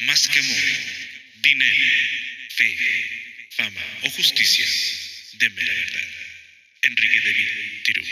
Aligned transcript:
Más 0.00 0.28
que 0.28 0.38
amor, 0.38 0.64
dinero, 1.42 1.86
fe, 2.50 2.76
fama 3.50 3.84
o 4.02 4.10
justicia, 4.10 4.66
denme 5.34 5.62
la 5.62 5.74
verdad. 5.74 6.08
Enrique 6.82 7.20
David 7.20 7.82
Tirú. 7.84 8.04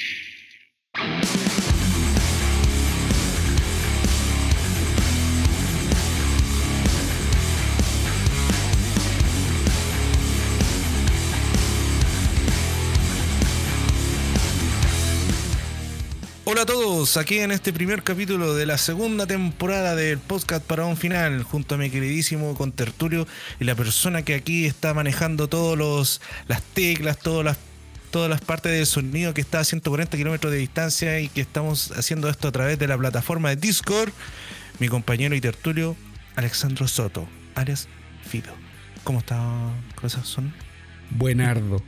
Hola 16.58 16.64
a 16.64 16.74
todos, 16.74 17.16
aquí 17.16 17.38
en 17.38 17.52
este 17.52 17.72
primer 17.72 18.02
capítulo 18.02 18.52
de 18.52 18.66
la 18.66 18.78
segunda 18.78 19.28
temporada 19.28 19.94
del 19.94 20.18
podcast 20.18 20.66
para 20.66 20.86
un 20.86 20.96
final, 20.96 21.44
junto 21.44 21.76
a 21.76 21.78
mi 21.78 21.88
queridísimo 21.88 22.56
contertulio 22.56 23.28
y 23.60 23.64
la 23.64 23.76
persona 23.76 24.22
que 24.22 24.34
aquí 24.34 24.66
está 24.66 24.92
manejando 24.92 25.46
todos 25.46 25.78
los 25.78 26.20
las 26.48 26.60
teclas, 26.60 27.16
todas 27.16 27.44
las 27.44 27.58
todas 28.10 28.28
las 28.28 28.40
partes 28.40 28.72
del 28.72 28.86
sonido 28.86 29.34
que 29.34 29.40
está 29.40 29.60
a 29.60 29.64
140 29.64 30.16
kilómetros 30.16 30.52
de 30.52 30.58
distancia 30.58 31.20
y 31.20 31.28
que 31.28 31.42
estamos 31.42 31.92
haciendo 31.92 32.28
esto 32.28 32.48
a 32.48 32.52
través 32.52 32.76
de 32.76 32.88
la 32.88 32.98
plataforma 32.98 33.50
de 33.50 33.56
Discord, 33.56 34.10
mi 34.80 34.88
compañero 34.88 35.36
y 35.36 35.40
tertulio 35.40 35.94
Alexandro 36.34 36.88
Soto, 36.88 37.28
alias 37.54 37.86
Fido. 38.28 38.52
¿Cómo 39.04 39.20
está 39.20 39.38
cosas 39.94 40.26
son? 40.26 40.52
Buenardo. 41.10 41.80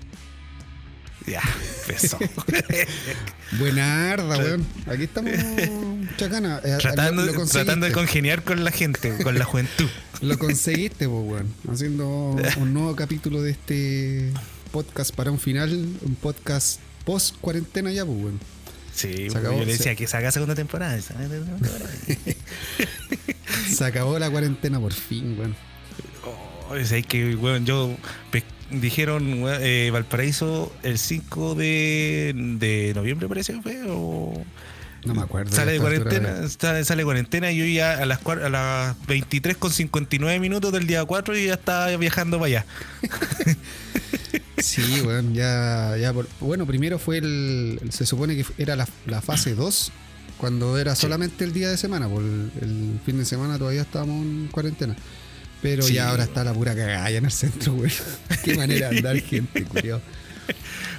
Ya, 1.27 1.43
empezó. 1.87 2.19
Buenarda, 3.59 4.39
weón. 4.39 4.67
Aquí 4.87 5.03
estamos 5.05 5.33
chacana. 6.17 6.61
Eh, 6.65 6.77
tratando, 6.81 7.23
lo- 7.23 7.27
lo 7.33 7.35
conseguiste. 7.35 7.65
tratando 7.65 7.87
de 7.87 7.93
congeniar 7.93 8.43
con 8.43 8.65
la 8.65 8.71
gente, 8.71 9.17
con 9.23 9.39
la 9.39 9.45
juventud. 9.45 9.89
Lo 10.23 10.39
conseguiste, 10.39 11.09
pues, 11.09 11.25
weón. 11.27 11.55
Haciendo 11.71 12.07
un 12.59 12.75
nuevo 12.75 12.97
capítulo 12.97 13.43
de 13.43 13.51
este 13.53 14.33
podcast 14.73 15.15
para 15.15 15.31
un 15.31 15.39
final. 15.39 15.73
Un 16.03 16.15
podcast 16.21 16.81
post 17.05 17.37
cuarentena 17.41 17.93
ya, 17.93 18.05
pues, 18.05 18.17
weón. 18.19 18.41
Sí, 18.95 19.31
Se 19.31 19.39
acabó, 19.39 19.59
yo 19.59 19.65
le 19.67 19.73
se- 19.73 19.79
decía 19.79 19.95
que 19.95 20.07
saca 20.07 20.31
segunda 20.33 20.55
temporada. 20.55 20.99
Se 23.71 23.85
acabó 23.85 24.19
la 24.19 24.31
cuarentena 24.31 24.81
por 24.81 24.93
fin, 24.93 25.37
weón. 25.39 25.55
Oh, 26.71 26.75
es 26.77 26.93
que, 27.07 27.35
weón, 27.37 27.65
yo 27.67 27.97
dijeron 28.71 29.45
eh, 29.61 29.91
Valparaíso 29.93 30.73
el 30.83 30.99
5 30.99 31.55
de, 31.55 32.33
de 32.59 32.93
noviembre, 32.95 33.29
parece 33.29 33.55
que 33.55 33.63
fue, 33.63 33.83
o 33.89 34.43
No 35.05 35.15
me 35.15 35.23
acuerdo. 35.23 35.55
sale 35.55 35.73
de 35.73 35.81
cuarentena, 35.81 36.49
sale, 36.49 36.85
sale 36.85 37.05
cuarentena 37.05 37.51
y 37.53 37.59
yo 37.59 37.65
ya 37.67 37.95
a 37.99 38.07
las, 38.07 38.21
a 38.27 38.49
las 38.49 39.07
23 39.07 39.57
con 39.57 39.73
59 39.73 40.39
minutos 40.41 40.73
del 40.73 40.87
día 40.87 41.05
4 41.05 41.37
y 41.37 41.47
ya 41.47 41.55
estaba 41.55 41.95
viajando 41.97 42.39
para 42.39 42.47
allá. 42.47 42.67
Sí, 44.59 45.01
weón, 45.07 45.33
ya, 45.35 45.97
ya 45.99 46.13
por- 46.13 46.29
bueno, 46.39 46.67
primero 46.67 46.99
fue 46.99 47.17
el, 47.19 47.79
el- 47.83 47.93
se 47.93 48.05
supone 48.05 48.37
que 48.37 48.45
era 48.59 48.77
la, 48.77 48.87
la 49.07 49.23
fase 49.23 49.55
2, 49.55 49.91
cuando 50.37 50.77
era 50.79 50.95
solamente 50.95 51.45
el 51.45 51.53
día 51.55 51.71
de 51.71 51.79
semana, 51.79 52.09
por 52.09 52.23
el, 52.23 52.51
el 52.61 53.01
fin 53.05 53.17
de 53.19 53.25
semana 53.25 53.57
todavía 53.59 53.81
estábamos 53.83 54.23
en 54.23 54.49
cuarentena. 54.49 54.97
Pero 55.63 55.83
Sí. 55.83 55.95
ya 55.95 56.09
ahora 56.11 56.25
está 56.25 56.43
la 56.45 56.53
pura 56.55 56.75
cagada 56.75 57.11
en 57.11 57.25
el 57.25 57.31
centro, 57.31 57.75
weón. 57.75 57.91
Qué 58.45 58.55
manera 58.57 58.89
de 58.91 58.99
andar 58.99 59.19
gente, 59.21 59.65
culiao. 59.65 60.01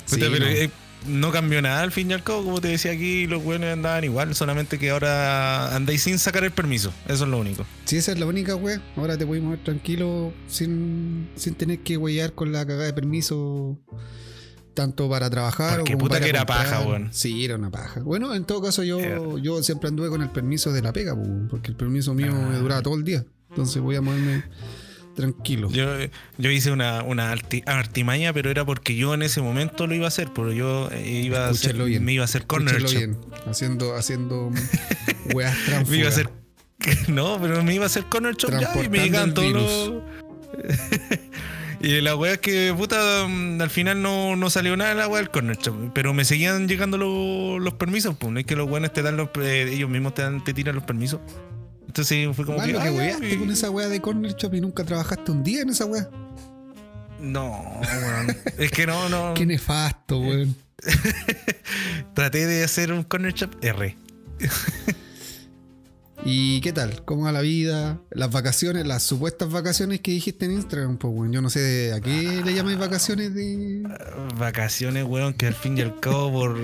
Sí, 0.06 0.18
pero 0.20 0.40
no. 0.40 0.46
eh, 0.48 0.70
no 1.08 1.32
cambió 1.32 1.62
nada 1.62 1.82
al 1.82 1.92
fin 1.92 2.12
y 2.12 2.14
al 2.14 2.24
cabo, 2.24 2.44
como 2.44 2.62
te 2.62 2.68
decía 2.68 2.92
aquí, 2.92 3.26
los 3.28 3.44
buenos 3.44 3.70
andaban 3.72 4.04
igual, 4.04 4.36
solamente 4.36 4.78
que 4.78 4.90
ahora 4.92 5.76
andáis 5.76 6.04
sin 6.04 6.20
sacar 6.20 6.44
el 6.44 6.52
permiso, 6.52 6.94
eso 7.08 7.24
es 7.24 7.30
lo 7.30 7.38
único. 7.40 7.66
Sí, 7.86 7.98
esa 7.98 8.12
es 8.12 8.20
la 8.20 8.26
única, 8.26 8.56
weón. 8.56 8.82
Ahora 8.98 9.18
te 9.18 9.26
puedes 9.26 9.44
mover 9.44 9.64
tranquilo 9.64 10.34
sin, 10.48 11.30
sin 11.36 11.56
tener 11.56 11.80
que 11.80 11.98
huellar 11.98 12.34
con 12.34 12.52
la 12.52 12.66
cagada 12.66 12.86
de 12.86 12.94
permiso. 12.94 13.80
Tanto 14.74 15.10
para 15.10 15.30
trabajar 15.30 15.80
Porque 15.80 15.94
o 15.94 15.98
como 15.98 16.06
puta 16.06 16.14
para 16.16 16.24
que 16.24 16.30
era 16.30 16.40
comprar. 16.40 16.66
paja, 16.66 16.82
weón. 16.88 17.10
Sí, 17.12 17.44
era 17.44 17.56
una 17.56 17.70
paja. 17.70 18.00
Bueno, 18.02 18.34
en 18.34 18.46
todo 18.46 18.62
caso, 18.62 18.84
yo, 18.84 19.38
yo 19.38 19.62
siempre 19.64 19.90
anduve 19.90 20.08
con 20.10 20.22
el 20.22 20.30
permiso 20.30 20.72
de 20.72 20.82
la 20.82 20.94
pega, 20.94 21.14
porque 21.50 21.72
el 21.72 21.76
permiso 21.76 22.14
mío 22.14 22.32
Ah. 22.34 22.48
me 22.52 22.58
duraba 22.58 22.82
todo 22.82 22.96
el 22.96 23.04
día. 23.04 23.26
Entonces 23.52 23.82
voy 23.82 23.96
a 23.98 24.02
moverme 24.02 24.44
tranquilo. 25.16 25.70
Yo, 25.70 25.86
yo 26.38 26.50
hice 26.52 26.72
una, 26.72 27.04
una 27.04 27.34
arti- 27.36 27.64
artimaña, 27.68 28.32
pero 28.34 28.50
era 28.50 28.66
porque 28.66 28.96
yo 28.96 29.14
en 29.14 29.22
ese 29.24 29.42
momento 29.42 29.86
lo 29.86 29.94
iba 29.94 30.06
a 30.06 30.08
hacer, 30.08 30.30
pero 30.34 30.52
yo 30.54 30.90
eh, 30.92 31.22
iba 31.26 31.40
a 31.46 31.50
hacer, 31.50 31.72
Escúchalo 31.72 31.86
bien. 31.86 32.04
me 32.06 32.14
iba 32.14 32.24
a 32.24 32.26
hacer 32.26 32.48
corner 32.48 32.78
Escúchalo 32.78 33.02
shop. 33.08 33.20
bien. 33.22 33.44
Haciendo, 33.46 33.96
haciendo 33.96 34.52
weas 35.34 35.54
Me 35.54 35.98
iba 35.98 36.10
a 36.10 36.12
tránsfugas. 36.12 36.14
hacer 36.14 36.30
no, 37.10 37.38
pero 37.40 37.62
me 37.64 37.76
iba 37.76 37.84
a 37.84 37.88
hacer 37.88 38.06
corner 38.06 38.36
shop 38.36 38.52
ya 38.60 38.84
y 38.84 38.90
me 38.90 39.00
llegaban 39.04 39.34
todos 39.36 39.52
los 39.52 39.94
Y 41.84 42.00
la 42.02 42.16
wea 42.16 42.34
es 42.34 42.38
que 42.40 42.74
puta 42.78 43.26
mm, 43.28 43.60
al 43.62 43.70
final 43.72 44.02
no, 44.02 44.36
no 44.36 44.50
salió 44.52 44.78
nada 44.78 44.92
de 44.92 44.96
la 44.98 45.08
wea 45.08 45.18
del 45.22 45.30
corner 45.32 45.58
shop, 45.58 45.92
pero 45.94 46.14
me 46.14 46.26
seguían 46.26 46.68
llegando 46.68 46.98
los, 46.98 47.60
los 47.62 47.74
permisos, 47.76 48.16
pues 48.18 48.32
no 48.32 48.40
es 48.40 48.46
que 48.46 48.56
los 48.56 48.70
buenos 48.70 48.94
te 48.94 49.02
dan 49.02 49.18
los 49.18 49.30
eh, 49.42 49.68
ellos 49.74 49.90
mismos 49.90 50.14
te 50.14 50.22
dan, 50.22 50.44
te 50.44 50.54
tiran 50.54 50.76
los 50.76 50.84
permisos. 50.84 51.20
Entonces 51.88 52.36
fue 52.36 52.46
como 52.46 52.62
que, 52.62 52.72
que 52.74 53.34
y- 53.34 53.38
con 53.38 53.52
esa 53.52 53.70
wea 53.70 53.88
de 53.90 54.00
corner 54.02 54.34
shop 54.36 54.54
y 54.56 54.62
nunca 54.62 54.84
trabajaste 54.84 55.32
un 55.32 55.44
día 55.44 55.62
en 55.62 55.70
esa 55.70 55.86
wea. 55.86 56.10
No, 57.20 57.52
weón. 57.82 58.38
es 58.58 58.72
que 58.72 58.88
no, 58.88 59.10
no. 59.10 59.34
Qué 59.36 59.46
nefasto, 59.46 60.20
weón. 60.20 60.56
Traté 62.16 62.48
de 62.48 62.64
hacer 62.64 62.92
un 62.92 63.04
corner 63.04 63.34
shop 63.34 63.52
R. 63.62 63.96
¿Y 66.24 66.62
qué 66.62 66.72
tal? 66.72 67.04
¿Cómo 67.04 67.24
va 67.24 67.32
la 67.32 67.42
vida? 67.42 68.00
Las 68.12 68.32
vacaciones, 68.32 68.86
las 68.86 69.02
supuestas 69.02 69.50
vacaciones 69.50 70.02
que 70.02 70.12
dijiste 70.12 70.46
en 70.46 70.52
Instagram, 70.52 70.98
pues, 70.98 71.12
weón. 71.16 71.34
Yo 71.34 71.42
no 71.42 71.50
sé, 71.50 71.94
¿a 71.94 72.00
qué 72.00 72.42
le 72.46 72.54
llamáis 72.54 72.78
vacaciones 72.78 73.34
de...? 73.34 73.84
vacaciones, 74.38 75.04
weón, 75.04 75.34
que 75.34 75.48
al 75.48 75.56
fin 75.56 75.80
y 75.80 75.82
al 75.82 76.00
cabo 76.00 76.32
por 76.32 76.58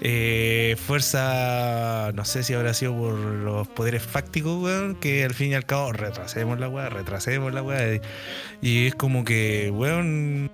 eh, 0.00 0.76
fuerza, 0.86 2.12
no 2.14 2.24
sé 2.24 2.44
si 2.44 2.54
habrá 2.54 2.72
sido 2.72 2.96
por 2.96 3.14
los 3.18 3.66
poderes 3.68 4.04
fácticos, 4.04 4.62
weón, 4.62 4.94
que 4.94 5.24
al 5.24 5.34
fin 5.34 5.50
y 5.50 5.54
al 5.54 5.66
cabo 5.66 5.92
retrasemos 5.92 6.60
la 6.60 6.68
weá, 6.68 6.88
retrasemos 6.88 7.52
la 7.52 7.62
weá. 7.62 8.00
Y 8.62 8.86
es 8.86 8.94
como 8.94 9.24
que, 9.24 9.72
weón, 9.74 10.52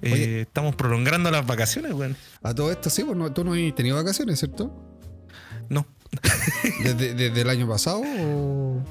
eh, 0.00 0.12
Oye. 0.12 0.40
estamos 0.42 0.74
prolongando 0.74 1.30
las 1.30 1.46
vacaciones, 1.46 1.92
weón. 1.92 2.16
A 2.42 2.54
todo 2.54 2.70
esto, 2.72 2.88
sí, 2.88 3.04
pues 3.04 3.18
no, 3.18 3.30
tú 3.30 3.44
no 3.44 3.52
has 3.52 3.74
tenido 3.74 3.96
vacaciones, 3.96 4.38
¿cierto? 4.38 4.72
No. 5.68 5.86
¿Desde, 6.82 7.14
desde 7.14 7.40
el 7.40 7.50
año 7.50 7.68
pasado 7.68 8.02
o 8.02 8.82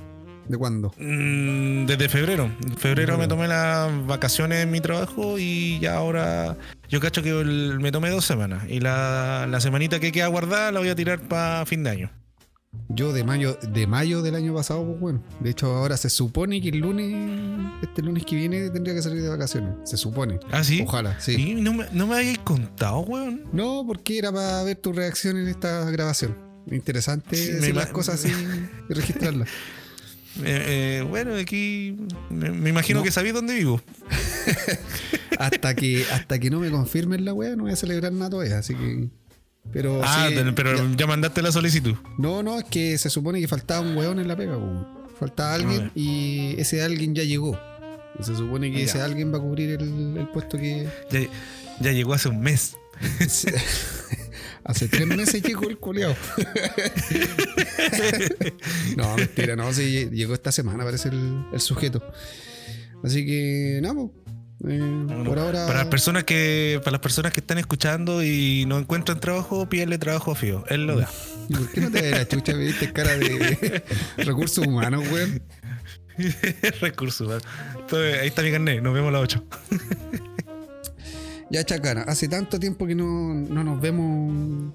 de 0.48 0.58
cuándo? 0.58 0.92
Mm, 0.98 1.86
desde 1.86 2.10
febrero. 2.10 2.46
En 2.66 2.78
febrero 2.78 3.18
me 3.18 3.28
tomé 3.28 3.48
las 3.48 4.06
vacaciones 4.08 4.64
en 4.64 4.72
mi 4.72 4.80
trabajo 4.82 5.38
y 5.38 5.80
ya 5.80 5.96
ahora 5.96 6.58
yo 6.90 7.00
cacho 7.00 7.22
que 7.22 7.30
el- 7.40 7.80
me 7.80 7.92
tomé 7.92 8.10
dos 8.10 8.26
semanas. 8.26 8.64
Y 8.70 8.80
la, 8.80 9.46
la 9.50 9.60
semanita 9.60 10.00
que 10.00 10.12
queda 10.12 10.28
guardada 10.28 10.72
la 10.72 10.80
voy 10.80 10.90
a 10.90 10.96
tirar 10.96 11.20
para 11.22 11.66
fin 11.66 11.84
de 11.84 11.90
año. 11.92 12.12
Yo 12.88 13.14
de 13.14 13.24
mayo, 13.24 13.58
de 13.74 13.88
mayo 13.88 14.22
del 14.22 14.36
año 14.36 14.54
pasado, 14.54 14.86
pues 14.86 15.00
bueno. 15.00 15.24
De 15.40 15.50
hecho, 15.50 15.76
ahora 15.76 15.98
se 15.98 16.08
supone 16.10 16.62
que 16.62 16.70
el 16.70 16.78
lunes, 16.78 17.72
este 17.82 18.04
lunes 18.04 18.24
que 18.26 18.36
viene, 18.36 18.70
tendría 18.70 18.94
que 18.94 19.02
salir 19.02 19.24
de 19.24 19.30
vacaciones. 19.30 19.72
Se 19.86 19.98
supone. 19.98 20.40
¿Ah, 20.52 20.64
sí? 20.64 20.84
Ojalá, 20.88 21.20
sí. 21.20 21.34
Y 21.34 21.56
no 21.56 21.74
me, 21.74 21.86
no 21.92 22.06
me 22.06 22.16
habéis 22.16 22.38
contado, 22.40 23.00
weón. 23.00 23.42
No, 23.54 23.84
porque 23.88 24.20
era 24.20 24.32
para 24.32 24.62
ver 24.64 24.76
tu 24.78 24.94
reacción 24.94 25.38
en 25.38 25.48
esta 25.48 25.90
grabación. 25.90 26.36
Interesante 26.72 27.36
Sí, 27.36 27.52
decir 27.52 27.76
las 27.76 27.88
cosas 27.88 28.24
así 28.24 28.32
y 28.90 28.94
registrarlas. 28.94 29.50
Eh, 30.44 31.00
eh, 31.00 31.06
bueno, 31.10 31.36
aquí 31.36 31.98
me, 32.30 32.52
me 32.52 32.70
imagino 32.70 33.00
No. 33.00 33.04
que 33.04 33.12
sabéis 33.12 33.34
dónde 33.34 33.56
vivo. 33.56 33.82
hasta 35.40 35.74
que 35.76 36.06
hasta 36.14 36.40
que 36.40 36.50
no 36.50 36.60
me 36.60 36.70
confirmen 36.70 37.26
la 37.26 37.34
weá, 37.34 37.56
no 37.56 37.64
voy 37.64 37.74
a 37.74 37.76
celebrar 37.76 38.14
nada 38.14 38.30
todavía, 38.30 38.60
así 38.60 38.76
que. 38.76 39.10
Pero 39.74 40.00
ah, 40.04 40.28
sí, 40.30 40.36
pero- 40.56 40.76
ya- 40.78 40.96
ya. 40.96 41.08
mandaste 41.08 41.42
la 41.42 41.52
solicitud. 41.52 41.96
no, 42.20 42.42
no, 42.44 42.60
es 42.60 42.66
que 42.66 42.98
se 43.00 43.10
supone 43.10 43.42
que 43.42 43.48
faltaba 43.48 43.82
un 43.82 43.98
weón 43.98 44.20
en 44.20 44.28
la 44.28 44.38
pega, 44.38 44.56
weón. 44.56 44.88
Faltaba 45.20 45.56
alguien 45.56 45.92
y 45.96 46.56
ese 46.60 46.84
alguien 46.84 47.16
ya 47.16 47.24
llegó. 47.24 47.60
Se 48.22 48.34
supone 48.36 48.72
que 48.72 48.78
Ya. 48.80 48.86
ese 48.86 49.02
alguien 49.02 49.34
va 49.34 49.40
a 49.40 49.42
cubrir 49.42 49.72
el, 49.82 50.16
el 50.16 50.28
puesto 50.30 50.58
que. 50.58 50.88
Ya, 51.12 51.20
ya 51.82 51.92
llegó 51.92 52.14
hace 52.14 52.30
un 52.30 52.40
mes. 52.40 52.78
Hace 54.64 54.88
tres 54.88 55.08
meses 55.08 55.42
llegó 55.42 55.70
el 55.70 55.78
culeado. 55.78 56.16
no, 58.98 59.16
mentira, 59.16 59.56
no, 59.56 59.72
sí, 59.74 60.10
llegó 60.12 60.34
esta 60.34 60.52
semana, 60.52 60.84
parece 60.84 61.10
el, 61.10 61.46
el 61.52 61.60
sujeto. 61.60 62.04
Así 63.04 63.26
que, 63.26 63.80
nada, 63.82 63.96
eh, 64.68 64.80
Bueno, 64.80 65.24
por 65.24 65.40
ahora. 65.40 65.68
Para 65.68 65.80
las 65.80 65.88
personas 65.88 66.24
que 66.26 66.82
para 66.84 66.94
las 66.94 67.02
personas 67.02 67.32
que 67.32 67.40
están 67.40 67.58
escuchando 67.58 68.24
y 68.24 68.66
no 68.68 68.78
encuentran 68.78 69.20
trabajo, 69.20 69.68
pídele 69.70 69.98
trabajo 69.98 70.32
a 70.32 70.36
Fío. 70.36 70.66
Él 70.68 70.86
lo 70.86 71.00
da. 71.00 71.10
¿Y 71.48 71.54
por 71.54 71.72
qué 71.72 71.82
no 71.82 71.92
te 71.92 72.10
da 72.10 72.18
la 72.18 72.28
chucha? 72.28 72.54
Me 72.54 72.66
diste 72.66 72.92
cara 72.92 73.18
de 73.18 73.84
recursos 74.18 74.66
humanos, 74.66 75.06
weón. 75.12 75.42
Recursos. 76.82 77.28
¿vale? 77.28 77.42
Entonces, 77.80 78.20
ahí 78.20 78.28
está 78.28 78.42
mi 78.42 78.52
carnet. 78.52 78.82
Nos 78.82 78.94
vemos 78.94 79.10
a 79.10 79.12
las 79.12 79.22
8. 79.22 79.46
Ya, 81.52 81.64
Chacana, 81.64 82.04
hace 82.04 82.28
tanto 82.28 82.60
tiempo 82.60 82.86
que 82.86 82.96
no, 82.96 83.34
no 83.34 83.64
nos 83.64 83.82
vemos. 83.82 84.74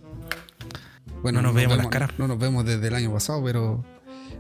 Bueno, 1.22 1.40
No 1.40 1.48
nos 1.48 1.54
vemos 1.54 1.76
las 1.78 1.86
caras. 1.88 2.10
No 2.18 2.28
nos 2.28 2.38
vemos 2.38 2.64
desde 2.64 2.88
el 2.88 2.94
año 2.94 3.12
pasado, 3.12 3.42
pero 3.44 3.84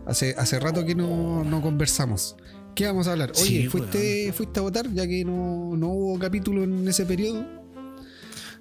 hace, 0.06 0.34
hace 0.36 0.58
rato 0.60 0.84
que 0.84 0.94
no, 0.94 1.44
no 1.44 1.62
conversamos. 1.62 2.36
¿Qué 2.74 2.86
vamos 2.86 3.06
a 3.06 3.12
hablar? 3.12 3.30
Oye, 3.36 3.44
Sí, 3.44 3.68
¿fuiste, 3.68 4.32
¿fuiste 4.32 4.58
a 4.58 4.64
votar 4.64 4.90
ya 4.92 5.06
que 5.06 5.24
no, 5.24 5.76
no 5.76 5.88
hubo 5.88 6.18
capítulo 6.18 6.64
en 6.64 6.86
ese 6.88 7.06
periodo? 7.06 7.46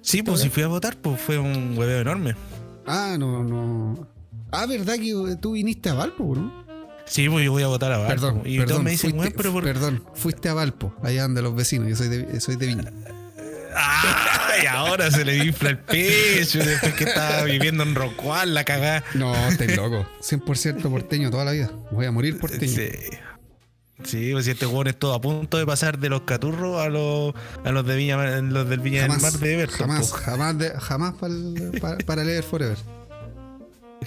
Sí, 0.00 0.22
pues 0.22 0.40
si 0.40 0.50
fui 0.50 0.62
a 0.62 0.68
votar, 0.68 0.96
pues 1.00 1.20
fue 1.20 1.38
un 1.38 1.76
hueveo 1.76 2.00
enorme. 2.00 2.36
Ah, 2.86 3.16
no, 3.18 3.42
no. 3.42 4.06
Ah, 4.52 4.66
¿verdad 4.66 4.94
que 4.96 5.36
tú 5.40 5.52
viniste 5.52 5.88
a 5.88 5.94
Valpo, 5.94 6.34
no? 6.36 6.64
Sí, 7.06 7.28
pues 7.28 7.44
yo 7.44 7.50
voy 7.52 7.62
a 7.64 7.66
votar 7.66 7.90
a 7.92 7.98
Valpo. 7.98 8.14
Perdón, 8.14 8.42
y 8.44 8.58
perdón, 8.58 8.68
todos 8.68 8.82
me 8.84 8.90
dicen, 8.92 9.10
fuiste, 9.10 9.34
pero 9.36 9.52
por... 9.52 9.64
perdón, 9.64 10.04
fuiste 10.14 10.48
a 10.48 10.54
Valpo, 10.54 10.94
allá 11.02 11.22
donde 11.22 11.42
los 11.42 11.54
vecinos, 11.56 11.88
yo 11.88 11.96
soy 11.96 12.08
de, 12.08 12.40
soy 12.40 12.56
de 12.56 12.66
Viña. 12.66 12.92
¡Ay! 13.76 14.66
Ahora 14.66 15.10
se 15.10 15.24
le 15.24 15.36
infla 15.44 15.70
el 15.70 15.78
pecho 15.78 16.58
después 16.58 16.94
que 16.94 17.04
estaba 17.04 17.42
viviendo 17.44 17.82
en 17.82 17.94
Rocual, 17.94 18.54
la 18.54 18.64
cagada. 18.64 19.02
No, 19.14 19.34
estás 19.48 19.74
loco. 19.76 20.06
100% 20.22 20.82
porteño 20.90 21.30
toda 21.30 21.44
la 21.44 21.52
vida. 21.52 21.70
Voy 21.90 22.06
a 22.06 22.12
morir 22.12 22.38
porteño. 22.38 22.72
Sí. 22.72 22.90
Sí, 24.02 24.30
pues 24.32 24.44
si 24.44 24.50
este 24.50 24.66
hueón 24.66 24.88
es 24.88 24.98
todo 24.98 25.14
a 25.14 25.20
punto 25.20 25.56
de 25.56 25.64
pasar 25.64 25.98
de 25.98 26.08
los 26.08 26.22
caturros 26.22 26.80
a 26.84 26.88
los, 26.88 27.32
a 27.64 27.70
los 27.70 27.86
de 27.86 27.94
Viña, 27.96 28.16
los 28.40 28.68
del 28.68 28.80
Viña 28.80 29.02
del 29.02 29.20
Mar 29.20 29.32
de 29.32 29.54
Everton. 29.54 29.78
jamás, 29.78 30.12
jamás, 30.12 30.58
de- 30.58 30.70
jamás 30.78 31.14
pa'l- 31.14 31.80
pa- 31.80 31.96
para 32.04 32.24
leer 32.24 32.42
Forever. 32.42 32.76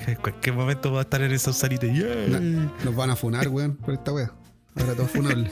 En 0.06 0.16
cualquier 0.16 0.54
momento 0.56 0.92
va 0.92 1.00
a 1.00 1.02
estar 1.04 1.22
en 1.22 1.31
esos 1.31 1.58
salitos. 1.58 1.90
Na- 1.90 2.40
nos 2.84 2.96
van 2.96 3.10
a 3.12 3.16
funar, 3.16 3.48
weón, 3.48 3.75
por 3.78 3.94
esta 3.94 4.12
wea. 4.12 4.31
Ahora 4.75 4.94
todo 4.94 5.08
funable. 5.08 5.52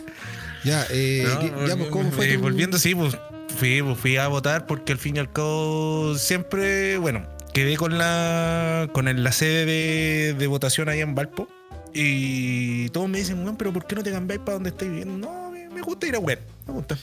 Ya, 0.65 0.85
eh, 0.91 1.25
No, 1.27 1.39
¿qué- 1.39 1.67
ya, 1.67 1.77
pues, 1.77 1.89
¿cómo 1.89 2.11
fue 2.11 2.29
eh, 2.31 2.35
tu- 2.35 2.41
Volviendo, 2.41 2.77
sí, 2.77 2.93
pues 2.93 3.17
fui, 3.55 3.81
pues, 3.81 3.97
fui 3.97 4.17
a 4.17 4.27
votar 4.27 4.65
porque 4.67 4.91
al 4.91 4.97
fin 4.99 5.15
y 5.15 5.19
al 5.19 5.31
cabo 5.31 6.15
siempre, 6.17 6.97
bueno, 6.97 7.25
quedé 7.53 7.77
con 7.77 7.97
la 7.97 8.87
con 8.91 9.07
el- 9.07 9.23
la 9.23 9.31
sede 9.31 9.65
de, 9.65 10.33
de 10.37 10.47
votación 10.47 10.89
ahí 10.89 11.01
en 11.01 11.15
Valpo 11.15 11.47
y 11.93 12.89
todos 12.89 13.07
me 13.09 13.19
dicen, 13.19 13.37
bueno, 13.41 13.57
pero 13.57 13.71
¿por 13.71 13.87
qué 13.87 13.95
no 13.95 14.03
te 14.03 14.11
cambiáis 14.11 14.41
para 14.41 14.53
donde 14.55 14.69
estáis 14.69 14.91
viviendo? 14.91 15.17
No, 15.27 15.49
me, 15.51 15.69
me 15.69 15.81
gusta 15.81 16.07
ir 16.07 16.15
a 16.15 16.19
web, 16.19 16.39
me 16.67 16.73
gusta. 16.73 16.97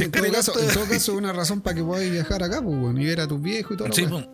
En 0.00 0.10
todo, 0.10 0.32
caso, 0.32 0.60
en 0.60 0.68
todo 0.74 0.86
caso, 0.86 1.14
una 1.14 1.32
razón 1.32 1.60
para 1.60 1.76
que 1.76 1.82
podáis 1.82 2.10
viajar 2.10 2.42
acá, 2.42 2.60
pues, 2.62 2.76
weón, 2.76 3.00
y 3.00 3.04
ver 3.06 3.20
a 3.20 3.28
tus 3.28 3.40
viejos 3.40 3.72
y 3.74 3.76
todo. 3.76 3.92
Sí, 3.92 4.06
pues, 4.08 4.26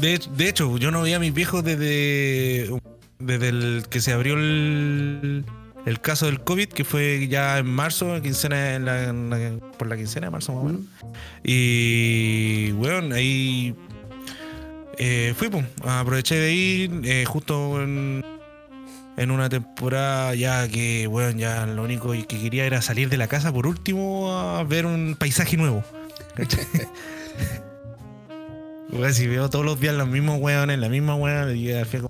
de, 0.00 0.20
de 0.36 0.48
hecho, 0.48 0.76
yo 0.76 0.90
no 0.90 1.02
vi 1.02 1.14
a 1.14 1.18
mis 1.18 1.32
viejos 1.32 1.64
desde, 1.64 2.70
desde 3.18 3.48
el 3.48 3.84
que 3.88 4.00
se 4.02 4.12
abrió 4.12 4.34
el, 4.34 5.44
el 5.86 6.00
caso 6.00 6.26
del 6.26 6.40
COVID, 6.42 6.68
que 6.68 6.84
fue 6.84 7.26
ya 7.28 7.56
en 7.58 7.66
marzo, 7.66 8.20
quincena, 8.20 8.74
en 8.74 8.84
la- 8.84 9.04
en 9.04 9.30
la- 9.30 9.58
por 9.78 9.86
la 9.88 9.96
quincena 9.96 10.26
de 10.26 10.30
marzo 10.32 10.52
más 10.52 10.62
o 10.62 10.66
menos. 10.66 10.80
Y, 11.44 12.72
bueno, 12.72 13.14
ahí 13.14 13.74
eh, 14.98 15.32
fui, 15.36 15.48
pues, 15.48 15.64
aproveché 15.84 16.34
de 16.36 16.52
ir 16.52 17.00
eh, 17.04 17.24
justo 17.26 17.82
en, 17.82 18.24
en 19.16 19.30
una 19.30 19.48
temporada 19.48 20.34
ya 20.34 20.66
que, 20.68 21.06
bueno, 21.06 21.38
ya 21.38 21.64
lo 21.66 21.82
único 21.84 22.10
que 22.12 22.24
quería 22.26 22.64
era 22.66 22.82
salir 22.82 23.08
de 23.08 23.16
la 23.16 23.28
casa 23.28 23.52
por 23.52 23.66
último 23.66 24.36
a 24.38 24.62
ver 24.64 24.86
un 24.86 25.16
paisaje 25.18 25.56
nuevo. 25.56 25.84
Weón, 28.92 29.14
si 29.14 29.26
veo 29.26 29.50
todos 29.50 29.64
los 29.64 29.80
días 29.80 29.94
los 29.94 30.08
mismos 30.08 30.38
weones, 30.40 30.78
la 30.78 30.88
misma 30.88 31.14
weón, 31.16 31.56
y 31.56 31.72
al 31.72 31.86
final 31.86 32.08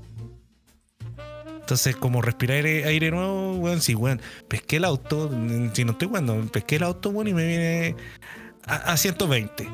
Entonces, 1.67 1.97
como 1.97 2.23
respirar 2.23 2.59
aire, 2.59 2.85
aire 2.85 3.11
nuevo, 3.11 3.57
weón, 3.57 3.81
sí, 3.83 3.97
weón. 3.97 4.21
Pesqué 4.47 4.77
el 4.77 4.85
auto, 4.85 5.29
mm, 5.33 5.71
si 5.75 5.85
no 5.85 5.93
estoy 5.93 6.07
jugando, 6.07 6.41
pesqué 6.53 6.77
el 6.77 6.85
auto, 6.85 7.11
weón, 7.11 7.27
y 7.27 7.35
me 7.35 7.45
viene 7.45 7.97
a, 8.65 8.93
a 8.93 8.97
120, 8.97 9.69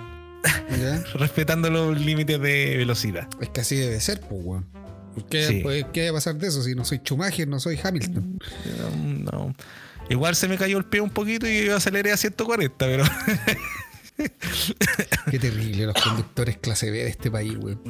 ¿Ya? 0.80 1.04
respetando 1.16 1.68
los 1.68 2.00
límites 2.00 2.40
de 2.40 2.78
velocidad. 2.78 3.28
Es 3.42 3.50
que 3.50 3.60
así 3.60 3.76
debe 3.76 4.00
ser, 4.00 4.20
pues, 4.20 4.40
weón. 4.42 4.64
¿Por 5.12 5.26
¿Qué, 5.26 5.46
Sí. 5.46 5.60
pues, 5.62 5.84
¿Qué 5.92 6.04
va 6.04 6.12
a 6.12 6.14
pasar 6.14 6.36
de 6.36 6.48
eso 6.48 6.62
si 6.62 6.74
no 6.74 6.86
soy 6.86 6.96
Schumacher, 7.04 7.46
no 7.46 7.60
soy 7.60 7.78
Hamilton? 7.84 8.38
No, 8.78 9.30
no. 9.48 9.54
Igual 10.08 10.34
se 10.34 10.48
me 10.48 10.56
cayó 10.56 10.78
el 10.78 10.86
pie 10.86 11.02
un 11.02 11.10
poquito 11.10 11.46
y 11.46 11.66
yo 11.66 11.76
aceleré 11.76 12.10
a 12.12 12.16
140, 12.16 12.74
pero 12.78 13.04
Qué 15.30 15.38
terrible 15.38 15.84
los 15.84 16.02
conductores 16.02 16.56
clase 16.56 16.90
B 16.90 17.04
de 17.04 17.10
este 17.10 17.30
país, 17.30 17.54
weón. 17.58 17.82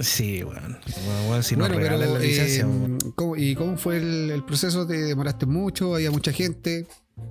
Sí, 0.00 0.42
weón. 0.44 0.78
Weón, 1.06 1.30
weón, 1.30 1.42
si 1.42 1.54
bueno, 1.54 1.74
nos 1.74 1.82
regalan 1.82 2.00
pero 2.08 2.14
la 2.14 2.24
licencia, 2.24 2.64
eh. 2.66 3.12
¿cómo- 3.14 3.36
¿y 3.36 3.54
cómo 3.54 3.76
fue 3.76 3.98
el, 3.98 4.30
el 4.30 4.44
proceso? 4.44 4.86
¿Te 4.86 4.94
demoraste 4.96 5.46
mucho? 5.46 5.94
¿Había 5.94 6.10
mucha 6.10 6.32
gente? 6.32 6.86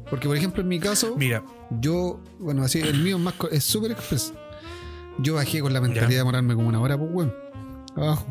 Porque, 0.10 0.28
por 0.28 0.36
ejemplo, 0.38 0.62
en 0.63 0.68
mi 0.68 0.80
caso, 0.80 1.16
Mira, 1.16 1.44
yo, 1.81 2.19
bueno, 2.40 2.63
así, 2.63 2.80
el 2.80 3.02
mío 3.04 3.18
es 3.18 3.22
más 3.22 3.34
es 3.52 3.63
súper 3.63 3.92
express. 3.92 4.34
Yo 5.19 5.36
bajé 5.36 5.60
con 5.62 5.72
la 5.74 5.80
mentalidad 5.80 6.07
Ya. 6.07 6.10
de 6.10 6.16
demorarme 6.18 6.56
como 6.56 6.68
una 6.68 6.81
hora, 6.81 6.98
pues, 6.98 7.10
weón. 7.13 7.34
Abajo. 7.96 8.25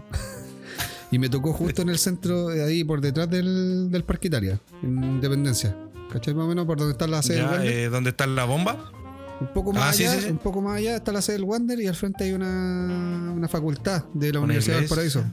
y 1.11 1.19
me 1.19 1.29
tocó 1.29 1.53
justo 1.53 1.83
en 1.83 1.89
el 1.91 1.99
centro, 1.99 2.49
de 2.49 2.65
ahí 2.65 2.83
por 2.85 3.01
detrás 3.01 3.31
del, 3.31 3.89
del 3.91 4.05
Parque 4.05 4.27
Italia, 4.29 4.59
en 4.83 5.03
Independencia. 5.05 5.77
¿Cachai? 6.13 6.35
Más 6.35 6.45
o 6.45 6.49
menos 6.49 6.67
por 6.67 6.77
donde 6.77 6.93
está 6.93 7.07
la 7.07 7.23
sede 7.23 7.85
eh, 7.85 7.89
¿dónde 7.89 8.11
está 8.11 8.27
la 8.27 8.45
bomba? 8.45 8.93
Un 9.41 9.53
poco 9.53 9.73
más 9.73 9.83
ah, 9.83 9.93
sí, 9.93 10.05
allá, 10.05 10.15
sí, 10.21 10.27
sí. 10.27 10.31
un 10.31 10.39
poco 10.39 10.61
más 10.63 10.77
allá 10.79 10.97
está 10.97 11.11
la 11.13 11.21
sede 11.21 11.37
del 11.37 11.45
Wander 11.45 11.81
y 11.81 11.87
al 11.87 11.95
frente 11.97 12.25
hay 12.25 12.33
una, 12.33 13.33
una 13.35 13.49
facultad 13.49 14.05
de 14.15 14.33
la 14.33 14.41
Universidad 14.41 14.77
del 14.77 14.85
iglesia. 14.85 14.97
Paraíso. 14.97 15.25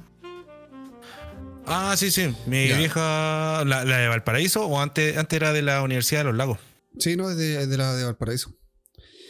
Ah, 1.66 1.94
sí, 1.98 2.10
sí. 2.12 2.34
Mi 2.48 2.68
Ya. 2.68 2.78
vieja, 2.78 3.64
la, 3.66 3.86
la 3.86 3.98
de 3.98 4.08
Valparaíso, 4.08 4.66
o 4.66 4.80
antes, 4.80 5.18
antes 5.18 5.36
era 5.38 5.54
de 5.54 5.62
la 5.62 5.84
Universidad 5.84 6.22
de 6.22 6.26
los 6.26 6.36
Lagos. 6.36 6.58
Sí, 6.98 7.16
no, 7.16 7.30
es 7.30 7.38
de, 7.38 7.62
es 7.62 7.70
de 7.70 7.78
la 7.78 7.94
de 7.96 8.04
Valparaíso. 8.04 8.52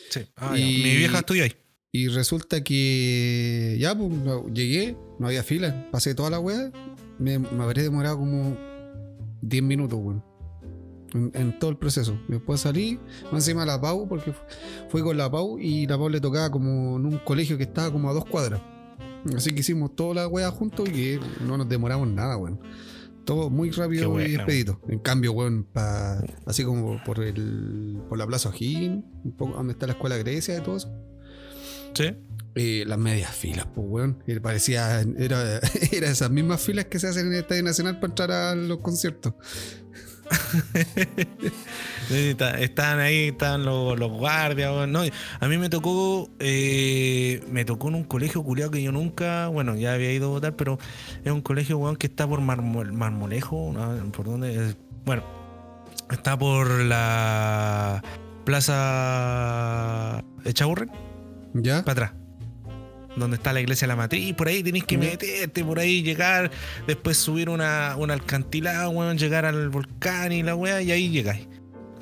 Sí. 0.09 0.21
Ah, 0.37 0.57
Y-. 0.57 0.81
Mi 0.83 0.95
vieja 0.95 1.19
estudia 1.19 1.43
ahí. 1.43 1.55
Y 1.91 2.07
resulta 2.07 2.63
que 2.63 3.75
ya, 3.79 3.93
pues, 3.95 4.09
llegué, 4.53 4.95
no 5.19 5.27
había 5.27 5.43
fila, 5.43 5.89
pasé 5.91 6.15
toda 6.15 6.29
la 6.29 6.39
weá, 6.39 6.71
me, 7.19 7.37
me 7.37 7.63
habré 7.63 7.83
demorado 7.83 8.17
como 8.17 8.57
10 9.41 9.61
minutos, 9.63 9.99
weón. 10.01 10.23
En, 11.13 11.31
en 11.33 11.59
todo 11.59 11.71
el 11.71 11.77
proceso. 11.77 12.17
Después 12.27 12.61
salí, 12.61 12.99
encima 13.33 13.65
la 13.65 13.79
Pau, 13.81 14.07
porque 14.07 14.31
fu- 14.31 14.41
fui 14.89 15.01
con 15.01 15.17
la 15.17 15.29
Pau 15.29 15.59
y 15.59 15.85
la 15.87 15.97
Pau 15.97 16.09
le 16.09 16.21
tocaba 16.21 16.49
como 16.51 16.95
en 16.97 17.05
un 17.05 17.17
colegio 17.19 17.57
que 17.57 17.63
estaba 17.63 17.91
como 17.91 18.09
a 18.09 18.13
dos 18.13 18.25
cuadras. 18.25 18.61
Así 19.35 19.53
que 19.53 19.59
hicimos 19.59 19.95
toda 19.95 20.15
la 20.15 20.27
weá 20.27 20.49
juntos 20.51 20.87
y 20.89 20.91
que 20.93 21.19
no 21.45 21.57
nos 21.57 21.67
demoramos 21.69 22.07
nada, 22.07 22.37
weón. 22.37 22.59
Todo 23.25 23.49
muy 23.51 23.69
rápido 23.71 24.03
y 24.19 24.33
expedito. 24.35 24.81
En 24.87 24.97
cambio, 24.99 25.31
weón, 25.33 25.63
pa- 25.65 26.23
así 26.45 26.63
como 26.63 27.03
por 27.03 27.19
el 27.23 27.99
por 28.09 28.17
la 28.17 28.25
Plaza 28.25 28.49
O'Higgins, 28.49 29.03
un 29.23 29.31
poco 29.37 29.53
donde 29.57 29.73
está 29.73 29.85
la 29.85 29.93
Escuela 29.93 30.17
Grecia 30.17 30.57
y 30.57 30.61
todo 30.61 30.77
eso. 30.77 30.91
Sí. 31.93 32.15
Eh, 32.55 32.83
las 32.87 32.97
medias 32.97 33.31
filas, 33.35 33.67
pues, 33.75 33.85
weón. 33.89 34.23
Y 34.25 34.39
parecía, 34.39 35.01
era, 35.17 35.59
era 35.91 36.09
esas 36.09 36.31
mismas 36.31 36.61
filas 36.61 36.85
que 36.85 36.97
se 36.99 37.07
hacen 37.07 37.27
en 37.27 37.33
el 37.33 37.39
Estadio 37.41 37.63
Nacional 37.63 37.99
para 37.99 38.11
entrar 38.11 38.31
a 38.31 38.55
los 38.55 38.79
conciertos. 38.79 39.33
Estaban 42.59 42.99
ahí, 42.99 43.29
estaban 43.29 43.63
los, 43.65 43.97
los 43.97 44.11
guardias. 44.11 44.87
No, 44.87 45.01
a 45.39 45.47
mí 45.47 45.57
me 45.57 45.69
tocó, 45.69 46.29
eh, 46.39 47.41
me 47.49 47.63
tocó 47.65 47.87
en 47.89 47.95
un 47.95 48.03
colegio 48.03 48.43
culiado 48.43 48.71
que 48.71 48.81
yo 48.83 48.91
nunca, 48.91 49.47
bueno, 49.47 49.75
ya 49.75 49.93
había 49.93 50.11
ido 50.11 50.27
a 50.27 50.31
votar, 50.31 50.55
pero 50.55 50.77
es 51.23 51.31
un 51.31 51.41
colegio, 51.41 51.77
weón, 51.77 51.95
que 51.95 52.07
está 52.07 52.27
por 52.27 52.41
Marmo- 52.41 52.83
Marmolejo, 52.91 53.71
¿no? 53.73 54.11
¿por 54.11 54.25
dónde? 54.25 54.55
Es- 54.55 54.77
Bueno, 55.05 55.23
está 56.09 56.37
por 56.37 56.69
la 56.81 58.03
Plaza 58.45 60.23
Echaurren. 60.45 60.91
¿Ya? 61.53 61.83
para 61.83 62.05
atrás. 62.05 62.20
Donde 63.15 63.35
está 63.37 63.51
la 63.51 63.59
iglesia 63.59 63.85
de 63.85 63.89
la 63.89 63.95
matriz, 63.97 64.33
por 64.35 64.47
ahí 64.47 64.63
tenéis 64.63 64.85
que 64.85 64.97
meterte, 64.97 65.63
por 65.65 65.79
ahí 65.79 66.01
llegar, 66.01 66.49
después 66.87 67.17
subir 67.17 67.49
una, 67.49 67.95
una 67.97 68.13
alcantilada, 68.13 68.87
weón, 68.87 69.17
llegar 69.17 69.45
al 69.45 69.69
volcán 69.69 70.31
y 70.31 70.43
la 70.43 70.55
weá, 70.55 70.81
y 70.81 70.91
ahí 70.91 71.09
llegáis. 71.09 71.47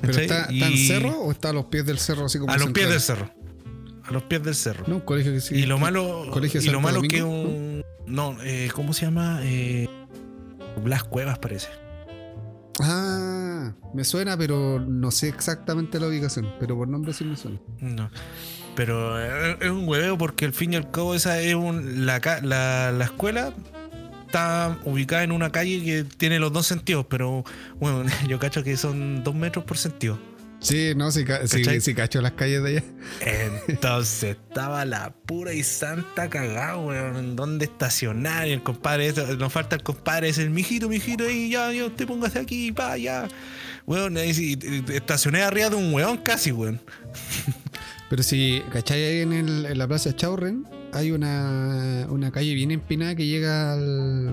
¿Pero 0.00 0.18
está, 0.18 0.44
está 0.44 0.66
en 0.68 0.76
cerro 0.76 1.20
o 1.20 1.30
está 1.30 1.50
a 1.50 1.52
los 1.52 1.66
pies 1.66 1.84
del 1.84 1.98
cerro 1.98 2.26
así 2.26 2.38
como 2.38 2.52
A 2.52 2.56
los 2.56 2.70
pies 2.70 2.88
del 2.88 3.00
cerro. 3.00 3.30
A 4.04 4.12
los 4.12 4.22
pies 4.24 4.42
del 4.42 4.54
cerro. 4.54 4.84
No, 4.86 4.96
un 4.96 5.00
colegio 5.02 5.32
que 5.32 5.40
sí. 5.40 5.54
y 5.54 5.66
lo 5.66 5.78
malo, 5.78 6.26
Colegio 6.30 6.60
y 6.60 6.66
lo 6.66 6.80
malo 6.80 7.02
que 7.02 7.22
un. 7.22 7.82
No, 8.06 8.36
eh, 8.42 8.70
¿cómo 8.74 8.92
se 8.92 9.06
llama? 9.06 9.40
Eh, 9.42 9.88
Blas 10.82 11.04
Cuevas 11.04 11.38
parece. 11.38 11.68
Ah, 12.82 13.72
me 13.94 14.04
suena, 14.04 14.36
pero 14.36 14.80
no 14.80 15.10
sé 15.10 15.28
exactamente 15.28 16.00
la 16.00 16.08
ubicación. 16.08 16.52
Pero 16.58 16.76
por 16.76 16.88
nombre 16.88 17.12
sí 17.12 17.24
me 17.24 17.36
suena. 17.36 17.60
No. 17.80 18.10
Pero 18.74 19.20
eh, 19.20 19.56
es 19.60 19.70
un 19.70 19.88
hueveo 19.88 20.16
porque 20.16 20.44
al 20.44 20.52
fin 20.52 20.72
y 20.72 20.76
al 20.76 20.90
cabo 20.90 21.14
esa 21.14 21.40
es 21.40 21.54
un, 21.54 22.06
la, 22.06 22.20
la, 22.42 22.92
la 22.92 23.04
escuela 23.04 23.52
está 24.30 24.78
ubicada 24.84 25.24
en 25.24 25.32
una 25.32 25.50
calle 25.50 25.82
que 25.82 26.04
tiene 26.04 26.38
los 26.38 26.52
dos 26.52 26.64
sentidos, 26.64 27.04
pero 27.08 27.44
bueno, 27.80 28.04
yo 28.28 28.38
cacho 28.38 28.62
que 28.62 28.76
son 28.76 29.24
dos 29.24 29.34
metros 29.34 29.64
por 29.64 29.76
sentido. 29.76 30.18
Sí, 30.60 30.92
no, 30.94 31.10
sí, 31.10 31.20
sí, 31.20 31.26
¿Cachai? 31.26 31.80
sí 31.80 31.94
cacho 31.94 32.20
las 32.20 32.32
calles 32.32 32.62
de 32.62 32.68
allá. 32.68 32.84
Entonces 33.66 34.36
estaba 34.36 34.84
la 34.84 35.10
pura 35.10 35.54
y 35.54 35.62
santa 35.62 36.28
cagada, 36.28 36.76
weón. 36.76 37.16
en 37.16 37.34
¿Dónde 37.34 37.64
estacionar? 37.64 38.46
Y 38.46 38.52
el 38.52 38.62
compadre, 38.62 39.08
eso, 39.08 39.26
nos 39.36 39.52
falta 39.52 39.76
el 39.76 39.82
compadre, 39.82 40.28
es 40.28 40.36
el 40.38 40.50
mijito, 40.50 40.88
mijito, 40.88 41.28
y 41.28 41.50
ya, 41.50 41.72
yo 41.72 41.90
te 41.90 42.06
póngase 42.06 42.38
aquí, 42.40 42.72
pa, 42.72 42.98
ya. 42.98 43.26
Weón, 43.86 44.18
ahí 44.18 44.34
sí, 44.34 44.58
estacioné 44.92 45.42
arriba 45.42 45.70
de 45.70 45.76
un 45.76 45.94
weón 45.94 46.18
casi, 46.18 46.52
weón. 46.52 46.80
Pero 48.10 48.22
si, 48.22 48.62
¿cachai? 48.72 49.02
Ahí 49.04 49.20
en, 49.20 49.32
el- 49.32 49.64
en 49.66 49.78
la 49.78 49.88
plaza 49.88 50.14
Chaurren 50.14 50.64
hay 50.92 51.12
una, 51.12 52.06
una 52.10 52.30
calle 52.30 52.52
bien 52.54 52.70
empinada 52.72 53.14
que 53.14 53.26
llega 53.26 53.72
al. 53.72 54.28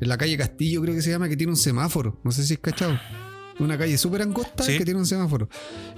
En 0.00 0.08
la 0.08 0.18
calle 0.18 0.36
Castillo, 0.36 0.82
creo 0.82 0.94
que 0.94 1.00
se 1.02 1.10
llama, 1.10 1.28
que 1.28 1.36
tiene 1.36 1.52
un 1.52 1.56
semáforo. 1.56 2.20
No 2.24 2.30
sé 2.32 2.44
si 2.44 2.54
es 2.54 2.58
cachado. 2.60 2.98
Una 3.60 3.76
calle 3.78 3.96
súper 3.98 4.22
angosta 4.22 4.62
Sí. 4.64 4.76
que 4.78 4.84
tiene 4.84 5.00
un 5.00 5.06
semáforo. 5.06 5.48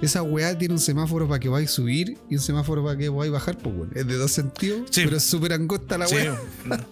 Esa 0.01 0.23
weá 0.23 0.57
tiene 0.57 0.73
un 0.73 0.79
semáforo 0.79 1.27
para 1.27 1.39
que 1.39 1.49
vayas 1.49 1.71
a 1.71 1.73
subir 1.75 2.17
y 2.29 2.35
un 2.35 2.41
semáforo 2.41 2.83
para 2.83 2.97
que 2.97 3.09
vayas 3.09 3.29
a 3.29 3.33
bajar, 3.33 3.57
pues 3.59 3.75
weón. 3.75 3.91
Es 3.93 4.07
de 4.07 4.15
dos 4.15 4.31
sentidos, 4.31 4.87
Sí. 4.91 5.01
pero 5.03 5.17
es 5.17 5.23
súper 5.23 5.53
angosta 5.53 5.97
la 5.99 6.07
Sí. 6.07 6.15
weá. 6.15 6.39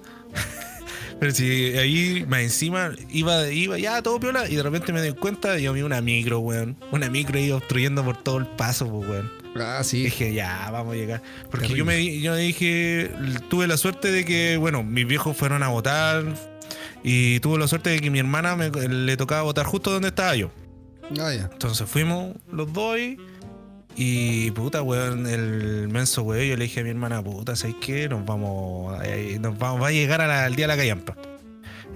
Pero 1.19 1.33
si 1.33 1.45
ahí 1.77 2.25
más 2.29 2.39
encima 2.41 2.91
iba, 3.11 3.49
iba 3.51 3.77
ya 3.77 4.01
todo 4.01 4.21
piola 4.21 4.47
y 4.49 4.55
de 4.55 4.63
repente 4.63 4.93
me 4.93 5.01
doy 5.01 5.11
cuenta 5.13 5.59
y 5.59 5.63
yo 5.63 5.73
vi 5.73 5.81
una 5.81 5.99
micro, 6.01 6.39
weón. 6.39 6.77
Una 6.93 7.09
micro 7.09 7.37
iba 7.37 7.57
obstruyendo 7.57 8.05
por 8.05 8.23
todo 8.23 8.37
el 8.37 8.47
paso, 8.47 8.87
pues, 8.89 9.09
weón. 9.09 9.29
Ah, 9.55 9.81
sí. 9.83 10.03
dije, 10.03 10.33
ya, 10.33 10.69
vamos 10.71 10.93
a 10.93 10.97
llegar. 10.97 11.21
Porque 11.49 11.67
Terrible. 11.67 11.77
yo 11.77 11.85
me 11.85 12.19
yo 12.21 12.35
dije, 12.35 13.09
tuve 13.49 13.67
la 13.67 13.77
suerte 13.77 14.11
de 14.11 14.23
que, 14.25 14.57
bueno, 14.57 14.83
mis 14.83 15.07
viejos 15.07 15.35
fueron 15.35 15.63
a 15.63 15.69
votar 15.69 16.23
y 17.03 17.39
tuve 17.39 17.57
la 17.59 17.67
suerte 17.67 17.89
de 17.89 17.99
que 17.99 18.09
mi 18.09 18.19
hermana 18.19 18.55
me- 18.55 18.69
le 18.69 19.17
tocaba 19.17 19.41
votar 19.41 19.65
justo 19.65 19.91
donde 19.91 20.09
estaba 20.09 20.35
yo. 20.35 20.51
Ah, 21.19 21.33
ya. 21.33 21.49
Entonces 21.51 21.89
fuimos 21.89 22.35
los 22.51 22.71
dos 22.71 22.97
y 23.95 24.51
puta, 24.51 24.81
weón, 24.81 25.27
el 25.27 25.89
menso 25.89 26.21
weón, 26.23 26.45
yo 26.47 26.55
le 26.55 26.63
dije 26.65 26.79
a 26.79 26.83
mi 26.83 26.91
hermana, 26.91 27.21
puta, 27.23 27.55
¿sabes 27.55 27.75
qué? 27.81 28.07
Nos 28.07 28.25
vamos, 28.25 28.97
eh, 29.03 29.37
nos 29.41 29.57
vamos, 29.57 29.81
va 29.81 29.87
a 29.87 29.91
llegar 29.91 30.21
al 30.21 30.55
día 30.55 30.65
de 30.65 30.67
la 30.67 30.77
callampa. 30.77 31.15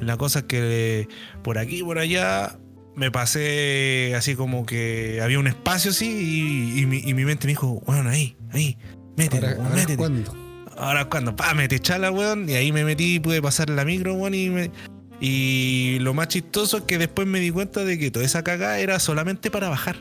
La 0.01 0.17
cosa 0.17 0.39
es 0.39 0.45
que 0.45 1.07
por 1.43 1.57
aquí 1.59 1.79
y 1.79 1.83
por 1.83 1.99
allá 1.99 2.57
me 2.95 3.09
pasé 3.11 4.13
así 4.15 4.35
como 4.35 4.65
que 4.65 5.19
había 5.21 5.39
un 5.39 5.47
espacio 5.47 5.91
así 5.91 6.73
y, 6.75 6.81
y 6.81 6.85
mi, 6.85 6.97
y 6.99 7.13
mi 7.13 7.25
mente 7.25 7.47
me 7.47 7.51
dijo, 7.53 7.81
bueno, 7.85 8.09
ahí, 8.09 8.35
ahí, 8.51 8.77
métete, 9.17 9.37
Ahora, 9.45 9.49
weón, 9.57 9.65
ahora 9.65 9.75
métete. 9.75 9.97
¿cuándo? 9.97 10.37
Ahora 10.77 11.05
cuando, 11.05 11.35
pa, 11.35 11.53
mete 11.53 11.79
chala, 11.79 12.09
weón. 12.11 12.49
Y 12.49 12.53
ahí 12.55 12.71
me 12.71 12.83
metí, 12.83 13.19
pude 13.19 13.41
pasar 13.41 13.69
la 13.69 13.85
micro, 13.85 14.13
weón. 14.15 14.33
Y, 14.33 14.49
me- 14.49 14.71
y 15.19 15.99
lo 16.01 16.13
más 16.13 16.27
chistoso 16.29 16.77
es 16.77 16.83
que 16.83 16.97
después 16.97 17.27
me 17.27 17.39
di 17.39 17.51
cuenta 17.51 17.83
de 17.85 17.97
que 17.99 18.09
toda 18.11 18.25
esa 18.25 18.43
cagada 18.43 18.79
era 18.79 18.99
solamente 18.99 19.49
para 19.51 19.69
bajar. 19.69 19.97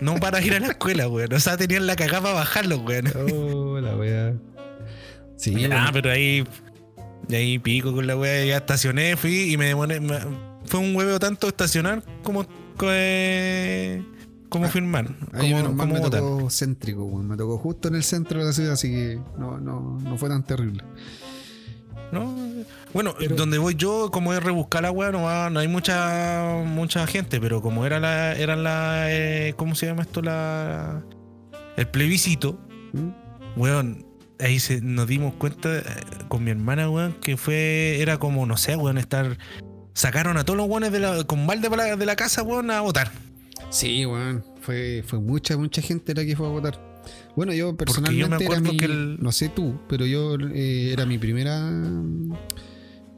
No 0.00 0.16
para 0.16 0.42
ir 0.42 0.54
a 0.54 0.60
la 0.60 0.68
escuela, 0.68 1.08
weón. 1.08 1.32
O 1.32 1.40
sea, 1.40 1.56
tenían 1.56 1.86
la 1.86 1.96
cagada 1.96 2.20
para 2.22 2.34
bajarlo, 2.34 2.78
weón. 2.78 3.06
Oh, 3.32 3.78
la 3.80 3.94
weá. 3.96 4.34
Sí, 5.36 5.54
Ah, 5.56 5.68
bueno. 5.68 5.90
pero 5.92 6.10
ahí. 6.10 6.44
Y 7.28 7.34
ahí 7.34 7.58
pico 7.58 7.92
con 7.94 8.06
la 8.06 8.16
weá, 8.16 8.44
ya 8.44 8.56
estacioné, 8.58 9.16
fui 9.16 9.52
y 9.52 9.56
me 9.56 9.66
demoré. 9.66 10.00
me- 10.00 10.45
fue 10.66 10.80
un 10.80 10.94
hueveo 10.96 11.18
tanto 11.18 11.48
estacionar 11.48 12.02
como. 12.22 12.44
co- 12.76 12.88
eh, 12.90 14.02
como 14.48 14.66
Ah, 14.66 14.68
firmar. 14.68 15.06
Como, 15.38 15.76
como 15.76 15.94
me 15.94 16.00
votar. 16.00 16.20
tocó 16.20 16.48
céntrico. 16.50 17.06
Me 17.22 17.36
tocó 17.36 17.58
justo 17.58 17.88
en 17.88 17.96
el 17.96 18.02
centro 18.04 18.38
de 18.40 18.46
la 18.46 18.52
ciudad, 18.52 18.72
así 18.72 18.88
que 18.90 19.20
no, 19.38 19.58
no, 19.58 19.98
no 20.00 20.16
fue 20.18 20.28
tan 20.28 20.44
terrible. 20.44 20.82
¿no? 22.12 22.34
Bueno, 22.94 23.14
Pero- 23.18 23.34
donde 23.34 23.58
voy 23.58 23.74
yo, 23.74 24.10
como 24.12 24.32
es 24.32 24.42
rebuscar 24.42 24.82
la 24.82 24.90
weá, 24.92 25.10
no, 25.10 25.22
va- 25.22 25.50
no 25.50 25.58
hay 25.60 25.66
mucha 25.68 26.62
mucha 26.64 27.06
gente, 27.06 27.40
pero 27.40 27.60
como 27.60 27.84
era 27.84 27.98
la, 27.98 28.32
era 28.34 28.54
la, 28.56 29.06
eh, 29.12 29.54
¿cómo 29.56 29.74
se 29.74 29.86
llama 29.86 30.02
esto? 30.02 30.22
La, 30.22 31.02
el 31.76 31.88
plebiscito, 31.88 32.58
¿Mm? 32.92 33.60
weón, 33.60 34.06
ahí 34.38 34.60
se, 34.60 34.80
nos 34.80 35.08
dimos 35.08 35.34
cuenta 35.34 35.78
eh, 35.78 35.82
con 36.28 36.44
mi 36.44 36.52
hermana, 36.52 36.88
weón, 36.88 37.12
que 37.14 37.36
fue, 37.36 38.00
era 38.00 38.18
como, 38.18 38.46
no 38.46 38.56
sé, 38.56 38.76
weón, 38.76 38.98
estar, 38.98 39.36
sacaron 39.96 40.36
a 40.36 40.44
todos 40.44 40.58
los 40.58 40.68
weones 40.68 40.92
de 40.92 41.00
la, 41.00 41.24
con 41.24 41.46
balde 41.46 41.68
la- 41.70 41.96
de 41.96 42.06
la 42.06 42.16
casa, 42.16 42.42
weón, 42.42 42.70
a 42.70 42.80
votar. 42.82 43.10
Sí, 43.70 44.04
weón. 44.04 44.44
Fue, 44.60 45.02
fue 45.06 45.18
mucha, 45.20 45.56
mucha 45.56 45.80
gente 45.80 46.14
la 46.14 46.24
que 46.24 46.36
fue 46.36 46.46
a 46.46 46.50
votar. 46.50 46.78
Bueno, 47.34 47.52
yo 47.52 47.58
yo 47.58 47.72
me 47.72 47.76
personalmente 47.78 48.44
era 48.44 48.60
mi, 48.60 48.76
que 48.76 48.84
el- 48.84 49.16
no 49.20 49.32
sé 49.32 49.48
tú, 49.48 49.80
pero 49.88 50.04
yo 50.06 50.36
eh, 50.52 50.90
era 50.92 51.06
mi 51.06 51.18
primera 51.18 51.70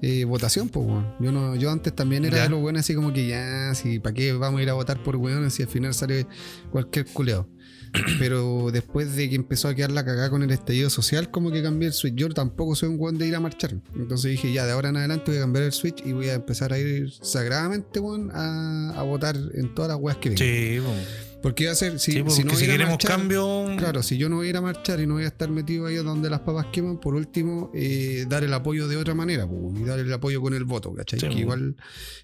eh, 0.02 0.24
votación, 0.24 0.68
pues, 0.68 0.86
weón. 0.86 1.06
Yo 1.20 1.32
no, 1.32 1.54
yo 1.56 1.70
antes 1.70 1.94
también 1.94 2.24
era 2.24 2.36
Ya. 2.38 2.42
de 2.44 2.48
los 2.50 2.62
weones 2.62 2.80
así 2.80 2.94
como 2.94 3.12
que 3.12 3.26
ya, 3.28 3.74
si 3.74 3.98
para 3.98 4.14
qué 4.14 4.32
vamos 4.32 4.60
a 4.60 4.62
ir 4.62 4.70
a 4.70 4.74
votar 4.74 5.02
por 5.02 5.16
weones 5.16 5.54
si 5.54 5.62
al 5.62 5.68
final 5.68 5.94
sale 5.94 6.26
cualquier 6.70 7.06
culeado. 7.06 7.48
Pero 8.18 8.70
después 8.70 9.16
de 9.16 9.30
que 9.30 9.34
empezó 9.34 9.66
a 9.68 9.74
quedar 9.74 9.90
la 9.90 10.04
cagada 10.04 10.28
con 10.28 10.42
el 10.42 10.50
estallido 10.50 10.90
social, 10.90 11.30
como 11.30 11.50
que 11.50 11.62
cambié 11.62 11.88
el 11.88 11.94
switch. 11.94 12.14
Yo 12.16 12.28
tampoco 12.28 12.74
soy 12.76 12.90
un 12.90 12.96
weón 13.00 13.16
de 13.16 13.26
ir 13.26 13.34
a 13.34 13.40
marchar. 13.40 13.74
Entonces 13.96 14.30
dije, 14.30 14.52
ya, 14.52 14.66
de 14.66 14.72
ahora 14.72 14.90
en 14.90 14.98
adelante 14.98 15.30
voy 15.30 15.38
a 15.38 15.40
cambiar 15.40 15.64
el 15.64 15.72
switch 15.72 16.02
y 16.04 16.12
voy 16.12 16.28
a 16.28 16.34
empezar 16.34 16.72
a 16.74 16.78
ir 16.78 17.10
sagradamente, 17.22 17.98
weón, 17.98 18.30
a, 18.34 18.90
a 18.90 19.02
votar 19.04 19.36
en 19.54 19.74
todas 19.74 19.90
las 19.90 19.98
weas 19.98 20.18
que 20.18 20.28
vengan. 20.30 20.46
Sí, 20.46 20.78
weón. 20.80 21.27
Porque 21.40 21.64
iba 21.64 21.72
a 21.72 21.76
ser, 21.76 22.00
si, 22.00 22.12
Sí, 22.12 22.18
porque 22.18 22.32
si 22.34 22.44
no 22.44 22.50
si 22.50 22.56
voy 22.56 22.62
a 22.62 22.64
ir 22.64 22.70
a 22.70 22.74
queremos 22.74 22.92
marchar, 22.94 23.10
cambio, 23.10 23.66
Claro, 23.78 24.02
si 24.02 24.18
yo 24.18 24.28
no 24.28 24.36
voy 24.36 24.48
a 24.48 24.50
ir 24.50 24.56
a 24.56 24.60
marchar 24.60 24.98
y 25.00 25.06
no 25.06 25.14
voy 25.14 25.24
a 25.24 25.28
estar 25.28 25.48
metido 25.50 25.86
ahí 25.86 25.94
donde 25.96 26.28
las 26.30 26.40
papas 26.40 26.66
queman, 26.72 26.98
por 26.98 27.14
último, 27.14 27.70
eh, 27.74 28.24
dar 28.28 28.42
el 28.42 28.52
apoyo 28.52 28.88
de 28.88 28.96
otra 28.96 29.14
manera, 29.14 29.46
pues, 29.48 29.80
y 29.80 29.84
dar 29.84 30.00
el 30.00 30.12
apoyo 30.12 30.40
con 30.40 30.54
el 30.54 30.64
voto, 30.64 30.92
¿cachai? 30.94 31.20
Sí, 31.20 31.26
que 31.26 31.32
pues. 31.32 31.40
igual 31.42 31.76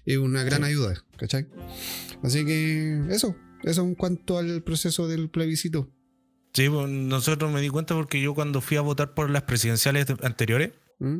es 0.05 0.17
una 0.17 0.43
gran 0.43 0.61
Sí. 0.63 0.67
ayuda, 0.67 1.01
¿cachai? 1.17 1.47
Así 2.23 2.43
que 2.45 3.03
eso, 3.09 3.35
eso 3.63 3.81
en 3.83 3.95
cuanto 3.95 4.37
al 4.37 4.61
proceso 4.63 5.07
del 5.07 5.29
plebiscito. 5.29 5.89
Sí, 6.53 6.69
pues, 6.69 6.89
nosotros 6.89 7.51
me 7.53 7.61
di 7.61 7.69
cuenta 7.69 7.95
porque 7.95 8.21
yo 8.21 8.33
cuando 8.33 8.59
fui 8.61 8.75
a 8.77 8.81
votar 8.81 9.13
por 9.13 9.29
las 9.29 9.43
presidenciales 9.43 10.07
anteriores, 10.23 10.71
¿Mm? 10.99 11.19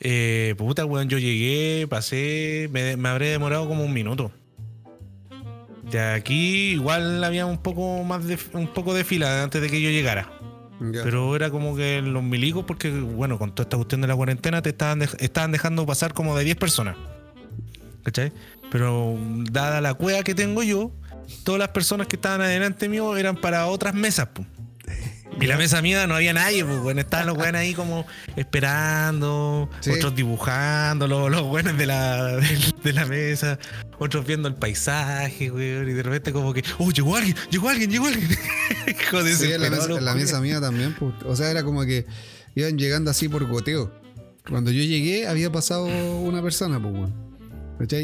eh, 0.00 0.54
puta, 0.58 0.84
weón, 0.84 1.08
yo 1.08 1.18
llegué, 1.18 1.86
pasé, 1.88 2.68
me, 2.72 2.96
me 2.96 3.08
habré 3.08 3.28
demorado 3.28 3.68
como 3.68 3.84
un 3.84 3.92
minuto. 3.92 4.32
De 5.90 6.00
aquí 6.00 6.72
igual 6.72 7.22
había 7.24 7.46
un 7.46 7.58
poco 7.58 8.02
más 8.04 8.24
de, 8.26 8.38
un 8.52 8.66
poco 8.68 8.92
de 8.94 9.04
fila 9.04 9.42
antes 9.42 9.60
de 9.62 9.68
que 9.70 9.80
yo 9.80 9.90
llegara. 9.90 10.30
Ya. 10.80 11.02
Pero 11.02 11.34
era 11.34 11.50
como 11.50 11.74
que 11.74 12.00
los 12.02 12.22
milicos, 12.22 12.64
porque 12.64 12.90
bueno, 12.90 13.38
con 13.38 13.52
toda 13.54 13.64
esta 13.64 13.76
cuestión 13.76 14.00
de 14.00 14.06
la 14.06 14.14
cuarentena 14.14 14.62
te 14.62 14.68
estaban, 14.70 15.00
dej- 15.00 15.16
estaban 15.18 15.50
dejando 15.50 15.84
pasar 15.86 16.12
como 16.12 16.36
de 16.36 16.44
10 16.44 16.56
personas. 16.56 16.96
¿Cachai? 18.04 18.32
Pero 18.70 19.16
dada 19.50 19.80
la 19.80 19.94
cueva 19.94 20.22
que 20.22 20.34
tengo 20.34 20.62
yo, 20.62 20.92
todas 21.44 21.58
las 21.58 21.68
personas 21.68 22.06
que 22.06 22.16
estaban 22.16 22.40
adelante 22.42 22.88
mío 22.88 23.16
eran 23.16 23.36
para 23.36 23.66
otras 23.66 23.94
mesas. 23.94 24.28
po. 24.28 24.44
Y 25.40 25.46
la 25.46 25.56
mesa 25.56 25.80
mía 25.82 26.06
no 26.06 26.14
había 26.14 26.32
nadie, 26.32 26.64
pues, 26.64 26.78
bueno, 26.80 27.00
estaban 27.00 27.26
los 27.26 27.36
weones 27.36 27.60
ahí 27.60 27.74
como 27.74 28.06
esperando, 28.36 29.70
Sí. 29.80 29.90
otros 29.90 30.14
dibujando, 30.14 31.06
los, 31.06 31.30
los 31.30 31.42
weones 31.42 31.76
de 31.78 31.86
la, 31.86 32.36
de, 32.82 32.92
la 32.92 33.06
mesa, 33.06 33.58
otros 33.98 34.26
viendo 34.26 34.48
el 34.48 34.54
paisaje, 34.54 35.50
weón, 35.50 35.88
y 35.88 35.92
de 35.92 36.02
repente 36.02 36.32
como 36.32 36.52
que, 36.52 36.64
oh, 36.78 36.90
llegó 36.90 37.16
alguien, 37.16 37.36
llegó 37.50 37.68
alguien, 37.68 37.90
llegó 37.90 38.06
alguien. 38.06 38.28
Hijo 38.86 39.22
de 39.22 39.34
Sí, 39.34 39.52
en 39.52 39.62
la, 39.62 39.70
mesa, 39.70 39.92
en 39.92 40.04
la 40.04 40.14
mesa 40.14 40.40
mía 40.40 40.60
también, 40.60 40.94
pues, 40.98 41.14
o 41.24 41.36
sea, 41.36 41.50
era 41.50 41.62
como 41.62 41.84
que 41.84 42.06
iban 42.54 42.76
llegando 42.78 43.10
así 43.10 43.28
por 43.28 43.46
goteo. 43.46 43.92
Cuando 44.48 44.70
yo 44.70 44.82
llegué, 44.82 45.28
había 45.28 45.52
pasado 45.52 45.86
una 45.86 46.42
persona, 46.42 46.80
pues, 46.80 46.94
weón. 46.94 47.28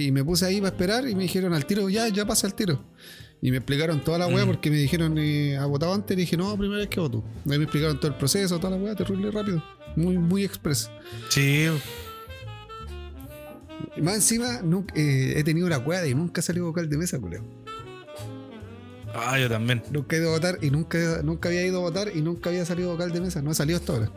Y 0.00 0.12
me 0.12 0.22
puse 0.22 0.46
ahí 0.46 0.58
para 0.60 0.68
esperar 0.68 1.08
y 1.08 1.16
me 1.16 1.24
dijeron 1.24 1.52
al 1.52 1.66
tiro, 1.66 1.88
ya, 1.88 2.06
ya 2.08 2.24
pasa 2.24 2.46
el 2.46 2.54
tiro. 2.54 2.84
Y 3.44 3.50
me 3.50 3.58
explicaron 3.58 4.02
toda 4.02 4.16
la 4.18 4.26
weá 4.26 4.44
Mm. 4.44 4.48
porque 4.48 4.70
me 4.70 4.76
dijeron, 4.78 5.18
eh, 5.18 5.58
¿ha 5.58 5.66
votado 5.66 5.92
antes? 5.92 6.16
Y 6.16 6.20
dije, 6.20 6.34
no, 6.36 6.56
primera 6.56 6.78
vez 6.80 6.88
que 6.88 6.98
voto. 6.98 7.22
Ahí 7.50 7.58
me 7.58 7.64
explicaron 7.64 8.00
todo 8.00 8.10
el 8.10 8.16
proceso, 8.16 8.58
toda 8.58 8.74
la 8.74 8.82
weá, 8.82 8.94
terrible 8.94 9.30
rápido. 9.30 9.62
Muy, 9.96 10.16
muy 10.16 10.44
express. 10.44 10.90
Sí, 11.28 11.66
Y 13.96 14.00
más 14.00 14.14
encima, 14.14 14.62
nunca- 14.62 14.94
eh, 14.96 15.34
he 15.36 15.44
tenido 15.44 15.68
la 15.68 15.76
weá 15.78 16.06
y 16.06 16.14
nunca 16.14 16.40
salí 16.40 16.60
vocal 16.60 16.88
de 16.88 16.96
mesa, 16.96 17.20
culeo. 17.20 17.44
ah, 19.14 19.38
yo 19.38 19.48
también. 19.48 19.82
Nunca 19.92 20.16
he 20.16 20.20
ido 20.20 20.30
a 20.30 20.32
votar 20.32 20.58
y 20.62 20.70
nunca, 20.70 21.20
nunca 21.22 21.48
había 21.50 21.66
ido 21.66 21.76
a 21.78 21.80
votar 21.82 22.10
y 22.14 22.22
nunca 22.22 22.48
había 22.50 22.64
salido 22.64 22.92
vocal 22.92 23.12
de 23.12 23.20
mesa. 23.20 23.42
No 23.42 23.50
he 23.50 23.54
salido 23.54 23.78
hasta 23.78 23.92
ahora. 23.92 24.10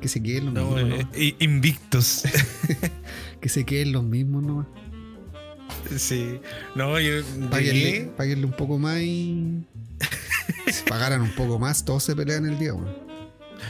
Que 0.00 0.08
se 0.08 0.20
queden 0.22 0.46
los 0.46 0.54
No, 0.54 0.70
mismos, 0.72 1.00
eh, 1.00 1.06
¿no? 1.12 1.18
i- 1.18 1.36
invictos. 1.38 2.24
Que 3.40 3.48
se 3.48 3.64
queden 3.64 3.92
los 3.92 4.04
mismos 4.04 4.42
nomás. 4.42 4.66
Sí. 5.96 6.40
No, 6.74 6.98
yo 7.00 7.22
Páguenle, 7.50 8.44
un 8.44 8.52
poco 8.52 8.78
más 8.78 9.00
y. 9.00 9.64
si 10.72 10.82
pagaran 10.88 11.20
un 11.22 11.34
poco 11.34 11.58
más, 11.58 11.84
todos 11.84 12.02
se 12.04 12.14
pelean 12.16 12.46
el 12.46 12.58
día, 12.58 12.74
weón. 12.74 13.02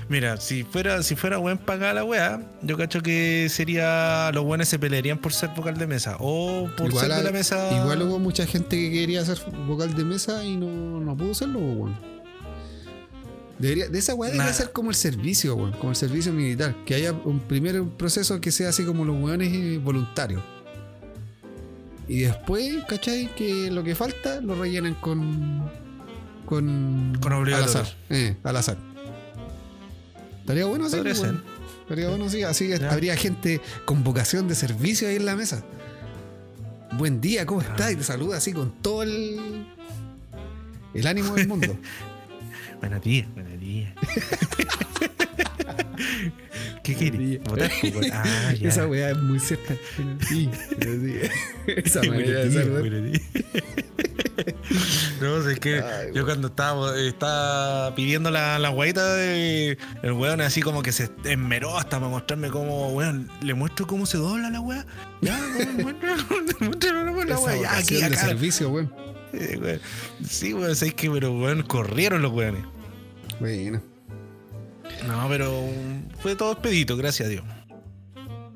Mira, 0.08 0.38
si 0.38 0.64
fuera, 0.64 1.02
si 1.02 1.14
fuera 1.16 1.36
buen 1.36 1.58
pagar 1.58 1.94
la 1.94 2.04
weá, 2.04 2.40
yo 2.62 2.76
cacho 2.78 3.02
que 3.02 3.48
sería. 3.50 4.30
Los 4.32 4.44
buenos 4.44 4.68
se 4.68 4.78
pelearían 4.78 5.18
por 5.18 5.32
ser 5.32 5.50
vocal 5.50 5.76
de 5.76 5.86
mesa. 5.86 6.16
O 6.18 6.68
por 6.76 6.88
Igual, 6.88 7.06
ser 7.08 7.16
de 7.18 7.22
la 7.24 7.30
mesa. 7.30 7.70
igual 7.78 8.02
hubo 8.02 8.18
mucha 8.18 8.46
gente 8.46 8.76
que 8.76 8.90
quería 8.90 9.24
ser 9.24 9.38
vocal 9.66 9.94
de 9.94 10.04
mesa 10.04 10.44
y 10.44 10.56
no, 10.56 11.00
no 11.00 11.16
pudo 11.16 11.34
serlo, 11.34 11.58
weón. 11.60 11.96
Debería, 13.58 13.88
de 13.88 13.98
esa 13.98 14.14
weá 14.14 14.30
debería 14.30 14.50
Nah. 14.50 14.56
ser 14.56 14.72
como 14.72 14.90
el 14.90 14.96
servicio, 14.96 15.54
weón. 15.54 15.72
Como 15.72 15.90
el 15.90 15.96
servicio 15.96 16.32
militar. 16.32 16.74
Que 16.86 16.94
haya 16.94 17.12
un 17.12 17.38
primer 17.40 17.82
proceso 17.84 18.40
que 18.40 18.50
sea 18.50 18.70
así 18.70 18.84
como 18.84 19.04
los 19.04 19.22
weones 19.22 19.52
eh, 19.52 19.78
voluntarios. 19.82 20.42
Y 22.08 22.20
después, 22.20 22.84
¿cachai? 22.88 23.32
Que 23.34 23.70
lo 23.70 23.82
que 23.84 23.94
falta 23.94 24.40
lo 24.40 24.54
rellenan 24.54 24.94
con. 24.94 25.70
Con. 26.46 27.18
Con 27.20 27.32
al 27.32 27.54
azar. 27.54 27.86
Eh, 28.10 28.36
al 28.42 28.56
azar. 28.56 28.76
Estaría 30.40 30.66
bueno 30.66 30.86
así, 30.86 30.96
ser. 31.14 31.36
Estaría 31.82 32.08
bueno 32.08 32.26
así. 32.26 32.42
Así 32.42 32.68
que 32.68 32.84
habría 32.84 33.16
gente 33.16 33.60
con 33.84 34.02
vocación 34.02 34.48
de 34.48 34.54
servicio 34.54 35.08
ahí 35.08 35.16
en 35.16 35.26
la 35.26 35.36
mesa. 35.36 35.64
Buen 36.98 37.20
día, 37.20 37.46
¿cómo 37.46 37.62
estás? 37.62 37.80
Ah. 37.80 37.92
Y 37.92 37.96
te 37.96 38.04
saluda 38.04 38.36
así 38.36 38.52
con 38.52 38.72
todo 38.82 39.02
el. 39.04 39.66
El 40.94 41.06
ánimo 41.06 41.34
del 41.34 41.48
mundo. 41.48 41.78
Buenos 42.80 43.00
días, 43.02 43.28
buenos 43.32 43.60
días. 43.60 43.94
¿Qué 46.82 46.94
quieres? 46.94 47.40
¿Votar? 47.44 47.70
pues? 47.92 48.10
Ah, 48.12 48.52
ya. 48.58 48.68
Esa 48.68 48.86
weá 48.86 49.10
es 49.10 49.18
muy 49.18 49.38
cerca. 49.38 49.74
Sí, 50.28 50.48
sí. 50.80 51.16
Esa 51.66 52.02
manera 52.02 52.44
de. 52.44 53.20
No, 55.20 55.48
es 55.48 55.60
que 55.60 55.80
Ay, 55.80 56.08
yo 56.14 56.24
cuando 56.24 56.48
estaba, 56.48 56.98
estaba 56.98 57.94
pidiendo 57.94 58.30
la, 58.30 58.58
la 58.58 58.70
guaita, 58.70 59.14
de- 59.14 59.78
el 60.02 60.12
weón 60.12 60.40
así 60.40 60.62
como 60.62 60.82
que 60.82 60.90
se 60.90 61.10
esmeró 61.24 61.78
hasta 61.78 61.98
para 62.00 62.10
mostrarme 62.10 62.48
cómo, 62.48 62.88
weón, 62.88 63.30
le 63.42 63.54
muestro 63.54 63.86
cómo 63.86 64.06
se 64.06 64.18
dobla 64.18 64.50
la 64.50 64.60
weá. 64.60 64.84
Ya, 65.20 65.38
muéstrame, 65.78 67.24
la 67.26 67.38
weá. 67.38 67.62
Ya, 67.62 67.76
aquí, 67.78 68.02
acá. 68.02 68.16
servicio, 68.16 68.70
weón. 68.70 68.92
Eh, 69.32 69.58
weón. 69.60 69.80
Sí, 70.28 70.52
weón, 70.54 70.74
sabes 70.74 70.94
que, 70.94 71.10
pero 71.10 71.32
weón, 71.32 71.62
corrieron 71.62 72.22
los 72.22 72.32
weones. 72.32 72.64
Bueno, 73.38 73.80
No, 75.06 75.28
pero 75.28 75.52
fue 76.20 76.36
todo 76.36 76.52
expedito, 76.52 76.96
gracias 76.96 77.26
a 77.26 77.30
Dios. 77.30 77.44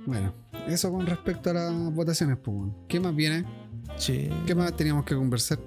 bueno. 0.06 0.32
Eso 0.66 0.90
con 0.90 1.06
respecto 1.06 1.50
a 1.50 1.52
las 1.52 1.94
votaciones, 1.94 2.38
pues. 2.42 2.72
¿Qué 2.88 2.98
más 2.98 3.14
viene? 3.14 3.44
Sí. 3.96 4.28
¿Qué 4.46 4.54
más 4.54 4.74
teníamos 4.74 5.04
que 5.04 5.14
conversar? 5.14 5.58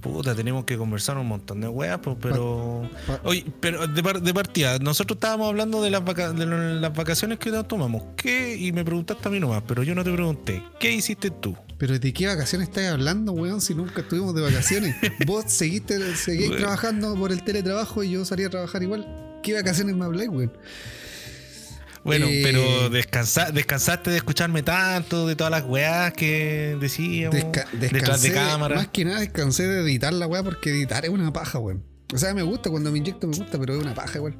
Puta, 0.00 0.34
tenemos 0.34 0.64
que 0.64 0.76
conversar 0.78 1.18
un 1.18 1.26
montón 1.28 1.60
de 1.60 1.68
weas, 1.68 1.98
pues, 2.02 2.16
pero. 2.20 2.88
Pa- 3.06 3.20
Oye, 3.24 3.44
pero 3.60 3.86
de, 3.86 4.02
par- 4.02 4.22
de 4.22 4.32
partida, 4.34 4.78
nosotros 4.78 5.16
estábamos 5.16 5.48
hablando 5.48 5.82
de 5.82 5.90
las, 5.90 6.04
vaca- 6.04 6.32
de 6.32 6.46
las 6.46 6.94
vacaciones 6.94 7.38
que 7.38 7.50
nos 7.50 7.68
tomamos. 7.68 8.02
¿Qué? 8.16 8.56
Y 8.56 8.72
me 8.72 8.84
preguntaste 8.84 9.28
a 9.28 9.30
mí 9.30 9.38
nomás, 9.40 9.62
pero 9.66 9.82
yo 9.82 9.94
no 9.94 10.02
te 10.02 10.12
pregunté. 10.12 10.62
¿Qué 10.78 10.90
hiciste 10.92 11.30
tú? 11.30 11.54
¿Pero 11.78 11.98
de 11.98 12.12
qué 12.12 12.26
vacaciones 12.26 12.68
estás 12.68 12.92
hablando, 12.92 13.32
weón? 13.32 13.60
Si 13.60 13.74
nunca 13.74 14.00
estuvimos 14.00 14.34
de 14.34 14.42
vacaciones. 14.42 14.96
Vos 15.26 15.44
seguiste, 15.48 16.14
seguís 16.16 16.56
trabajando 16.56 17.14
por 17.16 17.32
el 17.32 17.42
teletrabajo 17.44 18.02
y 18.02 18.10
yo 18.12 18.24
salí 18.24 18.44
a 18.44 18.50
trabajar 18.50 18.82
igual. 18.82 19.06
¿Qué 19.42 19.54
vacaciones 19.54 19.96
me 19.96 20.04
habláis, 20.04 20.28
weón? 20.30 20.52
Bueno, 22.04 22.26
Eh, 22.28 22.40
pero 22.42 22.88
descansa, 22.88 23.50
descansaste 23.50 24.10
de 24.10 24.16
escucharme 24.16 24.62
tanto, 24.62 25.26
de 25.26 25.36
todas 25.36 25.50
las 25.50 25.64
weas 25.64 26.12
que 26.14 26.76
decíamos 26.80 27.36
Desca- 27.36 27.70
detrás 27.72 28.22
de 28.22 28.32
cámara. 28.32 28.76
Más 28.76 28.88
que 28.88 29.04
nada 29.04 29.20
descansé 29.20 29.66
de 29.68 29.82
editar 29.82 30.12
la 30.12 30.26
weá 30.26 30.42
porque 30.42 30.70
editar 30.70 31.04
es 31.04 31.10
una 31.10 31.32
paja, 31.32 31.58
weón. 31.58 31.84
O 32.14 32.18
sea, 32.18 32.32
me 32.34 32.42
gusta 32.42 32.70
cuando 32.70 32.90
me 32.90 32.98
inyecto, 32.98 33.26
me 33.28 33.36
gusta, 33.36 33.58
pero 33.58 33.74
es 33.76 33.82
una 33.82 33.94
paja 33.94 34.16
igual. 34.18 34.34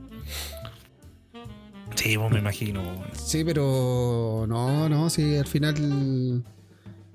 Sí, 1.95 2.17
vos 2.17 2.31
me 2.33 2.39
imagino. 2.39 2.83
Sí, 3.15 3.45
pero 3.45 4.47
no, 4.49 4.89
no, 4.89 5.11
sí, 5.11 5.37
al 5.37 5.47
final 5.47 6.45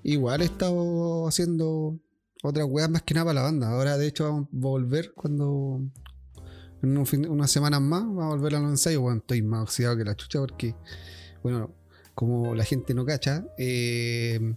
igual 0.04 0.42
he 0.42 0.46
estado 0.46 1.28
haciendo 1.28 1.98
otras 2.44 2.68
weas 2.70 2.90
más 2.90 3.02
que 3.02 3.14
nada 3.16 3.26
para 3.26 3.36
la 3.36 3.42
banda. 3.42 3.70
Ahora, 3.70 3.98
de 3.98 4.08
hecho, 4.08 4.26
vamos 4.26 4.44
a 4.46 4.48
volver 4.52 5.14
cuando 5.16 5.82
en 6.82 7.06
fin- 7.06 7.28
unas 7.28 7.50
semanas 7.52 7.82
más, 7.82 8.02
vamos 8.04 8.24
a 8.26 8.28
volver 8.36 8.56
a 8.56 8.60
los 8.60 8.70
ensayos. 8.72 9.02
Bueno, 9.02 9.20
estoy 9.20 9.42
más 9.42 9.64
oxidado 9.64 9.98
que 9.98 10.04
la 10.06 10.16
chucha 10.16 10.40
porque, 10.40 10.76
bueno, 11.44 11.74
como 12.14 12.56
la 12.56 12.64
gente 12.64 12.94
no 12.94 13.06
cacha, 13.06 13.46
eh, 13.58 14.56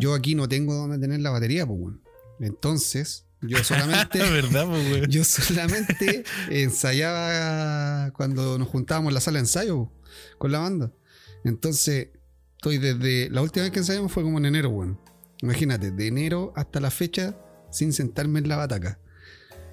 yo 0.00 0.14
aquí 0.14 0.34
no 0.34 0.48
tengo 0.48 0.74
donde 0.74 0.98
tener 0.98 1.20
la 1.20 1.30
batería, 1.30 1.66
pues, 1.66 1.78
weón. 1.80 2.00
Entonces, 2.40 3.26
yo 3.42 3.58
solamente... 3.64 4.18
¿Verdad, 4.18 4.66
pues? 4.68 5.08
Yo 5.08 5.24
solamente 5.24 6.24
ensayaba 6.50 8.10
cuando 8.12 8.58
nos 8.58 8.68
juntábamos 8.68 9.10
en 9.10 9.14
la 9.14 9.20
sala 9.20 9.36
de 9.38 9.42
ensayo 9.44 9.90
con 10.38 10.52
la 10.52 10.58
banda. 10.60 10.92
Entonces, 11.44 12.08
estoy 12.56 12.78
desde. 12.78 13.28
La 13.30 13.42
última 13.42 13.64
vez 13.64 13.72
que 13.72 13.80
ensayamos 13.80 14.12
fue 14.12 14.22
como 14.22 14.38
en 14.38 14.46
enero, 14.46 14.70
weón. 14.70 14.98
Imagínate, 15.42 15.90
de 15.90 16.06
enero 16.06 16.52
hasta 16.56 16.80
la 16.80 16.90
fecha 16.90 17.36
sin 17.70 17.92
sentarme 17.92 18.38
en 18.38 18.48
la 18.48 18.56
bataca. 18.56 18.98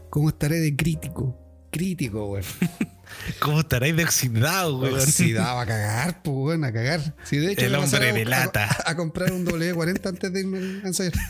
¿Cómo 0.10 0.29
estaré 0.29 0.60
de 0.60 0.75
crítico? 0.75 1.38
Crítico, 1.71 2.27
weón. 2.27 2.45
¿Cómo 3.39 3.59
estaréis 3.61 3.95
de 3.95 4.03
oxidado, 4.03 4.79
weón? 4.79 4.95
Oxidaba 4.99 5.61
a 5.61 5.65
cagar, 5.65 6.21
pues, 6.23 6.35
weón, 6.37 6.63
a 6.63 6.71
cagar. 6.71 7.15
Sí, 7.23 7.37
de 7.37 7.53
hecho, 7.53 7.65
El 7.65 7.75
hombre 7.75 8.13
de 8.13 8.21
a- 8.23 8.29
lata. 8.29 8.77
A, 8.85 8.95
comprar 8.95 9.31
un 9.31 9.45
W40 9.45 10.05
antes 10.09 10.33
de 10.33 10.39
irme 10.41 10.57
a 10.83 10.87
ensayar. 10.87 11.13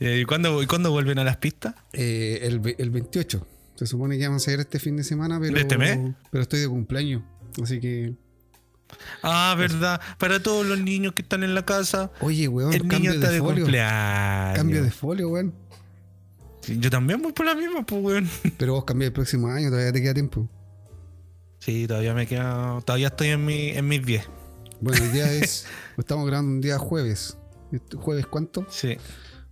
Eh, 0.00 0.18
¿Y 0.20 0.24
cuándo, 0.24 0.60
y 0.62 0.66
cuándo 0.66 0.90
vuelven 0.90 1.20
a 1.20 1.24
las 1.24 1.36
pistas? 1.36 1.74
Eh, 1.92 2.40
el, 2.42 2.74
el 2.76 2.90
28. 2.90 3.46
Se 3.76 3.86
supone 3.86 4.18
que 4.18 4.26
vamos 4.26 4.46
a 4.48 4.52
ir 4.52 4.58
este 4.58 4.80
fin 4.80 4.96
de 4.96 5.04
semana, 5.04 5.38
pero. 5.40 5.54
¿De 5.54 5.60
este 5.60 5.78
mes? 5.78 5.98
Pero 6.30 6.42
estoy 6.42 6.58
de 6.60 6.68
cumpleaños. 6.68 7.22
Así 7.62 7.78
que. 7.78 8.14
Ah, 9.22 9.54
verdad. 9.56 10.00
Para 10.18 10.42
todos 10.42 10.66
los 10.66 10.80
niños 10.80 11.12
que 11.12 11.22
están 11.22 11.44
en 11.44 11.54
la 11.54 11.64
casa, 11.64 12.10
Oye, 12.20 12.48
weón, 12.48 12.72
el 12.72 12.86
niño 12.88 13.12
está 13.12 13.28
de 13.28 13.34
de, 13.34 13.38
folio. 13.40 13.62
cumpleaños. 13.64 14.56
Cambio 14.56 14.82
de 14.82 14.90
folio, 14.90 15.28
weón. 15.28 15.54
Yo 16.66 16.90
también 16.90 17.20
voy 17.22 17.32
por 17.32 17.46
la 17.46 17.54
misma, 17.54 17.84
pues, 17.84 18.02
weón. 18.02 18.28
Pero 18.58 18.74
vos 18.74 18.84
cambiás 18.84 19.08
el 19.08 19.12
próximo 19.12 19.48
año, 19.48 19.68
todavía 19.70 19.92
te 19.92 20.00
queda 20.02 20.14
tiempo. 20.14 20.48
Sí, 21.58 21.86
todavía 21.86 22.14
me 22.14 22.26
queda. 22.26 22.80
Todavía 22.84 23.08
estoy 23.08 23.28
en, 23.28 23.44
mi, 23.44 23.68
en 23.70 23.86
mis 23.86 24.04
10. 24.04 24.28
Bueno, 24.80 25.04
el 25.04 25.12
día 25.12 25.32
es. 25.32 25.66
estamos 25.98 26.26
grabando 26.26 26.50
un 26.52 26.60
día 26.60 26.78
jueves. 26.78 27.36
Este- 27.72 27.96
¿Jueves 27.96 28.26
cuánto? 28.26 28.66
Sí. 28.68 28.96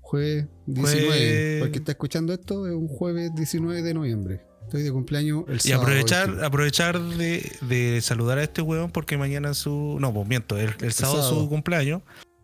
Jueves 0.01 0.47
19. 0.67 1.09
Jue- 1.09 1.61
Porque 1.61 1.79
está 1.79 1.93
escuchando 1.93 2.33
esto, 2.33 2.67
es 2.67 2.75
un 2.75 2.89
jueves 2.89 3.31
19 3.35 3.83
de 3.83 3.95
noviembre. 3.95 4.43
Estoy 4.63 4.83
de 4.83 4.93
cumpleaños 4.93 5.45
el 5.49 5.57
Y 5.57 5.61
sábado. 5.61 5.83
aprovechar, 5.83 6.31
¿viste? 6.31 6.47
aprovechar 6.47 7.01
de, 7.01 7.53
de 7.63 8.01
saludar 8.03 8.39
a 8.39 8.43
este 8.45 8.63
weón 8.63 8.91
porque 8.91 9.17
mañana 9.17 9.55
su. 9.55 9.97
No, 10.01 10.13
pues 10.13 10.29
miento, 10.29 10.59
el, 10.59 10.75
el 10.81 10.93
sábado 10.93 11.23
sábado. 11.23 11.43
su 11.43 11.49
cumpleaños. 11.49 12.03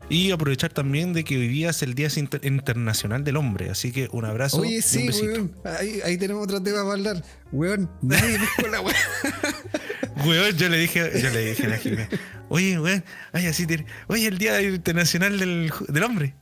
Y 0.09 0.31
aprovechar 0.31 0.71
tamén 0.73 1.13
de 1.13 1.25
que 1.25 1.37
hoy 1.37 1.49
día 1.49 1.71
es 1.71 1.83
el 1.83 1.95
Día 1.99 2.07
Inter- 2.15 2.41
Internacional 2.47 3.25
del 3.25 3.37
Hombre. 3.37 3.71
Así 3.71 3.91
que 3.91 4.09
un 4.13 4.25
abrazo. 4.25 4.63
y 4.65 4.69
Oye, 4.69 4.77
un 4.77 4.83
sí, 4.83 5.07
besito. 5.09 5.27
weón. 5.27 5.53
Ahí, 5.65 6.01
ahí 6.05 6.17
tenemos 6.17 6.45
otro 6.45 6.63
tema 6.63 6.83
para 6.83 6.93
hablar. 6.93 7.25
Weón, 7.51 7.91
nadie 8.03 8.39
pescó 8.39 8.71
la 8.71 8.81
weón. 8.83 8.95
Weón, 10.25 10.57
yo 10.57 10.69
le 10.71 10.79
dije, 10.79 11.11
yo 11.21 11.29
le 11.31 11.45
dije 11.51 11.67
a 11.67 11.69
la 11.69 11.77
Jimena, 11.77 12.09
oye, 12.49 12.81
weón, 12.81 13.05
ay, 13.33 13.47
así 13.47 13.67
te- 13.67 13.85
oye, 14.07 14.27
el 14.29 14.39
Día 14.39 14.63
Internacional 14.63 15.39
del, 15.39 15.71
del 15.89 16.03
Hombre. 16.03 16.35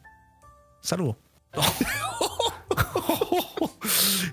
Saludos. 0.80 1.16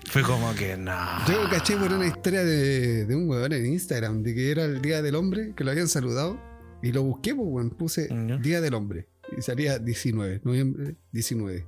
Fue 0.06 0.22
como 0.22 0.54
que 0.54 0.76
no. 0.76 0.94
Yo 1.26 1.48
caché 1.50 1.76
por 1.76 1.92
una 1.92 2.06
historia 2.06 2.44
de, 2.44 3.06
de 3.06 3.16
un 3.16 3.28
weón 3.28 3.52
en 3.52 3.66
Instagram 3.66 4.22
de 4.22 4.34
que 4.34 4.50
era 4.50 4.64
el 4.64 4.80
Día 4.82 5.00
del 5.02 5.14
Hombre, 5.16 5.54
que 5.56 5.64
lo 5.64 5.70
habían 5.70 5.88
saludado. 5.88 6.38
Y 6.82 6.92
lo 6.92 7.02
busqué, 7.02 7.34
pues, 7.34 7.48
weón. 7.50 7.70
Puse. 7.70 8.08
Día 8.42 8.60
del 8.60 8.74
Hombre. 8.74 9.08
Y 9.36 9.42
salía 9.42 9.78
19, 9.78 10.40
noviembre 10.44 10.94
19. 11.12 11.66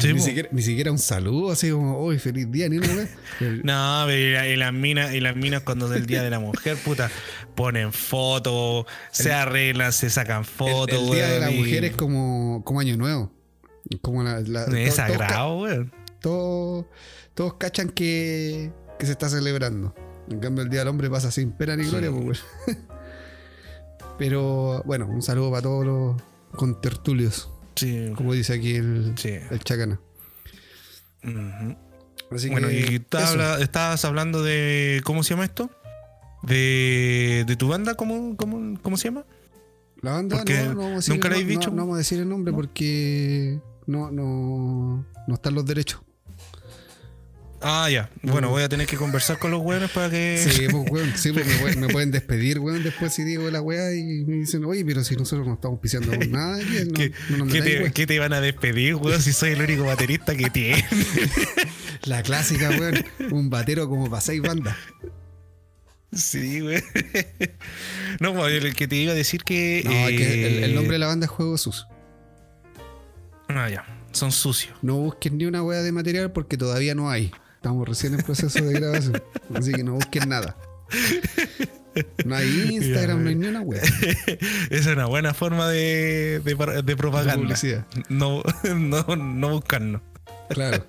Sí, 0.00 0.12
ni, 0.14 0.20
siquiera, 0.20 0.48
ni 0.52 0.62
siquiera 0.62 0.90
un 0.90 0.98
saludo, 0.98 1.50
así 1.52 1.70
como, 1.70 2.02
uy, 2.02 2.18
feliz 2.18 2.50
día, 2.50 2.66
ni 2.68 2.78
una. 2.78 3.08
El- 3.40 3.62
No, 3.64 4.04
pero 4.06 4.18
y, 4.18 4.32
la- 4.32 4.48
y 4.48 4.56
las 4.56 4.72
minas, 4.72 5.12
y 5.12 5.20
las 5.20 5.36
minas 5.36 5.62
cuando 5.62 5.92
es 5.92 6.00
el 6.00 6.06
día 6.06 6.22
de 6.22 6.30
la 6.30 6.38
mujer, 6.38 6.76
puta, 6.78 7.10
ponen 7.54 7.92
fotos, 7.92 8.86
se 9.10 9.32
arreglan, 9.32 9.92
se 9.92 10.08
sacan 10.08 10.40
el, 10.40 10.44
fotos. 10.46 10.98
el 10.98 11.10
Día 11.10 11.28
de 11.28 11.40
la 11.40 11.50
Mujer 11.50 11.84
es 11.84 11.94
como, 11.96 12.62
como 12.64 12.80
Año 12.80 12.96
Nuevo. 12.96 13.32
Como 14.00 14.22
la, 14.22 14.40
la- 14.40 14.64
Es 14.64 14.94
ca- 14.96 15.08
sagrado, 15.08 15.58
weón. 15.60 15.92
Todos, 16.20 16.86
todos 17.34 17.54
cachan 17.54 17.90
que, 17.90 18.72
que 18.98 19.04
se 19.06 19.12
está 19.12 19.28
celebrando. 19.28 19.94
En 20.30 20.38
cambio, 20.38 20.62
el 20.64 20.70
Día 20.70 20.80
del 20.80 20.88
Hombre 20.88 21.10
pasa 21.10 21.30
sin 21.30 21.50
pena 21.52 21.76
ni 21.76 21.84
Sí. 21.84 21.90
gloria. 21.90 22.10
pues, 22.12 22.42
weón. 22.66 22.78
Pero 24.24 24.82
bueno, 24.84 25.06
un 25.08 25.20
saludo 25.20 25.50
para 25.50 25.62
todos 25.62 25.84
los 25.84 26.22
contertulios, 26.52 27.50
Sí. 27.74 28.12
como 28.14 28.32
dice 28.34 28.52
aquí 28.52 28.76
el, 28.76 29.14
Sí. 29.16 29.30
el 29.50 29.58
Chacana. 29.64 29.98
Ujú. 31.24 31.76
Así 32.30 32.48
Bueno, 32.48 32.68
que 32.68 32.92
y 32.92 32.94
estabas 33.62 34.04
hablando 34.04 34.44
de. 34.44 35.00
¿Cómo 35.02 35.24
se 35.24 35.30
llama 35.30 35.44
esto? 35.44 35.70
De, 36.42 37.42
de 37.48 37.56
tu 37.56 37.66
banda, 37.66 37.96
¿cómo, 37.96 38.36
cómo, 38.36 38.78
cómo 38.80 38.96
se 38.96 39.08
llama? 39.08 39.24
la 40.02 40.12
banda 40.12 40.42
no, 40.44 40.74
no 40.74 40.80
vamos 40.80 40.92
a 40.92 40.96
decir 40.96 41.14
nunca 41.14 41.28
el 41.28 41.34
le 41.34 41.38
no- 41.40 41.44
habéis 41.44 41.58
dicho. 41.58 41.70
No, 41.70 41.76
no 41.76 41.82
vamos 41.82 41.94
a 41.94 41.98
decir 41.98 42.20
el 42.20 42.28
nombre 42.28 42.52
¿No? 42.52 42.56
porque 42.56 43.60
no, 43.86 44.10
no, 44.12 45.04
no 45.26 45.34
están 45.34 45.54
los 45.54 45.64
derechos. 45.66 46.00
Ah, 47.64 47.88
ya. 47.90 48.10
Bueno, 48.22 48.42
No. 48.42 48.50
voy 48.50 48.62
a 48.62 48.68
tener 48.68 48.86
que 48.86 48.96
conversar 48.96 49.38
con 49.38 49.50
los 49.50 49.60
weones 49.62 49.90
para 49.90 50.10
que. 50.10 50.38
Sí, 50.38 50.66
pues, 50.70 50.84
weón, 50.90 51.12
sí, 51.16 51.32
pues, 51.32 51.46
me, 51.46 51.54
pueden- 51.56 51.80
me 51.80 51.88
pueden 51.88 52.10
despedir, 52.10 52.58
weón, 52.58 52.82
después 52.82 53.12
si 53.14 53.24
digo 53.24 53.50
la 53.50 53.60
weá 53.60 53.94
y 53.94 54.24
me 54.24 54.36
dicen, 54.36 54.64
oye, 54.64 54.84
pero 54.84 55.04
si 55.04 55.14
nosotros 55.16 55.46
no 55.46 55.54
estamos 55.54 55.78
pisando 55.80 56.10
nada, 56.28 56.56
aquí, 56.56 56.84
no, 56.86 56.92
¿Qué, 56.94 57.12
no 57.30 57.36
nos 57.38 57.52
qué 57.52 57.62
te, 57.62 57.78
weón". 57.80 57.92
qué 57.92 58.06
te 58.06 58.18
van 58.18 58.32
a 58.32 58.40
despedir, 58.40 58.96
weón? 58.96 59.22
Si 59.22 59.32
soy 59.32 59.50
el 59.52 59.62
único 59.62 59.84
baterista 59.84 60.34
que 60.34 60.50
tiene. 60.50 60.84
La 62.04 62.22
clásica, 62.22 62.70
weón. 62.70 63.04
Un 63.30 63.48
batero 63.50 63.88
como 63.88 64.10
para 64.10 64.20
seis 64.20 64.42
bandas. 64.42 64.76
Sí, 66.12 66.60
güey. 66.60 66.82
No, 68.20 68.34
pues, 68.34 68.62
el 68.62 68.74
que 68.74 68.86
te 68.86 68.96
iba 68.96 69.12
a 69.12 69.14
decir 69.14 69.42
que. 69.44 69.82
No, 69.84 69.90
es 70.08 70.16
que 70.18 70.46
el, 70.58 70.64
el 70.64 70.70
eh, 70.72 70.74
nombre 70.74 70.92
de 70.94 70.98
la 70.98 71.06
banda 71.06 71.24
es 71.26 71.30
Juego 71.30 71.56
Sus. 71.56 71.86
Ah, 73.48 73.68
ya. 73.70 73.84
Son 74.12 74.30
sucios. 74.30 74.74
No 74.82 74.96
busquen 74.96 75.38
ni 75.38 75.46
una 75.46 75.62
weá 75.62 75.80
de 75.80 75.90
material 75.92 76.32
porque 76.32 76.58
todavía 76.58 76.94
no 76.94 77.08
hay. 77.10 77.30
Estamos 77.62 77.88
recién 77.88 78.14
en 78.14 78.22
proceso 78.22 78.64
de 78.64 78.72
grabación. 78.72 79.22
Así 79.54 79.70
que 79.72 79.84
no 79.84 79.92
busquen 79.92 80.28
nada. 80.28 80.56
No 82.24 82.34
hay 82.34 82.70
Instagram, 82.72 83.22
no 83.22 83.28
hay 83.28 83.36
ni 83.36 83.46
una 83.46 83.60
weá. 83.60 83.80
es 84.70 84.86
una 84.86 85.06
buena 85.06 85.32
forma 85.32 85.68
de, 85.68 86.40
de, 86.40 86.82
de 86.82 86.96
propaganda. 86.96 87.36
publicidad. 87.36 87.86
No, 88.08 88.42
no, 88.74 89.04
no 89.14 89.48
buscarnos. 89.50 90.02
Claro. 90.48 90.84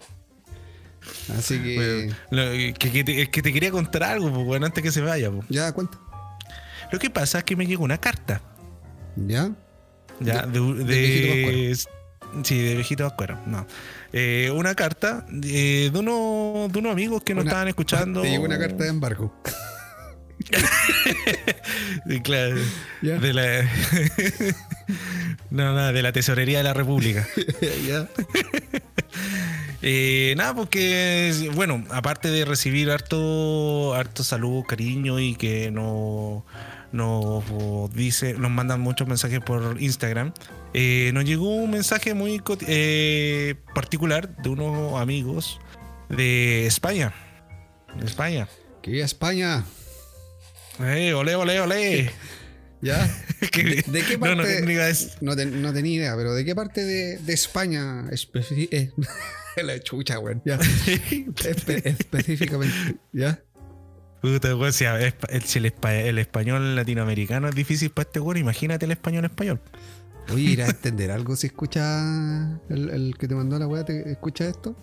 Así 1.38 1.60
que. 1.62 1.76
Bueno, 1.76 2.16
lo- 2.32 2.52
que, 2.80 2.92
que 2.92 3.04
te, 3.04 3.30
que 3.30 3.42
te 3.44 3.54
quería 3.54 3.70
contar 3.70 4.04
algo, 4.06 4.34
pues, 4.34 4.44
bueno, 4.44 4.66
antes 4.66 4.82
que 4.84 4.92
se 4.92 5.02
vaya. 5.02 5.30
pues. 5.30 5.46
Ya, 5.50 5.72
cuenta. 5.74 6.00
Lo 6.92 6.98
que 6.98 7.12
pasa 7.12 7.38
es 7.38 7.44
que 7.44 7.56
me 7.56 7.68
llegó 7.68 7.84
una 7.84 8.00
carta. 8.00 8.42
¿Ya? 9.16 9.52
Ya, 10.20 10.48
de, 10.48 10.60
de 10.60 10.84
de- 10.86 10.86
Viejito 10.86 11.90
Sí, 12.44 12.60
de 12.60 12.74
viejito 12.74 13.04
Pascuero, 13.08 13.40
no. 13.46 13.68
Eh, 14.14 14.52
una 14.54 14.76
carta 14.76 15.26
de, 15.30 15.90
de, 15.92 16.00
uno, 16.00 16.68
de 16.72 16.80
unos 16.80 16.92
amigos 16.92 17.24
que 17.24 17.34
nos 17.34 17.42
Una- 17.44 17.52
estaban 17.52 17.68
escuchando. 17.68 18.22
Te 18.22 18.30
llegó 18.30 18.46
una 18.46 18.60
carta 18.60 18.84
de 18.84 18.90
embargo. 18.92 19.36
Sí, 22.08 22.20
claro, 22.22 22.56
de 23.02 23.34
la. 23.34 23.64
no, 25.50 25.74
no, 25.74 25.94
de 25.94 26.02
la 26.02 26.12
Tesorería 26.12 26.58
de 26.58 26.64
la 26.66 26.74
República. 26.74 27.26
ya. 27.88 28.08
Eh, 29.82 30.34
nada, 30.38 30.54
porque, 30.56 31.50
bueno, 31.56 31.84
aparte 31.92 32.30
de 32.30 32.46
recibir 32.46 32.90
harto, 32.92 33.94
harto 33.94 34.24
salud, 34.24 34.64
cariño 34.68 35.20
y 35.20 35.36
que 35.36 35.72
no- 35.72 36.46
nos 36.94 37.44
dice, 37.94 38.36
nos 38.36 38.50
mandan 38.52 38.80
muchos 38.80 39.08
mensajes 39.08 39.40
por 39.42 39.76
Instagram, 39.82 40.32
eh, 40.74 41.12
nos 41.14 41.26
llegó 41.26 41.54
un 41.56 41.72
mensaje 41.72 42.14
muy 42.14 42.42
eh, 42.68 43.56
particular 43.76 44.36
de 44.38 44.50
unos 44.50 45.00
amigos 45.02 45.60
de 46.10 46.66
España. 46.68 47.14
De 48.00 48.06
España. 48.06 48.48
Viva 48.86 49.06
España. 49.06 49.64
Eh, 50.80 51.14
ole, 51.14 51.36
ole, 51.36 51.60
ole. 51.60 52.12
¿Ya? 52.82 52.98
¿De, 53.54 53.84
de 53.88 54.02
qué 54.04 54.18
parte? 54.18 54.36
no, 54.36 54.44
no 54.44 54.46
no, 55.22 55.36
te- 55.36 55.46
no 55.46 55.74
tenía 55.74 55.96
idea, 55.96 56.16
pero 56.18 56.34
¿de 56.34 56.44
qué 56.44 56.54
parte 56.56 56.84
de, 56.84 57.18
de 57.18 57.34
España 57.34 58.04
especi- 58.12 58.68
eh, 58.72 58.92
La 59.64 59.80
chucha. 59.80 60.16
Ya. 60.46 60.58
Espe- 60.58 61.82
específicamente. 61.86 62.96
¿Ya? 63.14 63.40
Puta, 64.24 64.56
weón, 64.56 64.72
si, 64.72 64.86
el, 64.86 66.18
español 66.18 66.76
latinoamericano 66.78 67.50
es 67.50 67.56
difícil 67.56 67.90
para 67.90 68.08
este 68.08 68.22
weón, 68.22 68.38
imagínate 68.38 68.86
el 68.86 68.92
español 68.94 69.26
español. 69.26 69.60
Oye, 70.34 70.52
¿irá 70.52 70.66
a 70.66 70.70
entender 70.70 71.12
algo 71.12 71.36
si 71.36 71.48
escucha 71.48 72.02
el, 72.70 72.90
el 72.90 73.18
que 73.20 73.28
te 73.28 73.36
mandó 73.36 73.60
la 73.60 73.68
weá? 73.68 73.84
¿Te 73.84 74.10
escucha 74.10 74.48
esto? 74.48 74.78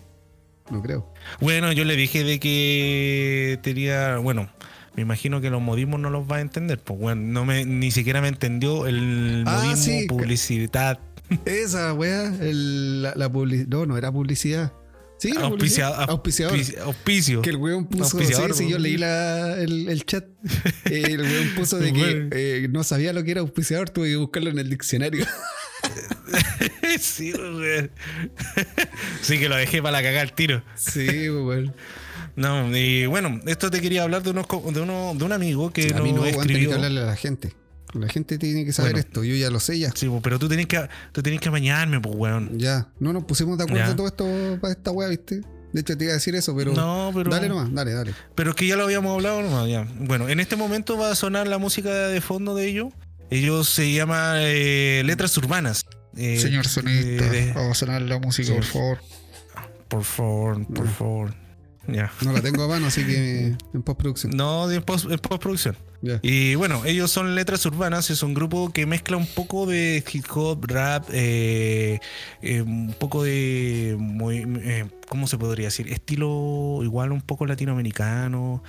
No 0.69 0.79
creo. 0.83 1.11
Bueno, 1.39 1.71
yo 1.71 1.85
le 1.85 1.95
dije 1.95 2.23
de 2.23 2.39
que 2.39 3.57
tenía, 3.63 4.17
bueno, 4.17 4.47
me 4.95 5.01
imagino 5.01 5.41
que 5.41 5.49
los 5.49 5.59
modismos 5.59 5.99
no 5.99 6.11
los 6.11 6.29
va 6.31 6.35
a 6.35 6.41
entender, 6.41 6.77
pues 6.77 6.99
bueno, 6.99 7.21
no 7.21 7.43
me, 7.43 7.65
ni 7.65 7.89
siquiera 7.89 8.21
me 8.21 8.27
entendió 8.27 8.85
el 8.85 9.43
Ah, 9.47 9.63
modismo, 9.63 9.75
sí. 9.83 10.05
publicidad, 10.07 10.99
Esa 11.45 11.93
weá, 11.95 12.25
el- 12.41 13.01
la, 13.01 13.27
publicidad. 13.31 13.67
No, 13.69 13.85
no 13.87 13.97
era 13.97 14.11
publicidad. 14.11 14.71
Sí, 15.21 15.33
auspicia- 15.37 15.87
auspiciador. 16.05 16.57
auspici- 16.57 16.77
auspicio. 16.79 17.41
Que 17.43 17.51
el 17.51 17.57
weón 17.57 17.85
puso, 17.85 18.17
sí, 18.19 18.25
sí, 18.55 18.67
yo 18.67 18.79
leí 18.79 18.97
la, 18.97 19.55
el, 19.61 19.87
el 19.87 20.03
chat. 20.05 20.25
Eh, 20.85 21.03
el 21.11 21.21
weón 21.21 21.49
puso 21.55 21.77
de 21.77 21.93
que 21.93 22.27
eh, 22.31 22.67
no 22.71 22.83
sabía 22.83 23.13
lo 23.13 23.23
que 23.23 23.29
era 23.31 23.41
auspiciador, 23.41 23.91
tuve 23.91 24.09
que 24.09 24.15
buscarlo 24.15 24.49
en 24.49 24.57
el 24.57 24.67
diccionario. 24.69 25.25
sí, 26.99 27.33
weón. 27.33 27.91
sí, 29.21 29.37
que 29.39 29.47
lo 29.47 29.55
dejé 29.57 29.81
para 29.81 29.91
la 29.99 30.03
cagar 30.03 30.25
el 30.25 30.33
tiro. 30.33 30.63
sí, 30.75 31.29
weón. 31.29 31.73
No, 32.35 32.75
y 32.75 33.05
bueno, 33.07 33.39
esto 33.45 33.69
te 33.69 33.79
quería 33.81 34.03
hablar 34.03 34.23
de 34.23 34.31
unos 34.31 34.47
de 34.73 34.81
uno, 34.81 35.13
de 35.15 35.23
un 35.23 35.31
amigo 35.33 35.71
que 35.71 35.93
A 35.93 35.99
mí 36.01 36.13
no, 36.13 36.21
weón, 36.21 36.31
tenés 36.31 36.35
que 36.47 36.53
escribió. 36.53 36.75
hablarle 36.75 37.01
a 37.01 37.05
la 37.05 37.15
gente. 37.15 37.53
La 37.93 38.07
gente 38.07 38.37
tiene 38.37 38.65
que 38.65 38.71
saber 38.73 38.93
Bueno. 38.93 39.07
esto, 39.07 39.23
yo 39.23 39.35
ya 39.35 39.49
lo 39.49 39.59
sé 39.59 39.77
ya. 39.79 39.91
Sí, 39.95 40.09
pero 40.23 40.39
tú 40.39 40.47
tenés 40.47 40.67
que 40.67 40.87
tú 41.11 41.21
tenés 41.21 41.39
que 41.41 41.49
bañarme, 41.49 41.99
pues 41.99 42.15
weón. 42.15 42.57
Ya, 42.57 42.87
no 42.99 43.11
nos 43.13 43.23
pusimos 43.25 43.57
de 43.57 43.65
acuerdo 43.65 43.89
Ya. 43.89 43.95
todo 43.95 44.07
esto 44.07 44.25
para 44.61 44.73
esta 44.73 44.91
weá, 44.91 45.07
¿viste? 45.09 45.41
De 45.73 45.81
hecho 45.81 45.97
te 45.97 46.03
iba 46.03 46.11
a 46.11 46.15
decir 46.15 46.35
eso, 46.35 46.53
pero... 46.55 46.73
No, 46.73 47.11
pero 47.13 47.29
Dale 47.29 47.47
nomás, 47.47 47.73
dale, 47.73 47.93
dale. 47.93 48.13
Pero 48.35 48.49
es 48.49 48.55
que 48.57 48.67
ya 48.67 48.75
lo 48.75 48.83
habíamos 48.83 49.13
hablado 49.15 49.41
nomás, 49.41 49.69
ya. 49.69 49.87
Bueno, 49.99 50.27
en 50.27 50.39
este 50.41 50.55
momento 50.57 50.97
va 50.97 51.11
a 51.11 51.15
sonar 51.15 51.47
la 51.47 51.57
música 51.59 51.89
de 52.09 52.19
fondo 52.19 52.55
de 52.55 52.67
ellos. 52.67 52.93
Ellos 53.29 53.69
se 53.69 53.93
llama 53.93 54.33
eh, 54.39 55.01
Letras 55.05 55.37
Urbanas. 55.37 55.85
Eh, 56.17 56.37
Señor 56.39 56.67
sonista, 56.67 57.25
eh, 57.33 57.53
vamos 57.55 57.71
a 57.71 57.75
sonar 57.79 58.01
la 58.01 58.19
música, 58.19 58.47
Sí. 58.47 58.53
por 58.53 58.63
favor. 58.65 58.97
por 59.87 60.03
favor, 60.03 60.67
por 60.73 60.87
favor. 60.89 61.33
No 62.23 62.31
la 62.31 62.41
tengo 62.41 62.63
a 62.63 62.67
mano, 62.67 62.87
así 62.87 63.03
que 63.05 63.55
en 63.73 63.81
postproducción. 63.81 64.31
No, 64.35 64.69
en, 64.71 64.83
post- 64.83 65.09
en 65.11 65.17
postproducción. 65.19 65.75
Y 66.23 66.55
bueno, 66.55 66.83
ellos 66.85 67.11
son 67.11 67.35
Letras 67.35 67.63
Urbanas, 67.65 68.09
es 68.09 68.23
un 68.23 68.33
grupo 68.33 68.71
que 68.71 68.85
mezcla 68.87 69.17
un 69.17 69.27
poco 69.27 69.65
de 69.67 70.03
hip 70.11 70.25
hop, 70.33 70.65
rap, 70.67 71.07
eh, 71.11 71.99
eh, 72.41 72.61
un 72.61 72.95
poco 72.97 73.23
de, 73.23 73.95
muy, 73.99 74.43
eh, 74.63 74.85
¿cómo 75.09 75.27
se 75.27 75.37
podría 75.37 75.67
decir? 75.67 75.91
Estilo 75.93 76.79
igual 76.83 77.11
un 77.11 77.21
poco 77.21 77.45
latinoamericano, 77.45 78.63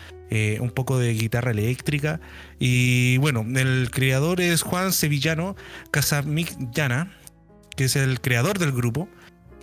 un 0.61 0.71
poco 0.71 0.99
de 0.99 1.13
guitarra 1.15 1.53
eléctrica. 1.53 2.21
Y 2.59 3.17
bueno, 3.19 3.47
el 3.59 3.91
creador 3.91 4.41
es 4.41 4.63
Juan 4.63 4.93
Sevillano 4.93 5.57
Casamillana, 5.91 7.15
que 7.77 7.85
es 7.85 7.97
el 7.97 8.21
creador 8.21 8.59
del 8.59 8.73
grupo. 8.73 9.09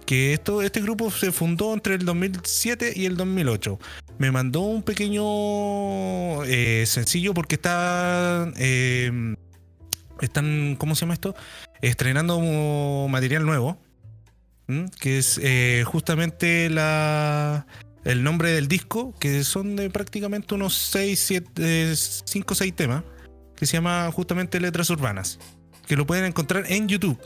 Que 0.09 0.33
esto, 0.33 0.63
este 0.63 0.81
grupo 0.81 1.11
se 1.11 1.31
fundó 1.31 1.71
entre 1.71 1.93
el 1.93 2.03
2007 2.03 2.93
y 2.95 3.05
el 3.05 3.15
2008 3.15 3.77
me 4.17 4.31
mandó 4.31 4.61
un 4.61 4.81
pequeño 4.81 6.43
eh, 6.45 6.85
sencillo 6.87 7.35
porque 7.35 7.53
está 7.53 8.51
eh, 8.57 9.35
están 10.19 10.77
cómo 10.79 10.95
se 10.95 11.01
llama 11.01 11.13
esto 11.13 11.35
estrenando 11.83 12.39
material 13.07 13.45
nuevo 13.45 13.77
que 14.99 15.19
es 15.19 15.39
eh, 15.43 15.83
justamente 15.85 16.71
la 16.71 17.67
el 18.03 18.23
nombre 18.23 18.49
del 18.49 18.67
disco 18.67 19.13
que 19.19 19.43
son 19.43 19.75
de 19.75 19.91
prácticamente 19.91 20.55
unos 20.55 20.73
6 20.73 21.19
7 21.19 21.95
5 21.95 22.55
6 22.55 22.75
temas 22.75 23.03
que 23.55 23.67
se 23.67 23.73
llama 23.73 24.11
justamente 24.11 24.59
letras 24.59 24.89
urbanas 24.89 25.37
que 25.85 25.95
lo 25.95 26.07
pueden 26.07 26.25
encontrar 26.25 26.65
en 26.67 26.87
YouTube 26.87 27.19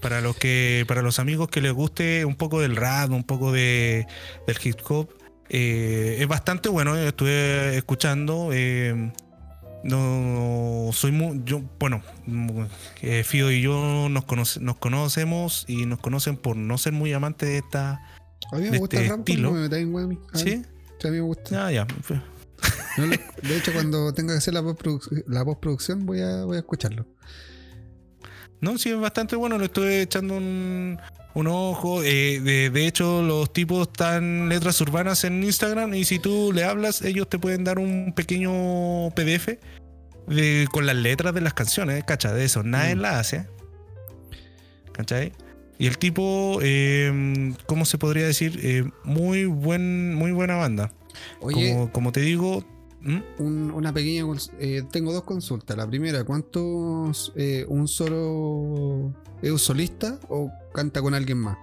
para 0.00 0.20
los 0.20 0.36
que 0.36 0.84
para 0.88 1.02
los 1.02 1.18
amigos 1.18 1.48
que 1.48 1.60
les 1.60 1.72
guste 1.72 2.24
un 2.24 2.36
poco 2.36 2.60
del 2.60 2.76
rap 2.76 3.10
un 3.10 3.24
poco 3.24 3.52
de 3.52 4.06
del 4.46 4.56
hip 4.62 4.76
hop 4.88 5.08
eh, 5.50 6.18
es 6.20 6.28
bastante 6.28 6.68
bueno, 6.68 6.96
eh, 6.96 7.08
estuve 7.08 7.76
escuchando. 7.76 8.50
eh, 8.52 9.10
no 9.84 10.90
soy 10.92 11.12
muy. 11.12 11.40
Yo, 11.44 11.62
bueno, 11.78 12.02
eh, 13.00 13.22
Fido 13.24 13.50
y 13.50 13.62
yo 13.62 14.08
nos, 14.10 14.24
conoce- 14.26 14.60
nos 14.60 14.76
conocemos 14.76 15.64
y 15.68 15.86
nos 15.86 16.00
conocen 16.00 16.36
por 16.36 16.56
no 16.56 16.78
ser 16.78 16.92
muy 16.92 17.12
amantes 17.12 17.48
de 17.48 17.58
esta. 17.58 17.92
A 18.52 18.56
mí 18.56 18.62
me 18.64 18.70
de 18.72 18.78
gusta 18.78 18.96
este 18.96 19.06
el 19.06 19.10
rap, 19.12 19.18
estilo. 19.20 19.52
no 19.54 19.68
me 19.68 19.78
en 19.78 20.18
¿Sí? 20.34 20.62
sí, 21.00 21.08
a 21.08 21.10
mí 21.10 21.16
me 21.16 21.22
gusta. 21.22 21.50
Ya, 21.50 21.70
ya. 21.70 21.86
No 22.98 23.06
lo- 23.06 23.16
de 23.48 23.56
hecho, 23.56 23.72
cuando 23.72 24.12
tenga 24.12 24.34
que 24.34 24.38
hacer 24.38 24.54
la 24.54 24.62
postproduc- 24.62 25.24
la 25.26 25.44
postproducción, 25.44 26.04
voy 26.06 26.20
a, 26.20 26.44
voy 26.44 26.56
a 26.56 26.60
escucharlo. 26.60 27.06
No, 28.60 28.76
sí, 28.78 28.90
es 28.90 28.98
bastante 28.98 29.36
bueno. 29.36 29.58
Le 29.58 29.66
estuve 29.66 30.02
echando 30.02 30.36
un, 30.36 30.98
un 31.34 31.46
ojo. 31.46 32.02
eh, 32.02 32.40
de, 32.40 32.70
de 32.70 32.86
hecho, 32.86 33.22
los 33.22 33.52
tipos 33.52 33.88
están 33.88 34.48
letras 34.48 34.80
urbanas 34.80 35.24
en 35.24 35.42
Instagram 35.44 35.94
y 35.94 36.04
si 36.04 36.18
tú 36.18 36.52
le 36.52 36.64
hablas, 36.64 37.02
ellos 37.02 37.28
te 37.28 37.38
pueden 37.38 37.64
dar 37.64 37.78
un 37.78 38.12
pequeño 38.14 39.10
PDF 39.14 39.58
de, 40.26 40.66
con 40.72 40.86
las 40.86 40.96
letras 40.96 41.34
de 41.34 41.40
las 41.40 41.54
canciones, 41.54 42.02
¿cachai? 42.04 42.34
De 42.34 42.44
eso, 42.44 42.62
nadie 42.62 42.96
Mm. 42.96 43.00
la 43.00 43.18
hace. 43.20 43.46
¿Cachai? 44.92 45.32
Y 45.78 45.86
el 45.86 45.96
tipo, 45.98 46.58
eh, 46.60 47.54
¿cómo 47.66 47.84
se 47.84 47.98
podría 47.98 48.26
decir? 48.26 48.58
Eh, 48.62 48.84
muy, 49.04 49.44
buen, 49.44 50.14
muy 50.14 50.32
buena 50.32 50.56
banda. 50.56 50.90
Oye, 51.40 51.72
Como, 51.72 51.92
como 51.92 52.12
te 52.12 52.20
digo, 52.20 52.64
¿Mm? 53.00 53.18
un- 53.38 53.70
una 53.70 53.92
pequeña. 53.92 54.24
eh, 54.58 54.82
tengo 54.90 55.12
dos 55.12 55.22
consultas. 55.24 55.76
La 55.76 55.86
primera, 55.86 56.24
¿cuántos. 56.24 57.32
eh, 57.36 57.64
un 57.68 57.86
solo. 57.88 59.12
¿Es 59.42 59.50
un 59.52 59.58
solista 59.58 60.18
o 60.28 60.50
canta 60.74 61.00
con 61.00 61.14
alguien 61.14 61.38
más? 61.38 61.56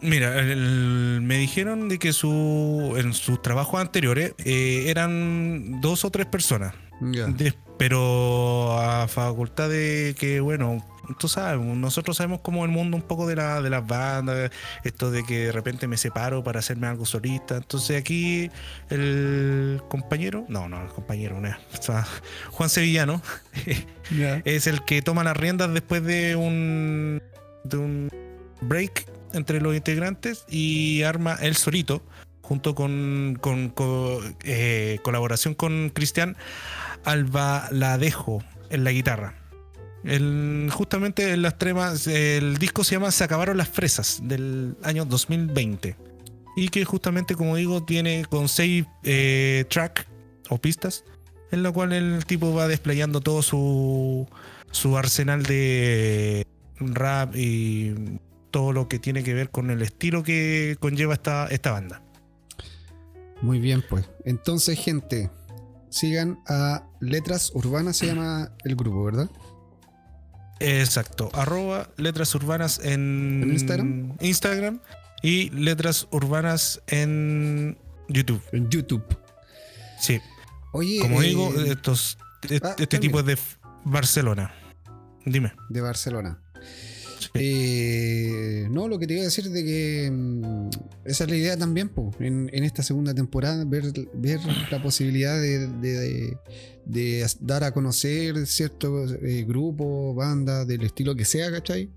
Mira, 0.00 0.38
el- 0.40 1.20
me 1.22 1.38
dijeron 1.38 1.88
de 1.88 1.98
que 1.98 2.12
su, 2.12 2.94
en 2.96 3.12
sus 3.14 3.42
trabajos 3.42 3.80
anteriores 3.80 4.34
eh, 4.44 4.84
eran 4.88 5.80
dos 5.80 6.04
o 6.04 6.10
tres 6.10 6.26
personas. 6.26 6.72
De- 7.00 7.54
pero 7.78 8.78
a 8.80 9.06
facultad 9.08 9.68
de 9.68 10.14
que, 10.18 10.40
bueno, 10.40 10.84
tú 11.18 11.28
sabes, 11.28 11.64
nosotros 11.64 12.16
sabemos 12.16 12.40
como 12.40 12.64
el 12.64 12.70
mundo 12.70 12.96
un 12.96 13.02
poco 13.02 13.26
de, 13.26 13.36
la, 13.36 13.60
de 13.62 13.70
las 13.70 13.86
bandas, 13.86 14.50
esto 14.84 15.10
de 15.10 15.24
que 15.24 15.46
de 15.46 15.52
repente 15.52 15.86
me 15.86 15.96
separo 15.96 16.42
para 16.44 16.58
hacerme 16.60 16.86
algo 16.86 17.04
solista. 17.06 17.56
Entonces 17.56 18.00
aquí 18.00 18.50
el 18.90 19.80
compañero, 19.88 20.44
no, 20.48 20.68
no, 20.68 20.82
el 20.82 20.88
compañero, 20.88 21.40
no, 21.40 21.48
o 21.48 21.82
sea, 21.82 22.06
Juan 22.50 22.68
Sevillano, 22.68 23.22
Ya. 24.10 24.40
es 24.44 24.66
el 24.66 24.84
que 24.84 25.02
toma 25.02 25.22
las 25.24 25.36
riendas 25.36 25.72
después 25.72 26.02
de 26.04 26.34
un, 26.36 27.22
de 27.64 27.76
un 27.76 28.08
break 28.62 29.06
entre 29.34 29.60
los 29.60 29.76
integrantes 29.76 30.44
y 30.48 31.02
arma 31.02 31.36
el 31.40 31.54
solito 31.56 32.02
junto 32.42 32.74
con, 32.74 33.36
con- 33.40 33.68
con, 33.68 34.36
eh, 34.44 34.98
colaboración 35.02 35.54
con 35.54 35.90
Cristian 35.90 36.36
Albaladejo 37.04 38.42
en 38.70 38.84
la 38.84 38.90
guitarra. 38.92 39.34
Justamente 40.04 41.32
en 41.32 41.42
las 41.42 41.58
tremas, 41.58 42.06
el 42.06 42.56
disco 42.58 42.84
se 42.84 42.94
llama 42.94 43.10
Se 43.10 43.24
acabaron 43.24 43.56
las 43.56 43.68
fresas 43.68 44.20
del 44.22 44.76
año 44.82 45.04
2020. 45.04 45.96
Y 46.56 46.68
que 46.68 46.84
justamente, 46.84 47.34
como 47.34 47.56
digo, 47.56 47.84
tiene 47.84 48.24
con 48.28 48.48
seis 48.48 48.84
eh, 49.04 49.64
track 49.68 50.06
o 50.48 50.58
pistas, 50.58 51.04
en 51.50 51.62
la 51.62 51.72
cual 51.72 51.92
el 51.92 52.24
tipo 52.26 52.52
va 52.54 52.68
desplayando 52.68 53.20
todo 53.20 53.42
su, 53.42 54.26
su 54.70 54.96
arsenal 54.96 55.42
de 55.44 56.46
rap 56.80 57.34
y 57.36 58.18
todo 58.50 58.72
lo 58.72 58.88
que 58.88 58.98
tiene 58.98 59.22
que 59.22 59.34
ver 59.34 59.50
con 59.50 59.70
el 59.70 59.82
estilo 59.82 60.22
que 60.22 60.76
conlleva 60.80 61.14
esta, 61.14 61.46
esta 61.48 61.72
banda. 61.72 62.02
Muy 63.40 63.60
bien, 63.60 63.84
pues. 63.88 64.08
Entonces, 64.24 64.78
gente, 64.78 65.30
sigan 65.90 66.40
a 66.46 66.88
Letras 67.00 67.52
Urbanas, 67.54 67.96
se 67.96 68.06
llama 68.06 68.52
el 68.64 68.74
grupo, 68.74 69.04
¿verdad? 69.04 69.30
Exacto. 70.60 71.30
Arroba 71.34 71.88
letras 71.96 72.34
urbanas 72.34 72.80
en, 72.82 73.40
¿En 73.44 73.50
Instagram? 73.52 74.16
Instagram 74.20 74.80
y 75.22 75.50
letras 75.50 76.08
urbanas 76.10 76.80
en 76.86 77.78
YouTube. 78.08 78.42
En 78.52 78.68
YouTube. 78.68 79.04
Sí. 80.00 80.20
Oye, 80.72 80.98
Como 81.00 81.22
eh, 81.22 81.26
digo, 81.26 81.52
estos, 81.54 82.18
este, 82.42 82.56
ah, 82.66 82.70
este 82.78 82.86
también. 82.86 83.00
tipo 83.00 83.20
es 83.20 83.26
de 83.26 83.38
Barcelona. 83.84 84.52
Dime. 85.24 85.52
de 85.68 85.80
Barcelona. 85.80 86.40
Eh, 87.34 88.66
no, 88.70 88.88
lo 88.88 88.98
que 88.98 89.06
te 89.06 89.14
iba 89.14 89.22
a 89.22 89.24
decir 89.26 89.50
de 89.50 89.64
que 89.64 90.10
mm, 90.12 90.68
esa 91.04 91.24
es 91.24 91.30
la 91.30 91.36
idea 91.36 91.56
también, 91.56 91.88
po, 91.88 92.10
en, 92.20 92.50
en 92.52 92.64
esta 92.64 92.82
segunda 92.82 93.14
temporada, 93.14 93.64
ver, 93.64 93.84
ver 94.14 94.40
la 94.70 94.82
posibilidad 94.82 95.40
de, 95.40 95.66
de- 95.68 95.98
de- 95.98 96.38
de 96.84 97.24
as- 97.24 97.38
dar 97.40 97.64
a 97.64 97.72
conocer 97.72 98.46
ciertos 98.46 99.12
eh, 99.22 99.44
grupos, 99.46 100.16
bandas, 100.16 100.66
del 100.66 100.82
estilo 100.82 101.14
que 101.14 101.24
sea, 101.24 101.50
¿cachai? 101.50 101.90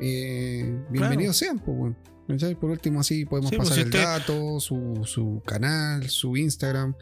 Eh, 0.00 0.74
bienvenidos 0.90 1.36
sean, 1.36 1.58
pues, 1.58 1.76
bueno. 1.76 1.96
¿cachai? 2.28 2.54
Por 2.54 2.70
último, 2.70 3.00
así 3.00 3.24
podemos 3.24 3.50
Sí, 3.50 3.56
pues, 3.56 3.68
pasar 3.70 3.74
si 3.84 3.88
el 3.88 3.94
usted- 3.94 4.02
dato, 4.04 4.60
su, 4.60 5.02
su 5.04 5.42
canal, 5.46 6.08
su 6.10 6.36
Instagram, 6.36 6.94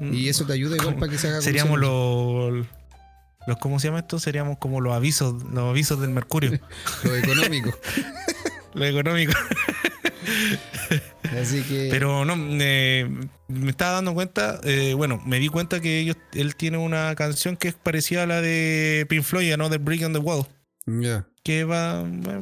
y 0.00 0.28
eso 0.28 0.44
te 0.44 0.52
ayuda 0.54 0.76
igual 0.76 0.96
para 0.96 1.12
que 1.12 1.18
se 1.18 1.28
haga 1.28 1.40
Seríamos 1.42 1.78
los, 1.78 2.66
los. 3.46 3.58
¿Cómo 3.58 3.78
se 3.80 3.88
llama 3.88 4.00
esto? 4.00 4.18
Seríamos 4.18 4.58
como 4.58 4.80
los 4.80 4.92
avisos, 4.94 5.42
los 5.52 5.70
avisos 5.70 6.00
del 6.00 6.10
Mercurio. 6.10 6.58
lo 7.04 7.16
económico. 7.16 7.70
lo 8.74 8.84
económico. 8.84 9.32
Así 11.40 11.62
que. 11.62 11.88
Pero 11.90 12.24
no, 12.24 12.34
eh, 12.60 13.08
me 13.48 13.70
estaba 13.70 13.92
dando 13.92 14.14
cuenta, 14.14 14.60
eh, 14.64 14.94
bueno, 14.94 15.20
me 15.24 15.38
di 15.38 15.48
cuenta 15.48 15.80
que 15.80 15.98
ellos, 15.98 16.16
él 16.34 16.54
tiene 16.56 16.78
una 16.78 17.14
canción 17.14 17.56
que 17.56 17.68
es 17.68 17.74
parecida 17.74 18.24
a 18.24 18.26
la 18.26 18.40
de 18.40 19.06
Pink 19.08 19.22
Floyd, 19.22 19.56
¿no? 19.56 19.70
The 19.70 19.78
Brick 19.78 20.04
on 20.04 20.12
the 20.12 20.18
Wall, 20.18 20.46
que 21.42 21.64
va 21.64 22.02
va 22.02 22.40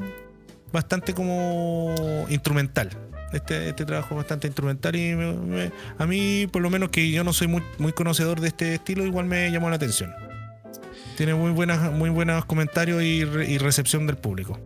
bastante 0.72 1.14
como 1.14 1.94
instrumental. 2.28 2.90
Este, 3.32 3.68
este 3.68 3.84
trabajo 3.84 4.08
es 4.10 4.16
bastante 4.16 4.48
instrumental 4.48 4.96
y 4.96 5.14
me- 5.14 5.32
me- 5.34 5.72
a 5.98 6.06
mí, 6.06 6.48
por 6.50 6.62
lo 6.62 6.68
menos 6.70 6.88
que 6.90 7.10
yo 7.12 7.22
no 7.22 7.32
soy 7.32 7.46
muy, 7.46 7.62
muy 7.78 7.92
conocedor 7.92 8.40
de 8.40 8.48
este 8.48 8.74
estilo, 8.74 9.06
igual 9.06 9.26
me 9.26 9.50
llamó 9.52 9.70
la 9.70 9.76
atención. 9.76 10.12
Tiene 11.20 11.34
muy 11.34 11.50
buenas, 11.50 11.92
muy 11.92 12.08
buenos 12.08 12.46
comentarios 12.46 13.02
y, 13.02 13.26
re- 13.26 13.46
y 13.46 13.58
recepción 13.58 14.06
del 14.06 14.16
público. 14.16 14.58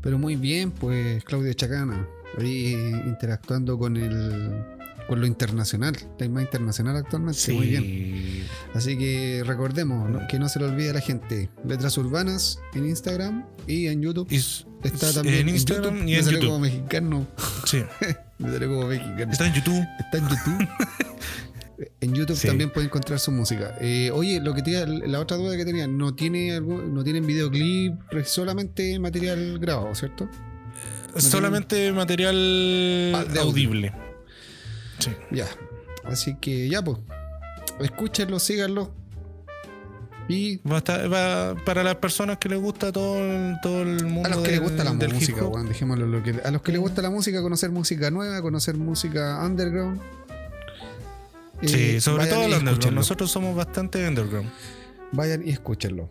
Pero 0.00 0.16
muy 0.18 0.34
bien, 0.34 0.70
pues 0.70 1.22
Claudio 1.24 1.52
Chacana, 1.52 2.08
ahí 2.38 2.72
interactuando 3.04 3.76
con 3.78 3.98
el 3.98 4.64
con 5.06 5.20
lo 5.20 5.26
internacional, 5.26 5.94
tema 6.16 6.40
internacional 6.40 6.96
actualmente, 6.96 7.52
muy 7.52 7.66
bien. 7.66 8.46
Así 8.72 8.96
que 8.96 9.42
recordemos 9.44 10.08
¿no? 10.08 10.20
que 10.26 10.38
no 10.38 10.48
se 10.48 10.58
le 10.58 10.64
olvide 10.64 10.88
a 10.88 10.92
la 10.94 11.00
gente, 11.02 11.50
Letras 11.66 11.98
Urbanas 11.98 12.58
en 12.72 12.86
Instagram 12.86 13.44
y 13.66 13.88
en 13.88 14.00
YouTube. 14.00 14.28
Y 14.30 14.36
Está 14.36 15.12
también 15.12 15.48
en 15.48 15.48
Instagram 15.50 16.06
YouTube. 16.06 16.08
y 16.08 16.14
en 16.14 16.24
YouTube. 16.24 16.46
como 16.46 16.58
mexicano. 16.60 17.26
Sí. 17.66 17.82
Me 18.38 18.50
salió 18.52 18.68
como 18.70 18.86
mexicano. 18.86 19.32
Está 19.32 19.46
en 19.48 19.52
YouTube. 19.52 19.84
Está 20.00 20.16
en 20.18 20.28
YouTube. 20.30 20.68
En 22.00 22.14
YouTube 22.14 22.36
Sí. 22.36 22.46
también 22.48 22.70
pueden 22.70 22.88
encontrar 22.88 23.18
su 23.18 23.30
música. 23.32 23.76
Eh, 23.80 24.10
oye, 24.12 24.40
lo 24.40 24.54
que 24.54 24.62
tenía, 24.62 24.86
la 24.86 25.20
otra 25.20 25.36
duda 25.36 25.56
que 25.56 25.64
tenía, 25.64 25.86
no 25.86 26.14
tiene 26.14 26.60
no 26.60 27.02
tienen 27.04 27.26
videoclip, 27.26 27.94
solamente 28.24 28.98
material 28.98 29.58
grabado, 29.58 29.94
¿cierto? 29.94 30.28
Solamente 31.16 31.92
material 31.92 33.12
Ah, 33.14 33.24
de 33.24 33.40
audible. 33.40 33.92
Sí. 34.98 35.10
Ya. 35.30 35.46
Así 36.04 36.36
que 36.40 36.68
ya, 36.68 36.82
pues. 36.82 36.98
Escúchenlo, 37.80 38.38
síganlo. 38.38 38.94
Y 40.28 40.58
Va 40.58 40.76
a 40.76 40.78
estar- 40.78 41.12
va- 41.12 41.54
para 41.64 41.82
las 41.82 41.96
personas 41.96 42.38
que 42.38 42.48
les 42.48 42.58
gusta 42.60 42.92
todo 42.92 43.18
el, 43.18 43.56
todo 43.60 43.82
el 43.82 44.04
mundo 44.06 44.26
a 44.28 44.30
los 44.30 44.38
que 44.42 44.52
del- 44.52 44.60
les 44.60 44.70
gusta 44.70 44.84
la 44.84 44.92
música, 44.92 45.42
dejémoslo 45.68 46.06
lo 46.06 46.22
que. 46.22 46.36
A 46.44 46.50
los 46.52 46.62
que 46.62 46.72
les 46.72 46.80
gusta 46.80 47.02
la 47.02 47.10
música, 47.10 47.42
conocer 47.42 47.70
música 47.70 48.10
nueva, 48.10 48.40
conocer 48.40 48.76
música 48.76 49.44
underground. 49.44 50.00
Sí, 51.62 52.00
sobre 52.00 52.26
todo 52.26 52.44
el 52.44 52.54
underground. 52.54 52.96
Nosotros 52.96 53.30
somos 53.30 53.54
bastante 53.54 54.06
underground. 54.06 54.50
Vayan 55.12 55.46
y 55.46 55.50
escúchenlo. 55.50 56.08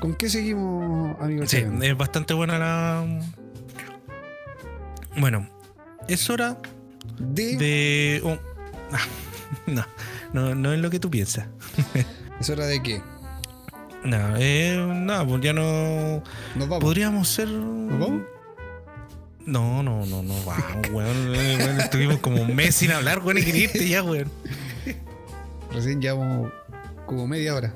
¿Con 0.00 0.14
qué 0.14 0.28
seguimos, 0.28 1.16
amigo? 1.20 1.46
Sí, 1.46 1.58
Chayán? 1.58 1.82
es 1.82 1.96
bastante 1.96 2.34
buena 2.34 2.58
la. 2.58 3.20
Bueno, 5.16 5.48
es 6.08 6.28
hora 6.30 6.58
de, 7.18 7.56
de. 7.56 8.20
oh, 8.24 8.38
ah, 8.92 8.98
no, 9.66 9.86
no, 10.32 10.54
no 10.54 10.72
es 10.72 10.80
lo 10.80 10.90
que 10.90 10.98
tú 10.98 11.10
piensas. 11.10 11.46
¿Es 12.40 12.50
hora 12.50 12.66
de 12.66 12.82
qué? 12.82 13.00
No, 14.04 14.36
eh, 14.38 14.76
no, 14.76 15.26
pues 15.26 15.42
ya 15.42 15.52
no. 15.52 16.22
Nos 16.56 16.68
vamos. 16.68 16.80
Podríamos 16.80 17.28
ser. 17.28 17.48
¿Nos 17.48 18.00
vamos? 18.00 18.22
No, 19.46 19.82
no, 19.82 20.06
no, 20.06 20.22
no, 20.22 20.34
vamos, 20.44 20.88
weón. 20.90 21.34
eh, 21.34 21.56
weón, 21.58 21.80
Estuvimos 21.80 22.18
como 22.18 22.42
un 22.42 22.54
mes 22.54 22.74
sin 22.76 22.92
hablar, 22.92 23.20
weón, 23.20 23.38
y 23.38 23.40
irte 23.42 23.88
ya, 23.88 24.02
weón. 24.02 24.30
Recién 25.72 26.00
llevamos 26.00 26.52
como 27.06 27.26
media 27.26 27.54
hora. 27.54 27.72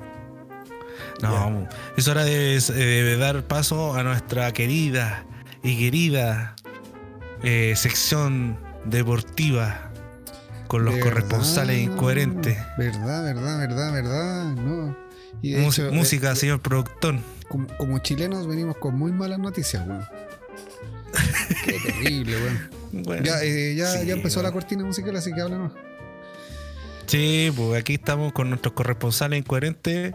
No, 1.21 1.67
es 1.97 2.07
hora 2.07 2.23
de, 2.23 2.59
de 2.61 3.17
dar 3.17 3.43
paso 3.43 3.95
a 3.95 4.03
nuestra 4.03 4.51
querida 4.53 5.25
y 5.63 5.77
querida 5.79 6.55
eh, 7.43 7.73
sección 7.75 8.57
deportiva 8.85 9.91
con 10.67 10.85
los 10.85 10.93
¿Verdad? 10.95 11.09
corresponsales 11.09 11.79
incoherentes. 11.79 12.57
Verdad, 12.77 13.23
verdad, 13.23 13.57
verdad, 13.59 13.93
verdad. 13.93 14.43
No. 14.55 14.95
Y 15.41 15.55
hecho, 15.55 15.91
música, 15.91 16.31
eh, 16.33 16.35
señor 16.35 16.61
productor. 16.61 17.15
como, 17.49 17.67
como 17.77 17.97
chilenos 17.99 18.45
venimos 18.47 18.77
con 18.77 18.95
muy 18.95 19.11
malas 19.11 19.39
noticias, 19.39 19.87
weón. 19.87 20.05
Qué 21.65 21.73
terrible, 21.79 22.35
weón. 22.41 22.69
Bueno, 23.03 23.23
Ya, 23.23 23.43
eh, 23.43 23.75
ya, 23.75 23.87
sí, 23.91 24.05
ya 24.05 24.13
empezó 24.13 24.41
la 24.41 24.51
cortina 24.51 24.83
musical, 24.83 25.15
así 25.15 25.31
que 25.33 25.41
háblanos. 25.41 25.73
Sí, 27.05 27.53
pues 27.55 27.79
aquí 27.79 27.93
estamos 27.93 28.33
con 28.33 28.49
nuestros 28.49 28.73
corresponsales 28.73 29.39
incoherentes. 29.39 30.13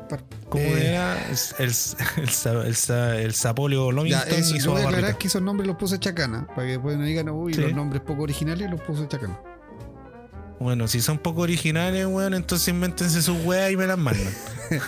¿Cómo 0.50 0.62
eh, 0.62 0.88
era? 0.90 1.14
El, 1.26 1.36
el, 1.58 1.64
el, 1.68 2.28
sa- 2.28 2.66
el, 2.66 2.74
sa- 2.76 3.16
el 3.18 3.32
Sapolio 3.34 3.86
Ya, 3.90 3.92
Lovington 3.96 4.28
eso, 4.38 4.56
y 4.56 4.60
su 4.60 4.76
aclarar 4.76 5.16
que 5.16 5.28
esos 5.28 5.40
nombres 5.40 5.66
los 5.66 5.76
puse 5.76 5.98
Chacana, 5.98 6.46
para 6.48 6.62
que 6.66 6.72
después 6.72 6.98
no 6.98 7.04
digan, 7.04 7.30
uy, 7.30 7.54
Sí. 7.54 7.62
los 7.62 7.72
nombres 7.72 8.02
poco 8.02 8.22
originales 8.24 8.70
los 8.70 8.80
puse 8.82 9.08
Chacana. 9.08 9.40
Bueno, 10.60 10.86
si 10.86 11.00
son 11.00 11.18
poco 11.18 11.40
originales, 11.40 12.04
weón, 12.06 12.34
entonces 12.34 12.68
invéntense 12.68 13.22
sus 13.22 13.42
weas 13.44 13.72
y 13.72 13.76
me 13.76 13.86
las 13.86 13.98
mandan. 13.98 14.32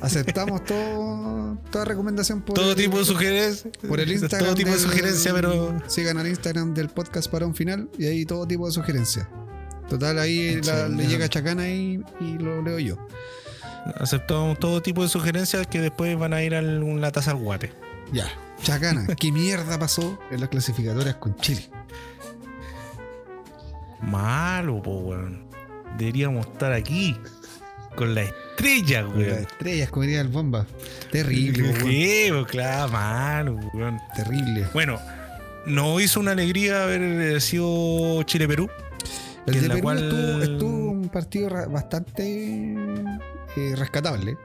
Aceptamos 0.00 0.64
todo, 0.64 1.58
toda 1.70 1.84
recomendación 1.84 2.42
por 2.42 2.54
Todo 2.54 2.70
el- 2.70 2.76
tipo 2.76 2.98
de 2.98 3.04
sugerencias. 3.04 3.72
por 3.88 4.00
el 4.00 4.10
Instagram. 4.12 4.44
Todo 4.44 4.54
tipo 4.54 4.70
de 4.70 5.32
pero. 5.32 5.82
Sigan 5.88 6.18
al 6.18 6.26
Instagram 6.28 6.74
del 6.74 6.88
podcast 6.88 7.30
para 7.30 7.46
un 7.46 7.54
final 7.54 7.88
y 7.98 8.06
ahí 8.06 8.24
todo 8.24 8.46
tipo 8.46 8.66
de 8.66 8.72
sugerencias. 8.72 9.26
Total, 9.88 10.18
ahí 10.18 10.60
la- 10.62 10.88
le 10.88 11.06
llega 11.06 11.28
Chacana 11.28 11.68
y, 11.68 12.00
y 12.20 12.38
lo 12.38 12.62
leo 12.62 12.78
yo. 12.78 12.96
Aceptamos 13.96 14.58
todo 14.58 14.80
tipo 14.82 15.02
de 15.02 15.08
sugerencias 15.08 15.66
que 15.66 15.80
después 15.80 16.16
van 16.18 16.32
a 16.34 16.42
ir 16.42 16.54
a 16.54 16.60
una 16.60 17.10
taza 17.10 17.32
al 17.32 17.38
guate. 17.38 17.72
Ya. 18.12 18.26
Chacana, 18.62 19.06
¿qué 19.18 19.32
mierda 19.32 19.78
pasó 19.78 20.18
en 20.30 20.40
las 20.40 20.48
clasificatorias 20.50 21.16
con 21.16 21.34
Chile? 21.36 21.68
Malo, 24.02 24.80
po, 24.82 24.98
weón. 25.00 25.44
Deberíamos 25.98 26.46
estar 26.46 26.72
aquí. 26.72 27.16
Con 27.96 28.14
la 28.14 28.22
estrella, 28.22 29.02
Las 29.02 29.14
weón. 29.16 29.38
estrellas, 29.40 29.90
como 29.90 30.02
diría 30.02 30.20
el 30.20 30.28
bomba. 30.28 30.66
Terrible, 31.10 31.72
po, 31.74 31.84
weón. 31.86 32.44
Claro, 32.46 32.92
malo, 32.92 33.60
weón. 33.74 33.98
Terrible. 34.16 34.66
Bueno, 34.72 34.98
nos 35.66 36.00
hizo 36.02 36.20
una 36.20 36.32
alegría 36.32 36.84
haber 36.84 37.02
eh, 37.02 37.40
sido 37.40 38.22
Chile-Perú. 38.22 38.68
El 39.46 39.54
de 39.62 39.68
Perú 39.68 39.80
cual- 39.82 39.98
estuvo, 40.04 40.42
estuvo 40.42 40.90
un 40.92 41.08
partido 41.08 41.48
bastante 41.70 42.74
eh, 43.56 43.74
rescatable. 43.76 44.36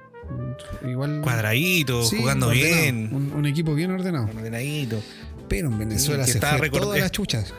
Igual. 0.84 1.22
Cuadradito, 1.22 2.04
Sí, 2.04 2.18
jugando 2.18 2.48
ordenado. 2.48 2.82
bien. 2.82 3.10
Un, 3.14 3.32
un 3.34 3.46
equipo 3.46 3.76
bien 3.76 3.92
ordenado. 3.92 4.26
Ordenadito. 4.36 5.00
Pero 5.48 5.68
en 5.68 5.78
Venezuela 5.78 6.26
se 6.26 6.40
fue 6.40 6.50
record- 6.58 6.82
todas 6.82 7.00
las 7.00 7.12
chuchas. 7.12 7.54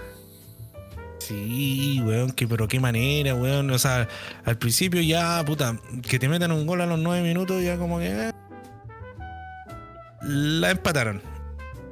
Sí, 1.28 2.00
weón, 2.04 2.30
que, 2.32 2.46
pero 2.46 2.68
qué 2.68 2.78
manera, 2.80 3.34
weón. 3.34 3.70
O 3.70 3.78
sea, 3.78 4.08
al 4.44 4.58
principio 4.58 5.00
ya, 5.00 5.42
puta, 5.44 5.78
que 6.08 6.18
te 6.18 6.28
metan 6.28 6.52
un 6.52 6.66
gol 6.66 6.80
a 6.80 6.86
los 6.86 6.98
nueve 6.98 7.26
minutos, 7.26 7.62
ya 7.62 7.76
como 7.76 7.98
que. 7.98 8.28
eh, 8.28 8.32
La 10.22 10.70
empataron. 10.70 11.20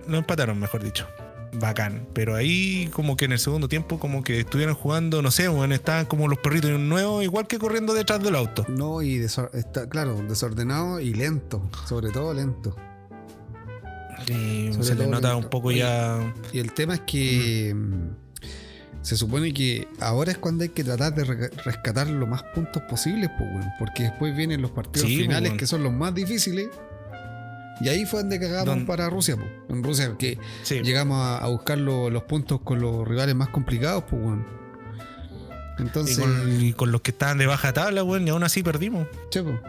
Lo 0.06 0.18
empataron, 0.18 0.58
mejor 0.58 0.82
dicho. 0.82 1.06
Bacán. 1.54 2.06
Pero 2.14 2.34
ahí, 2.34 2.88
como 2.92 3.16
que 3.16 3.24
en 3.26 3.32
el 3.32 3.38
segundo 3.38 3.68
tiempo, 3.68 3.98
como 3.98 4.22
que 4.22 4.40
estuvieron 4.40 4.74
jugando, 4.74 5.22
no 5.22 5.30
sé, 5.30 5.48
bueno, 5.48 5.74
estaban 5.74 6.04
como 6.06 6.26
los 6.28 6.38
perritos 6.38 6.70
de 6.70 6.76
un 6.76 6.88
nuevo, 6.88 7.22
igual 7.22 7.46
que 7.46 7.58
corriendo 7.58 7.94
detrás 7.94 8.22
del 8.22 8.34
auto. 8.36 8.64
No, 8.68 9.02
y 9.02 9.16
está, 9.18 9.88
claro, 9.88 10.16
desordenado 10.28 11.00
y 11.00 11.14
lento. 11.14 11.62
Sobre 11.86 12.10
todo 12.10 12.34
lento. 12.34 12.76
Y 14.28 14.72
Sobre 14.72 14.84
se 14.84 14.94
le 14.94 15.06
nota 15.06 15.28
lento. 15.32 15.38
un 15.38 15.50
poco 15.50 15.68
Oye, 15.68 15.78
ya. 15.78 16.34
Y 16.52 16.58
el 16.58 16.72
tema 16.72 16.94
es 16.94 17.00
que 17.00 17.72
mm, 17.74 18.23
se 19.04 19.16
supone 19.16 19.52
que 19.54 19.86
ahora 20.00 20.32
es 20.32 20.38
cuando 20.38 20.64
hay 20.64 20.70
que 20.70 20.82
tratar 20.82 21.14
de 21.14 21.22
re- 21.24 21.50
rescatar 21.64 22.08
lo 22.08 22.26
más 22.26 22.42
puntos 22.42 22.82
posibles, 22.88 23.30
pues, 23.38 23.48
weón, 23.54 23.70
porque 23.78 24.02
después 24.04 24.34
vienen 24.36 24.60
los 24.62 24.70
partidos 24.72 25.08
Sí, 25.08 25.18
finales 25.18 25.52
que 25.52 25.66
son 25.66 25.82
los 25.84 25.92
más 25.92 26.12
difíciles. 26.14 26.68
Y 27.80 27.88
ahí 27.88 28.06
fue 28.06 28.20
donde 28.20 28.38
cagamos 28.40 28.66
Don- 28.66 28.86
para 28.86 29.10
Rusia, 29.10 29.36
pues. 29.36 29.48
En 29.68 29.82
Rusia, 29.84 30.14
que 30.18 30.38
Sí. 30.62 30.80
llegamos 30.82 31.18
a, 31.24 31.46
buscar 31.48 31.76
lo- 31.78 32.08
los 32.10 32.22
puntos 32.24 32.60
con 32.62 32.80
los 32.80 33.06
rivales 33.06 33.34
más 33.34 33.48
complicados, 33.50 34.04
pues. 34.08 34.22
Y 35.78 35.82
Entonces, 35.82 36.18
con, 36.18 36.60
y 36.64 36.72
con 36.72 36.90
los 36.92 37.00
que 37.02 37.10
estaban 37.10 37.36
de 37.38 37.46
baja 37.46 37.72
tabla, 37.72 38.02
weón, 38.04 38.26
y 38.26 38.30
aún 38.30 38.42
así 38.44 38.62
perdimos. 38.62 39.06
po. 39.32 39.60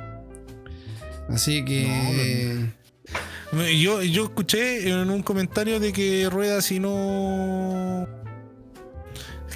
Así 1.30 1.66
que. 1.66 2.70
Yo, 3.82 4.02
yo 4.04 4.24
escuché 4.26 4.90
en 4.90 5.10
un 5.10 5.24
comentario 5.24 5.80
de 5.80 5.94
que 5.94 6.28
Rueda 6.30 6.62
si 6.62 6.80
no... 6.80 8.08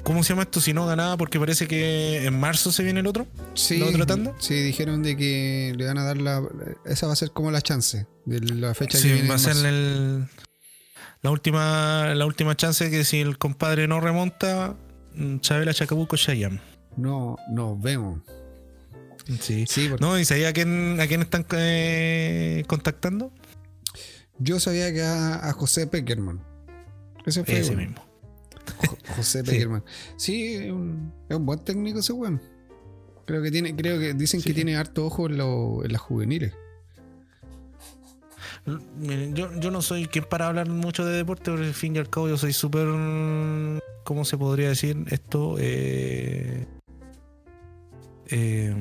¿Cómo 0.02 0.22
se 0.24 0.30
llama 0.30 0.42
esto? 0.42 0.60
Si 0.60 0.72
no 0.72 0.86
ganaba, 0.86 1.16
porque 1.16 1.38
parece 1.38 1.68
que 1.68 2.24
en 2.24 2.38
marzo 2.38 2.72
se 2.72 2.82
viene 2.82 3.00
el 3.00 3.06
otro. 3.06 3.26
Sí, 3.54 3.78
¿La 3.78 3.86
otra 3.86 4.06
tanda? 4.06 4.34
sí, 4.38 4.54
dijeron 4.54 5.02
de 5.02 5.16
que 5.16 5.74
le 5.76 5.86
van 5.86 5.98
a 5.98 6.04
dar 6.04 6.16
la. 6.18 6.42
Esa 6.86 7.06
va 7.06 7.12
a 7.12 7.16
ser 7.16 7.30
como 7.32 7.50
la 7.50 7.60
chance 7.60 8.06
de 8.24 8.40
la 8.40 8.74
fecha 8.74 8.92
que 8.98 9.02
Sí, 9.02 9.12
viene. 9.12 9.28
va 9.28 9.34
a 9.34 9.38
ser 9.38 9.56
el- 9.66 10.26
la 11.22 11.30
última 11.30 12.14
la 12.14 12.24
última 12.26 12.56
chance 12.56 12.90
que 12.90 13.04
si 13.04 13.20
el 13.20 13.36
compadre 13.38 13.86
no 13.88 14.00
remonta, 14.00 14.74
mm, 15.14 15.38
Chabela 15.40 15.74
Chacabuco 15.74 16.16
Chayam. 16.16 16.58
No, 16.96 17.36
nos 17.50 17.80
vemos. 17.80 18.20
Sí. 19.40 19.64
Sí, 19.68 19.86
porque 19.88 20.04
No, 20.04 20.18
¿y 20.18 20.24
sabía 20.24 20.48
a 20.48 20.52
quién, 20.52 20.98
a 21.00 21.06
quién 21.06 21.20
están 21.22 21.46
eh, 21.52 22.64
contactando? 22.66 23.30
yo 24.38 24.58
sabía 24.58 24.92
que 24.92 25.02
a, 25.02 25.48
a 25.48 25.52
José 25.52 25.86
Peckerman. 25.86 26.40
Ese 27.26 27.44
fue 27.44 27.58
Ese 27.60 27.74
bueno. 27.74 27.90
mismo. 27.90 28.09
Jo- 28.70 28.98
José 29.16 29.40
Sí. 29.44 29.50
Peckerman. 29.50 29.84
Sí, 30.16 30.54
es 30.54 30.70
un, 30.72 31.12
es 31.28 31.36
un 31.36 31.46
buen 31.46 31.58
técnico 31.60 31.98
ese 32.00 32.12
weón. 32.12 32.40
Creo 33.26 33.42
que 33.42 33.50
tiene, 33.50 33.76
creo 33.76 33.98
que 34.00 34.14
dicen 34.14 34.42
que 34.42 34.52
tiene 34.54 34.76
harto 34.76 35.06
ojo 35.06 35.26
en, 35.26 35.36
lo- 35.38 35.84
en 35.84 35.92
las 35.92 36.00
juveniles. 36.00 36.52
Miren, 38.98 39.34
Yo, 39.34 39.48
yo 39.58 39.70
no 39.70 39.80
soy 39.82 40.06
quien 40.06 40.24
para 40.24 40.46
hablar 40.48 40.68
mucho 40.68 41.04
de 41.04 41.16
deporte, 41.16 41.50
pero 41.50 41.58
al 41.64 41.74
fin 41.74 41.96
y 41.96 41.98
al 41.98 42.10
cabo 42.10 42.28
yo 42.28 42.36
soy 42.36 42.52
súper. 42.52 42.86
¿Cómo 44.04 44.24
se 44.24 44.36
podría 44.36 44.68
decir 44.68 44.96
esto? 45.10 45.56
Eh, 45.58 46.66
eh, 48.28 48.74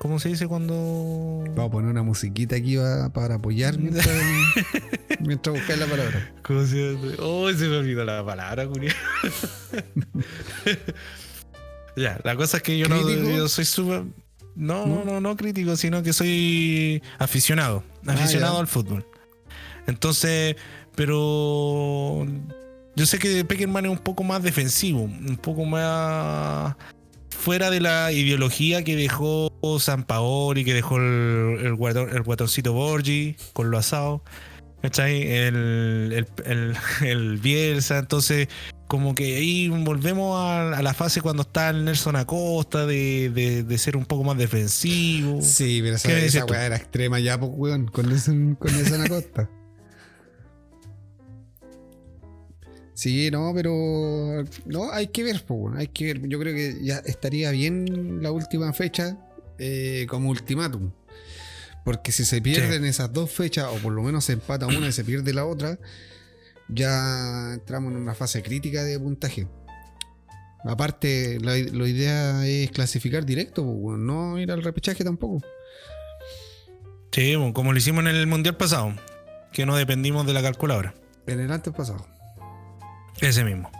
¿Cómo 0.00 0.18
se 0.18 0.30
dice 0.30 0.48
cuando.? 0.48 1.44
Vamos 1.48 1.68
a 1.68 1.70
poner 1.70 1.90
una 1.90 2.02
musiquita 2.02 2.56
aquí 2.56 2.76
va- 2.76 3.10
para 3.12 3.34
apoyar 3.34 3.76
mientras, 3.76 4.08
mientras 5.20 5.54
buscáis 5.54 5.78
la 5.78 5.84
palabra. 5.84 6.32
¿Cómo 6.42 6.64
se 6.64 6.94
llama? 6.94 7.12
Oh, 7.18 7.52
se 7.52 7.68
me 7.68 7.76
olvidó 7.76 8.02
la 8.06 8.24
palabra, 8.24 8.66
Julián. 8.66 8.94
ya, 11.98 12.18
la 12.24 12.34
cosa 12.34 12.56
es 12.56 12.62
que 12.62 12.78
yo 12.78 12.88
no 12.88 13.06
yo 13.10 13.46
soy 13.46 13.66
súper. 13.66 14.04
No, 14.56 14.86
¿No? 14.86 15.04
no, 15.04 15.20
no, 15.20 15.36
crítico, 15.36 15.76
sino 15.76 16.02
que 16.02 16.14
soy 16.14 17.02
aficionado. 17.18 17.84
Aficionado 18.06 18.54
ya. 18.54 18.60
al 18.60 18.68
fútbol. 18.68 19.04
Entonces, 19.86 20.56
pero. 20.94 22.26
Yo 22.96 23.04
sé 23.04 23.18
que 23.18 23.44
Peckerman 23.44 23.84
es 23.84 23.92
un 23.92 23.98
poco 23.98 24.24
más 24.24 24.42
defensivo, 24.42 25.02
un 25.02 25.36
poco 25.36 25.66
más 25.66 26.74
fuera 27.40 27.70
de 27.70 27.80
la 27.80 28.12
ideología 28.12 28.84
que 28.84 28.94
dejó 28.96 29.50
San 29.80 30.04
Paoli, 30.04 30.64
que 30.64 30.74
dejó 30.74 30.98
el, 30.98 31.58
el, 31.62 32.70
Borgi 32.70 33.36
con 33.52 33.70
lo 33.70 33.78
asado. 33.78 34.22
¿Cachai? 34.82 35.22
El, 35.22 36.12
el, 36.12 36.26
el, 36.44 36.76
el 37.06 37.38
Bielsa. 37.38 37.98
Entonces, 37.98 38.48
como 38.88 39.14
que 39.14 39.36
ahí 39.36 39.68
volvemos 39.68 40.38
a, 40.38 40.76
a 40.76 40.82
la 40.82 40.94
fase 40.94 41.20
cuando 41.20 41.42
está 41.42 41.70
el 41.70 41.84
Nelson 41.84 42.16
Acosta 42.16 42.86
de, 42.86 43.30
de, 43.30 43.62
de 43.62 43.78
ser 43.78 43.96
un 43.96 44.04
poco 44.04 44.24
más 44.24 44.38
defensivo. 44.38 45.40
Sí, 45.42 45.80
pero 45.82 45.96
esa, 45.96 46.08
¿Qué 46.08 46.14
me 46.14 46.24
esa 46.26 46.44
weá 46.44 46.66
era 46.66 46.76
extrema 46.76 47.20
ya, 47.20 47.38
pues, 47.38 47.52
weón, 47.54 47.86
con 47.86 48.10
esa, 48.12 48.32
con 48.58 48.74
esa 48.74 49.02
Acosta. 49.02 49.50
Sí, 53.00 53.30
no, 53.30 53.50
pero 53.54 54.44
no, 54.66 54.92
hay 54.92 55.06
que 55.06 55.24
ver, 55.24 55.42
hay 55.74 55.86
que 55.86 56.04
ver. 56.04 56.28
Yo 56.28 56.38
creo 56.38 56.54
que 56.54 56.84
ya 56.84 56.98
estaría 56.98 57.50
bien 57.50 58.22
la 58.22 58.30
última 58.30 58.74
fecha 58.74 59.16
eh, 59.58 60.04
como 60.06 60.28
ultimátum. 60.28 60.92
Porque 61.82 62.12
si 62.12 62.26
se 62.26 62.42
pierden 62.42 62.84
esas 62.84 63.10
dos 63.10 63.30
fechas, 63.30 63.68
o 63.72 63.76
por 63.76 63.94
lo 63.94 64.02
menos 64.02 64.26
se 64.26 64.34
empata 64.34 64.66
una 64.66 64.88
y 64.88 64.92
se 64.92 65.02
pierde 65.02 65.32
la 65.32 65.46
otra, 65.46 65.78
ya 66.68 67.54
entramos 67.54 67.90
en 67.92 68.00
una 68.00 68.14
fase 68.14 68.42
crítica 68.42 68.84
de 68.84 69.00
puntaje. 69.00 69.48
Aparte, 70.62 71.38
la, 71.40 71.56
la 71.56 71.88
idea 71.88 72.46
es 72.46 72.70
clasificar 72.70 73.24
directo, 73.24 73.64
no 73.64 74.38
ir 74.38 74.52
al 74.52 74.62
repechaje 74.62 75.04
tampoco. 75.04 75.40
Sí, 77.12 77.34
como 77.54 77.72
lo 77.72 77.78
hicimos 77.78 78.04
en 78.04 78.08
el 78.08 78.26
Mundial 78.26 78.58
pasado, 78.58 78.92
que 79.54 79.64
no 79.64 79.74
dependimos 79.74 80.26
de 80.26 80.34
la 80.34 80.42
calculadora. 80.42 80.92
En 81.26 81.40
el 81.40 81.50
antes 81.50 81.72
pasado. 81.72 82.19
Ese 83.20 83.44
mismo. 83.44 83.70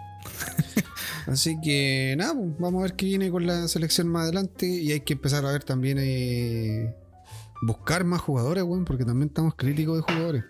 Así 1.26 1.60
que 1.62 2.14
nada, 2.18 2.34
pues, 2.34 2.48
vamos 2.58 2.80
a 2.80 2.82
ver 2.84 2.94
qué 2.96 3.06
viene 3.06 3.30
con 3.30 3.46
la 3.46 3.68
selección 3.68 4.08
más 4.08 4.24
adelante. 4.24 4.66
Y 4.66 4.92
hay 4.92 5.00
que 5.00 5.12
empezar 5.14 5.44
a 5.46 5.52
ver 5.52 5.62
también 5.64 5.98
eh, 6.00 6.94
buscar 7.62 8.04
más 8.04 8.20
jugadores, 8.20 8.64
weón, 8.64 8.84
porque 8.84 9.04
también 9.04 9.28
estamos 9.28 9.54
críticos 9.54 9.96
de 9.96 10.02
jugadores. 10.02 10.44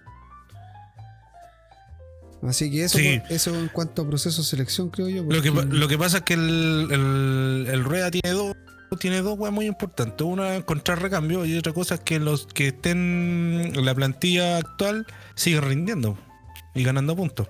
Así 2.43 2.71
que 2.71 2.85
eso, 2.85 2.97
Sí. 2.99 3.21
eso 3.29 3.55
en 3.55 3.69
cuanto 3.69 4.03
a 4.03 4.07
proceso 4.09 4.41
de 4.41 4.49
selección, 4.49 4.89
creo 4.89 5.09
yo. 5.11 5.23
Lo 5.25 5.43
que, 5.43 5.51
lo 5.51 5.89
que 5.89 5.99
pasa 5.99 6.19
es 6.19 6.23
que 6.23 6.35
el, 6.35 6.89
el, 6.91 7.67
el 7.71 7.85
Rueda 7.85 8.11
tiene 8.11 8.31
dos 8.31 8.55
tiene 8.99 9.21
dos 9.23 9.39
weas 9.39 9.55
muy 9.55 9.67
importantes. 9.67 10.27
Una 10.27 10.57
encontrar 10.57 11.01
recambio 11.01 11.45
y 11.45 11.57
otra 11.57 11.73
cosa 11.73 11.95
es 11.97 12.01
que 12.01 12.19
los 12.19 12.47
que 12.47 12.69
estén 12.69 13.73
en 13.75 13.85
la 13.85 13.95
plantilla 13.95 14.57
actual 14.57 15.07
siguen 15.37 15.63
rindiendo 15.63 16.19
y 16.75 16.83
ganando 16.83 17.15
puntos. 17.15 17.49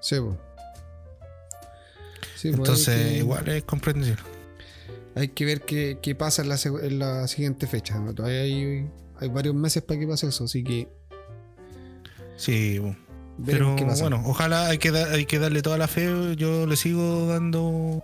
Sí, 0.00 0.16
pues. 0.20 0.36
Sí, 2.42 2.48
pues, 2.48 2.58
Entonces, 2.58 2.96
que- 3.12 3.18
igual 3.18 3.48
es 3.48 3.62
comprensible. 3.62 4.20
Hay 5.14 5.28
que 5.28 5.44
ver 5.44 5.60
qué, 5.60 5.98
qué 6.02 6.14
pasa 6.16 6.42
en 6.42 6.48
la, 6.48 6.56
en 6.82 6.98
la 6.98 7.28
siguiente 7.28 7.66
fecha. 7.68 8.02
Todavía 8.14 8.40
hay, 8.40 8.88
hay 9.20 9.28
varios 9.28 9.54
meses 9.54 9.82
para 9.82 10.00
que 10.00 10.06
pase 10.08 10.26
eso, 10.26 10.44
así 10.44 10.64
que 10.64 10.88
Sí, 12.36 12.80
pero 13.46 13.76
qué 13.76 13.84
pasa. 13.84 14.02
bueno, 14.02 14.22
ojalá 14.26 14.68
hay 14.68 14.78
que, 14.78 14.90
da- 14.90 15.12
hay 15.12 15.26
que 15.26 15.38
darle 15.38 15.62
toda 15.62 15.78
la 15.78 15.86
fe. 15.86 16.34
Yo 16.36 16.66
le 16.66 16.76
sigo 16.76 17.26
dando 17.28 18.02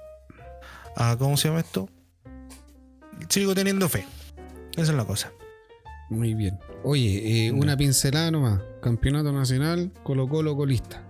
a, 0.96 1.16
¿cómo 1.18 1.36
se 1.36 1.48
llama 1.48 1.60
esto? 1.60 1.88
Sigo 3.28 3.54
teniendo 3.54 3.88
fe. 3.88 4.04
Esa 4.76 4.92
es 4.92 4.96
la 4.96 5.04
cosa. 5.04 5.32
Muy 6.10 6.34
bien. 6.34 6.58
Oye, 6.84 7.46
eh, 7.48 7.52
una 7.52 7.76
pincelada 7.76 8.30
nomás. 8.30 8.60
Campeonato 8.82 9.32
Nacional, 9.32 9.90
Colo 10.04 10.28
Colo 10.28 10.56
colista. 10.56 11.02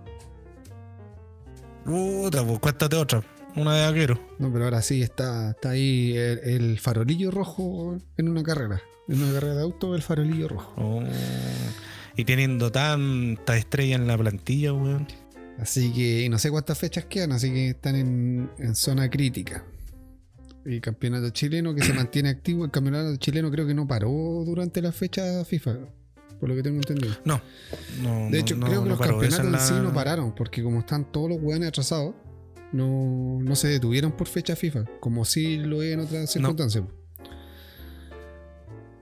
Puta, 1.88 2.44
pues 2.44 2.58
cuéntate 2.58 2.96
otra. 2.96 3.24
Una 3.56 3.74
de 3.74 3.86
vaquero. 3.86 4.20
No, 4.38 4.52
pero 4.52 4.64
ahora 4.64 4.82
sí 4.82 5.00
está, 5.00 5.52
está 5.52 5.70
ahí 5.70 6.14
el, 6.14 6.38
el 6.40 6.78
farolillo 6.78 7.30
rojo 7.30 7.98
en 8.18 8.28
una 8.28 8.42
carrera. 8.42 8.82
En 9.08 9.22
una 9.22 9.32
carrera 9.32 9.54
de 9.54 9.62
auto, 9.62 9.94
el 9.94 10.02
farolillo 10.02 10.48
rojo. 10.48 10.74
Oh. 10.76 11.02
Y 12.14 12.26
teniendo 12.26 12.70
tanta 12.70 13.56
estrella 13.56 13.96
en 13.96 14.06
la 14.06 14.18
plantilla, 14.18 14.74
weón. 14.74 15.06
Así 15.58 15.90
que 15.94 16.24
y 16.24 16.28
no 16.28 16.38
sé 16.38 16.50
cuántas 16.50 16.76
fechas 16.76 17.06
quedan, 17.06 17.32
así 17.32 17.50
que 17.50 17.70
están 17.70 17.96
en, 17.96 18.50
en 18.58 18.74
zona 18.74 19.08
crítica. 19.08 19.64
Y 20.66 20.80
campeonato 20.80 21.30
chileno 21.30 21.74
que 21.74 21.82
se 21.82 21.94
mantiene 21.94 22.28
activo. 22.28 22.66
El 22.66 22.70
campeonato 22.70 23.16
chileno 23.16 23.50
creo 23.50 23.66
que 23.66 23.72
no 23.72 23.88
paró 23.88 24.42
durante 24.44 24.82
la 24.82 24.92
fecha 24.92 25.42
FIFA, 25.42 25.78
por 26.40 26.48
lo 26.48 26.54
que 26.54 26.62
tengo 26.62 26.76
entendido. 26.76 27.14
No. 27.24 27.40
no 28.02 28.30
De 28.30 28.38
hecho, 28.38 28.56
no, 28.56 28.66
creo 28.66 28.78
no 28.78 28.84
que 28.84 28.88
los 28.90 28.98
campeonatos 29.00 29.46
en 29.46 29.60
sí 29.60 29.74
no 29.82 29.92
pararon, 29.92 30.34
porque 30.34 30.62
como 30.62 30.80
están 30.80 31.10
todos 31.10 31.28
los 31.30 31.38
weones 31.40 31.68
atrasados, 31.68 32.14
no, 32.72 33.38
no 33.42 33.56
se 33.56 33.68
detuvieron 33.68 34.12
por 34.12 34.26
fecha 34.28 34.54
FIFA, 34.56 34.84
como 35.00 35.24
sí 35.24 35.56
lo 35.58 35.82
es 35.82 35.94
en 35.94 36.00
otras 36.00 36.30
circunstancias. 36.30 36.84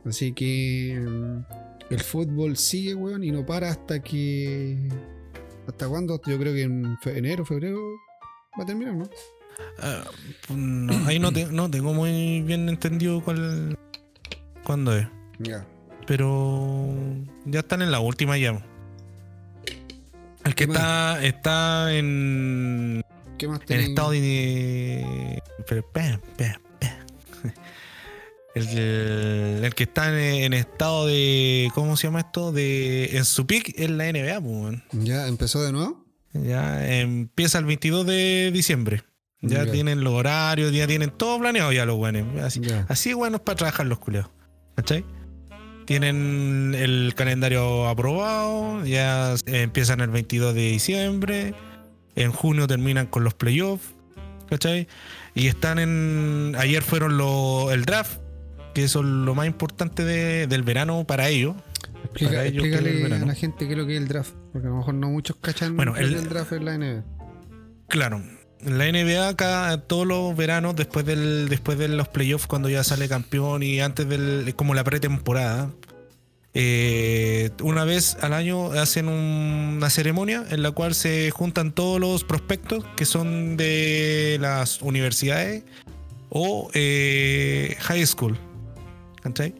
Así 0.04 0.32
que 0.32 0.98
mm, 1.04 1.92
el 1.92 2.00
fútbol 2.00 2.56
sigue, 2.56 2.94
weón, 2.94 3.24
y 3.24 3.30
no 3.32 3.44
para 3.44 3.70
hasta 3.70 4.00
que. 4.02 4.88
¿Hasta 5.66 5.88
cuándo? 5.88 6.20
Yo 6.26 6.38
creo 6.38 6.54
que 6.54 6.62
en 6.62 6.96
fe- 7.02 7.18
enero, 7.18 7.44
febrero 7.44 7.80
va 8.58 8.62
a 8.62 8.66
terminar, 8.66 8.94
¿no? 8.94 9.08
No, 10.54 11.06
ahí 11.06 11.18
no, 11.18 11.32
te- 11.32 11.46
no 11.50 11.68
tengo 11.70 11.92
muy 11.92 12.42
bien 12.42 12.68
entendido 12.68 13.20
cuál. 13.22 13.76
¿Cuándo 14.64 14.96
es? 14.96 15.06
Ya. 15.40 15.66
Pero 16.06 16.94
ya 17.44 17.60
están 17.60 17.82
en 17.82 17.90
la 17.90 18.00
última 18.00 18.36
ya. 18.38 18.64
El 20.44 20.54
que 20.54 20.64
está, 20.64 21.24
está 21.24 21.92
en, 21.94 23.02
¿Qué 23.38 23.48
más 23.48 23.60
en 23.68 23.80
estado 23.80 24.10
de. 24.12 25.42
pero, 25.66 25.80
espera, 25.80 26.14
espera, 26.14 26.60
espera. 26.72 27.02
El, 28.54 29.64
el 29.64 29.74
que 29.74 29.82
está 29.84 30.08
en, 30.08 30.44
en 30.44 30.52
estado 30.54 31.06
de. 31.06 31.70
¿Cómo 31.74 31.96
se 31.96 32.06
llama 32.06 32.20
esto? 32.20 32.52
De. 32.52 33.16
En 33.16 33.24
su 33.24 33.46
pick 33.46 33.74
es 33.76 33.90
la 33.90 34.10
NBA, 34.10 34.40
pues. 34.40 34.78
¿Ya 34.92 35.26
empezó 35.26 35.62
de 35.62 35.72
nuevo? 35.72 36.04
Ya 36.32 37.00
empieza 37.00 37.58
el 37.58 37.64
22 37.64 38.06
de 38.06 38.50
diciembre. 38.52 39.02
Ya 39.42 39.70
tienen 39.70 40.02
los 40.02 40.12
horarios, 40.14 40.72
ya 40.72 40.86
tienen 40.86 41.10
todo 41.10 41.38
planeado 41.38 41.70
ya 41.72 41.84
los 41.84 41.96
buenos. 41.96 42.40
Así, 42.42 42.60
Ya. 42.60 42.86
así 42.88 43.12
buenos 43.12 43.42
para 43.42 43.56
trabajar 43.56 43.86
los 43.86 43.98
culeos. 43.98 44.28
¿Cachai? 44.74 45.04
Tienen 45.86 46.74
el 46.76 47.14
calendario 47.16 47.88
aprobado, 47.88 48.84
ya 48.84 49.34
empiezan 49.46 50.00
el 50.00 50.10
22 50.10 50.54
de 50.54 50.60
diciembre, 50.70 51.54
en 52.16 52.32
junio 52.32 52.66
terminan 52.66 53.06
con 53.06 53.22
los 53.24 53.34
playoffs, 53.34 53.94
¿cachai? 54.50 54.88
Y 55.34 55.46
están 55.46 55.78
en... 55.78 56.54
Ayer 56.58 56.82
fueron 56.82 57.16
los, 57.16 57.72
el 57.72 57.84
draft, 57.84 58.18
que 58.74 58.84
eso 58.84 58.98
es 59.00 59.06
lo 59.06 59.34
más 59.34 59.46
importante 59.46 60.04
de- 60.04 60.46
del 60.48 60.62
verano 60.64 61.04
para 61.06 61.28
ellos. 61.28 61.54
Explica- 62.04 62.30
Para 62.32 62.44
ellos, 62.46 62.62
¿qué 62.64 62.70
es 62.70 62.78
el 62.78 62.86
explícale 62.86 63.14
a 63.22 63.26
la 63.26 63.34
gente 63.34 63.66
qué 63.66 63.72
es 63.72 63.78
lo 63.78 63.86
que 63.86 63.94
es 63.96 64.02
el 64.02 64.08
draft. 64.08 64.32
Porque 64.52 64.66
a 64.66 64.70
lo 64.70 64.76
mejor 64.78 64.94
no 64.94 65.08
muchos 65.10 65.36
cachan 65.40 65.76
Bueno, 65.76 65.92
lo 65.92 65.98
el- 65.98 66.14
el 66.14 66.28
draft 66.28 66.52
en 66.52 66.64
la 66.64 66.74
NBA. 66.78 67.04
Claro. 67.88 68.22
La 68.64 68.90
NBA 68.90 69.36
cada, 69.36 69.80
todos 69.82 70.06
los 70.06 70.34
veranos 70.36 70.74
después 70.76 71.04
del 71.04 71.48
después 71.48 71.78
de 71.78 71.88
los 71.88 72.08
playoffs 72.08 72.46
cuando 72.46 72.68
ya 72.68 72.82
sale 72.84 73.08
campeón 73.08 73.62
y 73.62 73.80
antes 73.80 74.08
del 74.08 74.54
como 74.56 74.74
la 74.74 74.82
pretemporada 74.82 75.70
eh, 76.54 77.50
una 77.62 77.84
vez 77.84 78.16
al 78.22 78.32
año 78.32 78.72
hacen 78.72 79.08
un- 79.08 79.74
una 79.76 79.90
ceremonia 79.90 80.42
en 80.50 80.62
la 80.62 80.70
cual 80.70 80.94
se 80.94 81.30
juntan 81.30 81.72
todos 81.72 82.00
los 82.00 82.24
prospectos 82.24 82.82
que 82.96 83.04
son 83.04 83.58
de 83.58 84.38
las 84.40 84.80
universidades 84.80 85.62
o 86.30 86.70
eh, 86.72 87.76
high 87.80 88.06
school 88.06 88.38
¿cachai? 89.22 89.54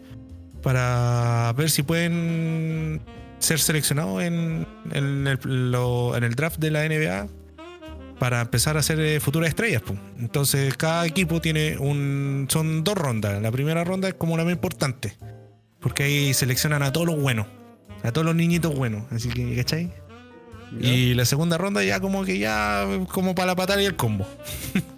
para 0.63 1.53
ver 1.55 1.71
si 1.71 1.83
pueden 1.83 3.03
ser 3.41 3.61
seleccionados 3.61 4.23
en, 4.23 4.67
en 4.93 5.27
el 5.27 6.35
draft 6.35 6.59
de 6.59 6.71
la 6.71 6.89
NBA 6.89 7.29
para 8.19 8.41
empezar 8.41 8.77
a 8.77 8.83
ser 8.83 9.01
eh, 9.01 9.21
futuras 9.21 9.49
estrellas. 9.49 9.83
po. 9.83 9.95
Entonces, 10.19 10.77
cada 10.77 11.07
equipo 11.07 11.41
tiene 11.41 11.77
un. 11.79 12.47
Son 12.51 12.85
dos 12.85 12.97
rondas. 12.97 13.41
La 13.43 13.51
primera 13.51 13.85
ronda 13.85 14.09
es 14.09 14.14
como 14.14 14.37
la 14.37 14.45
más 14.45 14.53
importante. 14.53 15.17
Porque 15.81 16.05
ahí 16.05 16.35
seleccionan 16.35 16.83
a 16.83 16.93
todos 16.93 17.07
los 17.07 17.21
buenos. 17.21 17.47
A 18.03 18.12
todos 18.12 18.25
los 18.25 18.35
niñitos 18.35 18.75
buenos. 18.75 19.11
Así 19.12 19.29
que, 19.29 19.55
¿cachai? 19.57 19.93
¿Ya? 20.81 20.89
Y 20.89 21.14
la 21.14 21.25
segunda 21.25 21.59
ronda 21.59 21.85
ya 21.85 22.01
como 22.01 22.25
que 22.25 22.39
ya 22.39 22.87
como 23.09 23.35
para 23.35 23.47
la 23.47 23.57
patada 23.57 23.83
y 23.83 23.87
el 23.87 23.97
combo. 23.97 24.27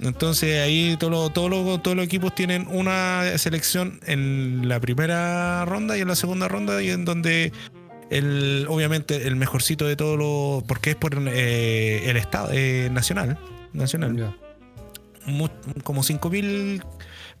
Entonces 0.00 0.62
ahí 0.62 0.96
todos 0.98 1.10
los, 1.12 1.32
todos, 1.32 1.50
los, 1.50 1.82
todos 1.82 1.96
los 1.96 2.04
equipos 2.04 2.34
tienen 2.34 2.66
una 2.68 3.38
selección 3.38 4.00
en 4.06 4.68
la 4.68 4.78
primera 4.78 5.64
ronda 5.64 5.96
y 5.96 6.02
en 6.02 6.08
la 6.08 6.16
segunda 6.16 6.48
ronda 6.48 6.82
y 6.82 6.90
en 6.90 7.04
donde 7.04 7.52
el 8.10 8.66
obviamente 8.68 9.26
el 9.26 9.36
mejorcito 9.36 9.86
de 9.86 9.96
todos 9.96 10.18
los 10.18 10.62
porque 10.64 10.90
es 10.90 10.96
por 10.96 11.14
eh, 11.28 12.08
el 12.08 12.16
estado 12.16 12.50
eh, 12.52 12.88
nacional 12.92 13.38
nacional. 13.72 14.34
Mu- 15.26 15.48
como 15.82 16.02
5000 16.04 16.82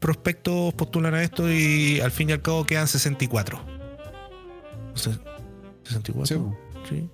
prospectos 0.00 0.74
postulan 0.74 1.14
a 1.14 1.22
esto 1.22 1.50
y 1.50 2.00
al 2.00 2.10
fin 2.10 2.28
y 2.30 2.32
al 2.32 2.42
cabo 2.42 2.66
quedan 2.66 2.88
64 2.88 3.60
O 4.94 4.96
sea, 4.98 5.12
64 5.84 6.56
Sí. 6.88 6.94
Sí. 6.96 7.10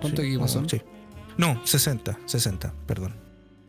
¿Cuántos 0.00 0.24
Sí, 0.24 0.34
como- 0.34 0.48
son? 0.48 0.68
Sí. 0.68 0.82
No, 1.38 1.60
60, 1.64 2.18
60, 2.26 2.72
perdón. 2.86 3.14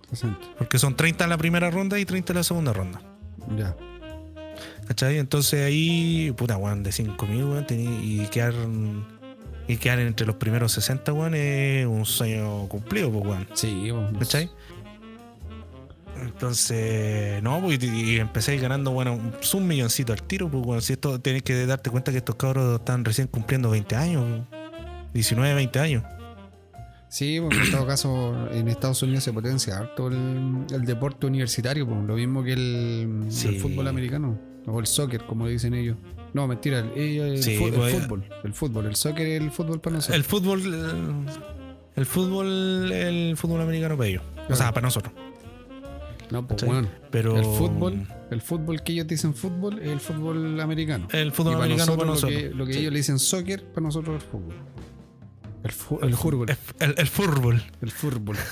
60. 0.10 0.40
Porque 0.58 0.80
son 0.80 0.96
30 0.96 1.26
en 1.26 1.30
la 1.30 1.38
primera 1.38 1.70
ronda 1.70 2.00
y 2.00 2.06
30 2.06 2.34
en 2.34 2.38
la 2.38 2.44
segunda 2.44 2.74
ronda. 2.74 3.02
Ya. 3.58 3.76
¿Cachai? 4.88 5.18
Entonces 5.18 5.66
ahí, 5.66 6.32
puta, 6.38 6.58
weón, 6.58 6.82
de 6.84 6.92
5000, 6.92 7.44
weón, 7.44 7.66
y 7.70 8.26
quedar, 8.28 8.54
y 9.68 9.78
quedar 9.78 10.00
entre 10.00 10.26
los 10.26 10.38
primeros 10.38 10.72
60, 10.72 11.14
weón, 11.14 11.36
es 11.36 11.86
un 11.86 12.06
sueño 12.06 12.68
cumplido, 12.68 13.12
pues, 13.12 13.26
weón. 13.26 13.48
Sí, 13.54 13.90
po. 13.92 14.20
¿Cachai? 14.20 14.50
Entonces, 16.22 17.44
no, 17.44 17.62
pues, 17.62 17.84
y, 17.84 18.14
y 18.14 18.20
empecé 18.20 18.58
ganando, 18.58 18.92
bueno, 18.92 19.20
un 19.54 19.68
milloncito 19.68 20.14
al 20.14 20.24
tiro, 20.24 20.50
pues, 20.50 20.64
bueno, 20.64 20.82
si 20.82 20.94
esto 20.94 21.20
tenés 21.20 21.44
que 21.44 21.66
darte 21.66 21.90
cuenta 21.90 22.12
que 22.12 22.20
estos 22.20 22.36
cabros 22.36 22.80
están 22.80 23.06
recién 23.06 23.28
cumpliendo 23.28 23.70
20 23.70 23.96
años, 23.96 24.46
19, 25.14 25.54
20 25.54 25.80
años. 25.80 26.04
Sí, 27.10 27.40
porque 27.40 27.58
en 27.58 27.72
todo 27.72 27.88
caso 27.88 28.50
en 28.52 28.68
Estados 28.68 29.02
Unidos 29.02 29.24
se 29.24 29.32
potencia 29.32 29.78
harto 29.78 30.08
el, 30.08 30.66
el 30.74 30.86
deporte 30.86 31.26
universitario, 31.26 31.88
pues, 31.88 32.04
lo 32.04 32.16
mismo 32.16 32.44
que 32.44 32.54
el, 32.54 33.28
fútbol 33.62 33.88
americano, 33.88 34.40
o 34.66 34.80
el 34.80 34.88
soccer, 34.88 35.26
como 35.26 35.48
dicen 35.48 35.74
ellos. 35.74 35.98
No, 36.34 36.48
mentira, 36.48 36.80
el, 36.80 36.92
ellos- 36.98 37.26
el 37.28 37.44
Sí, 37.44 37.58
fu- 37.58 37.68
el 37.68 37.74
pues, 37.74 37.94
fútbol, 37.96 38.26
el 38.44 38.54
fútbol, 38.54 38.86
el 38.88 38.96
soccer 38.96 39.28
es 39.28 39.42
el 39.42 39.52
fútbol 39.52 39.80
para 39.82 39.96
nosotros. 39.98 40.16
El 40.18 40.24
fútbol, 40.24 40.62
el, 41.96 42.06
fútbol, 42.06 42.92
el 42.92 43.38
fútbol 43.38 43.62
americano 43.62 43.98
para 43.98 44.10
ellos. 44.10 44.24
O 44.36 44.48
sea, 44.48 44.56
Claro. 44.56 44.74
para 44.74 44.88
nosotros. 44.88 45.14
no, 46.30 46.46
pues 46.48 46.64
bueno, 46.64 46.88
Pero 47.10 47.38
el 47.38 47.46
fútbol, 47.46 48.06
el 48.30 48.42
fútbol 48.42 48.84
que 48.84 48.92
ellos 48.92 49.08
dicen 49.08 49.34
fútbol 49.34 49.80
es 49.80 49.88
el 49.90 50.00
fútbol 50.00 50.60
americano. 50.60 51.08
el 51.14 51.30
Y 51.30 51.32
fútbol 51.32 51.54
para 51.54 51.66
americano 51.66 51.96
para 51.98 52.10
nosotros. 52.10 52.34
Lo 52.34 52.50
que, 52.50 52.56
lo 52.56 52.66
que 52.66 52.74
Sí. 52.74 52.80
ellos 52.80 52.92
le 52.94 53.00
dicen 53.00 53.20
soccer, 53.20 53.64
para 53.66 53.82
nosotros 53.86 54.18
es 54.18 54.24
el 54.24 54.30
fútbol. 54.30 54.56
El, 55.64 55.72
fútbol. 55.72 56.10
El 56.80 57.08
fútbol. 57.08 57.64
El 57.82 57.92
fútbol. 57.92 58.38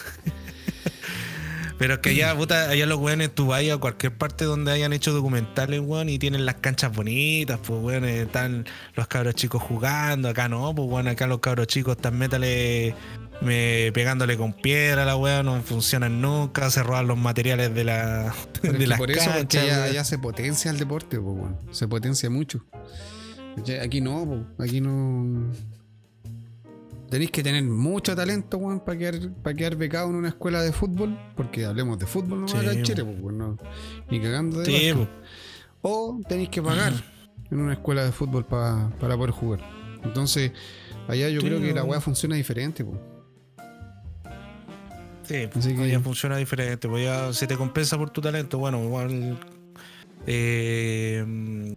Pero 1.78 1.95
es 1.95 1.99
que 1.99 2.09
allá, 2.11 2.36
puta, 2.36 2.69
allá 2.69 2.86
los 2.86 2.99
weones, 2.99 3.36
tú 3.36 3.47
vayas 3.47 3.76
a 3.78 3.80
cualquier 3.80 4.17
parte 4.17 4.45
donde 4.45 4.71
hayan 4.71 4.93
hecho 4.93 5.11
documentales, 5.11 5.82
weón, 5.82 6.07
y 6.09 6.17
tienen 6.17 6.45
las 6.45 6.55
canchas 6.55 6.95
bonitas, 6.95 7.59
pues, 7.65 7.82
weón, 7.82 8.05
están 8.05 8.65
los 8.95 9.07
cabros 9.07 9.36
chicos 9.36 9.61
jugando, 9.61 10.30
acá 10.30 10.47
no, 10.47 10.73
pues, 10.73 10.88
weón, 10.89 11.07
acá 11.07 11.28
los 11.28 11.39
cabros 11.39 11.67
chicos 11.67 11.97
están 11.97 12.17
métale, 12.17 12.95
me, 13.41 13.91
pegándole 13.93 14.38
con 14.38 14.53
piedra 14.53 15.03
a 15.03 15.05
la 15.05 15.17
weón, 15.17 15.47
no 15.47 15.61
funcionan 15.61 16.21
nunca, 16.21 16.69
se 16.71 16.82
roban 16.82 17.07
los 17.07 17.17
materiales 17.17 17.73
de 17.76 17.84
la 17.84 18.34
Pero 18.61 18.78
de 18.78 18.88
las 18.88 18.97
por 18.97 19.11
eso, 19.11 19.26
porque 19.26 19.39
canchas, 19.39 19.67
ya, 19.67 19.80
weón. 19.82 19.93
ya 19.93 20.03
se 20.05 20.17
potencia 20.17 20.71
el 20.71 20.78
deporte, 20.78 21.19
pues, 21.19 21.38
weón. 21.38 21.57
se 21.71 21.88
potencia 21.88 22.30
mucho. 22.30 22.63
Aquí 23.82 24.01
no, 24.01 24.26
pues, 24.57 24.69
aquí 24.69 24.82
no. 24.82 25.51
Tenéis 27.10 27.32
que 27.32 27.43
tener 27.43 27.64
mucho 27.64 28.16
talento, 28.16 28.58
weón, 28.58 28.80
para 28.80 28.97
quedar, 28.97 29.32
para 29.43 29.56
quedar 29.56 29.76
becado 29.76 30.10
en 30.10 30.16
una 30.16 30.30
escuela 30.30 30.62
de 30.62 30.72
fútbol, 30.74 31.18
porque 31.36 31.66
hablemos 31.66 31.99
de 31.99 32.06
fútbol 32.08 32.41
no 32.41 32.47
Sí, 32.47 32.58
acá 32.58 32.72
en 32.74 32.84
Chile, 32.84 33.03
pues, 33.06 33.34
no, 33.36 33.58
ni 34.10 34.20
cagando 34.20 34.60
de 34.60 34.66
Sí, 34.66 34.93
O 35.82 36.20
tenéis 36.28 36.49
que 36.49 36.62
pagar 36.62 36.93
en 37.51 37.60
una 37.60 37.74
escuela 37.74 38.03
de 38.03 38.12
fútbol 38.12 38.45
pa- 38.45 38.91
para 38.99 39.16
poder 39.16 39.32
jugar. 39.32 39.60
Entonces, 40.03 40.51
allá 41.08 41.30
yo 41.30 41.41
Sí, 41.41 41.47
creo 41.47 41.60
que 41.62 41.74
la 41.74 41.84
weá 41.84 42.01
funciona 42.01 42.36
diferente, 42.36 42.84
pues. 42.84 42.99
Sí, 45.24 45.47
Así 45.56 45.76
que- 45.76 45.89
ya 45.89 45.99
funciona 45.99 46.38
diferente. 46.38 46.88
Pues 46.88 47.03
ya 47.03 47.34
se 47.34 47.47
te 47.47 47.56
compensa 47.58 47.97
por 47.97 48.10
tu 48.12 48.22
talento. 48.22 48.58
Bueno, 48.60 48.84
igual. 48.84 49.39
eh, 50.28 51.76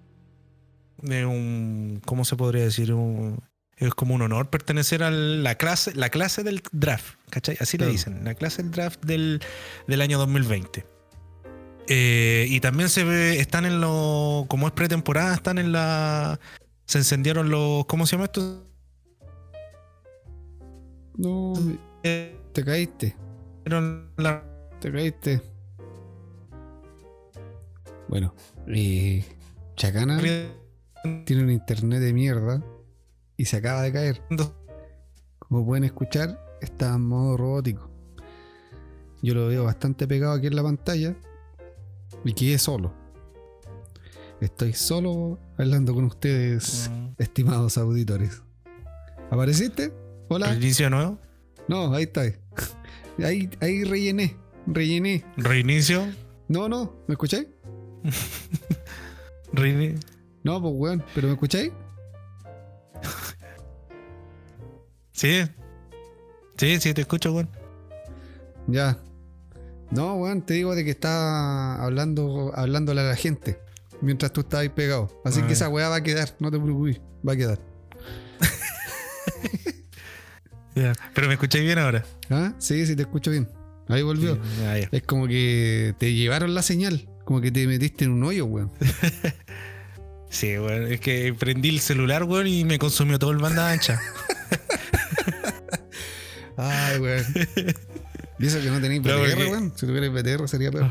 es 1.03 1.25
un. 1.25 2.01
¿Cómo 2.05 2.25
se 2.25 2.37
podría 2.37 2.65
decir? 2.65 2.93
Un- 2.93 3.39
es 3.79 3.95
como 3.95 4.15
un 4.15 4.23
honor 4.23 4.51
pertenecer 4.51 5.03
a 5.03 5.11
la 5.11 5.55
clase, 5.57 5.95
la 5.95 6.09
clase 6.11 6.43
del 6.43 6.63
draft. 6.73 7.17
¿Cachai? 7.31 7.57
Así 7.61 7.77
Claro. 7.77 7.91
le 7.91 7.97
dicen. 7.97 8.25
La 8.25 8.35
clase 8.35 8.63
del 8.63 8.71
draft 8.73 9.05
del, 9.05 9.41
del 9.87 10.01
año 10.01 10.19
2020. 10.19 10.85
Eh, 11.89 12.47
y 12.49 12.61
también 12.61 12.89
se 12.89 13.05
ve, 13.05 13.39
están 13.41 13.65
en 13.65 13.81
lo. 13.81 14.45
Como 14.49 14.67
es 14.67 14.73
pretemporada, 14.73 15.35
están 15.35 15.59
en 15.59 15.73
la. 15.73 16.39
Se 16.87 16.99
encendieron 16.99 17.51
los. 17.51 17.87
¿Cómo 17.87 18.07
se 18.07 18.13
llama 18.17 18.25
esto? 18.27 18.65
No, 21.17 21.53
Eh, 22.03 22.37
te 22.53 22.65
caíste. 22.65 23.17
la- 24.17 24.45
Te 24.81 24.93
caíste. 24.93 25.43
Bueno, 28.09 28.35
eh, 28.69 29.25
Chacana 29.77 30.19
tiene 31.25 31.43
un 31.43 31.51
internet 31.51 32.01
de 32.01 32.13
mierda 32.13 32.63
y 33.39 33.47
se 33.47 33.57
acaba 33.57 33.81
de 33.83 33.93
caer. 33.93 34.23
Como 35.39 35.65
pueden 35.65 35.85
escuchar, 35.85 36.39
está 36.61 36.95
en 36.95 37.07
modo 37.07 37.39
robótico. 37.39 37.91
Yo 39.23 39.35
lo 39.35 39.47
veo 39.49 39.65
bastante 39.65 40.07
pegado 40.07 40.35
aquí 40.35 40.49
en 40.49 40.57
la 40.57 40.63
pantalla 40.63 41.17
y 42.25 42.35
quedé 42.35 42.59
solo. 42.59 42.93
Estoy 44.41 44.73
solo 44.75 45.39
hablando 45.57 45.95
con 45.95 46.05
ustedes, 46.05 46.91
Mm. 46.93 47.09
estimados 47.19 47.79
auditores. 47.79 48.43
¿Apareciste? 49.31 49.93
Hola. 50.29 50.49
Reinicio 50.51 50.91
nuevo. 50.91 51.19
No, 51.67 51.93
ahí 51.95 52.05
está. 52.05 52.23
Ahí, 53.23 53.51
ahí 53.61 53.85
rellené. 53.85 54.37
Rellené. 54.67 55.25
Reinicio. 55.37 56.07
No, 56.49 56.69
no, 56.69 56.95
¿me 57.09 57.15
escucháis? 57.15 57.47
Reini- 59.53 59.99
No, 60.45 60.61
pues 60.63 60.75
weón, 60.77 61.05
¿pero 61.15 61.27
me 61.29 61.35
escucháis? 61.35 61.73
Sí. 65.19 65.43
Sí, 66.57 66.79
sí, 66.81 66.95
te 66.95 67.01
escucho, 67.01 67.33
weón. 67.33 67.49
Ya. 68.69 68.99
No, 69.91 70.15
weón, 70.15 70.43
te 70.43 70.55
digo 70.55 70.77
de 70.77 70.85
que 70.85 70.91
está 70.93 71.83
hablando, 71.83 72.53
hablándole 72.55 73.01
a 73.01 73.05
la 73.05 73.17
gente 73.17 73.59
mientras 74.01 74.33
tú 74.33 74.43
estás 74.43 74.61
ahí 74.61 74.69
pegado. 74.69 75.11
Así 75.25 75.41
Ah, 75.41 75.43
que 75.43 75.49
ya. 75.49 75.55
esa 75.55 75.69
weá 75.69 75.89
va 75.89 75.97
a 75.97 76.03
quedar, 76.05 76.37
no 76.39 76.51
te 76.53 76.59
preocupes, 76.61 77.01
va 77.27 77.33
a 77.33 77.37
quedar. 77.37 77.59
Ya. 80.75 80.93
Pero 81.13 81.27
me 81.27 81.35
escucháis 81.35 81.65
bien 81.65 81.79
ahora. 81.81 82.05
¿Ah? 82.31 82.53
Sí, 82.59 82.87
sí, 82.87 82.95
te 82.95 83.03
escucho 83.03 83.33
bien. 83.33 83.49
Ahí 83.89 84.03
volvió. 84.03 84.39
Ah, 84.65 84.79
ya. 84.79 84.89
Es 84.93 85.03
como 85.03 85.27
que 85.27 85.93
te 85.99 86.15
llevaron 86.15 86.55
la 86.55 86.63
señal, 86.63 87.09
como 87.25 87.41
que 87.41 87.51
te 87.51 87.67
metiste 87.67 88.05
en 88.05 88.13
un 88.13 88.23
hoyo, 88.23 88.45
weón. 88.47 88.71
Sí, 90.31 90.57
weón. 90.59 90.93
Es 90.93 91.01
que 91.01 91.35
prendí 91.37 91.71
el 91.71 91.81
celular, 91.81 92.23
weón, 92.25 92.47
y 92.47 92.65
me 92.65 92.79
consumió 92.79 93.19
todo 93.19 93.33
el 93.33 93.39
banda 93.39 93.73
ancha. 93.73 94.01
Ay, 96.59 96.99
weón. 96.99 97.25
Y 98.39 98.47
eso 98.47 98.61
que 98.61 98.69
no 98.71 98.81
tenéis 98.81 99.01
BTR, 99.03 99.19
porque- 99.19 99.47
weón. 99.47 99.73
Si 99.77 99.87
tuvierais 99.87 100.13
BTR 100.13 100.47
sería 100.49 100.71
peor. 100.71 100.91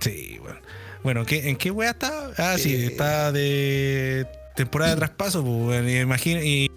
Sí, 0.00 0.38
weón. 0.42 0.58
Bueno, 1.04 1.24
¿qué, 1.24 1.48
¿en 1.48 1.56
qué 1.56 1.70
weá 1.70 1.90
está? 1.90 2.30
Ah, 2.38 2.56
sí, 2.58 2.74
Eh. 2.74 2.86
está 2.86 3.32
de 3.32 4.26
temporada 4.56 4.92
de 4.92 4.96
traspaso, 4.98 5.42
pues, 5.44 5.54
weón. 5.68 5.88
Y 5.88 5.98
imagina, 5.98 6.40
y 6.42 6.70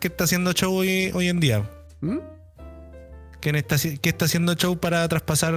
¿qué 0.00 0.08
está 0.08 0.24
haciendo 0.24 0.52
show 0.52 0.72
hoy, 0.74 1.10
hoy 1.14 1.28
en 1.28 1.40
día? 1.40 1.68
¿Mm? 2.00 2.18
¿Quién 3.40 3.56
está, 3.56 3.76
haci- 3.76 3.98
¿Qué 4.00 4.08
está 4.08 4.24
haciendo 4.24 4.54
show 4.54 4.78
para 4.78 5.06
traspasar 5.08 5.54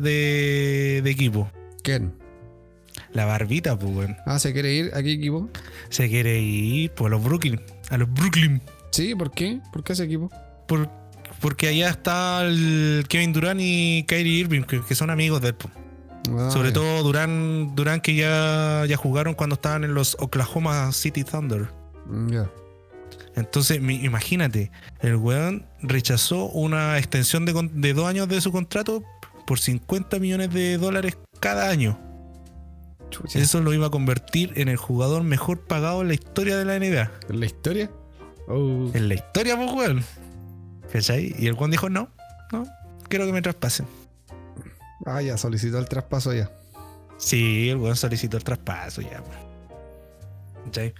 de, 0.00 1.00
de 1.04 1.10
equipo? 1.10 1.50
¿Quién? 1.82 2.14
La 3.12 3.24
barbita, 3.26 3.78
pues, 3.78 3.94
weón. 3.94 4.16
Ah, 4.26 4.38
¿se 4.38 4.52
quiere 4.52 4.72
ir? 4.72 4.90
¿A 4.94 5.02
qué 5.02 5.12
equipo? 5.12 5.48
Se 5.88 6.08
quiere 6.08 6.40
ir 6.40 6.90
pues, 6.92 7.06
a 7.08 7.10
los 7.10 7.22
Brooklyn. 7.24 7.60
A 7.90 7.96
los 7.98 8.12
Brooklyn. 8.12 8.60
Sí, 8.90 9.14
¿por 9.14 9.30
qué? 9.30 9.60
¿Por 9.72 9.82
qué 9.84 9.92
ese 9.92 10.04
equipo? 10.04 10.30
Por- 10.66 10.88
porque 11.40 11.68
allá 11.68 11.90
está 11.90 12.42
el 12.44 13.04
Kevin 13.08 13.32
Durant 13.32 13.60
y 13.62 14.02
Kyrie 14.08 14.40
Irving, 14.40 14.62
que, 14.62 14.80
que 14.82 14.94
son 14.94 15.10
amigos 15.10 15.40
de 15.40 15.48
él. 15.48 15.54
pues. 15.54 15.72
Ah, 16.36 16.50
Sobre 16.50 16.72
todo 16.72 17.02
Durant 17.04 18.02
que 18.02 18.14
ya, 18.16 18.84
ya 18.88 18.96
jugaron 18.96 19.34
cuando 19.34 19.54
estaban 19.54 19.84
en 19.84 19.94
los 19.94 20.16
Oklahoma 20.18 20.90
City 20.92 21.22
Thunder. 21.24 21.68
Mm, 22.06 22.28
Ya. 22.30 22.50
Entonces, 23.36 23.78
imagínate, 23.78 24.72
el 25.00 25.14
weón 25.14 25.64
rechazó 25.80 26.46
una 26.46 26.98
extensión 26.98 27.44
de, 27.44 27.70
de 27.72 27.94
dos 27.94 28.06
años 28.08 28.26
de 28.26 28.40
su 28.40 28.50
contrato 28.50 29.04
por 29.46 29.60
50 29.60 30.18
millones 30.18 30.52
de 30.52 30.76
dólares 30.76 31.16
cada 31.38 31.68
año. 31.70 31.96
Chucha. 33.10 33.38
Eso 33.38 33.60
lo 33.60 33.72
iba 33.72 33.86
a 33.86 33.90
convertir 33.90 34.52
en 34.56 34.66
el 34.68 34.76
jugador 34.76 35.22
mejor 35.22 35.60
pagado 35.66 36.02
en 36.02 36.08
la 36.08 36.14
historia 36.14 36.56
de 36.56 36.64
la 36.64 36.78
NBA. 36.80 37.10
¿En 37.30 37.38
la 37.40 37.46
historia? 37.46 37.90
Oh. 38.48 38.90
En 38.94 39.08
la 39.08 39.14
historia, 39.14 39.56
pues, 39.56 39.72
weón. 39.72 40.04
¿Cachai? 40.92 41.34
Y 41.38 41.46
el 41.46 41.54
weón 41.54 41.70
dijo, 41.70 41.90
no, 41.90 42.08
no, 42.52 42.66
quiero 43.08 43.26
que 43.26 43.32
me 43.32 43.42
traspasen. 43.42 43.86
Ah, 45.06 45.20
ya, 45.22 45.36
solicitó 45.36 45.78
el 45.78 45.88
traspaso 45.88 46.32
ya. 46.34 46.50
Sí, 47.18 47.68
el 47.70 47.76
weón 47.76 47.96
solicitó 47.96 48.36
el 48.36 48.44
traspaso 48.44 49.00
ya. 49.02 49.22
pues. 49.22 49.36
¿Cachai? 50.64 50.94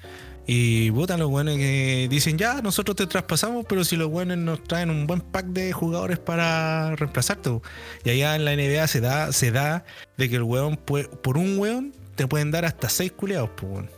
Y 0.51 0.91
puta, 0.93 1.19
los 1.19 1.29
weones 1.31 1.57
que 1.59 2.07
dicen, 2.11 2.39
ya, 2.39 2.63
nosotros 2.63 2.97
te 2.97 3.07
traspasamos, 3.07 3.67
pero 3.69 3.85
si 3.85 3.97
los 3.97 4.09
weones 4.09 4.39
nos 4.39 4.65
traen 4.65 4.89
un 4.91 5.07
buen 5.07 5.21
pack 5.21 5.47
de 5.47 5.73
jugadores 5.73 6.19
para 6.19 6.97
reemplazarte. 6.97 7.51
po". 7.51 7.63
Y 8.05 8.11
allá 8.11 8.35
en 8.35 8.45
la 8.47 8.53
NBA 8.57 8.87
se 8.87 9.01
da, 9.01 9.31
se 9.33 9.51
da 9.51 9.85
de 10.17 10.29
que 10.31 10.37
el 10.37 10.43
weón, 10.45 10.77
puede- 10.77 11.09
por 11.09 11.37
un 11.37 11.59
weón, 11.59 11.93
te 12.15 12.27
pueden 12.27 12.51
dar 12.51 12.65
hasta 12.65 12.89
seis 12.89 13.13
culeados, 13.13 13.51
pues, 13.57 13.73
weón. 13.73 13.91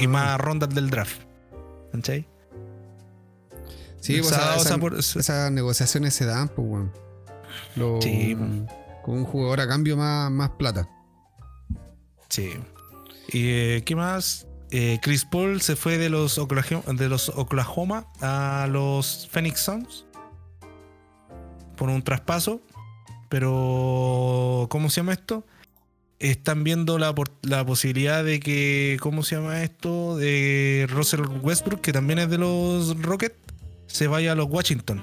Y 0.00 0.06
Ah. 0.06 0.08
más 0.08 0.40
rondas 0.40 0.70
del 0.70 0.90
draft. 0.90 1.22
¿Cachai? 1.92 2.26
Sí, 4.02 4.18
pues, 4.20 4.26
O 4.32 4.34
sea, 4.34 4.56
esa- 4.56 4.78
por- 4.78 4.98
esas 4.98 5.50
negociaciones 5.52 6.12
se 6.12 6.26
dan, 6.26 6.48
pues, 6.48 6.66
weón. 6.68 6.92
Lo- 7.76 8.00
Sí. 8.02 8.36
Con 9.02 9.18
un 9.18 9.24
jugador 9.24 9.60
a 9.60 9.66
cambio 9.68 9.96
más, 9.96 10.30
más 10.30 10.50
plata. 10.50 10.88
Sí. 12.28 12.50
¿Y 13.28 13.48
eh, 13.48 13.82
qué 13.86 13.96
más? 13.96 14.46
Eh, 14.70 14.98
Chris 15.02 15.24
Paul 15.24 15.60
se 15.60 15.76
fue 15.76 15.98
de 15.98 16.08
los, 16.08 16.38
Oklahoma, 16.38 16.82
de 16.92 17.08
los 17.08 17.28
Oklahoma 17.30 18.06
a 18.20 18.66
los 18.70 19.28
Phoenix 19.30 19.60
Suns 19.60 20.04
por 21.76 21.88
un 21.90 22.02
traspaso. 22.02 22.60
Pero, 23.28 24.66
¿cómo 24.70 24.88
se 24.90 25.00
llama 25.00 25.12
esto? 25.14 25.44
Están 26.18 26.64
viendo 26.64 26.98
la 26.98 27.14
posibilidad 27.66 28.22
de 28.24 28.38
que, 28.40 28.96
¿cómo 29.00 29.22
se 29.24 29.36
llama 29.36 29.62
esto? 29.62 30.16
De 30.16 30.86
Russell 30.90 31.22
Westbrook, 31.42 31.80
que 31.80 31.92
también 31.92 32.18
es 32.20 32.30
de 32.30 32.38
los 32.38 33.00
Rockets, 33.02 33.34
se 33.92 34.06
vaya 34.08 34.32
a 34.32 34.34
los 34.34 34.48
Washington, 34.48 35.02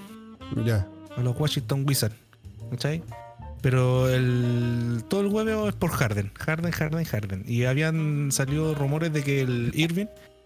Ya. 0.66 0.88
a 1.16 1.22
los 1.22 1.40
Washington 1.40 1.86
Wizards. 1.88 2.16
¿Cachai? 2.72 3.04
Pero 3.62 4.10
el, 4.10 5.04
todo 5.10 5.22
el 5.22 5.28
huevo 5.28 5.68
es 5.68 5.76
por 5.76 5.92
Harden. 5.92 6.32
Harden, 6.34 6.72
Harden, 6.72 7.04
Harden. 7.04 7.44
Y 7.48 7.66
habían 7.66 8.32
salido 8.32 8.74
rumores 8.74 9.12
de 9.12 9.24
que 9.24 9.42
el 9.42 9.72
Irving 9.74 10.06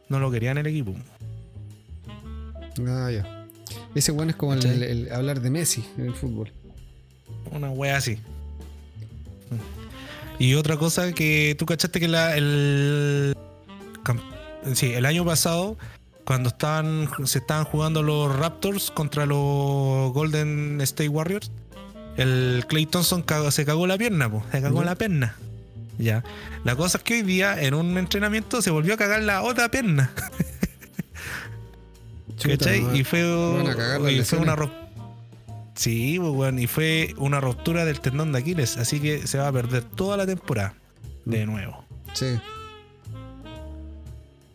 no 0.09 0.19
lo 0.19 0.31
quería 0.31 0.51
en 0.51 0.57
el 0.57 0.67
equipo. 0.67 0.95
Ah, 2.87 3.11
ya. 3.11 3.45
Ese 3.93 4.11
weón 4.11 4.29
es 4.31 4.35
como 4.35 4.53
el, 4.53 5.09
hablar 5.11 5.41
de 5.41 5.49
Messi 5.49 5.85
en 5.97 6.07
el 6.07 6.15
fútbol. 6.15 6.51
Una 7.51 7.69
wea 7.69 7.97
así. 7.97 8.17
Y 10.39 10.55
otra 10.55 10.77
cosa 10.77 11.13
que 11.13 11.55
tú 11.57 11.65
cachaste 11.65 11.99
que 11.99 12.07
la, 12.07 12.35
el. 12.35 13.35
Sí, 14.73 14.93
el 14.93 15.05
año 15.05 15.23
pasado, 15.23 15.77
cuando 16.25 16.49
estaban, 16.49 17.09
se 17.25 17.39
estaban 17.39 17.65
jugando 17.65 18.01
los 18.03 18.33
Raptors 18.35 18.91
contra 18.91 19.25
los 19.25 20.11
Golden 20.13 20.79
State 20.81 21.09
Warriors, 21.09 21.51
el 22.17 22.65
Clay 22.67 22.85
Thompson 22.85 23.23
cagó- 23.23 23.51
se 23.51 23.65
cagó 23.65 23.87
la 23.87 23.97
pierna, 23.97 24.29
po, 24.31 24.43
se 24.51 24.61
cagó 24.61 24.83
la 24.83 24.95
pierna. 24.95 25.35
Ya. 25.97 26.23
La 26.63 26.75
cosa 26.75 26.97
es 26.97 27.03
que 27.03 27.15
hoy 27.15 27.21
día, 27.23 27.61
en 27.61 27.73
un 27.75 27.97
entrenamiento, 27.97 28.61
se 28.61 28.71
volvió 28.71 28.93
a 28.95 28.97
cagar 28.97 29.21
la 29.23 29.41
otra 29.43 29.69
pierna. 29.69 30.11
Chuta, 32.37 32.75
y 32.75 33.03
fue, 33.03 33.19
y 34.11 34.23
fue 34.23 34.39
una 34.39 34.55
Sí, 35.75 36.19
weón, 36.19 36.59
y 36.59 36.67
fue 36.67 37.13
una 37.17 37.39
ruptura 37.41 37.83
del 37.85 37.99
tendón 37.99 38.31
de 38.31 38.39
Aquiles, 38.39 38.77
así 38.77 38.99
que 38.99 39.25
se 39.27 39.37
va 39.39 39.47
a 39.47 39.51
perder 39.51 39.83
toda 39.83 40.17
la 40.17 40.25
temporada 40.25 40.75
de 41.25 41.45
Mm. 41.45 41.49
nuevo. 41.51 41.85
Sí. 42.13 42.39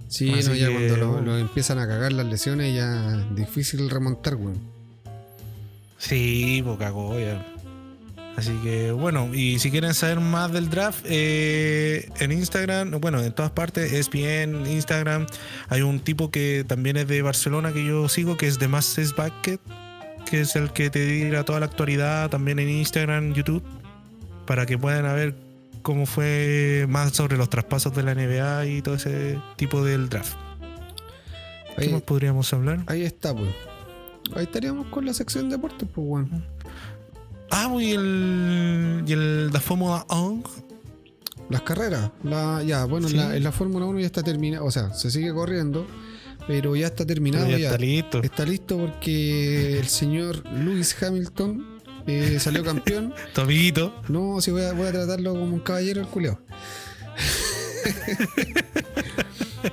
Sí, 0.09 0.33
Así 0.33 0.49
no, 0.49 0.55
ya 0.55 0.69
que, 0.69 0.75
cuando 0.75 0.97
lo, 0.97 1.21
lo 1.21 1.39
empiezan 1.39 1.79
a 1.79 1.87
cagar 1.87 2.13
las 2.13 2.27
lesiones 2.27 2.75
ya 2.75 3.27
difícil 3.35 3.89
remontar, 3.91 4.35
weón. 4.37 4.59
Sí, 5.99 6.63
pues 6.65 6.79
cagó 6.79 7.19
ya. 7.19 7.45
Así 8.37 8.53
que 8.63 8.93
bueno, 8.93 9.35
y 9.35 9.59
si 9.59 9.69
quieren 9.69 9.95
saber 9.95 10.21
más 10.21 10.53
del 10.53 10.71
draft, 10.71 11.05
eh, 11.09 12.09
en 12.21 12.31
Instagram, 12.31 12.93
bueno, 13.01 13.21
en 13.21 13.33
todas 13.33 13.51
partes, 13.51 13.93
ESPN, 13.93 14.65
Instagram, 14.65 15.27
hay 15.69 15.83
un 15.83 15.99
tipo 15.99 16.31
que 16.31 16.65
también 16.65 16.97
es 16.97 17.09
de 17.09 17.21
Barcelona 17.21 17.73
que 17.73 17.85
yo 17.85 18.09
sigo, 18.09 18.37
que 18.37 18.47
es 18.47 18.61
de 18.61 18.69
Masters 18.69 19.13
Bucket, 19.17 19.61
que 20.31 20.43
es 20.43 20.55
el 20.55 20.73
que 20.73 20.89
te 20.89 21.05
dirá 21.05 21.45
toda 21.45 21.59
la 21.59 21.67
actualidad, 21.67 22.31
también 22.31 22.61
en 22.61 22.69
Instagram, 22.69 23.35
YouTube, 23.35 23.65
para 24.47 24.67
que 24.67 24.79
puedan 24.79 25.03
ver 25.17 25.48
cómo 25.83 26.07
fue 26.07 26.87
más 26.89 27.13
sobre 27.13 27.37
los 27.37 27.49
traspasos 27.51 27.95
de 27.95 28.03
la 28.03 28.15
NBA 28.15 28.67
y 28.67 28.83
todo 28.83 28.95
ese 28.97 29.39
tipo 29.57 29.85
del 29.85 30.09
draft. 30.09 30.37
¿Qué 31.77 31.85
Ahí, 31.85 31.89
más 31.93 32.03
podríamos 32.03 32.53
hablar? 32.53 32.81
ahí 32.87 33.03
está, 33.03 33.35
pues. 33.35 33.51
Ahí 34.35 34.45
estaríamos 34.45 34.87
con 34.89 35.07
la 35.07 35.15
sección 35.15 35.49
de 35.49 35.57
deportes, 35.57 35.89
pues, 35.95 36.07
weón. 36.07 36.45
Ah, 37.51 37.73
y 37.81 37.93
el, 37.93 39.05
y 39.07 39.13
el 39.13 39.51
la 39.53 39.61
Fórmula 39.61 40.05
1 40.11 40.43
Las 41.49 41.63
carreras, 41.63 42.11
la, 42.23 42.63
ya, 42.63 42.85
bueno, 42.85 43.09
Sí. 43.09 43.15
en 43.17 43.21
la, 43.29 43.37
en 43.37 43.43
la 43.43 43.53
Fórmula 43.53 43.87
1 43.87 44.01
ya 44.01 44.07
está 44.07 44.23
terminada, 44.23 44.63
o 44.65 44.71
sea, 44.71 44.93
se 44.93 45.11
sigue 45.11 45.33
corriendo, 45.33 45.87
pero 46.47 46.77
ya 46.77 46.89
está 46.89 47.07
terminado 47.07 47.49
ya 47.49 47.57
ya. 47.57 47.67
está 47.69 47.79
listo. 47.79 48.23
Está 48.23 48.45
listo 48.45 48.77
porque 48.77 49.79
el 49.79 49.87
señor 49.87 50.45
Lewis 50.53 50.95
Hamilton 51.03 51.78
eh, 52.07 52.39
salió 52.41 52.65
campeón. 52.65 53.15
Tu 53.35 53.41
amiguito. 53.41 53.95
No, 54.09 54.41
si 54.41 54.51
voy 54.51 54.63
a, 54.63 54.73
voy 54.73 54.87
a 54.89 54.93
tratarlo 54.93 55.33
como 55.33 55.45
un 55.55 55.61
caballero 55.61 56.01
el 56.01 56.07
culeado. 56.07 56.39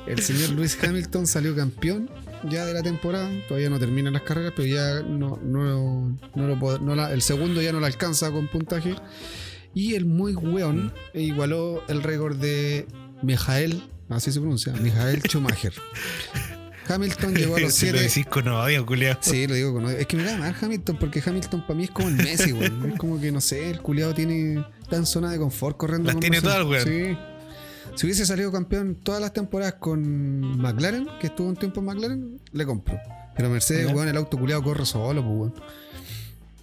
el 0.08 0.22
señor 0.22 0.50
Lewis 0.52 0.78
Hamilton 0.82 1.28
salió 1.28 1.56
campeón 1.56 2.10
ya 2.50 2.66
de 2.66 2.74
la 2.74 2.84
temporada. 2.84 3.30
Todavía 3.48 3.70
no 3.70 3.80
terminan 3.80 4.14
las 4.14 4.24
carreras, 4.24 4.54
pero 4.56 4.68
ya 4.68 5.02
no, 5.02 5.40
no, 5.44 6.18
no 6.36 6.48
lo 6.48 6.80
no 6.80 6.96
la- 6.96 7.12
el 7.14 7.22
segundo 7.22 7.62
ya 7.62 7.72
no 7.72 7.80
lo 7.80 7.86
alcanza 7.86 8.32
con 8.32 8.48
puntaje. 8.48 8.96
Y 9.74 9.96
el 9.96 10.06
muy 10.06 10.36
weón 10.36 10.94
igualó 11.14 11.84
el 11.90 12.02
récord 12.02 12.38
de 12.38 12.88
Mijael, 13.22 13.84
así 14.10 14.32
se 14.32 14.40
pronuncia, 14.40 14.72
Mijael 14.74 15.22
Schumacher. 15.24 15.74
Hamilton 16.88 17.36
llegó 17.36 17.56
a 17.56 17.60
los 17.62 17.74
Si 17.74 17.88
lo 17.88 17.98
7. 17.98 18.08
decís 18.08 18.26
con 18.28 18.48
odio, 18.48 18.86
culiao. 18.86 19.18
Sí, 19.22 19.48
lo 19.48 19.56
digo 19.56 19.74
con 19.74 19.86
odio. 19.86 19.98
Es 19.98 20.08
que 20.08 20.18
me 20.18 20.24
da 20.24 20.38
mal 20.38 20.56
Hamilton 20.60 20.98
porque 21.00 21.22
Hamilton 21.26 21.62
para 21.62 21.76
mí 21.76 21.84
es 21.86 21.92
como 21.92 22.08
el 22.10 22.16
Messi, 22.16 22.54
weón. 22.54 22.92
Es 22.92 23.00
como 23.00 23.20
que, 23.20 23.32
no 23.32 23.42
sé, 23.42 23.70
el 23.70 23.82
culiado 23.82 24.14
tiene 24.14 24.64
tan 24.90 25.06
zona 25.06 25.32
de 25.32 25.38
confort 25.38 25.78
corriendo. 25.78 26.12
Las 26.12 26.20
tiene 26.20 26.42
todas, 26.42 26.66
weón. 26.66 26.84
Sí. 26.84 27.18
Si 27.96 28.06
hubiese 28.06 28.26
salido 28.26 28.52
campeón 28.52 28.96
todas 28.96 29.22
las 29.22 29.32
temporadas 29.32 29.76
con 29.80 30.58
McLaren, 30.60 31.08
que 31.20 31.28
estuvo 31.28 31.48
un 31.48 31.56
tiempo 31.56 31.80
en 31.80 31.86
McLaren, 31.86 32.42
le 32.52 32.66
compro. 32.66 32.98
Pero 33.38 33.50
Mercedes, 33.50 33.92
weón, 33.94 34.08
el 34.08 34.18
auto 34.18 34.38
culiado 34.38 34.64
corre 34.64 34.86
solo, 34.86 35.24
pues, 35.24 35.36
weón. 35.38 35.54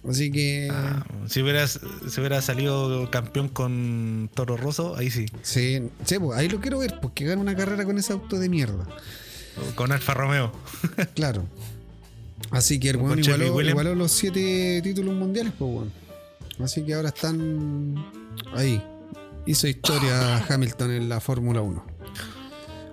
Así 0.09 0.31
que. 0.31 0.67
Ah, 0.71 1.05
si, 1.27 1.41
hubiera, 1.41 1.65
si 1.65 1.79
hubiera 2.19 2.41
salido 2.41 3.09
campeón 3.09 3.47
con 3.47 4.29
Toro 4.33 4.57
Rosso, 4.57 4.95
ahí 4.97 5.09
sí. 5.09 5.25
Sí, 5.43 5.81
sí, 6.03 6.19
pues, 6.19 6.37
ahí 6.37 6.49
lo 6.49 6.59
quiero 6.59 6.79
ver, 6.79 6.99
porque 7.01 7.25
gana 7.25 7.41
una 7.41 7.55
carrera 7.55 7.85
con 7.85 7.97
ese 7.97 8.11
auto 8.13 8.37
de 8.37 8.49
mierda. 8.49 8.85
Con 9.75 9.91
Alfa 9.91 10.13
Romeo. 10.13 10.51
Claro. 11.15 11.45
Así 12.51 12.79
que 12.79 12.89
el 12.89 12.97
weón 12.97 13.19
igualó, 13.19 13.95
los 13.95 14.11
siete 14.11 14.81
títulos 14.83 15.15
mundiales, 15.15 15.53
pues 15.57 15.71
weón. 15.71 15.91
Así 16.59 16.83
que 16.83 16.93
ahora 16.93 17.09
están 17.09 17.95
ahí. 18.53 18.81
Hizo 19.45 19.67
historia 19.67 20.37
Hamilton 20.49 20.91
en 20.91 21.09
la 21.09 21.19
Fórmula 21.19 21.61
1. 21.61 21.85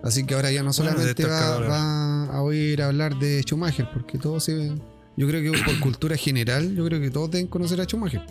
Así 0.03 0.25
que 0.25 0.35
ahora 0.35 0.51
ya 0.51 0.63
no 0.63 0.73
solamente 0.73 1.25
va, 1.27 2.25
a 2.25 2.43
oír 2.43 2.83
hablar 2.83 3.19
de 3.19 3.43
Schumacher, 3.43 3.89
porque 3.93 4.19
todos 4.19 4.45
se. 4.45 4.73
Yo 5.17 5.29
creo 5.29 5.53
que 5.53 5.59
por 5.63 5.79
cultura 5.81 6.17
general, 6.17 6.75
yo 6.75 6.87
creo 6.87 7.01
que 7.01 7.11
todos 7.11 7.31
deben 7.31 7.47
conocer 7.47 7.81
a 7.81 7.85
Schumacher. 7.85 8.23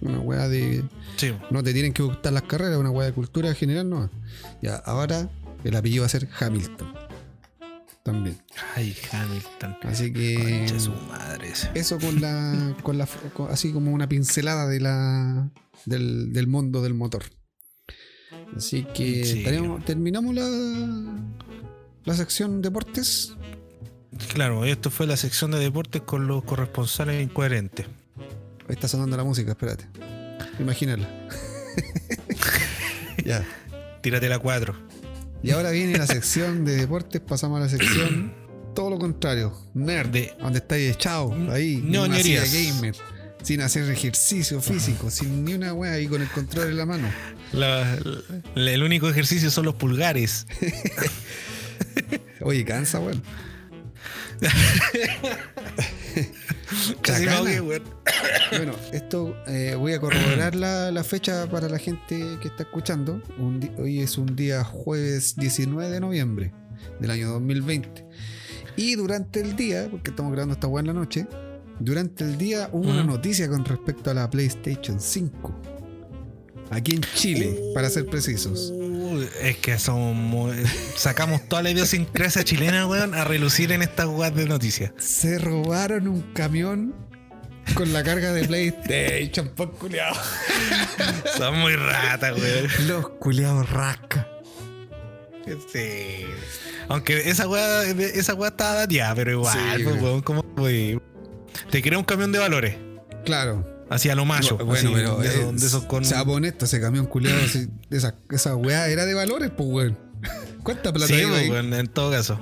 Una 0.00 0.20
weá 0.20 0.48
de. 0.48 0.84
Sí. 1.16 1.34
No 1.50 1.62
te 1.64 1.72
tienen 1.72 1.92
que 1.92 2.04
gustar 2.04 2.32
las 2.32 2.44
carreras, 2.44 2.78
una 2.78 2.90
weá 2.90 3.06
de 3.06 3.12
cultura 3.12 3.52
general, 3.54 3.90
no. 3.90 4.08
Ya, 4.62 4.76
ahora 4.76 5.28
el 5.64 5.74
apellido 5.74 6.02
va 6.02 6.06
a 6.06 6.10
ser 6.10 6.28
Hamilton. 6.38 7.05
También. 8.06 8.38
Ay, 8.76 8.96
Hamilton. 9.12 9.76
Así 9.82 10.12
que. 10.12 10.36
Concha 10.36 10.78
su 10.80 10.92
madre. 10.92 11.52
Eso 11.74 11.98
con 11.98 12.20
la, 12.20 12.74
con 12.82 12.96
la 12.98 13.06
con- 13.34 13.50
así 13.50 13.72
como 13.72 13.92
una 13.92 14.08
pincelada 14.08 14.66
de 14.68 14.80
la 14.80 15.50
del, 15.84 16.32
del 16.32 16.46
mundo 16.46 16.82
del 16.82 16.94
motor. 16.94 17.24
Así 18.56 18.84
que 18.94 19.24
Sí. 19.24 19.42
tenemos- 19.44 19.84
terminamos 19.84 20.34
la 20.34 20.46
la 22.04 22.14
sección 22.14 22.62
deportes. 22.62 23.34
Claro, 24.32 24.64
esto 24.64 24.90
fue 24.90 25.06
la 25.08 25.16
sección 25.16 25.50
de 25.50 25.58
deportes 25.58 26.02
con 26.02 26.28
los 26.28 26.44
corresponsales 26.44 27.20
incoherentes. 27.22 27.86
Ahí 28.68 28.74
está 28.74 28.86
sonando 28.88 29.16
la 29.16 29.24
música, 29.24 29.50
espérate. 29.50 29.86
Imagínala. 30.60 31.08
ya. 33.24 33.44
Tírate 34.00 34.28
la 34.28 34.38
4. 34.38 34.76
Y 35.42 35.50
ahora 35.52 35.70
viene 35.70 35.96
la 35.98 36.06
sección 36.06 36.64
de 36.64 36.76
deportes, 36.76 37.20
pasamos 37.20 37.58
a 37.58 37.64
la 37.64 37.68
sección 37.68 38.32
todo 38.74 38.90
lo 38.90 38.98
contrario, 38.98 39.56
nerd, 39.74 40.08
De- 40.10 40.34
donde 40.40 40.58
estáis 40.58 40.94
echado 40.94 41.32
ahí, 41.50 41.80
Ñoñerías. 41.84 42.46
silla 42.48 42.72
gamer, 42.74 42.94
sin 43.42 43.60
hacer 43.62 43.88
ejercicio 43.90 44.60
físico, 44.60 45.10
sin 45.10 45.44
ni 45.44 45.54
una 45.54 45.72
wea 45.72 45.92
ahí 45.92 46.06
con 46.08 46.20
el 46.20 46.28
control 46.28 46.68
en 46.70 46.76
la 46.76 46.84
mano. 46.86 47.08
La- 47.52 47.96
la- 48.54 48.70
el 48.72 48.82
único 48.82 49.08
ejercicio 49.08 49.50
son 49.50 49.64
los 49.66 49.74
pulgares. 49.76 50.46
Oye, 52.42 52.64
cansa, 52.64 52.98
weón. 53.00 53.22
Casi 57.02 57.20
me 57.20 57.26
Chacana. 57.26 57.36
ahogué, 57.36 57.60
weón. 57.60 57.82
Bueno, 58.50 58.72
esto 58.92 59.36
eh, 59.46 59.74
voy 59.76 59.92
a 59.92 60.00
corroborar 60.00 60.54
la, 60.54 60.90
la 60.90 61.04
fecha 61.04 61.48
para 61.50 61.68
la 61.68 61.78
gente 61.78 62.38
que 62.40 62.48
está 62.48 62.62
escuchando. 62.64 63.20
Un 63.38 63.70
hoy 63.78 64.00
es 64.00 64.18
un 64.18 64.36
día 64.36 64.64
jueves 64.64 65.36
19 65.36 65.90
de 65.90 66.00
noviembre 66.00 66.52
del 67.00 67.10
año 67.10 67.30
2020. 67.30 68.06
Y 68.76 68.94
durante 68.94 69.40
el 69.40 69.56
día, 69.56 69.88
porque 69.90 70.10
estamos 70.10 70.32
grabando 70.32 70.54
esta 70.54 70.68
la 70.68 70.92
noche, 70.92 71.26
durante 71.80 72.24
el 72.24 72.38
día 72.38 72.68
hubo 72.72 72.90
una 72.90 73.04
noticia 73.04 73.48
con 73.48 73.64
respecto 73.64 74.10
a 74.10 74.14
la 74.14 74.30
PlayStation 74.30 75.00
5. 75.00 75.54
Aquí 76.70 76.94
en 76.94 77.00
Chile, 77.14 77.72
para 77.74 77.88
ser 77.90 78.06
precisos. 78.06 78.72
Es 79.22 79.56
que 79.58 79.78
somos 79.78 80.14
muy- 80.14 80.54
sacamos 80.96 81.48
toda 81.48 81.62
la 81.62 81.70
idiosincrasia 81.70 82.44
chilena, 82.44 82.86
weón, 82.86 83.14
a 83.14 83.24
relucir 83.24 83.72
en 83.72 83.82
estas 83.82 84.06
weas 84.06 84.34
de 84.34 84.46
noticias. 84.46 84.92
Se 84.98 85.38
robaron 85.38 86.08
un 86.08 86.22
camión 86.32 86.94
con 87.74 87.92
la 87.92 88.02
carga 88.04 88.32
de 88.32 88.44
PlayStation, 88.46 89.48
por 89.48 89.72
culiao. 89.72 90.14
Son 91.36 91.58
muy 91.58 91.74
ratas, 91.76 92.38
weón. 92.38 92.68
Los 92.88 93.08
culiados 93.18 93.68
rasca. 93.70 94.28
Sí. 95.72 96.24
Aunque 96.88 97.28
esa 97.30 97.46
weá, 97.48 97.84
esa 97.84 98.34
weá 98.34 98.48
estaba 98.50 98.74
dateada, 98.74 99.14
pero 99.14 99.30
igual, 99.32 99.52
Sí, 99.58 99.82
pues, 99.84 99.86
weón. 99.96 100.04
weón, 100.04 100.20
¿cómo, 100.22 100.44
wey? 100.56 100.98
Te 101.70 101.82
crea 101.82 101.98
un 101.98 102.04
camión 102.04 102.32
de 102.32 102.38
valores. 102.38 102.76
Claro. 103.24 103.64
Hacia 103.88 104.14
lo 104.14 104.24
macho. 104.24 104.56
bueno, 104.58 104.72
así, 104.72 104.88
pero 104.92 105.18
de, 105.18 105.28
eh, 105.28 105.52
de 105.52 105.66
esos 105.66 105.84
con. 105.84 106.04
se 106.04 106.14
va 106.14 106.20
a 106.20 106.24
poner 106.24 106.52
esto, 106.52 106.64
ese 106.64 106.80
camión 106.80 107.06
culiado, 107.06 107.38
esa, 107.90 108.14
esa 108.30 108.56
weá 108.56 108.88
era 108.88 109.06
de 109.06 109.14
valores, 109.14 109.50
pues 109.56 109.68
weón. 109.68 109.98
¿Cuánta 110.62 110.92
plata 110.92 111.06
Sí, 111.06 111.20
iba 111.20 111.30
pues, 111.30 111.42
ahí? 111.42 111.50
weón, 111.50 111.72
en 111.74 111.86
todo 111.86 112.10
caso. 112.10 112.40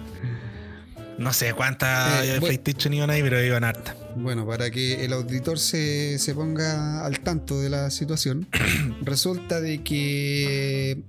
No 1.18 1.32
sé 1.32 1.52
cuántas 1.52 2.24
Eh, 2.24 2.28
bueno. 2.40 2.46
PlayStation 2.46 2.92
iban 2.94 3.10
ahí, 3.10 3.22
pero 3.22 3.42
iban 3.44 3.62
hartas. 3.62 3.94
Bueno, 4.16 4.46
para 4.46 4.70
que 4.70 5.04
el 5.04 5.12
auditor 5.12 5.58
se, 5.58 6.18
se 6.18 6.34
ponga 6.34 7.04
al 7.04 7.20
tanto 7.20 7.60
de 7.60 7.68
la 7.70 7.90
situación, 7.90 8.48
resulta 9.02 9.60
de 9.60 9.82
que 9.84 11.02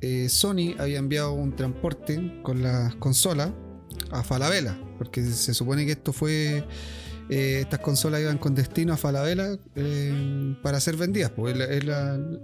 eh, 0.00 0.28
Sony 0.28 0.74
había 0.78 0.98
enviado 0.98 1.32
un 1.32 1.54
transporte 1.54 2.40
con 2.42 2.62
las 2.62 2.94
consolas 2.96 3.50
a 4.10 4.22
Falabella, 4.22 4.76
porque 4.98 5.24
se 5.24 5.54
supone 5.54 5.86
que 5.86 5.92
esto 5.92 6.12
fue. 6.12 6.64
Eh, 7.28 7.60
estas 7.62 7.80
consolas 7.80 8.20
iban 8.20 8.38
con 8.38 8.54
destino 8.54 8.92
a 8.92 8.96
Falabella 8.96 9.56
eh, 9.76 10.54
para 10.62 10.80
ser 10.80 10.96
vendidas, 10.96 11.30
pues 11.30 11.54
el, 11.54 11.60
el- 11.62 11.88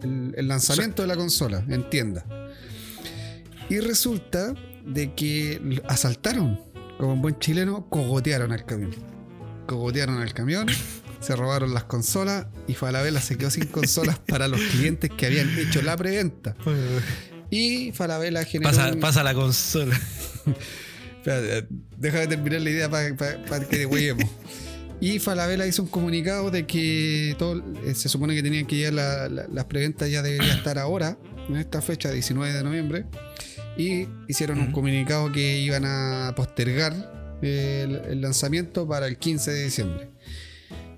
el- 0.02 0.34
el 0.36 0.48
lanzamiento 0.48 1.02
de 1.02 1.08
la 1.08 1.16
consola 1.16 1.64
en 1.68 1.88
tienda. 1.90 2.24
Y 3.68 3.80
resulta 3.80 4.54
de 4.86 5.14
que 5.14 5.80
asaltaron, 5.88 6.60
como 6.98 7.12
un 7.14 7.22
buen 7.22 7.38
chileno, 7.38 7.86
cogotearon 7.88 8.52
al 8.52 8.64
camión 8.64 8.94
cogotearon 9.66 10.22
al 10.22 10.32
camión, 10.32 10.66
se 11.20 11.36
robaron 11.36 11.74
las 11.74 11.84
consolas 11.84 12.46
y 12.66 12.72
Falabella 12.72 13.20
se 13.20 13.36
quedó 13.36 13.50
sin 13.50 13.66
consolas 13.66 14.18
para 14.18 14.48
los 14.48 14.58
clientes 14.62 15.10
que 15.14 15.26
habían 15.26 15.46
hecho 15.58 15.82
la 15.82 15.94
preventa. 15.94 16.56
Y 17.50 17.92
Falabella 17.92 18.44
generó. 18.44 18.70
Pasa, 18.70 18.90
un- 18.92 18.98
pasa 19.00 19.22
la 19.22 19.34
consola. 19.34 20.00
Deja 21.98 22.20
de 22.20 22.26
terminar 22.28 22.62
la 22.62 22.70
idea 22.70 22.88
para 22.90 23.14
que 23.68 23.84
huellemos. 23.90 24.24
Y 25.01 25.18
Falabella 25.20 25.66
hizo 25.66 25.82
un 25.82 25.88
comunicado 25.88 26.51
de 26.51 26.66
que 26.66 27.36
todo, 27.38 27.62
eh, 27.84 27.94
se 27.94 28.09
supone 28.09 28.34
que 28.34 28.42
tenían 28.42 28.66
que 28.66 28.76
llegar 28.76 28.94
la- 28.94 29.28
la- 29.28 29.46
las 29.49 29.64
preventas 29.66 30.11
ya 30.11 30.22
debería 30.22 30.53
estar 30.55 30.76
ahora, 30.78 31.16
en 31.49 31.57
esta 31.57 31.80
fecha, 31.80 32.11
19 32.11 32.53
de 32.53 32.64
noviembre. 32.64 33.05
Y 33.76 34.09
hicieron 34.26 34.59
un 34.59 34.72
comunicado 34.72 35.30
que 35.30 35.59
iban 35.61 35.84
a 35.86 36.32
postergar 36.36 37.38
eh, 37.42 37.84
el, 37.86 37.94
el 38.12 38.20
lanzamiento 38.20 38.88
para 38.88 39.07
el 39.07 39.16
15 39.18 39.53
de 39.53 39.64
diciembre. 39.64 40.11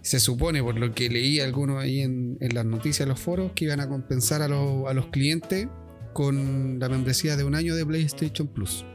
Se 0.01 0.19
supone, 0.19 0.63
por 0.63 0.79
lo 0.79 0.95
que 0.95 1.11
leí 1.11 1.39
algunos 1.41 1.83
ahí 1.83 2.01
en, 2.01 2.39
en 2.41 2.55
las 2.55 2.65
noticias, 2.65 3.01
en 3.03 3.11
los 3.11 3.21
foros, 3.21 3.53
que 3.55 3.67
iban 3.67 3.81
a 3.81 3.89
compensar 3.91 4.41
a, 4.41 4.49
los- 4.49 4.89
a 4.89 4.95
los 4.95 5.09
clientes 5.09 5.69
con 6.15 6.79
la 6.79 6.89
membresía 6.89 7.37
de 7.37 7.45
un 7.45 7.55
año 7.55 7.75
de 7.77 7.85
PlayStation 7.85 8.49
Plus. 8.49 8.87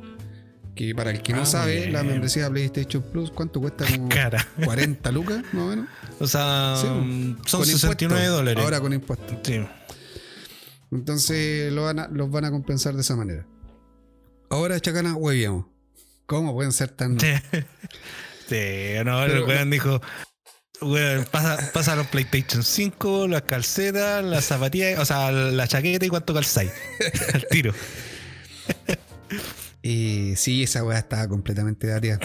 Que 0.75 0.93
para 0.93 1.11
el 1.11 1.21
que 1.21 1.31
no 1.33 1.43
Ah, 1.43 1.45
sabe, 1.45 1.89
la 1.89 2.03
membresía 2.03 2.43
de 2.45 2.51
PlayStation 2.51 3.01
Plus, 3.03 3.31
¿cuánto 3.31 3.61
cuesta? 3.61 3.85
Como 3.89 4.09
Cara. 4.09 4.45
40 4.63 5.11
lucas, 5.11 5.43
más 5.53 5.63
o 5.63 5.67
menos. 5.67 5.87
O 6.19 6.27
sea, 6.27 6.75
Sí, 6.81 6.87
mm, 6.87 7.37
son 7.45 7.59
Con 7.61 7.65
69 7.65 8.05
impuestos. 8.05 8.31
dólares. 8.37 8.63
Ahora 8.63 8.79
con 8.81 8.93
impuestos. 8.93 9.37
Sí. 9.43 9.65
Entonces 10.91 11.73
lo 11.73 11.83
van 11.83 11.99
a- 11.99 12.07
los 12.07 12.29
van 12.31 12.45
a 12.45 12.51
compensar 12.51 12.93
de 12.95 13.01
esa 13.01 13.15
manera. 13.15 13.45
Ahora, 14.49 14.79
Chacana, 14.79 15.15
huevíamos. 15.15 15.65
¿Cómo 16.25 16.53
pueden 16.53 16.71
ser 16.71 16.89
tan.? 16.89 17.19
Sí, 17.19 17.27
Sí, 18.49 19.03
no, 19.05 19.23
el 19.23 19.31
Pero- 19.31 19.45
weón 19.47 19.69
dijo. 19.71 20.01
Weón, 20.81 21.25
pasa, 21.31 21.71
pasa 21.73 21.95
los 21.95 22.07
PlayStation 22.07 22.61
5, 22.63 23.27
las 23.29 23.43
calcetas, 23.43 24.23
las 24.23 24.43
zapatillas, 24.45 24.99
o 24.99 25.05
sea, 25.05 25.31
la 25.31 25.67
chaqueta 25.67 26.05
y 26.05 26.09
cuánto 26.09 26.33
calzáis. 26.33 26.71
Al 27.33 27.45
tiro. 27.49 27.73
Eh, 29.87 30.33
sí, 30.35 30.63
esa 30.63 30.83
weá 30.83 30.97
estaba 30.97 31.27
completamente 31.27 31.85
dateada. 31.85 32.19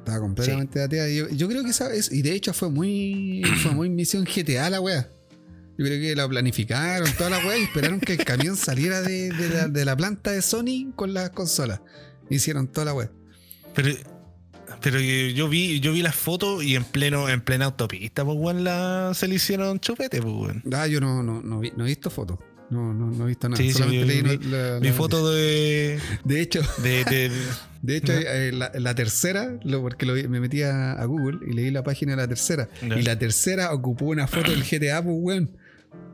Estaba 0.00 0.20
completamente 0.20 0.78
dateada. 0.80 1.08
Yo, 1.08 1.28
yo 1.30 1.48
creo 1.48 1.64
que 1.64 1.70
esa 1.70 1.90
es, 1.94 2.12
y 2.12 2.20
de 2.20 2.34
hecho 2.34 2.52
fue 2.52 2.68
muy, 2.70 3.42
fue 3.62 3.72
muy 3.72 3.88
misión 3.88 4.24
GTA 4.24 4.68
la 4.68 4.80
weá. 4.80 5.08
Yo 5.78 5.86
creo 5.86 5.98
que 5.98 6.14
la 6.14 6.28
planificaron 6.28 7.10
toda 7.16 7.30
la 7.30 7.38
weá 7.38 7.56
y 7.58 7.62
esperaron 7.62 7.98
que 8.00 8.12
el 8.12 8.24
camión 8.24 8.56
saliera 8.56 9.00
de, 9.00 9.30
de 9.32 9.48
la, 9.48 9.68
de 9.68 9.84
la 9.86 9.96
planta 9.96 10.30
de 10.32 10.42
Sony 10.42 10.92
con 10.94 11.14
las 11.14 11.30
consolas. 11.30 11.80
Hicieron 12.28 12.68
toda 12.68 12.84
la 12.84 12.94
weá. 12.94 13.10
Pero, 13.74 13.94
pero 14.82 15.00
yo 15.00 15.48
vi, 15.48 15.80
yo 15.80 15.94
vi 15.94 16.02
las 16.02 16.14
fotos 16.14 16.62
y 16.62 16.76
en 16.76 16.84
pleno, 16.84 17.30
en 17.30 17.40
plena 17.40 17.64
autopista, 17.64 18.24
pues 18.26 18.36
weón, 18.38 18.62
la, 18.64 19.12
se 19.14 19.26
le 19.26 19.36
hicieron 19.36 19.80
chupete, 19.80 20.20
pues 20.20 20.34
weón. 20.34 20.62
Ah, 20.74 20.86
yo 20.86 21.00
no, 21.00 21.22
no, 21.22 21.40
no, 21.40 21.60
vi- 21.60 21.72
no 21.74 21.84
he 21.84 21.88
visto 21.88 22.10
fotos. 22.10 22.38
No, 22.72 22.94
no, 22.94 23.10
no 23.10 23.24
he 23.24 23.28
visto 23.28 23.48
nada. 23.48 23.62
Sí, 23.62 23.68
sí, 23.68 23.74
Solamente 23.74 24.00
yo 24.00 24.22
leí 24.26 24.36
vi- 24.38 24.48
la- 24.48 24.74
la- 24.74 24.80
Mi 24.80 24.90
foto 24.92 25.30
de. 25.32 25.98
De 26.24 26.40
hecho, 26.40 26.62
de, 26.82 27.04
de- 27.04 27.30
de 27.82 27.96
hecho 27.96 28.12
eh, 28.14 28.50
la, 28.52 28.72
la 28.74 28.94
tercera, 28.94 29.58
lo, 29.64 29.82
porque 29.82 30.06
lo 30.06 30.14
me 30.14 30.40
metí 30.40 30.62
a, 30.62 30.92
a 30.92 31.04
Google 31.04 31.38
y 31.46 31.52
leí 31.52 31.70
la 31.70 31.82
página 31.84 32.12
de 32.12 32.16
la 32.16 32.28
tercera. 32.28 32.68
Y 32.82 33.02
la 33.02 33.18
tercera 33.18 33.72
ocupó 33.72 34.06
una 34.06 34.26
foto 34.26 34.50
del 34.52 34.62
GTA, 34.64 35.02
pues, 35.02 35.16
weón. 35.18 35.56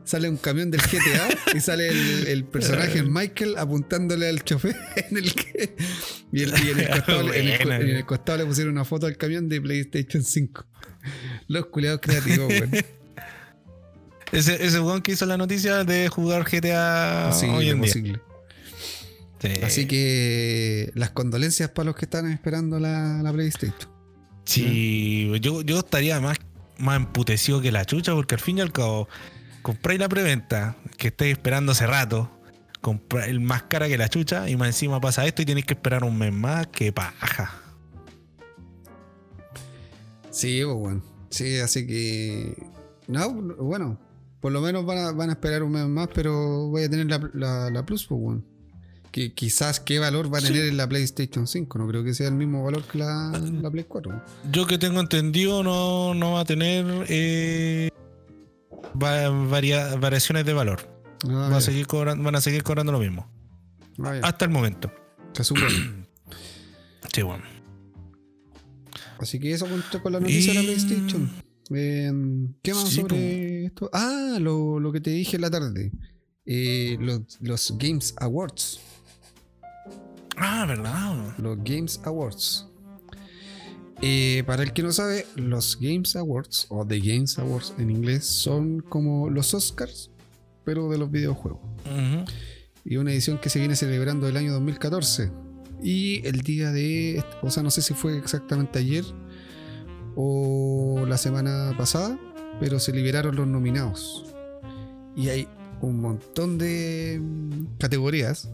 sale 0.03 0.27
un 0.27 0.37
camión 0.37 0.69
del 0.71 0.81
GTA 0.81 1.29
y 1.55 1.59
sale 1.61 1.87
el, 1.89 2.27
el 2.27 2.43
personaje 2.43 3.03
Michael 3.03 3.55
apuntándole 3.57 4.27
al 4.27 4.43
chofer 4.43 4.75
en 5.09 5.17
el 5.17 5.33
que, 5.33 5.75
y, 6.33 6.41
el- 6.43 6.49
y 6.65 6.71
en, 6.71 6.79
el 6.79 6.89
costado, 6.95 7.33
el 7.33 7.47
en 7.47 7.95
el 7.95 8.05
costado 8.05 8.37
le 8.39 8.45
pusieron 8.45 8.73
una 8.73 8.83
foto 8.85 9.05
al 9.07 9.15
camión 9.17 9.47
de 9.47 9.61
PlayStation 9.61 10.23
5. 10.23 10.65
Los 11.47 11.67
culiados 11.67 12.01
creativos, 12.01 12.49
weón. 12.49 12.71
Ese, 14.31 14.63
ese 14.65 14.79
weón 14.79 15.01
que 15.01 15.13
hizo 15.13 15.25
la 15.25 15.37
noticia 15.37 15.83
de 15.83 16.07
jugar 16.09 16.43
GTA 16.43 17.31
hoy 17.53 17.69
en 17.69 17.81
día. 17.81 17.93
Sí. 17.93 19.49
Así 19.63 19.87
que 19.87 20.91
las 20.95 21.11
condolencias 21.11 21.69
para 21.69 21.85
los 21.85 21.95
que 21.95 22.05
están 22.05 22.29
esperando 22.31 22.79
la, 22.79 23.21
la 23.23 23.31
PlayStation. 23.31 23.89
Sí, 24.43 25.31
yo, 25.41 25.61
yo 25.61 25.79
estaría 25.79 26.19
más, 26.19 26.37
más 26.77 26.97
emputecido 26.97 27.61
que 27.61 27.71
la 27.71 27.85
chucha 27.85 28.13
porque 28.13 28.35
al 28.35 28.41
fin 28.41 28.57
y 28.57 28.61
al 28.61 28.71
cabo 28.71 29.07
compráis 29.61 29.99
la 29.99 30.09
preventa 30.09 30.75
que 30.97 31.07
estáis 31.07 31.33
esperando 31.33 31.71
hace 31.71 31.87
rato, 31.87 32.29
compráis 32.81 33.39
más 33.39 33.63
cara 33.63 33.87
que 33.87 33.97
la 33.97 34.09
chucha 34.09 34.49
y 34.49 34.57
más 34.57 34.69
encima 34.69 34.99
pasa 34.99 35.25
esto 35.25 35.41
y 35.41 35.45
tenéis 35.45 35.65
que 35.65 35.73
esperar 35.73 36.03
un 36.03 36.17
mes 36.17 36.33
más, 36.33 36.67
que 36.67 36.91
paja. 36.91 37.61
Sí, 40.31 40.61
pues, 40.63 40.77
bueno. 40.77 41.03
Sí, 41.29 41.59
así 41.59 41.85
que. 41.87 42.55
No, 43.07 43.31
bueno. 43.31 43.99
Por 44.41 44.51
lo 44.51 44.61
menos 44.61 44.85
van 44.85 44.97
a, 44.99 45.11
van 45.11 45.29
a 45.29 45.33
esperar 45.33 45.63
un 45.63 45.71
mes 45.73 45.85
más, 45.87 46.07
pero 46.13 46.67
voy 46.67 46.83
a 46.83 46.89
tener 46.89 47.07
la, 47.07 47.29
la, 47.33 47.69
la 47.69 47.85
Plus, 47.85 48.05
pues, 48.07 48.19
bueno. 48.21 48.43
Que 49.11 49.33
quizás 49.33 49.79
qué 49.79 49.97
valor 49.99 50.31
va 50.31 50.37
a 50.37 50.41
tener 50.41 50.65
en 50.65 50.77
la 50.77 50.87
PlayStation 50.87 51.47
5. 51.47 51.79
No 51.79 51.87
creo 51.87 52.03
que 52.03 52.13
sea 52.13 52.27
el 52.27 52.35
mismo 52.35 52.63
valor 52.63 52.83
que 52.83 52.99
la, 52.99 53.31
la 53.61 53.71
Play 53.71 53.85
4. 53.85 54.23
Yo 54.51 54.67
que 54.67 54.77
tengo 54.77 54.99
entendido 54.99 55.63
no, 55.63 56.13
no 56.13 56.33
va 56.33 56.41
a 56.41 56.45
tener 56.45 57.05
eh, 57.09 57.89
va- 59.01 59.29
varia- 59.29 59.95
variaciones 59.95 60.45
de 60.45 60.53
valor. 60.53 60.87
Ah, 61.27 61.49
Va 61.51 61.57
a 61.57 61.61
seguir 61.61 61.87
van 61.87 62.35
a 62.35 62.39
seguir 62.41 62.61
cobrando 62.63 62.91
lo 62.91 62.99
mismo. 62.99 63.27
Ah. 64.03 64.19
Hasta 64.21 64.45
el 64.45 64.51
momento. 64.51 64.91
Se 65.33 65.43
supone. 65.43 66.05
Sí, 67.11 67.23
bueno. 67.23 67.43
Así 69.19 69.39
que 69.39 69.51
eso 69.51 69.67
con, 69.67 69.83
con 70.01 70.13
la 70.13 70.19
noticia 70.19 70.53
de 70.53 70.59
la 70.59 70.65
PlayStation. 70.65 71.29
Eh, 71.73 72.11
¿Qué 72.61 72.73
más 72.73 72.89
Sí, 72.89 73.01
sobre 73.01 73.65
esto? 73.65 73.89
Ah, 73.93 74.37
lo, 74.39 74.79
lo 74.79 74.91
que 74.91 75.01
te 75.01 75.11
dije 75.11 75.35
en 75.35 75.41
la 75.41 75.49
tarde. 75.51 75.91
Eh, 76.45 76.97
los, 76.99 77.39
los 77.41 77.75
Games 77.77 78.13
Awards. 78.17 78.79
Ah, 80.35 80.65
verdad. 80.65 81.35
Los 81.37 81.57
Games 81.63 81.99
Awards. 82.03 82.65
Eh, 84.01 84.43
para 84.47 84.63
el 84.63 84.71
que 84.71 84.81
no 84.81 84.91
sabe, 84.91 85.25
los 85.35 85.77
Games 85.79 86.15
Awards, 86.15 86.67
o 86.69 86.85
The 86.85 86.99
Games 86.99 87.37
Awards 87.37 87.73
en 87.77 87.91
inglés, 87.91 88.25
son 88.25 88.79
como 88.79 89.29
los 89.29 89.53
Oscars, 89.53 90.09
pero 90.63 90.89
de 90.89 90.97
los 90.97 91.11
videojuegos. 91.11 91.59
Y 92.85 92.95
una 92.97 93.11
edición 93.11 93.39
que 93.39 93.49
se 93.49 93.59
viene 93.59 93.75
celebrando 93.75 94.27
el 94.27 94.37
año 94.37 94.53
2014. 94.53 95.31
Y 95.83 96.25
el 96.25 96.41
día 96.41 96.71
de. 96.71 97.23
O 97.41 97.49
sea, 97.51 97.61
no 97.63 97.71
sé 97.71 97.81
si 97.81 97.93
fue 97.93 98.17
exactamente 98.17 98.79
ayer 98.79 99.05
o 100.15 101.05
la 101.07 101.17
semana 101.17 101.73
pasada, 101.77 102.17
pero 102.59 102.79
se 102.79 102.91
liberaron 102.91 103.35
los 103.35 103.47
nominados. 103.47 104.25
Y 105.15 105.29
hay 105.29 105.47
un 105.81 106.01
montón 106.01 106.57
de 106.57 107.19
mm, 107.21 107.77
categorías. 107.77 108.49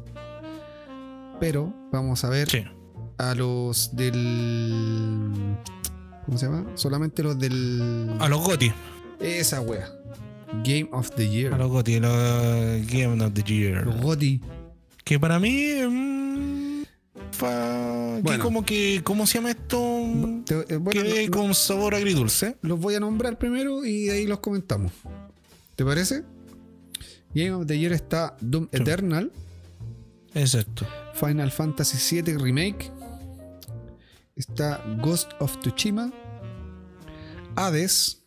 Pero 1.39 1.73
vamos 1.91 2.23
a 2.23 2.29
ver 2.29 2.49
Sí. 2.49 2.63
a 3.17 3.35
los 3.35 3.95
del. 3.95 5.55
¿Cómo 6.25 6.37
se 6.37 6.45
llama? 6.45 6.65
Solamente 6.75 7.23
los 7.23 7.37
del. 7.37 8.15
A 8.19 8.29
los 8.29 8.41
GOTY. 8.41 8.71
Esa 9.19 9.61
wea. 9.61 9.89
Game 10.63 10.87
of 10.91 11.09
the 11.11 11.27
Year. 11.29 11.53
A 11.53 11.57
los 11.57 11.69
GOTY, 11.69 11.99
los 11.99 12.11
Game 12.87 13.21
of 13.21 13.33
the 13.33 13.43
Year. 13.43 13.85
Los 13.85 14.01
GOTY. 14.01 14.41
Que 15.03 15.19
para 15.19 15.39
mí. 15.39 15.81
Que 17.37 18.21
Bueno. 18.23 18.43
como 18.43 18.65
que. 18.65 19.01
¿Cómo 19.03 19.25
se 19.27 19.35
llama 19.39 19.51
esto? 19.51 19.77
Te- 20.45 20.73
eh, 20.73 20.77
bueno, 20.77 21.01
que 21.03 21.27
no- 21.29 21.37
con 21.37 21.53
sabor 21.55 21.95
agridulce. 21.95 22.57
los 22.61 22.79
voy 22.79 22.95
a 22.95 22.99
nombrar 22.99 23.37
primero 23.37 23.85
y 23.85 24.05
de 24.05 24.11
ahí 24.13 24.27
los 24.27 24.39
comentamos. 24.39 24.91
¿Te 25.75 25.83
parece? 25.85 26.23
Game 27.33 27.51
of 27.51 27.65
the 27.67 27.77
Year 27.77 27.91
está 27.93 28.37
Doom 28.39 28.67
Sí. 28.71 28.81
Eternal, 28.81 29.31
Exacto. 30.33 30.85
Final 31.13 31.51
Fantasy 31.51 32.21
VII 32.21 32.37
Remake, 32.37 32.91
está 34.35 34.81
Ghost 35.01 35.31
of 35.39 35.57
Tsushima, 35.59 36.11
Hades, 37.55 38.21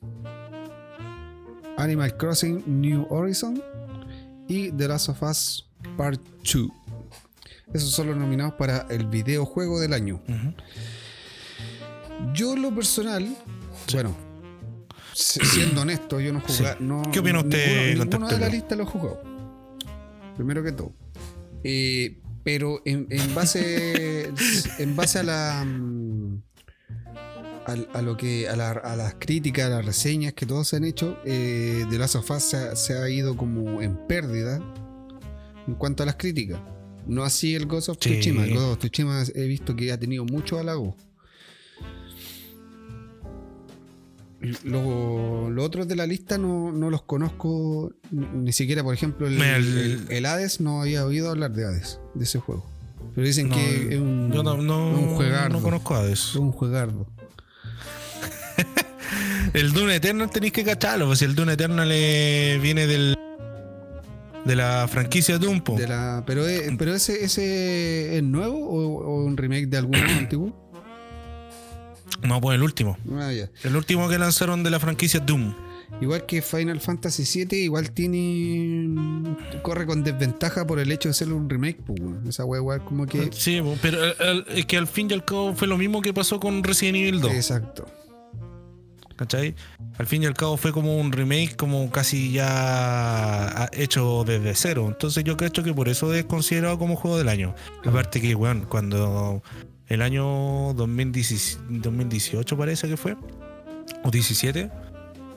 Animal 1.76 2.16
Crossing 2.16 2.62
New 2.66 3.06
Horizon 3.10 3.62
y 4.48 4.70
The 4.72 4.88
Last 4.88 5.08
of 5.10 5.22
Us 5.22 5.68
Part 5.96 6.20
2. 6.42 6.68
Esos 7.74 7.90
son 7.90 8.06
los 8.08 8.16
nominados 8.16 8.54
para 8.54 8.86
el 8.90 9.06
videojuego 9.06 9.78
del 9.80 9.92
año. 9.92 10.22
Ujú. 10.28 10.54
Yo 12.34 12.54
en 12.54 12.62
lo 12.62 12.74
personal, 12.74 13.36
bueno, 13.92 14.14
si- 15.14 15.40
siendo 15.40 15.82
honesto, 15.82 16.18
yo 16.20 16.32
no 16.32 16.42
Sí. 16.46 16.58
jugué. 16.58 16.76
No, 16.80 17.02
¿Qué 17.12 17.18
opina 17.20 17.40
usted, 17.40 17.94
Ninguno, 17.94 18.04
ninguno 18.10 18.28
de 18.28 18.38
la 18.38 18.48
lista 18.48 18.74
lo 18.76 18.82
he 18.84 18.86
jugado. 18.86 19.22
Primero 20.36 20.62
que 20.62 20.72
todo. 20.72 20.92
Eh, 21.64 22.20
pero 22.44 22.80
en, 22.84 23.06
en 23.10 23.34
base 23.34 24.32
en 24.78 24.96
base 24.96 25.18
a 25.18 25.22
la 25.22 25.66
a, 27.92 28.00
lo 28.00 28.16
que 28.16 28.48
a, 28.48 28.56
la- 28.56 28.70
a 28.70 28.96
las 28.96 29.16
críticas, 29.18 29.66
a 29.66 29.68
las 29.68 29.84
reseñas 29.84 30.32
que 30.32 30.46
todos 30.46 30.68
se 30.68 30.76
han 30.76 30.84
hecho, 30.84 31.18
eh, 31.26 31.84
The 31.90 31.98
Last 31.98 32.14
of 32.14 32.30
Us 32.30 32.42
se 32.42 32.56
ha, 32.56 32.74
se 32.76 32.96
ha 32.98 33.10
ido 33.10 33.36
como 33.36 33.82
en 33.82 33.94
pérdida 34.06 34.58
en 35.66 35.74
cuanto 35.74 36.02
a 36.02 36.06
las 36.06 36.16
críticas. 36.16 36.58
No 37.08 37.24
así 37.24 37.54
el 37.54 37.66
Ghost 37.66 37.88
of 37.88 37.98
Sí. 38.00 38.10
Tsushima. 38.10 38.44
El 38.44 38.54
Ghost 38.54 38.66
of 38.84 38.90
Tsushima 38.90 39.24
he 39.34 39.46
visto 39.46 39.74
que 39.74 39.90
ha 39.92 39.98
tenido 39.98 40.24
mucho 40.24 40.58
halago. 40.58 40.94
Lo- 44.62 45.50
Los 45.50 45.64
otros 45.64 45.88
de 45.88 45.96
la 45.96 46.06
lista 46.06 46.38
no, 46.38 46.70
no 46.70 46.90
los 46.90 47.02
conozco 47.02 47.92
ni, 48.12 48.52
siquiera, 48.52 48.84
por 48.84 48.94
ejemplo, 48.94 49.26
el, 49.26 49.40
el- 49.42 49.78
el- 49.78 50.06
el 50.10 50.26
Hades 50.26 50.60
no 50.60 50.82
había 50.82 51.04
oído 51.04 51.30
hablar 51.30 51.52
de 51.52 51.64
Hades, 51.66 51.98
de 52.14 52.24
ese 52.24 52.38
juego. 52.38 52.64
Pero 53.14 53.26
dicen 53.26 53.48
No, 53.48 53.56
que 53.56 53.94
es 53.94 53.98
un, 54.00 54.30
Yo 54.32 54.42
no, 54.44 54.54
un 54.54 55.16
juegardo. 55.16 55.56
no 55.56 55.62
conozco 55.62 55.96
a 55.96 56.06
es 56.06 56.36
un 56.36 56.52
juegardo. 56.52 57.08
El 59.54 59.72
Dune 59.72 59.96
Eternal 59.96 60.30
tenéis 60.30 60.52
que 60.52 60.62
cacharlo, 60.62 61.06
pues 61.06 61.18
si 61.20 61.24
el 61.24 61.34
Dune 61.34 61.54
Eternal 61.54 61.88
eh, 61.90 62.58
viene 62.62 62.86
del 62.86 63.16
de 64.48 64.56
la 64.56 64.88
franquicia 64.88 65.38
Doom, 65.38 65.60
po. 65.60 65.76
De 65.76 65.86
la, 65.86 66.24
pero 66.26 66.44
es- 66.48 66.72
pero 66.76 66.94
ese, 66.94 67.22
ese 67.24 68.16
es 68.16 68.22
nuevo 68.24 68.58
o, 68.58 69.04
o 69.04 69.24
un 69.24 69.36
remake 69.36 69.66
de 69.68 69.76
algún 69.78 69.94
antiguo. 70.18 70.52
No, 72.22 72.40
pues 72.40 72.56
el 72.56 72.62
último. 72.62 72.96
Ah, 73.12 73.32
ya. 73.32 73.48
El 73.62 73.76
último 73.76 74.08
que 74.08 74.18
lanzaron 74.18 74.64
de 74.64 74.70
la 74.70 74.80
franquicia 74.80 75.20
Doom. 75.20 75.54
Igual 76.00 76.26
que 76.26 76.42
Final 76.42 76.80
Fantasy 76.80 77.44
VII, 77.46 77.62
igual 77.64 77.92
tiene. 77.92 79.34
corre 79.62 79.86
con 79.86 80.02
desventaja 80.04 80.66
por 80.66 80.80
el 80.80 80.90
hecho 80.92 81.08
de 81.08 81.14
ser 81.14 81.32
un 81.32 81.48
remake, 81.48 81.78
pues. 81.86 82.00
Esa 82.28 82.44
wea 82.44 82.60
igual 82.60 82.84
como 82.84 83.06
que. 83.06 83.30
Sí, 83.32 83.60
pero 83.80 84.04
eh, 84.06 84.14
eh, 84.18 84.44
es 84.56 84.66
que 84.66 84.76
al 84.76 84.86
fin 84.86 85.08
y 85.10 85.14
al 85.14 85.24
cabo 85.24 85.54
fue 85.54 85.66
lo 85.68 85.78
mismo 85.78 86.02
que 86.02 86.12
pasó 86.12 86.40
con 86.40 86.62
Resident 86.64 86.96
Evil 86.96 87.20
2. 87.20 87.32
Exacto. 87.32 87.86
¿Cachai? 89.18 89.56
Al 89.98 90.06
fin 90.06 90.22
y 90.22 90.26
al 90.26 90.34
cabo 90.34 90.56
fue 90.56 90.72
como 90.72 90.96
un 90.96 91.10
remake 91.10 91.56
como 91.56 91.90
casi 91.90 92.30
ya 92.30 93.68
hecho 93.72 94.22
desde 94.24 94.54
cero. 94.54 94.84
Entonces 94.86 95.24
yo 95.24 95.36
creo 95.36 95.50
que 95.50 95.74
por 95.74 95.88
eso 95.88 96.14
es 96.14 96.24
considerado 96.24 96.78
como 96.78 96.94
juego 96.94 97.18
del 97.18 97.28
año. 97.28 97.52
Aparte 97.84 98.20
que, 98.20 98.36
bueno, 98.36 98.68
cuando 98.68 99.42
el 99.88 100.02
año 100.02 100.72
2010 100.74 101.58
2018 101.68 102.56
parece 102.56 102.88
que 102.88 102.96
fue, 102.96 103.16
o 104.04 104.10
17, 104.12 104.70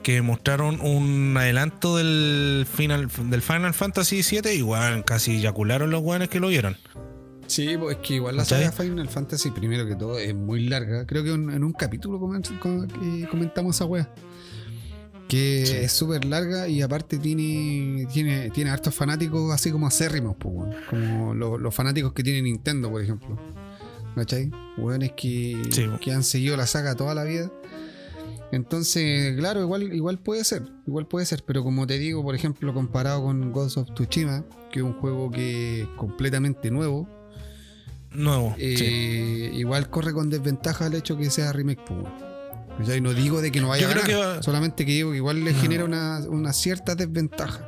que 0.04 0.22
mostraron 0.22 0.80
un 0.82 1.36
adelanto 1.36 1.98
del 1.98 2.68
Final, 2.72 3.10
del 3.30 3.42
Final 3.42 3.74
Fantasy 3.74 4.22
VII, 4.22 4.54
igual 4.54 5.04
casi 5.06 5.38
eyacularon 5.38 5.90
los 5.90 6.02
guanes 6.02 6.30
que 6.30 6.40
lo 6.40 6.50
vieron. 6.50 6.78
Sí, 7.52 7.76
pues 7.78 7.98
es 7.98 8.02
que 8.02 8.14
igual 8.16 8.38
la 8.38 8.46
saga 8.46 8.72
Final 8.72 9.10
Fantasy, 9.10 9.52
primero 9.52 9.86
que 9.86 9.96
todo, 9.96 10.18
es 10.18 10.34
muy 10.34 10.68
larga. 10.70 11.06
Creo 11.06 11.22
que 11.24 11.32
en, 11.34 11.64
un 11.64 11.74
capítulo 11.74 12.18
comentamos 12.18 13.76
esa 13.76 13.86
wea. 13.86 14.10
Que 15.28 15.66
Sí. 15.66 15.74
es 15.76 15.92
súper 15.92 16.24
larga 16.26 16.68
y 16.70 16.82
aparte 16.82 17.18
tiene, 17.18 18.06
tiene, 18.12 18.50
tiene 18.52 18.70
hartos 18.70 18.94
fanáticos 18.96 19.52
así 19.54 19.70
como 19.72 19.88
acérrimos, 19.88 20.36
pues. 20.38 20.76
Como 20.90 21.34
lo- 21.34 21.58
los 21.58 21.74
fanáticos 21.76 22.14
que 22.14 22.24
tiene 22.24 22.42
Nintendo, 22.42 22.90
por 22.90 23.02
ejemplo. 23.02 23.38
¿Cachai? 24.16 24.50
Weones 24.78 25.12
que, 25.18 25.62
Sí. 25.72 25.86
que 26.02 26.12
han 26.14 26.24
seguido 26.24 26.56
la 26.58 26.68
saga 26.68 26.96
toda 26.96 27.14
la 27.16 27.24
vida. 27.26 27.52
Entonces, 28.52 29.38
claro, 29.38 29.62
igual, 29.62 29.94
igual 29.94 30.20
puede 30.20 30.44
ser, 30.44 30.64
igual 30.86 31.08
puede 31.08 31.26
ser, 31.26 31.44
pero 31.46 31.64
como 31.64 31.88
te 31.88 31.98
digo, 31.98 32.22
por 32.24 32.36
ejemplo, 32.36 32.74
comparado 32.74 33.24
con 33.24 33.52
Ghost 33.54 33.78
of 33.78 33.90
Tsushima, 33.94 34.44
que 34.72 34.80
es 34.80 34.86
un 34.86 34.94
juego 34.94 35.32
que 35.32 35.82
es 35.84 35.88
completamente 35.96 36.70
nuevo, 36.72 37.08
Nuevo. 38.14 38.54
sí. 38.58 38.64
eh, 38.80 39.52
igual 39.56 39.90
corre 39.90 40.14
con 40.14 40.30
desventaja 40.30 40.88
el 40.88 40.96
hecho 40.96 41.18
que 41.18 41.30
sea 41.30 41.52
remake. 41.54 41.82
weón. 41.90 42.32
¿Cachai? 42.78 43.02
no 43.02 43.14
digo 43.14 43.42
de 43.42 43.52
que 43.52 43.62
no 43.62 43.68
vaya 43.68 43.86
a 43.86 43.90
ganar, 43.90 44.06
que 44.06 44.16
va- 44.16 44.42
solamente 44.42 44.86
que 44.86 44.92
digo 44.94 45.12
que 45.12 45.18
igual 45.18 45.44
le 45.44 45.52
No. 45.54 45.60
genera 45.62 45.86
una, 45.86 46.20
una 46.30 46.52
cierta 46.54 46.96
desventaja. 46.96 47.68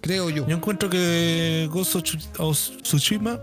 Creo 0.00 0.30
yo. 0.30 0.46
Yo 0.46 0.56
encuentro 0.56 0.88
que 0.90 1.68
Ghost 1.72 1.96
of 1.96 2.02
Tsu- 2.02 2.28
of 2.38 2.58
Tsushima 2.82 3.38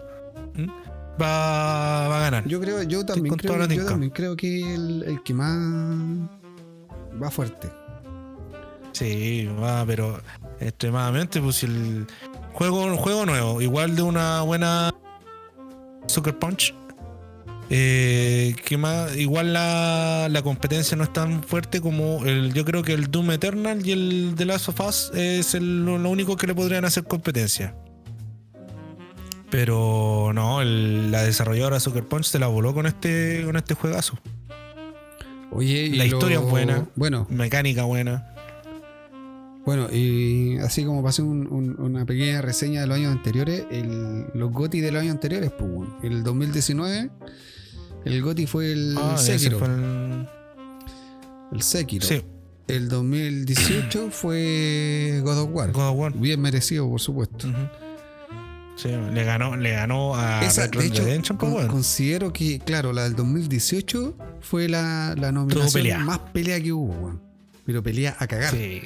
va, 1.21 2.07
va 2.07 2.17
a 2.17 2.21
ganar. 2.21 2.47
Yo 2.47 2.59
creo, 2.59 2.81
yo 2.83 3.05
también 3.05 3.35
creo, 3.35 3.67
yo 3.67 3.85
también 3.85 4.11
creo 4.11 4.35
que 4.35 4.73
el, 4.73 5.03
el 5.03 5.23
que 5.23 5.33
más 5.33 6.29
va 7.21 7.29
fuerte. 7.31 7.69
Sí, 8.91 9.47
va, 9.61 9.85
pero 9.85 10.19
extremadamente, 10.59 11.41
pues 11.41 11.63
el 11.63 12.05
juego, 12.53 12.95
juego 12.97 13.25
nuevo, 13.25 13.61
igual 13.61 13.95
de 13.95 14.01
una 14.03 14.41
buena 14.43 14.93
Sucker 16.07 16.37
Punch. 16.37 16.73
eh, 17.69 18.55
que 18.65 18.77
más, 18.77 19.15
igual 19.17 19.53
la, 19.53 20.27
la 20.29 20.41
competencia 20.43 20.95
no 20.97 21.03
es 21.05 21.13
tan 21.13 21.41
fuerte 21.43 21.81
como 21.81 22.23
el. 22.25 22.53
Yo 22.53 22.65
creo 22.65 22.83
que 22.83 22.93
el 22.93 23.09
Doom 23.09 23.31
Eternal 23.31 23.85
y 23.87 23.91
el 23.91 24.33
The 24.37 24.45
Last 24.45 24.69
of 24.69 24.79
Us 24.81 25.11
es 25.15 25.55
el- 25.55 25.83
lo, 25.85 26.09
único 26.09 26.35
que 26.37 26.45
le 26.45 26.53
podrían 26.53 26.85
hacer 26.85 27.05
competencia. 27.05 27.73
Pero 29.49 30.31
no, 30.33 30.61
el- 30.61 31.11
la 31.11 31.23
desarrolladora 31.23 31.79
Sucker 31.79 32.03
Punch 32.03 32.25
se 32.25 32.39
la 32.39 32.47
voló 32.47 32.73
con 32.73 32.85
este, 32.85 33.43
con 33.45 33.55
este 33.55 33.73
juegazo. 33.75 34.19
Oye, 35.51 35.83
y 35.85 35.95
La 35.95 36.05
historia 36.05 36.39
lo- 36.39 36.45
es 36.45 36.51
buena. 36.51 36.85
Bueno, 36.95 37.27
Mecánica 37.29 37.83
buena. 37.83 38.32
Bueno, 39.65 39.87
y 39.91 40.57
así 40.57 40.83
como 40.83 41.01
pasé 41.03 41.21
un- 41.21 41.47
un- 41.51 41.79
una 41.79 42.05
pequeña 42.05 42.41
reseña 42.41 42.81
de 42.81 42.87
los 42.87 42.97
años 42.97 43.11
anteriores, 43.15 43.65
el- 43.71 44.25
los 44.33 44.51
GOTI 44.51 44.81
de 44.81 44.91
los 44.91 45.01
años 45.01 45.13
anteriores, 45.13 45.51
pues, 45.57 45.71
bueno, 45.71 45.97
el 46.03 46.23
2019, 46.23 47.09
el 48.05 48.21
GOTI 48.21 48.45
fue 48.47 48.71
el 48.71 48.95
Ah, 48.97 49.17
Sekiro. 49.17 49.59
fue 49.59 49.67
el- 49.69 50.27
El 51.51 51.61
Sekiro. 51.61 52.05
Sí, 52.05 52.21
El 52.67 52.87
2018 52.89 54.09
fue 54.11 55.21
God 55.23 55.37
of 55.39 55.49
War. 55.53 55.71
God 55.71 55.89
of 55.89 55.97
War. 55.97 56.13
Bien 56.17 56.39
merecido, 56.41 56.89
por 56.89 56.99
supuesto. 57.01 57.47
Sí, 58.75 58.89
le 58.89 59.23
ganó, 59.23 59.55
le 59.55 59.71
ganó 59.71 60.15
a 60.15 60.43
Esa, 60.43 60.67
de 60.67 60.87
hecho, 60.87 61.03
Redemption, 61.03 61.37
pues, 61.37 61.47
con- 61.51 61.53
bueno. 61.53 61.71
considero 61.71 62.33
que, 62.33 62.57
claro, 62.59 62.91
la 62.91 63.03
del 63.03 63.15
2018 63.15 64.17
fue 64.41 64.67
la, 64.67 65.13
la 65.15 65.31
nominación 65.31 65.71
pelea. 65.73 65.99
más 65.99 66.19
pelea 66.33 66.59
que 66.59 66.71
hubo, 66.73 66.91
weón. 66.93 67.21
Pero 67.65 67.83
pelea 67.83 68.15
a 68.19 68.25
cagar. 68.27 68.51
Sí. 68.51 68.81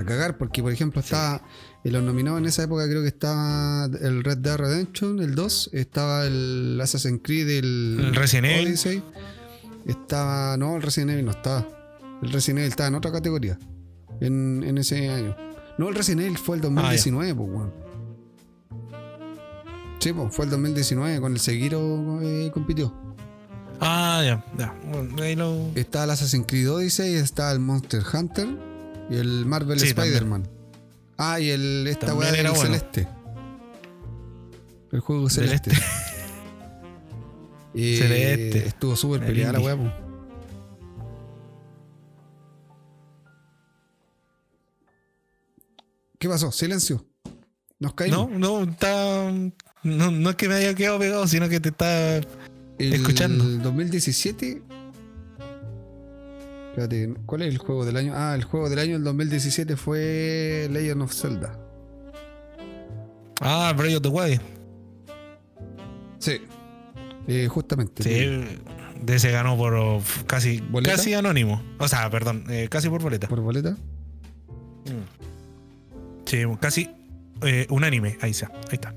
A 0.00 0.04
cagar, 0.04 0.38
porque 0.38 0.62
por 0.62 0.72
ejemplo 0.72 1.00
estaba 1.00 1.42
en 1.84 1.92
los 1.92 2.02
nominados 2.02 2.40
en 2.40 2.46
esa 2.46 2.62
época 2.62 2.86
creo 2.88 3.02
que 3.02 3.08
estaba 3.08 3.84
el 3.84 4.24
Red 4.24 4.38
Dead 4.38 4.56
Redemption, 4.56 5.20
el 5.20 5.34
2, 5.34 5.70
estaba 5.74 6.24
el 6.24 6.78
Assassin's 6.82 7.20
Creed, 7.22 7.48
el, 7.48 7.96
El 8.00 8.14
Resident 8.14 8.46
Evil. 8.46 8.68
Odyssey, 8.68 9.02
estaba, 9.86 10.56
no, 10.56 10.76
el 10.76 10.82
Resident 10.82 11.10
Evil 11.12 11.26
no 11.26 11.32
estaba. 11.32 11.66
El 12.22 12.32
Resident 12.32 12.60
Evil 12.60 12.70
estaba 12.70 12.88
en 12.88 12.94
otra 12.94 13.12
categoría 13.12 13.58
en, 14.20 14.62
en 14.64 14.78
ese 14.78 15.10
año. 15.10 15.36
No, 15.76 15.88
el 15.90 15.94
Resident 15.94 16.22
Evil 16.22 16.38
fue 16.38 16.56
el 16.56 16.62
2019, 16.62 17.34
pues, 17.34 17.48
weón. 17.50 17.72
Sí, 19.98 20.12
pues, 20.14 20.34
fue 20.34 20.46
el 20.46 20.50
2019, 20.50 21.20
con 21.20 21.32
el 21.32 21.40
Sekiro 21.40 22.20
eh, 22.22 22.50
compitió. 22.54 22.94
Ah, 23.80 24.22
ya, 24.24 24.44
ya. 24.58 24.74
Bueno, 24.90 25.22
ahí 25.22 25.36
lo. 25.36 25.70
Está 25.74 26.04
el 26.04 26.10
Assassin's 26.10 26.46
Creed 26.46 26.70
Odyssey, 26.70 27.14
está 27.16 27.52
el 27.52 27.60
Monster 27.60 28.02
Hunter 28.12 28.69
y 29.10 29.16
el 29.16 29.44
Marvel 29.44 29.78
Sí, 29.80 29.88
Spider-Man. 29.88 30.48
Ah, 31.18 31.38
y 31.40 31.50
el 31.50 31.86
esta 31.86 32.14
weá 32.14 32.32
del 32.32 32.46
bueno. 32.48 32.62
Celeste. 32.62 33.08
El 34.92 35.00
juego 35.00 35.28
Celeste. 35.28 35.70
Celeste. 35.74 36.00
Eh, 37.74 37.98
Celeste. 37.98 38.68
Estuvo 38.68 38.96
súper 38.96 39.20
El 39.22 39.26
peleada 39.26 39.52
la 39.54 39.60
weá. 39.60 39.76
¿Qué 46.18 46.28
pasó? 46.28 46.52
Silencio. 46.52 47.04
Nos 47.78 47.94
caímos. 47.94 48.30
No, 48.30 48.38
no, 48.38 48.70
está. 48.70 49.32
No, 49.82 50.10
no 50.10 50.30
es 50.30 50.36
que 50.36 50.48
me 50.48 50.54
haya 50.54 50.74
quedado 50.74 50.98
pegado, 50.98 51.26
sino 51.26 51.48
que 51.48 51.60
te 51.60 51.70
está. 51.70 52.16
el 52.16 52.24
escuchando. 52.78 53.44
2017. 53.44 54.62
Espérate, 56.70 57.14
¿cuál 57.26 57.42
es 57.42 57.48
el 57.48 57.58
juego 57.58 57.84
del 57.84 57.96
año? 57.96 58.12
Ah, 58.14 58.34
el 58.34 58.44
juego 58.44 58.68
del 58.70 58.78
año 58.78 58.92
del 58.92 59.04
2017 59.04 59.76
fue 59.76 60.68
Legend 60.70 61.02
of 61.02 61.12
Zelda. 61.12 61.58
Ah, 63.40 63.72
Breath 63.76 63.96
of 63.96 64.02
the 64.02 64.08
Wild. 64.08 64.40
Sí. 66.18 66.40
Eh, 67.26 67.48
justamente. 67.48 68.02
Sí, 68.02 68.58
de 69.02 69.16
ese 69.16 69.30
ganó 69.30 69.56
por 69.56 69.74
oh, 69.74 70.02
casi, 70.26 70.60
¿Boleta? 70.60 70.96
casi 70.96 71.14
anónimo. 71.14 71.62
O 71.78 71.88
sea, 71.88 72.08
perdón, 72.10 72.44
eh, 72.50 72.68
casi 72.70 72.88
por 72.88 73.02
boleta. 73.02 73.28
Por 73.28 73.40
boleta. 73.40 73.76
Sí, 76.26 76.42
casi 76.60 76.90
eh, 77.42 77.66
unánime. 77.70 78.16
Ahí 78.20 78.30
está, 78.30 78.46
ahí 78.68 78.74
está. 78.74 78.94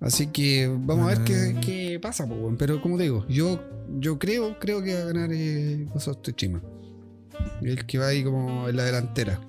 Así 0.00 0.26
que 0.28 0.68
vamos 0.68 1.06
a 1.06 1.14
ver 1.16 1.24
qué, 1.24 1.54
Mm. 1.54 1.60
qué 1.60 1.98
pasa, 2.02 2.26
pero 2.58 2.82
como 2.82 2.96
te 2.96 3.04
digo, 3.04 3.24
yo, 3.28 3.60
yo 3.98 4.18
creo, 4.18 4.58
creo 4.58 4.82
que 4.82 4.94
va 4.94 5.00
a 5.00 5.04
ganar 5.04 5.30
eh, 5.32 5.86
Tsushima. 6.22 6.60
El 7.62 7.84
que 7.86 7.98
va 7.98 8.08
ahí 8.08 8.22
como 8.24 8.68
en 8.68 8.76
la 8.76 8.84
delantera. 8.84 9.40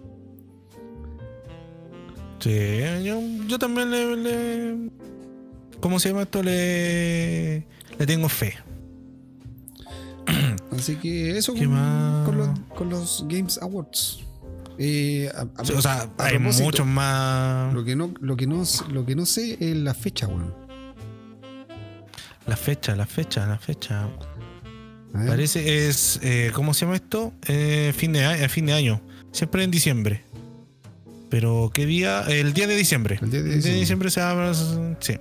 Sí, 2.40 2.80
yo, 3.04 3.20
yo 3.48 3.58
también 3.58 3.90
le, 3.92 4.16
le- 4.18 4.90
¿Cómo 5.80 6.00
se 6.00 6.10
llama 6.10 6.24
esto? 6.24 6.44
Le, 6.44 7.66
le 8.00 8.06
tengo 8.06 8.28
fe. 8.30 8.54
Así 10.72 10.96
que 10.98 11.38
eso 11.38 11.54
¿Qué 11.54 11.66
con, 11.66 12.38
los, 12.38 12.50
con 12.76 12.90
los 12.90 13.26
Games 13.30 13.58
Awards. 13.62 14.20
Eh, 14.78 15.30
a- 15.36 15.42
a- 15.42 15.62
O 15.62 15.82
sea, 15.82 16.10
a 16.18 16.26
hay 16.26 16.40
muchos 16.40 16.86
más. 16.86 17.74
Lo 17.74 17.84
que 17.84 17.96
no, 17.96 18.14
lo 18.20 18.36
que 18.36 18.48
no, 18.48 18.64
lo 18.92 19.06
que 19.06 19.16
no 19.16 19.26
sé 19.26 19.58
es 19.60 19.76
la 19.78 19.94
fecha, 19.94 20.28
weón. 20.28 20.54
La 22.48 22.58
fecha, 22.58 22.96
la 22.96 23.06
fecha, 23.06 23.46
la 23.48 23.58
fecha. 23.58 24.08
Ver. 25.14 25.28
Parece 25.28 25.88
es. 25.88 26.20
eh, 26.24 26.52
¿Cómo 26.54 26.74
se 26.74 26.82
llama 26.86 26.96
esto? 26.96 27.34
Eh, 27.48 27.94
fin, 27.96 28.14
de, 28.14 28.26
a- 28.26 28.50
fin 28.50 28.66
de 28.66 28.74
año. 28.74 29.02
Siempre 29.32 29.64
en 29.64 29.72
diciembre. 29.72 30.24
Pero, 31.30 31.72
¿qué 31.74 31.86
día? 31.86 32.22
El 32.28 32.54
día 32.54 32.68
de 32.68 32.76
diciembre. 32.76 33.20
El 33.22 33.32
día 33.32 33.42
de 33.44 33.54
El 33.56 33.62
día 33.62 33.72
de 33.74 33.80
diciembre. 33.80 33.80
diciembre 33.80 34.12
se 34.12 34.22
va 34.22 34.50
a. 34.50 34.54
Sí. 35.00 35.14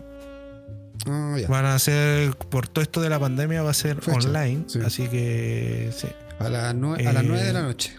Ah, 1.07 1.37
ya. 1.41 1.49
Van 1.49 1.65
a 1.65 1.75
hacer. 1.75 2.35
Por 2.37 2.69
todo 2.69 2.83
esto 2.83 3.01
de 3.01 3.09
la 3.09 3.19
pandemia 3.21 3.63
va 3.63 3.71
a 3.71 3.75
ser 3.75 4.01
Fecha, 4.01 4.17
online. 4.29 4.65
sí. 4.67 4.81
Así 4.85 5.07
que. 5.09 5.91
Sí. 5.97 6.09
A, 6.39 6.49
las 6.49 6.75
nue- 6.75 7.07
a 7.07 7.13
las 7.13 7.23
Eh, 7.23 7.27
9 7.29 7.45
de 7.45 7.53
la 7.53 7.63
noche. 7.63 7.93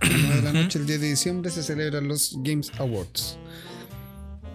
A 0.00 0.06
las 0.06 0.20
9 0.22 0.36
de 0.36 0.42
la 0.42 0.52
noche, 0.52 0.78
el 0.78 0.86
10 0.86 1.00
de 1.00 1.08
diciembre, 1.08 1.50
se 1.50 1.62
celebran 1.62 2.06
los 2.06 2.36
Games 2.42 2.70
Awards. 2.78 3.38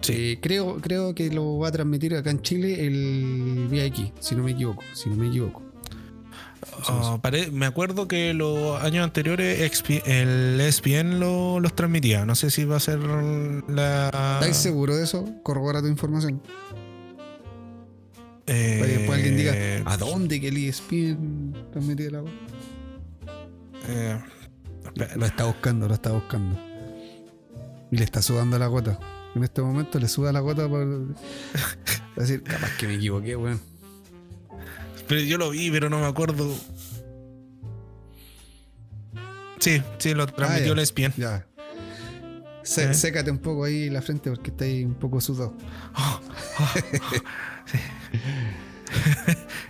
Sí. 0.04 0.12
Eh, 0.16 0.38
creo, 0.40 0.76
creo 0.80 1.14
que 1.14 1.30
lo 1.32 1.58
va 1.58 1.68
a 1.68 1.72
transmitir 1.72 2.14
acá 2.14 2.30
en 2.30 2.42
Chile 2.42 2.86
el 2.86 3.68
VIX, 3.70 4.12
si 4.20 4.34
no 4.36 4.42
me 4.42 4.52
equivoco. 4.52 4.82
Si 4.94 5.08
no 5.10 5.16
me 5.16 5.28
equivoco. 5.28 5.62
Ah, 6.88 7.18
me 7.52 7.66
acuerdo 7.66 8.08
que 8.08 8.34
los 8.34 8.80
años 8.82 9.04
anteriores 9.04 9.60
el 10.06 10.60
ESPN 10.60 11.20
lo- 11.20 11.60
los 11.60 11.74
transmitía. 11.74 12.24
No 12.26 12.34
sé 12.34 12.50
si 12.50 12.64
va 12.64 12.76
a 12.76 12.80
ser 12.80 12.98
la. 13.00 14.38
¿Estáis 14.40 14.56
seguro 14.56 14.96
de 14.96 15.04
eso? 15.04 15.24
Corrobora 15.42 15.80
tu 15.80 15.88
información. 15.88 16.40
Eh, 18.46 18.76
Para 18.78 18.90
que 18.92 18.98
después 18.98 19.18
alguien 19.18 19.36
diga, 19.36 19.90
¿a 19.90 19.96
dónde 19.96 20.40
que 20.40 20.48
el 20.48 20.56
ESPN 20.58 21.54
transmitía 21.72 22.10
la 22.10 22.22
web? 22.22 22.32
eh. 23.88 24.18
Lo 25.16 25.26
está 25.26 25.44
buscando, 25.44 25.88
lo 25.88 25.94
está 25.94 26.12
buscando. 26.12 26.58
Y 27.90 27.96
le 27.96 28.04
está 28.04 28.20
sudando 28.22 28.58
la 28.58 28.66
gota. 28.66 28.98
En 29.34 29.42
este 29.44 29.62
momento 29.62 29.98
le 29.98 30.06
suda 30.08 30.32
la 30.32 30.40
gota 30.40 30.68
por 30.68 31.14
decir, 32.16 32.42
capaz 32.42 32.76
que 32.78 32.86
me 32.86 32.94
equivoqué, 32.94 33.34
weón. 33.36 33.60
Pero 35.08 35.20
yo 35.22 35.36
lo 35.38 35.50
vi, 35.50 35.70
pero 35.70 35.90
no 35.90 35.98
me 35.98 36.06
acuerdo. 36.06 36.54
Sí, 39.58 39.82
sí, 39.98 40.14
lo 40.14 40.26
transmitió 40.26 40.64
Ah, 40.64 40.66
ya. 40.66 40.72
el 40.72 40.78
ESPN. 40.78 41.12
Ya. 41.16 41.46
Se- 42.62 42.90
¿Eh? 42.90 42.94
Sécate 42.94 43.30
un 43.30 43.38
poco 43.38 43.64
ahí 43.64 43.90
la 43.90 44.00
frente 44.02 44.30
porque 44.30 44.50
está 44.50 44.64
ahí 44.64 44.84
un 44.84 44.94
poco 44.94 45.20
sudado. 45.20 45.54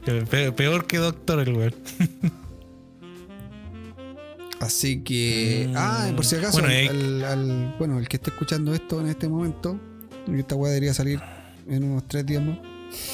Pe- 0.30 0.52
Peor 0.52 0.86
que 0.86 0.98
Doctor 0.98 1.40
el 1.40 1.54
weón. 1.56 1.74
Así 4.64 5.02
que. 5.02 5.66
Mm. 5.70 5.74
Ah, 5.76 6.12
por 6.16 6.24
si 6.24 6.36
acaso, 6.36 6.60
Bueno, 6.60 6.68
al, 6.68 6.74
eh. 6.74 6.88
al- 6.88 7.24
al- 7.24 7.74
bueno, 7.78 7.98
el 7.98 8.08
que 8.08 8.16
esté 8.16 8.30
escuchando 8.30 8.74
esto 8.74 9.00
en 9.00 9.08
este 9.08 9.28
momento, 9.28 9.78
esta 10.36 10.54
weá 10.54 10.70
debería 10.72 10.94
salir 10.94 11.20
en 11.68 11.84
unos 11.84 12.06
tres 12.08 12.24
días 12.26 12.42
más. 12.42 12.58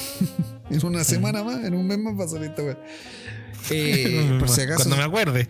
en 0.69 0.85
una 0.85 1.03
semana 1.03 1.43
más, 1.43 1.63
en 1.63 1.73
un 1.73 1.85
mes 1.87 1.97
más 1.99 2.19
va 2.19 2.25
a 2.25 2.27
salir 2.27 2.49
esta 2.49 2.63
weá. 2.63 2.77
Eh, 3.69 4.37
por, 4.39 4.49
si 4.49 4.61
acaso, 4.61 4.79
Cuando 4.85 4.97
me 4.97 5.03
acuerde. 5.03 5.47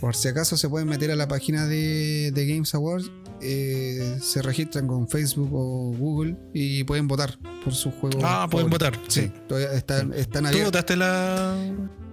por 0.00 0.16
si 0.16 0.26
acaso 0.28 0.56
se 0.56 0.70
pueden 0.70 0.88
meter 0.88 1.10
a 1.10 1.16
la 1.16 1.28
página 1.28 1.66
de, 1.66 2.32
de 2.32 2.46
Games 2.46 2.74
Awards, 2.74 3.10
eh, 3.42 4.16
se 4.22 4.40
registran 4.40 4.86
con 4.86 5.06
Facebook 5.06 5.50
o 5.52 5.92
Google 5.96 6.34
y 6.54 6.82
pueden 6.84 7.06
votar 7.06 7.38
por 7.62 7.74
su 7.74 7.90
juego. 7.90 8.20
Ah, 8.24 8.48
pueden 8.50 8.70
votar, 8.70 8.98
Sí, 9.08 9.30
sí. 9.50 9.54
están, 9.74 10.14
están, 10.14 10.44
¿Tú 10.44 10.48
abiertas, 10.48 10.64
votaste 10.64 10.96
la.? 10.96 11.56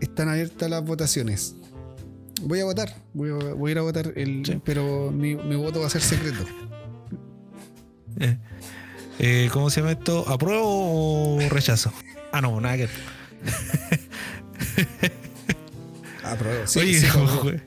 están 0.02 0.28
abiertas 0.28 0.70
las 0.70 0.84
votaciones. 0.84 1.56
Voy 2.44 2.60
a 2.60 2.66
votar. 2.66 2.96
Voy 3.14 3.30
a, 3.30 3.54
voy 3.54 3.70
a 3.70 3.72
ir 3.72 3.78
a 3.78 3.82
votar. 3.82 4.12
El, 4.16 4.46
Sí. 4.46 4.62
Pero 4.64 5.12
mi, 5.12 5.36
mi 5.36 5.56
voto 5.56 5.80
va 5.82 5.88
a 5.88 5.90
ser 5.90 6.02
secreto. 6.02 6.46
Eh, 8.20 8.38
eh, 9.18 9.50
¿Cómo 9.52 9.72
se 9.72 9.82
llama 9.82 9.94
esto? 9.94 10.24
¿Apruebo 10.30 11.36
o 11.36 11.40
rechazo? 11.50 11.92
Ah, 12.32 12.42
no, 12.42 12.62
nada 12.62 12.78
que. 12.78 12.88
Apruebo. 16.24 16.68
Sí, 16.68 16.80
Oye, 16.80 17.00
sí, 17.00 17.08
apruebo. 17.08 17.44
jue- 17.44 17.62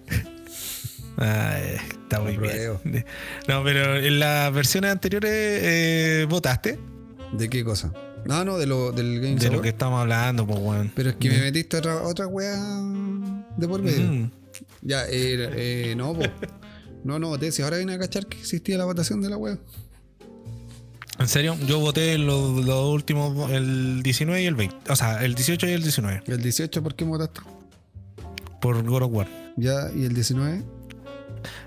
Ay, 1.18 1.77
está 2.03 2.20
muy 2.20 2.35
Apruebo. 2.35 2.81
bien. 2.85 3.05
No, 3.49 3.64
pero 3.64 3.97
en 3.97 4.18
las 4.20 4.53
versiones 4.53 4.93
anteriores 4.93 5.31
eh, 5.33 6.27
votaste 6.29 6.79
¿De 7.33 7.49
qué 7.49 7.64
cosa? 7.64 7.93
No, 8.24 8.45
no, 8.45 8.59
de 8.59 8.66
lo, 8.66 8.93
del 8.93 9.20
Game 9.20 9.37
de 9.37 9.51
lo 9.51 9.61
que 9.62 9.68
estamos 9.70 10.01
hablando, 10.01 10.47
pues, 10.47 10.59
weón. 10.61 10.93
Pero 10.95 11.11
es 11.11 11.16
que 11.16 11.31
me 11.31 11.39
metiste 11.41 11.77
otra, 11.77 12.03
otra 12.03 12.27
wea 12.27 12.57
de 13.57 13.68
por 13.68 13.83
medio. 13.83 14.05
Mm. 14.05 14.31
Ya, 14.82 15.04
eh, 15.07 15.90
eh, 15.90 15.94
no, 15.96 16.14
po. 16.14 16.22
No, 17.04 17.18
no 17.18 17.28
voté. 17.28 17.52
Si 17.52 17.62
ahora 17.62 17.76
vine 17.78 17.94
a 17.94 17.98
cachar 17.98 18.26
que 18.26 18.38
existía 18.38 18.76
la 18.78 18.84
votación 18.84 19.20
de 19.20 19.30
la 19.30 19.36
wea. 19.36 19.59
¿En 21.18 21.28
serio? 21.28 21.57
Yo 21.66 21.80
voté 21.80 22.18
los, 22.18 22.64
los 22.64 22.92
últimos, 22.92 23.50
el 23.50 24.02
19 24.02 24.42
y 24.42 24.46
el 24.46 24.54
20. 24.54 24.92
O 24.92 24.96
sea, 24.96 25.24
el 25.24 25.34
18 25.34 25.66
y 25.68 25.72
el 25.72 25.82
19. 25.82 26.22
El 26.26 26.42
18, 26.42 26.82
¿por 26.82 26.94
qué 26.94 27.04
votaste? 27.04 27.40
Por 28.61 28.82
God 28.82 29.02
of 29.02 29.12
War. 29.12 29.28
Ya, 29.57 29.90
¿y 29.94 30.04
el 30.04 30.14
19? 30.14 30.62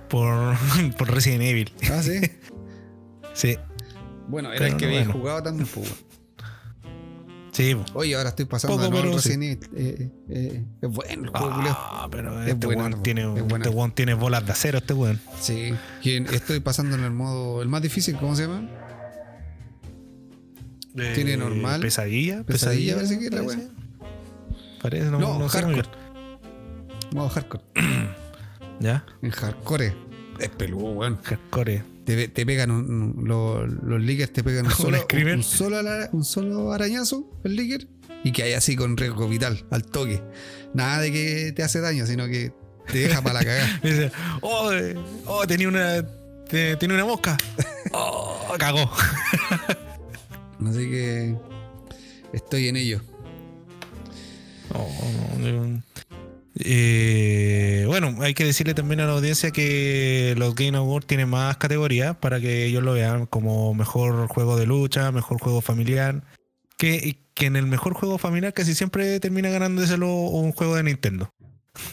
Por, 0.07 0.55
por 0.97 1.11
Resident 1.11 1.43
Evil. 1.43 1.71
Ah, 1.91 2.01
sí. 2.03 2.19
Sí. 3.33 3.55
bueno, 4.27 4.49
era 4.51 4.57
Pero 4.59 4.71
el 4.73 4.77
que 4.77 4.85
no, 4.85 4.91
había 4.91 5.03
bueno. 5.05 5.19
jugado 5.19 5.43
también, 5.43 5.69
weón. 5.73 5.87
Sí. 7.59 7.75
Oye, 7.93 8.15
ahora 8.15 8.29
estoy 8.29 8.45
pasando 8.45 8.77
Poco, 8.77 8.89
pero 8.89 9.19
sí. 9.19 9.33
Evil. 9.33 9.59
Eh, 9.75 10.09
eh, 10.29 10.63
es 10.81 10.89
bueno 10.89 11.23
el 11.25 11.29
juego. 11.29 11.53
Ah, 11.71 12.07
pero 12.09 12.41
Es 12.41 12.53
este 12.53 12.67
weón 12.67 13.03
tiene, 13.03 13.23
Es 13.33 13.43
este 13.53 13.67
weón 13.69 13.91
tiene 13.91 14.13
bolas 14.13 14.45
de 14.45 14.51
acero, 14.53 14.77
este 14.77 14.93
weón. 14.93 15.19
Sí. 15.41 15.73
Y 16.01 16.15
estoy 16.33 16.61
pasando 16.61 16.95
en 16.95 17.03
el 17.03 17.11
modo. 17.11 17.61
El 17.61 17.67
más 17.67 17.81
difícil, 17.81 18.15
¿cómo 18.15 18.33
se 18.37 18.43
llama? 18.43 18.65
Tiene 20.95 21.33
Eh, 21.33 21.37
normal. 21.37 21.81
Pesadilla. 21.81 22.43
Pesadilla, 22.43 22.95
parece 22.95 23.19
que 23.19 23.25
es 23.25 23.31
la 23.33 23.41
wea. 23.43 23.59
Parece, 24.81 25.11
no, 25.11 25.19
No, 25.19 25.37
no 25.39 25.49
hardcore. 25.49 25.89
Modo 27.11 27.27
hardcore. 27.29 27.63
¿Ya? 28.79 29.05
En 29.21 29.31
hardcore. 29.31 29.93
Es 30.39 30.49
peludo, 30.49 30.91
weón. 30.91 31.17
Hardcore. 31.23 31.83
Te, 32.05 32.27
te 32.27 32.45
pegan 32.45 32.71
un, 32.71 32.89
un- 33.19 33.27
los, 33.27 33.67
los 33.83 34.01
lickers 34.01 34.33
te 34.33 34.43
pegan 34.43 34.65
un 34.65 34.71
¿Un 34.71 34.77
solo, 34.77 34.97
un, 35.35 35.43
solo 35.43 35.77
ara- 35.77 36.09
un 36.11 36.23
solo 36.23 36.71
arañazo, 36.71 37.29
el 37.43 37.55
licker, 37.55 37.87
y 38.23 38.31
que 38.31 38.43
hay 38.43 38.53
así 38.53 38.75
con 38.75 38.97
riesgo 38.97 39.27
vital, 39.29 39.65
al 39.69 39.83
toque. 39.85 40.21
Nada 40.73 41.01
de 41.01 41.11
que 41.11 41.51
te 41.55 41.63
hace 41.63 41.79
daño, 41.81 42.05
sino 42.07 42.27
que 42.27 42.51
te 42.91 42.97
deja 42.99 43.21
para 43.21 43.39
la 43.41 43.45
cagada. 43.45 43.81
Oh, 44.41 44.71
eh, 44.71 44.95
oh, 45.25 45.45
tenía 45.45 45.67
una. 45.67 46.03
te- 46.47 46.75
Tiene 46.77 46.93
una 46.95 47.05
mosca. 47.05 47.37
Oh, 47.91 48.53
cagó. 48.59 48.89
Así 50.65 50.89
que 50.89 51.35
estoy 52.33 52.67
en 52.67 52.75
ello. 52.77 53.01
Oh, 54.73 55.37
no, 55.39 55.47
yo- 55.47 55.81
Eh, 56.61 57.85
bueno, 57.87 58.15
hay 58.21 58.33
que 58.33 58.43
decirle 58.43 58.73
también 58.73 58.99
a 58.99 59.05
la 59.05 59.13
audiencia 59.13 59.51
que 59.51 60.35
los 60.37 60.55
Game 60.55 60.77
Awards 60.77 61.07
tienen 61.07 61.29
más 61.29 61.57
categorías 61.57 62.17
para 62.17 62.39
que 62.39 62.65
ellos 62.65 62.83
lo 62.83 62.93
vean 62.93 63.25
como 63.25 63.73
mejor 63.73 64.27
juego 64.27 64.57
de 64.57 64.65
lucha, 64.65 65.11
mejor 65.11 65.39
juego 65.39 65.61
familiar. 65.61 66.23
Que, 66.77 67.17
que 67.33 67.45
en 67.45 67.55
el 67.55 67.65
mejor 67.65 67.93
juego 67.93 68.17
familiar 68.17 68.53
casi 68.53 68.75
siempre 68.75 69.19
termina 69.19 69.49
ganándoselo 69.49 70.07
un 70.13 70.51
juego 70.51 70.75
de 70.75 70.83
Nintendo. 70.83 71.33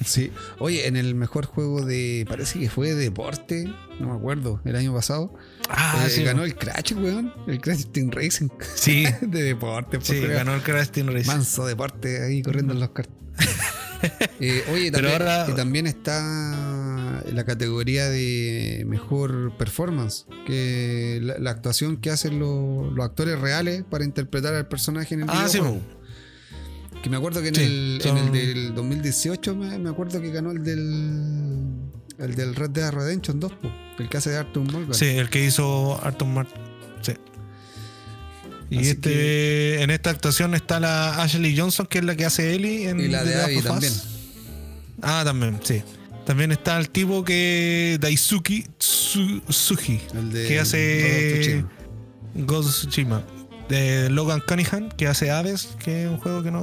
Sí. 0.05 0.31
Oye, 0.59 0.87
en 0.87 0.97
el 0.97 1.15
mejor 1.15 1.47
juego 1.47 1.83
de. 1.85 2.25
Parece 2.29 2.59
que 2.59 2.69
fue 2.71 2.89
de 2.89 2.95
deporte. 2.97 3.73
No 4.01 4.09
me 4.11 4.15
acuerdo. 4.17 4.61
El 4.65 4.77
año 4.77 4.93
pasado. 4.95 5.33
Ah, 5.69 6.05
eh, 6.07 6.11
sí, 6.11 6.23
ganó 6.23 6.45
el 6.45 6.55
Crash, 6.55 6.93
weón. 6.95 7.33
El 7.47 7.61
Crash 7.61 7.87
Team 7.87 8.11
Racing. 8.11 8.49
sí, 8.75 9.05
de 9.23 9.43
deporte, 9.43 9.99
por 9.99 10.07
sí, 10.07 10.21
ganó 10.21 10.55
el 10.55 10.63
Crash 10.63 10.89
Team 10.89 11.09
Racing. 11.09 11.27
Manso 11.29 11.67
deporte 11.67 12.23
ahí 12.23 12.43
corriendo 12.43 12.73
en 12.75 12.81
los 12.81 12.91
cartos. 12.91 13.15
Eh, 14.41 14.63
oye, 14.73 14.91
también, 14.91 15.15
ahora- 15.15 15.47
y 15.49 15.55
también 15.55 15.87
está 15.87 17.23
la 17.33 17.45
categoría 17.45 18.09
de 18.11 18.85
mejor 18.87 19.57
performance, 19.57 20.27
que 20.47 21.19
la, 21.23 21.39
la 21.39 21.51
actuación 21.51 21.97
que 21.97 22.11
hacen 22.11 22.39
los, 22.39 22.93
los 22.93 23.05
actores 23.05 23.41
reales 23.41 23.85
para 23.89 24.05
interpretar 24.05 24.55
al 24.55 24.69
personaje 24.69 25.15
en 25.15 25.23
el 25.23 25.31
Ah, 25.31 25.47
sí, 25.49 25.59
videojuego. 25.59 25.83
Que 27.07 27.11
me 27.11 27.19
acuerdo 27.19 27.41
que 27.41 27.49
en, 27.51 27.55
Sí, 27.55 27.63
el, 27.63 28.01
son- 28.03 28.19
en 28.19 28.27
el 28.27 28.33
del 28.33 28.75
2018 28.75 29.55
me, 29.55 29.79
me 29.79 29.91
acuerdo 29.91 30.21
que 30.21 30.33
ganó 30.33 30.51
el 30.51 30.65
del 30.65 31.71
el 32.19 32.35
del 32.35 32.57
Red 32.57 32.71
Dead 32.71 32.91
Redemption 32.93 33.39
2, 33.39 33.53
po, 33.53 33.71
el 34.01 34.09
que 34.09 34.17
hace 34.17 34.31
de 34.31 34.39
Arthur 34.39 34.65
Morgan. 34.73 34.93
Sí, 34.93 35.05
el 35.05 35.31
que 35.31 35.45
hizo 35.45 36.01
Arton 36.03 36.35
Mark. 36.35 36.49
Sí. 37.03 37.13
Y 38.71 38.79
Así 38.79 38.89
este, 38.89 39.83
en 39.85 39.91
esta 39.91 40.11
actuación 40.11 40.57
está 40.57 40.81
la 40.81 41.23
Ashley 41.23 41.57
Johnson, 41.57 41.87
que 41.87 41.99
es 41.99 42.05
la 42.05 42.17
que 42.17 42.25
hace 42.25 42.55
Ellie 42.57 42.89
en 42.89 42.99
Y 42.99 43.07
la 43.07 43.23
de 43.23 43.41
Abby 43.41 43.63
también. 43.63 43.93
Ah, 45.01 45.23
también, 45.25 45.61
sí. 45.63 45.85
También 46.25 46.51
está 46.51 46.77
el 46.77 46.91
tipo 46.91 47.23
que 47.23 47.99
Daisuke 48.01 48.67
Tsu- 48.81 49.43
Tsuji, 49.47 50.01
que 50.49 50.59
hace 50.59 51.65
Ghost 52.35 52.81
Tsushima. 52.81 53.23
De 53.69 54.09
Logan 54.11 54.41
Cunningham, 54.47 54.89
que 54.91 55.09
hace 55.09 55.31
Hades, 55.31 55.77
que 55.83 56.05
es 56.05 56.09
un 56.11 56.19
juego 56.19 56.43
que 56.43 56.51
no. 56.53 56.63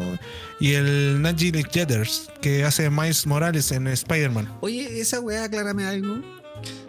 Y 0.60 0.74
el 0.74 1.22
Najee 1.22 1.52
Jetters, 1.70 2.30
que 2.42 2.64
hace 2.64 2.90
Miles 2.90 3.28
Morales 3.28 3.72
en 3.74 3.88
Spider-Man. 3.88 4.50
Oye, 4.62 5.02
esa 5.02 5.20
weá, 5.20 5.44
aclárame 5.44 5.84
algo. 5.86 6.22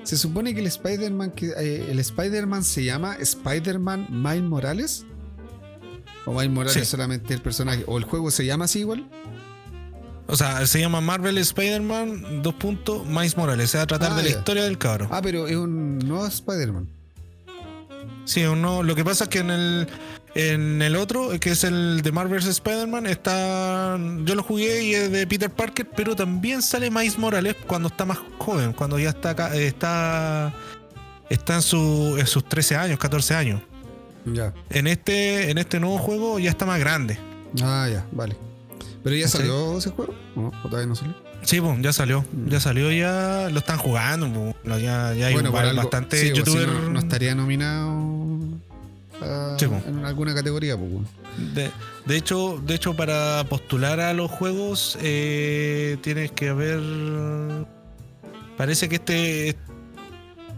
Se 0.04 0.16
supone 0.16 0.54
que 0.54 0.60
el 0.60 0.66
Spider-Man 0.68 1.32
eh, 1.58 1.88
el 1.90 1.98
Spider-Man 1.98 2.62
se 2.62 2.84
llama 2.84 3.16
Spider-Man 3.18 4.06
Miles 4.10 4.42
Morales. 4.44 5.04
O 6.26 6.32
Miles 6.32 6.50
Morales 6.50 6.74
Sí. 6.74 6.84
solamente 6.84 7.34
el 7.34 7.42
personaje. 7.42 7.82
O 7.86 7.98
el 7.98 8.04
juego 8.04 8.30
se 8.30 8.46
llama 8.46 8.66
así 8.66 8.80
igual. 8.80 9.10
O 10.26 10.36
sea, 10.36 10.64
se 10.66 10.80
llama 10.80 11.00
Marvel 11.00 11.36
Spider-Man, 11.38 12.42
dos 12.42 12.54
puntos, 12.54 13.04
Miles 13.06 13.36
Morales. 13.36 13.70
Se 13.70 13.78
va 13.78 13.84
a 13.84 13.86
tratar 13.86 14.12
Ah, 14.12 14.16
de 14.16 14.22
la 14.22 14.30
ya. 14.30 14.38
historia 14.38 14.62
del 14.64 14.78
cabro. 14.78 15.08
Ah, 15.10 15.20
pero 15.22 15.46
es 15.48 15.56
un 15.56 15.98
nuevo 15.98 16.24
Spider-Man. 16.26 16.88
Sí, 18.24 18.44
uno, 18.44 18.82
lo 18.82 18.94
que 18.94 19.04
pasa 19.04 19.24
es 19.24 19.30
que 19.30 19.38
en 19.40 19.50
el, 19.50 19.88
en 20.34 20.82
el 20.82 20.96
otro, 20.96 21.38
que 21.38 21.50
es 21.50 21.64
el 21.64 22.02
de 22.02 22.12
Marvel 22.12 22.38
vs. 22.38 22.46
Spider-Man, 22.46 23.06
está. 23.06 23.98
Yo 24.24 24.34
lo 24.34 24.42
jugué 24.42 24.82
y 24.82 24.94
es 24.94 25.10
de 25.12 25.26
Peter 25.26 25.50
Parker, 25.50 25.88
pero 25.94 26.16
también 26.16 26.62
sale 26.62 26.90
Miles 26.90 27.18
Morales 27.18 27.56
cuando 27.66 27.88
está 27.88 28.04
más 28.04 28.18
joven, 28.38 28.72
cuando 28.72 28.98
ya 28.98 29.10
está 29.10 29.32
está, 29.54 30.52
está 31.28 31.54
en, 31.56 31.62
su, 31.62 32.16
en 32.18 32.26
sus 32.26 32.44
13 32.44 32.76
años, 32.76 32.98
14 32.98 33.34
años. 33.34 33.62
Ya. 34.24 34.54
En 34.70 34.86
este, 34.86 35.50
en 35.50 35.58
este 35.58 35.78
nuevo 35.78 35.98
juego 35.98 36.38
ya 36.38 36.50
está 36.50 36.64
más 36.64 36.80
grande. 36.80 37.18
Ah, 37.62 37.88
ya, 37.90 38.06
vale. 38.10 38.36
Pero 39.02 39.14
ya 39.16 39.28
salió 39.28 39.76
ese 39.78 39.90
juego. 39.90 40.14
¿O 40.34 40.40
no? 40.40 40.48
¿O 40.64 40.68
todavía 40.68 40.86
no 40.86 40.94
salió? 40.94 41.14
Sí, 41.44 41.60
pues, 41.60 41.80
ya 41.82 41.92
salió. 41.92 42.24
Ya 42.48 42.58
salió, 42.60 42.90
ya 42.90 43.48
lo 43.50 43.58
están 43.58 43.78
jugando. 43.78 44.54
ya, 44.64 45.12
ya 45.14 45.26
hay 45.26 45.34
ba- 45.34 45.60
algo- 45.62 45.76
bastante 45.82 46.18
sí, 46.18 46.28
si 46.28 46.32
youtubers. 46.34 46.66
no, 46.72 46.90
no 46.90 46.98
estaría 46.98 47.34
nominado 47.34 48.38
a- 49.22 49.56
Sí, 49.58 49.66
pues. 49.66 49.84
en 49.86 50.04
alguna 50.04 50.34
categoría. 50.34 50.76
De, 51.54 51.70
de 52.06 52.16
hecho, 52.16 52.60
de 52.64 52.74
hecho, 52.74 52.94
para 52.94 53.44
postular 53.48 54.00
a 54.00 54.12
los 54.14 54.30
juegos 54.30 54.98
eh, 55.02 55.96
tienes 56.02 56.30
que 56.32 56.48
haber. 56.48 56.80
Parece 58.56 58.88
que 58.88 58.96
este 58.96 59.56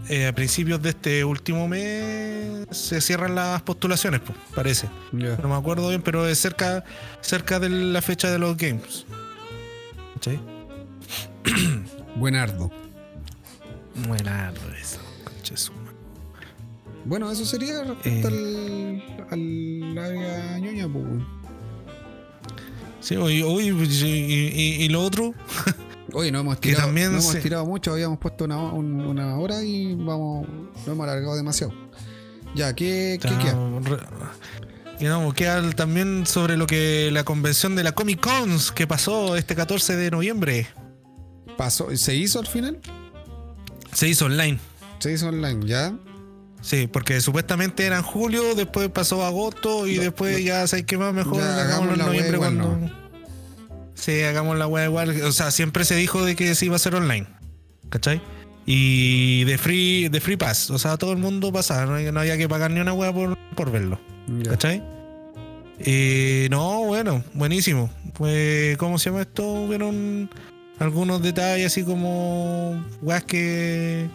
eh, 0.08 0.26
a 0.28 0.32
principios 0.34 0.80
de 0.82 0.90
este 0.90 1.24
último 1.24 1.66
mes 1.66 2.66
se 2.70 3.00
cierran 3.00 3.34
las 3.34 3.60
postulaciones, 3.62 4.20
pues, 4.20 4.38
parece. 4.54 4.88
No 5.12 5.48
me 5.48 5.54
acuerdo 5.56 5.88
bien, 5.88 6.02
pero 6.02 6.28
es 6.28 6.38
cerca, 6.38 6.84
cerca 7.22 7.58
de 7.58 7.70
la 7.70 8.00
fecha 8.02 8.30
de 8.30 8.38
los 8.38 8.56
games. 8.56 9.04
¿Sí? 10.20 10.38
Buenardo. 12.16 12.70
Buenardo 14.06 14.60
eso. 14.80 14.98
conche 15.24 15.56
su 15.56 15.72
madre. 15.72 15.96
Bueno, 17.04 17.30
eso 17.30 17.44
sería 17.44 17.82
respecto 17.84 18.28
Eh. 18.28 19.02
al, 19.30 19.98
al 19.98 19.98
área 19.98 20.58
ñoña, 20.58 20.88
pues. 20.88 21.04
Sí, 23.00 23.16
oye, 23.16 23.42
oye, 23.44 23.66
y, 23.68 24.04
y- 24.08 24.84
y 24.84 24.88
lo 24.88 25.02
otro, 25.02 25.32
Oye, 26.12 26.32
no 26.32 26.40
hemos 26.40 26.58
tirado, 26.60 26.90
no 26.92 26.98
hemos 26.98 27.24
se- 27.24 27.40
tirado 27.40 27.66
mucho, 27.66 27.92
habíamos 27.92 28.18
puesto 28.18 28.44
una, 28.44 28.56
un- 28.58 29.00
una 29.02 29.36
hora 29.38 29.62
y 29.62 29.94
vamos, 29.94 30.46
lo 30.86 30.92
hemos 30.92 31.04
alargado 31.06 31.36
demasiado. 31.36 31.72
Ya, 32.54 32.74
¿qué, 32.74 33.18
qué 33.20 33.28
queda? 33.38 33.58
re- 33.82 34.06
queda 35.34 35.70
también 35.72 36.24
sobre 36.26 36.56
lo 36.56 36.66
que 36.66 37.10
la 37.12 37.22
convención 37.24 37.76
de 37.76 37.84
la 37.84 37.92
Comic 37.92 38.20
Cons 38.20 38.72
que 38.72 38.86
pasó 38.86 39.36
este 39.36 39.54
14 39.54 39.94
de 39.96 40.10
noviembre. 40.10 40.66
Pasó, 41.56 41.94
¿Se 41.96 42.14
hizo 42.14 42.38
al 42.40 42.46
final? 42.46 42.78
Se 43.92 44.08
hizo 44.08 44.26
online. 44.26 44.58
Se 44.98 45.12
hizo 45.12 45.28
online, 45.28 45.66
¿ya? 45.66 45.94
Sí, 46.62 46.86
porque 46.86 47.20
supuestamente 47.20 47.86
era 47.86 47.96
en 47.98 48.02
julio, 48.02 48.54
después 48.54 48.88
pasó 48.88 49.24
agosto 49.24 49.86
y 49.86 49.96
No, 49.96 50.02
después 50.02 50.32
no. 50.34 50.38
ya 50.40 50.66
sabes 50.66 50.84
que 50.84 50.98
más 50.98 51.14
mejor 51.14 51.40
en 51.40 51.48
hagamos 51.48 51.96
la 51.96 52.06
noviembre 52.06 52.38
wea 52.38 52.50
igual, 52.50 52.68
cuando. 52.68 52.86
¿no? 52.88 53.06
Sí, 53.94 54.22
hagamos 54.22 54.58
la 54.58 54.66
weá 54.66 54.84
igual. 54.86 55.22
O 55.22 55.32
sea, 55.32 55.50
siempre 55.50 55.84
se 55.84 55.94
dijo 55.96 56.24
de 56.24 56.34
que 56.36 56.54
se 56.54 56.66
iba 56.66 56.74
a 56.74 56.76
hacer 56.76 56.94
online. 56.94 57.26
¿Cachai? 57.88 58.20
Y 58.66 59.44
de 59.44 59.58
free, 59.58 60.08
de 60.08 60.20
free 60.20 60.36
pass. 60.36 60.70
O 60.70 60.78
sea, 60.78 60.96
todo 60.96 61.12
el 61.12 61.18
mundo 61.18 61.52
pasaba. 61.52 61.86
No, 61.86 61.94
había- 61.94 62.12
no 62.12 62.20
había 62.20 62.36
que 62.36 62.48
pagar 62.48 62.70
ni 62.72 62.80
una 62.80 62.92
weá 62.92 63.12
por, 63.12 63.38
por 63.54 63.70
verlo. 63.70 64.00
Ya. 64.42 64.50
¿Cachai? 64.50 64.82
Eh, 65.78 66.48
no, 66.50 66.84
bueno, 66.84 67.22
buenísimo. 67.34 67.90
Pues, 68.14 68.76
¿cómo 68.78 68.98
se 68.98 69.10
llama 69.10 69.22
esto? 69.22 69.46
Hubieron 69.46 70.28
algunos 70.78 71.22
detalles 71.22 71.66
así 71.66 71.82
como 71.84 72.84
weas 73.02 73.24
que. 73.24 74.08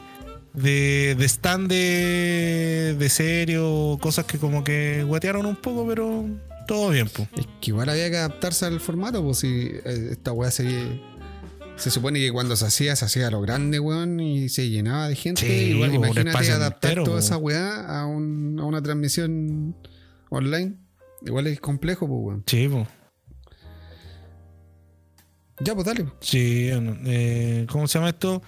de, 0.53 1.15
de 1.17 1.25
stand 1.25 1.69
de, 1.69 2.95
de 2.97 3.09
serio, 3.09 3.97
cosas 4.01 4.25
que 4.25 4.37
como 4.37 4.63
que 4.63 5.03
guatearon 5.03 5.45
un 5.45 5.55
poco, 5.55 5.87
pero 5.87 6.25
todo 6.67 6.89
bien, 6.89 7.09
pues. 7.13 7.27
Es 7.37 7.45
que 7.59 7.71
igual 7.71 7.89
había 7.89 8.09
que 8.09 8.17
adaptarse 8.17 8.65
al 8.65 8.79
formato, 8.79 9.23
pues 9.23 9.39
si 9.39 9.47
eh, 9.47 10.09
esta 10.11 10.31
weá 10.31 10.51
se. 10.51 11.01
Se 11.77 11.89
supone 11.89 12.19
que 12.19 12.31
cuando 12.31 12.55
se 12.55 12.65
hacía, 12.65 12.95
se 12.95 13.05
hacía 13.05 13.27
a 13.27 13.31
lo 13.31 13.41
grande, 13.41 13.79
weón, 13.79 14.19
y 14.19 14.49
se 14.49 14.69
llenaba 14.69 15.07
de 15.07 15.15
gente. 15.15 15.41
Sí, 15.41 15.71
igual, 15.71 15.89
po, 15.89 15.95
imagínate 15.95 16.51
adaptar 16.51 16.91
entero, 16.91 17.03
toda 17.05 17.15
po. 17.17 17.19
esa 17.25 17.37
weá 17.37 18.01
a, 18.01 18.05
un- 18.05 18.59
a 18.59 18.65
una 18.65 18.83
transmisión 18.83 19.75
online. 20.29 20.75
Igual 21.25 21.47
es 21.47 21.59
complejo, 21.59 22.07
pues, 22.07 22.19
weón. 22.21 22.43
Sí, 22.45 22.67
pues. 22.67 22.87
Ya, 25.63 25.75
pues 25.75 25.85
dale. 25.85 26.05
Sí, 26.21 26.69
bueno, 26.71 26.97
eh, 27.05 27.65
¿cómo 27.69 27.87
se 27.87 27.99
llama 27.99 28.09
esto? 28.09 28.41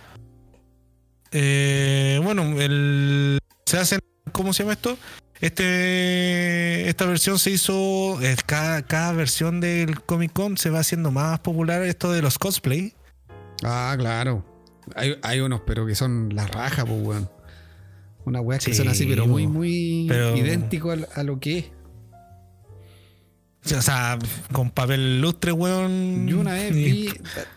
Eh, 1.32 2.20
bueno, 2.24 2.44
el, 2.60 3.40
se 3.66 3.78
hacen, 3.78 4.00
¿cómo 4.32 4.54
se 4.54 4.64
llama 4.64 4.74
esto? 4.74 4.98
Este, 5.40 6.88
esta 6.88 7.06
versión 7.06 7.38
se 7.38 7.52
hizo, 7.52 8.22
eh, 8.22 8.36
cada, 8.46 8.82
cada 8.84 9.12
versión 9.12 9.60
del 9.60 10.02
Comic 10.02 10.32
Con 10.32 10.58
se 10.58 10.70
va 10.70 10.80
haciendo 10.80 11.12
más 11.12 11.40
popular 11.40 11.82
esto 11.84 12.12
de 12.12 12.22
los 12.22 12.40
cosplay. 12.40 12.94
Ah, 13.64 13.96
claro. 13.98 14.46
Hay, 14.96 15.16
hay 15.22 15.40
unos, 15.40 15.62
pero 15.66 15.86
que 15.86 15.96
son 15.96 16.30
la 16.34 16.48
raja, 16.48 16.86
pues, 16.86 17.00
weón. 17.02 17.30
Unas 18.26 18.42
weas 18.42 18.64
que 18.64 18.72
Sí, 18.72 18.78
son 18.78 18.88
así, 18.88 19.06
pero 19.06 19.28
muy, 19.28 19.48
muy 19.48 20.06
Pero- 20.08 20.38
idéntico 20.38 20.92
al- 20.92 21.10
a, 21.14 21.24
lo 21.24 21.40
que 21.40 21.58
es. 21.60 21.66
O 23.66 23.82
sea, 23.82 24.20
con 24.52 24.72
papel 24.72 25.22
lustre, 25.22 25.52
weón. 25.52 26.28
Yo 26.28 26.40
una 26.40 26.54
vez 26.54 26.74
vi, 26.76 27.10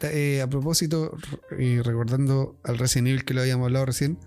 eh, 0.02 0.40
a 0.40 0.48
propósito, 0.48 1.16
y 1.58 1.80
recordando 1.80 2.56
al 2.62 2.78
Resident 2.78 3.08
Evil 3.08 3.24
que 3.24 3.34
lo 3.34 3.40
habíamos 3.40 3.66
hablado 3.66 3.86
recién, 3.86 4.18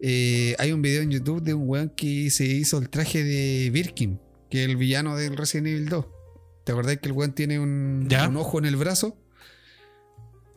eh, 0.00 0.56
hay 0.58 0.72
un 0.72 0.82
video 0.82 1.02
en 1.02 1.10
YouTube 1.10 1.42
de 1.42 1.54
un 1.54 1.68
weón 1.68 1.90
que 1.90 2.28
se 2.30 2.44
hizo 2.44 2.78
el 2.78 2.88
traje 2.88 3.22
de 3.22 3.70
Birkin, 3.70 4.20
que 4.50 4.64
es 4.64 4.68
el 4.68 4.76
villano 4.76 5.16
del 5.16 5.36
Resident 5.36 5.68
Evil 5.68 5.88
2. 5.88 6.06
¿Te 6.64 6.72
acordás 6.72 6.98
que 6.98 7.08
el 7.08 7.12
weón 7.12 7.32
tiene 7.34 7.60
un, 7.60 8.06
Ya. 8.08 8.28
un 8.28 8.36
ojo 8.36 8.58
en 8.58 8.64
el 8.64 8.76
brazo? 8.76 9.16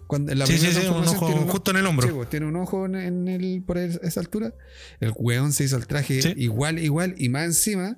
Cuando, 0.07 0.31
en 0.31 0.39
la 0.39 0.45
Sí, 0.45 0.57
sí, 0.57 0.67
sí, 0.71 0.85
un 0.87 1.03
ojo 1.07 1.25
tiene 1.25 1.41
un 1.41 1.47
justo 1.47 1.71
en 1.71 1.77
el 1.77 1.85
hombro. 1.87 2.07
Sí, 2.07 2.13
pues, 2.13 2.29
tiene 2.29 2.45
un 2.45 2.55
ojo 2.57 2.85
en, 2.85 2.95
en 2.95 3.27
el, 3.27 3.63
por 3.65 3.77
esa 3.77 4.19
altura. 4.19 4.53
El 4.99 5.13
weón 5.15 5.51
se 5.53 5.63
hizo 5.63 5.77
el 5.77 5.87
traje 5.87 6.33
igual, 6.37 6.77
igual, 6.79 7.15
y 7.17 7.29
más 7.29 7.45
encima, 7.45 7.97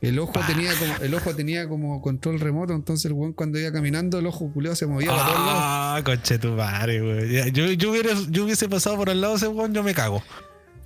el 0.00 0.18
ojo 0.18 0.32
paja. 0.32 0.52
tenía 0.52 0.72
como, 0.78 0.94
el 1.02 1.14
ojo 1.14 1.34
tenía 1.34 1.68
como 1.68 2.00
control 2.02 2.40
remoto, 2.40 2.72
entonces 2.74 3.06
el 3.06 3.12
weón 3.12 3.32
cuando 3.32 3.58
iba 3.58 3.72
caminando, 3.72 4.18
el 4.18 4.26
ojo 4.26 4.52
culeado 4.52 4.76
se 4.76 4.86
movía 4.86 5.08
para 5.10 5.24
todos 5.24 5.38
lados. 5.38 5.52
Ah, 5.56 6.02
conche 6.04 6.38
tu 6.38 6.48
madre, 6.52 7.02
weón. 7.02 7.52
Yo, 7.52 7.66
yo, 7.72 7.90
hubiera- 7.90 8.12
yo 8.30 8.44
hubiese 8.44 8.68
pasado 8.68 8.96
por 8.96 9.10
al 9.10 9.20
lado 9.20 9.34
de 9.34 9.38
ese 9.38 9.48
weón, 9.48 9.72
yo 9.74 9.82
me 9.82 9.94
cago. 9.94 10.22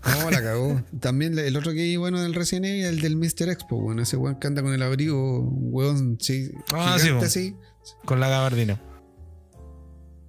No, 0.05 0.30
la 0.30 0.41
cagó. 0.41 0.82
También 1.01 1.37
el 1.37 1.57
otro 1.57 1.72
que 1.72 1.82
vi 1.82 1.97
bueno 1.97 2.20
del 2.22 2.32
Evil, 2.37 2.84
el 2.84 3.01
del 3.01 3.16
Mr. 3.16 3.49
Expo, 3.49 3.80
bueno, 3.80 4.03
ese 4.03 4.16
weón 4.16 4.39
que 4.39 4.47
anda 4.47 4.62
con 4.62 4.72
el 4.72 4.80
abrigo, 4.82 5.41
un 5.41 5.68
weón 5.74 6.18
sí, 6.20 6.53
Ah, 6.72 6.97
gigante 7.01 7.28
sí, 7.28 7.57
así. 7.82 7.97
Con 8.05 8.20
la 8.20 8.28
gabardina. 8.28 8.80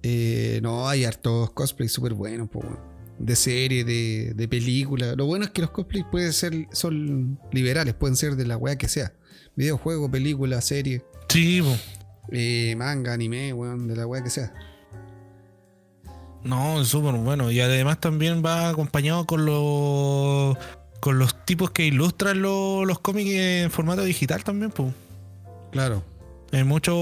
Eh, 0.02 0.60
no, 0.62 0.88
hay 0.88 1.04
hartos 1.04 1.50
cosplays 1.52 1.92
súper 1.92 2.14
buenos, 2.14 2.48
po, 2.48 2.60
weón. 2.60 2.78
De 3.18 3.34
serie, 3.36 3.84
de, 3.84 4.32
de 4.34 4.48
película. 4.48 5.14
Lo 5.16 5.26
bueno 5.26 5.44
es 5.44 5.50
que 5.50 5.60
los 5.62 5.70
cosplays 5.70 6.04
pueden 6.10 6.32
ser, 6.32 6.66
son 6.72 7.38
liberales, 7.52 7.94
pueden 7.94 8.14
ser 8.16 8.36
de 8.36 8.46
la 8.46 8.56
weá 8.56 8.76
que 8.76 8.88
sea. 8.88 9.12
Videojuego, 9.56 10.08
película, 10.10 10.60
serie, 10.60 11.02
Sí, 11.28 11.62
eh, 12.30 12.74
manga, 12.76 13.12
anime, 13.12 13.52
weón, 13.52 13.88
de 13.88 13.96
la 13.96 14.06
weá 14.06 14.22
que 14.22 14.30
sea. 14.30 14.52
No, 16.44 16.80
es 16.80 16.88
súper 16.88 17.14
bueno. 17.14 17.50
Y 17.50 17.60
además 17.60 17.98
también 18.00 18.42
va 18.44 18.68
acompañado 18.70 19.26
con 19.26 19.44
los 19.44 20.56
con 21.00 21.18
los 21.18 21.44
tipos 21.44 21.70
que 21.70 21.86
ilustran 21.86 22.42
lo- 22.42 22.84
los 22.84 22.98
cómics 23.00 23.30
en 23.30 23.70
formato 23.70 24.02
digital 24.02 24.42
también, 24.44 24.70
pues. 24.72 24.92
Claro. 25.70 26.02
Hay 26.50 26.64
muchos, 26.64 26.96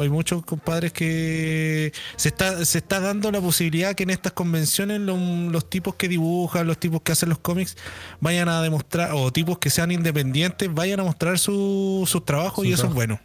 hay 0.00 0.08
muchos 0.08 0.44
compadres 0.44 0.92
que 0.92 1.92
se 2.16 2.28
está, 2.28 2.64
se 2.64 2.78
está 2.78 3.00
dando 3.00 3.32
la 3.32 3.40
posibilidad 3.40 3.94
que 3.94 4.04
en 4.04 4.10
estas 4.10 4.32
convenciones 4.32 5.00
lo- 5.00 5.16
los 5.50 5.68
tipos 5.68 5.96
que 5.96 6.06
dibujan, 6.08 6.66
los 6.68 6.78
tipos 6.78 7.02
que 7.02 7.10
hacen 7.12 7.28
los 7.28 7.38
cómics, 7.40 7.76
vayan 8.20 8.48
a 8.48 8.62
demostrar, 8.62 9.10
o 9.12 9.32
tipos 9.32 9.58
que 9.58 9.70
sean 9.70 9.90
independientes, 9.90 10.72
vayan 10.72 11.00
a 11.00 11.04
mostrar 11.04 11.38
su- 11.40 12.04
sus 12.06 12.24
trabajos 12.24 12.64
Su 12.64 12.70
y 12.70 12.72
eso 12.72 12.86
es 12.86 12.94
bueno. 12.94 13.20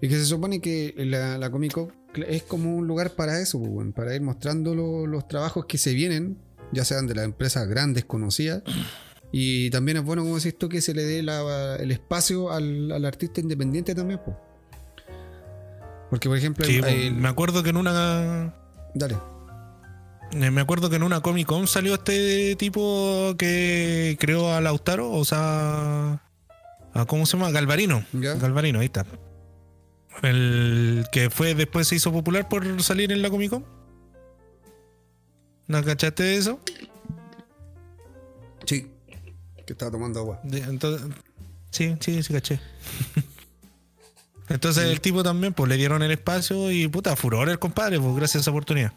Y 0.00 0.08
que 0.08 0.16
se 0.16 0.24
supone 0.24 0.60
que 0.60 0.94
la, 0.98 1.38
la 1.38 1.50
Comic 1.50 1.72
Con 1.72 1.92
es 2.28 2.42
como 2.42 2.74
un 2.76 2.86
lugar 2.86 3.10
para 3.12 3.40
eso, 3.40 3.60
pues, 3.60 3.92
para 3.94 4.14
ir 4.16 4.22
mostrando 4.22 4.74
lo- 4.74 5.06
los 5.06 5.28
trabajos 5.28 5.66
que 5.66 5.78
se 5.78 5.92
vienen, 5.94 6.38
ya 6.72 6.84
sean 6.84 7.06
de 7.06 7.14
las 7.14 7.24
empresas 7.24 7.68
grandes, 7.68 8.04
conocidas. 8.04 8.62
Y 9.32 9.70
también 9.70 9.98
es 9.98 10.04
bueno, 10.04 10.22
como 10.22 10.36
decís 10.36 10.56
tú, 10.58 10.68
que 10.68 10.80
se 10.80 10.92
le 10.94 11.04
dé 11.04 11.22
la- 11.22 11.76
el 11.76 11.90
espacio 11.92 12.50
al, 12.50 12.90
al 12.90 13.04
artista 13.04 13.40
independiente 13.40 13.94
también, 13.94 14.20
pues. 14.24 14.36
Porque, 16.10 16.28
por 16.28 16.38
ejemplo, 16.38 16.64
Sí, 16.64 16.80
hay- 16.84 17.10
me 17.10 17.28
acuerdo 17.28 17.62
que 17.62 17.70
en 17.70 17.76
una 17.76 18.54
dale. 18.94 19.16
Eh, 20.32 20.50
Me 20.50 20.60
acuerdo 20.60 20.90
que 20.90 20.96
en 20.96 21.02
una 21.04 21.20
Comic 21.20 21.46
Con 21.46 21.66
salió 21.68 21.94
este 21.94 22.56
tipo 22.56 23.34
que 23.38 24.16
creó 24.20 24.52
a 24.52 24.60
Lautaro, 24.60 25.10
o 25.12 25.24
sea, 25.24 26.20
a, 26.92 27.04
¿cómo 27.06 27.26
se 27.26 27.36
llama? 27.36 27.50
Galvarino. 27.52 28.04
Ya. 28.12 28.34
Galvarino, 28.34 28.80
ahí 28.80 28.86
está. 28.86 29.06
El 30.22 31.04
que 31.12 31.30
fue 31.30 31.54
después 31.54 31.86
se 31.88 31.96
hizo 31.96 32.10
popular 32.12 32.48
por 32.48 32.82
salir 32.82 33.12
en 33.12 33.22
la 33.22 33.30
Comic 33.30 33.50
Con. 33.50 33.64
¿No 35.68 35.82
cachaste 35.84 36.22
de 36.22 36.36
eso? 36.36 36.60
Sí. 38.64 38.90
Que 39.66 39.72
estaba 39.72 39.90
tomando 39.90 40.20
agua. 40.20 40.40
Entonces, 40.44 41.06
sí, 41.70 41.96
sí, 42.00 42.22
sí, 42.22 42.32
caché. 42.32 42.60
Entonces 44.48 44.84
el 44.84 45.00
tipo 45.00 45.22
también, 45.22 45.52
pues 45.52 45.68
le 45.68 45.76
dieron 45.76 46.02
el 46.02 46.10
espacio 46.10 46.70
y 46.70 46.86
puta, 46.88 47.16
furor 47.16 47.48
el 47.48 47.58
compadre, 47.58 47.98
pues 47.98 48.14
gracias 48.14 48.36
a 48.36 48.40
esa 48.42 48.50
oportunidad. 48.50 48.92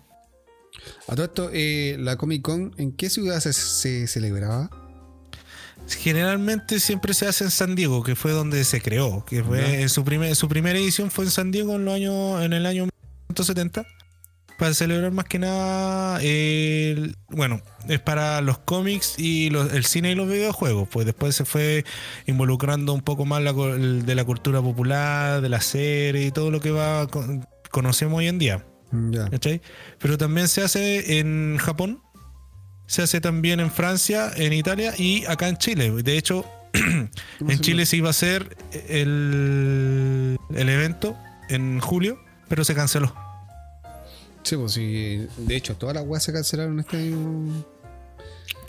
A 1.07 1.15
todo 1.15 1.25
esto, 1.25 1.49
eh, 1.53 1.97
la 1.99 2.17
Comic 2.17 2.41
Con, 2.41 2.73
¿en 2.77 2.91
qué 2.91 3.09
ciudad 3.09 3.39
se, 3.39 3.53
se 3.53 4.07
celebraba? 4.07 4.69
Generalmente 5.87 6.79
siempre 6.79 7.15
se 7.15 7.25
hace 7.25 7.45
en 7.45 7.51
San 7.51 7.73
Diego, 7.75 8.03
que 8.03 8.15
fue 8.15 8.31
donde 8.31 8.63
se 8.63 8.79
creó, 8.79 9.25
que 9.25 9.43
fue 9.43 9.89
su 9.89 10.03
primer, 10.03 10.35
su 10.35 10.47
primera 10.47 10.77
edición 10.77 11.09
fue 11.09 11.25
en 11.25 11.31
San 11.31 11.51
Diego 11.51 11.75
en 11.75 11.85
los 11.85 11.95
años, 11.95 12.43
en 12.43 12.53
el 12.53 12.65
año 12.67 12.83
1970 12.83 13.87
para 14.59 14.73
celebrar 14.75 15.11
más 15.11 15.25
que 15.25 15.39
nada 15.39 16.21
el- 16.21 17.15
bueno, 17.29 17.61
es 17.87 17.99
para 17.99 18.41
los 18.41 18.59
cómics 18.59 19.15
y 19.17 19.49
los- 19.49 19.73
el 19.73 19.85
cine 19.85 20.11
y 20.11 20.15
los 20.15 20.27
videojuegos, 20.27 20.87
pues 20.91 21.05
después 21.05 21.35
se 21.35 21.45
fue 21.45 21.85
involucrando 22.27 22.93
un 22.93 23.01
poco 23.01 23.25
más 23.25 23.41
la, 23.41 23.53
co- 23.53 23.73
el- 23.73 24.05
de 24.05 24.13
la 24.15 24.23
cultura 24.25 24.61
popular, 24.61 25.41
de 25.41 25.49
la 25.49 25.61
serie 25.61 26.25
y 26.27 26.31
todo 26.31 26.51
lo 26.51 26.59
que 26.59 26.71
va 26.71 27.07
con- 27.07 27.47
conocemos 27.71 28.19
hoy 28.19 28.27
en 28.27 28.37
día. 28.37 28.65
¿cachai? 29.29 29.61
Pero 29.99 30.17
también 30.17 30.47
se 30.47 30.61
hace 30.63 31.19
en 31.19 31.57
Japón, 31.57 32.01
se 32.87 33.01
hace 33.03 33.21
también 33.21 33.59
en 33.59 33.69
Francia, 33.71 34.31
en 34.35 34.51
Italia 34.51 34.93
y 34.97 35.25
acá 35.25 35.47
en 35.47 35.57
Chile. 35.57 35.91
De 36.03 36.17
hecho, 36.17 36.43
en 36.73 37.59
Chile 37.61 37.85
se 37.85 37.97
iba 37.97 38.07
a 38.07 38.11
hacer 38.11 38.57
el, 38.89 40.37
el 40.53 40.69
evento 40.69 41.15
en 41.49 41.79
julio, 41.79 42.19
pero 42.47 42.63
se 42.63 42.73
canceló. 42.75 43.13
Sí, 44.43 44.55
pues 44.57 44.71
sí. 44.73 45.27
De 45.37 45.55
hecho, 45.55 45.75
todas 45.75 45.95
las 45.95 46.05
weas 46.05 46.23
se 46.23 46.33
cancelaron 46.33 46.79
este 46.79 46.97
año. 46.97 47.63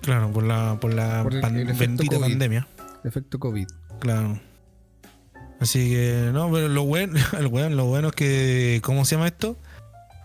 Claro, 0.03 0.31
por 0.33 0.45
la, 0.45 0.79
por 0.81 0.93
la 0.95 1.23
Por 1.23 1.35
el- 1.35 1.41
pan- 1.41 1.57
el 1.57 1.63
efecto 1.69 1.81
bendita 1.81 2.17
COVID. 2.17 2.29
pandemia. 2.31 2.69
Efecto 3.05 3.39
COVID. 3.39 3.67
Claro. 4.01 4.41
Así 5.61 5.91
que, 5.91 6.31
no, 6.33 6.51
pero 6.51 6.69
lo 6.69 6.85
bueno, 6.85 7.15
el 7.39 7.49
bueno, 7.49 7.71
lo 7.77 7.85
bueno 7.87 8.09
es 8.09 8.15
que, 8.15 8.81
¿cómo 8.83 9.05
se 9.05 9.15
llama 9.17 9.27
esto? 9.29 9.57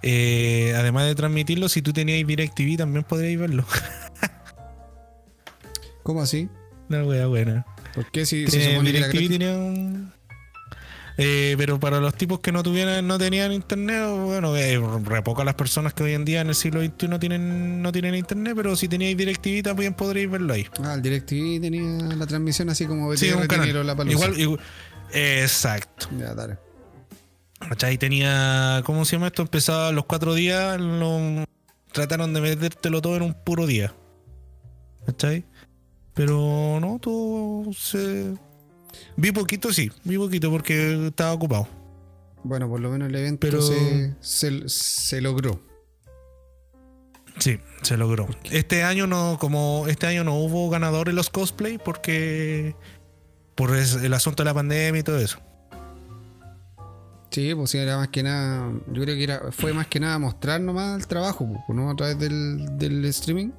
Eh, 0.01 0.73
además 0.77 1.05
de 1.07 1.15
transmitirlo, 1.15 1.67
si 1.67 1.81
tú 1.81 1.91
tenías 1.93 2.25
DirecTV 2.27 2.77
también 2.77 3.03
podríais 3.03 3.39
verlo. 3.39 3.65
¿Cómo 6.03 6.21
así? 6.21 6.47
Una 6.89 7.03
wea 7.03 7.27
buena. 7.27 7.65
¿Por 7.95 8.09
qué 8.11 8.25
si 8.25 8.45
se 8.47 8.57
que 8.59 8.71
era 8.73 8.81
DirecTV 8.83 9.09
gratis? 9.11 9.29
tenía 9.29 9.57
un- 9.57 10.13
Eh, 11.17 11.55
pero 11.57 11.79
para 11.79 11.99
los 12.01 12.13
tipos 12.15 12.39
que 12.41 12.51
no 12.51 12.61
tuvieran, 12.61 13.07
no 13.07 13.17
tenían 13.17 13.53
internet, 13.53 14.03
bueno, 14.25 14.55
eh, 14.57 14.77
re 15.03 15.21
pocas 15.21 15.45
las 15.45 15.55
personas 15.55 15.93
que 15.93 16.03
hoy 16.03 16.13
en 16.13 16.25
día 16.25 16.41
en 16.41 16.49
el 16.49 16.55
siglo 16.55 16.81
XXI 16.83 17.07
no 17.07 17.19
tienen, 17.19 17.81
no 17.81 17.91
tienen 17.91 18.15
internet, 18.15 18.53
pero 18.55 18.75
si 18.75 18.87
teníais 18.89 19.15
DirecTV 19.15 19.63
también 19.63 19.93
podréis 19.93 20.29
verlo 20.29 20.53
ahí. 20.53 20.67
Ah, 20.83 20.95
el 20.95 21.01
DirecTV 21.01 21.61
tenía 21.61 21.83
la 22.15 22.27
transmisión 22.27 22.69
así 22.69 22.85
como 22.85 23.15
Sí, 23.15 23.31
un 23.31 23.47
canal. 23.47 23.85
la 23.87 23.93
Igual, 24.11 24.39
igual- 24.39 24.59
exacto. 25.13 26.07
Ya, 26.19 26.33
dale. 26.33 26.57
¿Cachai? 27.69 27.97
Tenía, 27.97 28.81
¿cómo 28.85 29.05
se 29.05 29.15
llama 29.15 29.27
esto? 29.27 29.41
Empezaba 29.41 29.91
los 29.91 30.05
cuatro 30.05 30.33
días, 30.33 30.79
lo, 30.79 31.45
trataron 31.93 32.33
de 32.33 32.41
metértelo 32.41 33.01
todo 33.01 33.15
en 33.15 33.21
un 33.23 33.33
puro 33.33 33.65
día. 33.65 33.93
¿Cachai? 35.05 35.45
Pero 36.13 36.79
no, 36.81 36.99
todo 36.99 37.71
se... 37.73 38.33
Vi 39.17 39.31
poquito, 39.31 39.71
sí, 39.73 39.91
vi 40.03 40.17
poquito 40.17 40.49
porque 40.51 41.07
estaba 41.07 41.33
ocupado. 41.33 41.67
Bueno, 42.43 42.69
por 42.69 42.79
lo 42.79 42.89
menos 42.91 43.09
el 43.09 43.15
evento 43.15 43.39
Pero- 43.47 43.61
se, 43.61 44.13
se- 44.21 44.69
se 44.69 45.21
logró. 45.21 45.59
Sí, 47.39 47.59
se 47.81 47.97
logró. 47.97 48.27
Este 48.51 48.83
año 48.83 49.07
no, 49.07 49.37
como 49.39 49.85
este 49.87 50.07
año 50.07 50.23
no 50.23 50.35
hubo 50.35 50.69
ganador 50.69 51.09
en 51.09 51.15
los 51.15 51.29
cosplay 51.29 51.77
porque 51.77 52.75
por 53.55 53.75
el 53.75 54.13
asunto 54.13 54.43
de 54.43 54.49
la 54.49 54.53
pandemia 54.53 54.99
y 54.99 55.03
todo 55.03 55.19
eso. 55.19 55.39
Sí, 57.31 57.53
pues 57.53 57.71
sí, 57.71 57.77
era 57.77 57.97
más 57.97 58.07
que 58.07 58.23
nada. 58.23 58.71
Yo 58.93 59.01
creo 59.01 59.15
que 59.15 59.23
era, 59.23 59.51
fue 59.51 59.73
más 59.73 59.87
que 59.87 59.99
nada 59.99 60.17
mostrar 60.19 60.61
nomás 60.61 61.01
el 61.01 61.07
trabajo, 61.07 61.45
pues, 61.67 61.75
¿no? 61.77 61.89
A 61.89 61.95
través 61.95 62.17
del, 62.17 62.77
del 62.77 63.03
streaming. 63.05 63.49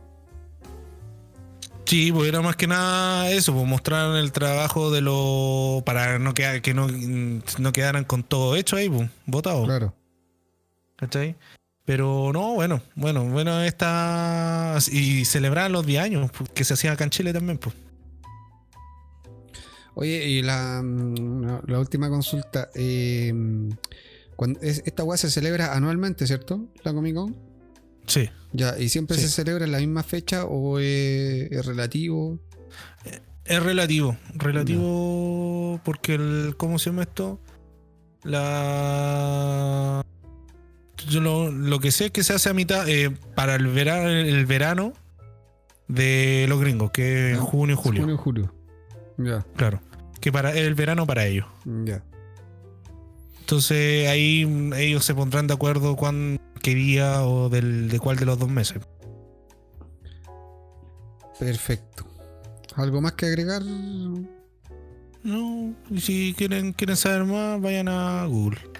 Sí, 1.86 2.10
pues 2.12 2.28
era 2.28 2.42
más 2.42 2.56
que 2.56 2.66
nada 2.66 3.30
eso, 3.30 3.52
pues 3.54 3.64
mostrar 3.66 4.16
el 4.16 4.32
trabajo 4.32 4.90
de 4.90 5.00
lo 5.00 5.82
para 5.86 6.18
no 6.18 6.34
quedar, 6.34 6.60
que 6.60 6.74
no, 6.74 6.88
no 6.88 7.72
quedaran 7.72 8.04
con 8.04 8.24
todo 8.24 8.56
hecho 8.56 8.76
ahí, 8.76 8.88
pues, 8.88 9.08
votado. 9.24 9.64
Claro. 9.64 9.94
¿Cachai? 10.96 11.36
Pero 11.84 12.32
no, 12.32 12.54
bueno, 12.54 12.82
bueno, 12.96 13.24
bueno, 13.26 13.62
esta. 13.62 14.76
Y 14.90 15.24
celebrar 15.26 15.70
los 15.70 15.86
10 15.86 16.02
años, 16.02 16.30
pues, 16.36 16.50
que 16.50 16.64
se 16.64 16.74
hacía 16.74 16.90
acá 16.92 17.04
en 17.04 17.10
Chile 17.10 17.32
también, 17.32 17.58
pues. 17.58 17.74
Oye, 19.94 20.28
y 20.28 20.42
la, 20.42 20.82
mm, 20.82 21.62
la- 21.68 21.78
última 21.78 22.08
consulta. 22.10 22.68
eh, 22.74 23.32
cuando, 24.34 24.60
es- 24.60 24.82
esta 24.84 25.04
weá 25.04 25.16
se 25.16 25.30
celebra 25.30 25.74
anualmente, 25.74 26.26
¿cierto? 26.26 26.66
La 26.82 26.92
Comic 26.92 27.14
Con. 27.14 27.36
Sí. 28.06 28.30
Ya, 28.52 28.78
¿y 28.78 28.88
siempre 28.88 29.16
Sí. 29.16 29.22
se 29.24 29.28
celebra 29.28 29.64
en 29.64 29.72
la 29.72 29.78
misma 29.78 30.02
fecha 30.02 30.44
o 30.44 30.78
es, 30.78 31.50
es 31.50 31.66
relativo? 31.66 32.38
Es 33.44 33.62
relativo, 33.62 34.16
relativo 34.34 35.80
porque 35.84 36.14
el, 36.14 36.54
¿cómo 36.56 36.78
se 36.80 36.90
llama 36.90 37.02
esto? 37.02 37.40
La 38.24 40.04
yo 41.08 41.20
lo, 41.20 41.52
lo 41.52 41.78
que 41.78 41.92
sé 41.92 42.06
es 42.06 42.10
que 42.10 42.24
se 42.24 42.32
hace 42.32 42.48
a 42.48 42.54
mitad 42.54 42.88
eh, 42.88 43.10
para 43.36 43.54
el 43.54 43.68
verano, 43.68 44.08
el 44.08 44.46
verano 44.46 44.92
de 45.86 46.46
los 46.48 46.60
gringos, 46.60 46.90
que 46.90 47.32
es 47.32 47.38
Ah, 47.38 47.42
junio 47.42 47.74
y 47.74 47.78
julio, 47.78 48.00
Junio 48.02 48.14
y 48.16 48.18
julio. 48.18 48.54
Ya, 49.18 49.46
claro, 49.56 49.80
que 50.20 50.32
para 50.32 50.52
el 50.52 50.74
verano 50.74 51.06
para 51.06 51.26
ellos. 51.26 51.46
ya. 51.84 52.02
Entonces 53.40 54.08
ahí 54.08 54.70
ellos 54.76 55.04
se 55.04 55.14
pondrán 55.14 55.46
de 55.46 55.54
acuerdo 55.54 55.94
cuán 55.94 56.40
qué 56.66 56.74
día 56.74 57.22
o 57.22 57.48
del, 57.48 57.88
de 57.88 58.00
cuál 58.00 58.16
de 58.16 58.26
los 58.26 58.40
dos 58.40 58.48
meses. 58.48 58.82
Perfecto. 61.38 62.04
¿Algo 62.74 63.00
más 63.00 63.12
que 63.12 63.26
agregar? 63.26 63.62
No, 65.22 65.76
y 65.88 66.00
si 66.00 66.34
quieren 66.36 66.72
quieren 66.72 66.96
saber 66.96 67.22
más, 67.22 67.60
vayan 67.60 67.88
a 67.88 68.26
Google. 68.26 68.58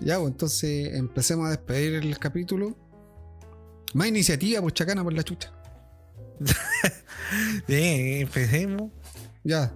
Ya, 0.00 0.16
pues 0.16 0.30
entonces 0.30 0.94
empecemos 0.94 1.48
a 1.48 1.50
despedir 1.50 1.94
el 1.94 2.16
capítulo. 2.20 2.76
Más 3.94 4.06
iniciativa, 4.06 4.62
pues 4.62 4.72
chacana 4.74 5.02
por 5.02 5.12
la 5.12 5.24
chucha. 5.24 5.52
Bien, 7.66 8.20
empecemos. 8.22 8.92
Ya. 9.42 9.72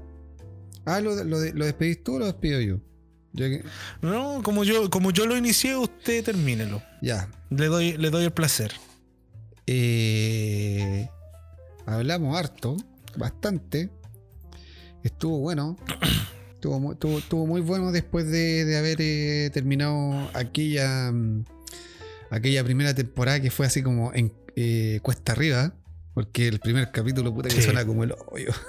Ah, 0.85 1.01
¿lo, 1.01 1.17
lo, 1.25 1.41
lo 1.41 1.65
despedís 1.65 2.05
tú 2.05 2.15
o 2.15 2.19
lo 2.21 2.27
despido 2.27 2.61
yo? 2.61 2.79
No, 4.03 4.43
como 4.43 4.65
yo, 4.65 4.91
como 4.91 5.11
yo 5.11 5.27
lo 5.27 5.37
inicié, 5.37 5.77
usted 5.77 6.23
termínelo. 6.25 6.83
Ya. 7.01 7.29
Le 7.51 7.67
doy, 7.67 7.97
le 7.97 8.11
doy 8.11 8.25
el 8.25 8.33
placer. 8.33 8.73
Eh, 9.67 11.09
hablamos 11.87 12.37
harto, 12.37 12.77
bastante. 13.17 13.91
Estuvo 15.03 15.39
bueno. 15.39 15.77
Estuvo, 16.55 16.79
mu- 16.79 16.93
estuvo- 16.93 17.19
estuvo 17.19 17.47
muy 17.47 17.61
bueno 17.61 17.91
después 17.91 18.27
de, 18.31 18.65
de 18.65 18.77
haber 18.79 18.99
eh, 19.01 19.51
terminado 19.53 20.31
aquella, 20.33 21.11
mm, 21.11 21.45
aquella 22.31 22.63
primera 22.63 22.95
temporada 22.95 23.41
que 23.41 23.51
fue 23.51 23.67
así 23.67 23.83
como 23.83 24.13
en 24.15 24.33
eh, 24.55 25.01
cuesta 25.03 25.33
arriba. 25.33 25.75
Porque 26.15 26.47
el 26.47 26.61
primer 26.61 26.93
capítulo, 26.93 27.35
puta, 27.35 27.49
que 27.49 27.57
Sí. 27.57 27.63
suena 27.63 27.85
como 27.87 28.05
el 28.05 28.15
hoyo. 28.31 28.51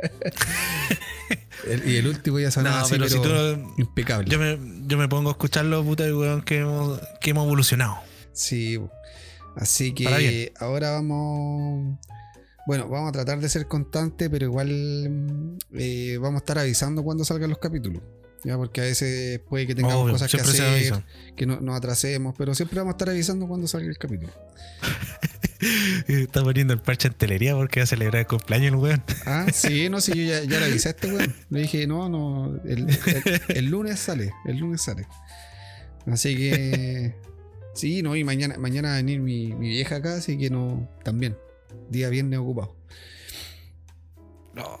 El- 1.66 1.88
y 1.90 1.96
el 1.96 2.06
último 2.06 2.38
ya 2.38 2.50
sonaba 2.50 2.78
No, 2.78 2.82
así, 2.84 2.92
pero 2.92 3.06
pero, 3.22 3.54
si 3.56 3.62
tú. 3.62 3.74
impecable. 3.78 4.30
Yo 4.30 4.38
me, 4.38 4.58
yo 4.86 4.96
me 4.98 5.08
pongo 5.08 5.30
a 5.30 5.32
escucharlo, 5.32 5.82
puta, 5.84 6.04
weón, 6.04 6.42
que 6.42 6.58
hemos, 6.58 7.00
que 7.20 7.30
hemos 7.30 7.44
evolucionado. 7.46 7.96
Sí, 8.32 8.78
así 9.56 9.92
que 9.94 10.52
ahora 10.58 10.90
vamos. 10.92 11.98
Bueno, 12.66 12.88
vamos 12.88 13.10
a 13.10 13.12
tratar 13.12 13.38
de 13.40 13.48
ser 13.48 13.66
constantes, 13.68 14.28
pero 14.28 14.46
igual 14.46 14.68
mm, 15.08 15.58
eh, 15.74 16.18
vamos 16.20 16.36
a 16.36 16.42
estar 16.42 16.58
avisando 16.58 17.02
cuando 17.04 17.24
salgan 17.24 17.50
los 17.50 17.58
capítulos. 17.58 18.02
Ya, 18.44 18.56
porque 18.56 18.80
a 18.80 18.84
veces 18.84 19.40
puede 19.48 19.66
que 19.66 19.74
tengamos 19.74 20.02
Obvio, 20.04 20.12
cosas 20.12 20.30
que 20.30 20.40
hacer, 20.40 21.02
que 21.34 21.46
no, 21.46 21.60
nos 21.60 21.76
atrasemos, 21.76 22.34
pero 22.38 22.54
siempre 22.54 22.78
vamos 22.78 22.92
a 22.92 22.96
estar 22.96 23.08
avisando 23.10 23.48
cuando 23.48 23.66
salga 23.66 23.88
el 23.88 23.98
capítulo. 23.98 24.32
Está 26.08 26.42
poniendo 26.42 26.72
el 26.74 26.80
parche 26.80 27.08
en 27.08 27.14
telería 27.14 27.54
porque 27.54 27.80
va 27.80 27.84
a 27.84 27.86
celebrar 27.86 28.20
el 28.20 28.26
cumpleaños 28.26 28.68
el 28.72 28.76
weón. 28.76 29.02
Ah, 29.24 29.46
sí, 29.52 29.88
no, 29.90 30.00
sí, 30.00 30.12
yo 30.14 30.22
ya, 30.24 30.44
ya 30.44 30.60
le 30.60 30.66
avisé 30.66 30.88
a 30.88 30.90
este 30.92 31.12
weón. 31.12 31.34
Le 31.50 31.60
dije, 31.60 31.86
no, 31.86 32.08
no, 32.08 32.56
el, 32.64 32.88
el- 32.88 33.42
el 33.56 33.64
lunes 33.66 33.98
sale, 33.98 34.32
el 34.44 34.58
lunes 34.58 34.82
sale. 34.82 35.06
Así 36.06 36.36
que, 36.36 37.14
sí, 37.74 38.02
no, 38.02 38.14
y 38.16 38.24
mañana, 38.24 38.56
mañana 38.58 38.88
va 38.88 38.94
a 38.94 38.98
venir 38.98 39.20
mi, 39.20 39.52
mi 39.54 39.68
vieja 39.70 39.96
acá, 39.96 40.16
así 40.16 40.38
que 40.38 40.50
no, 40.50 40.88
también, 41.02 41.36
día 41.90 42.08
viernes 42.08 42.38
ocupado. 42.38 42.76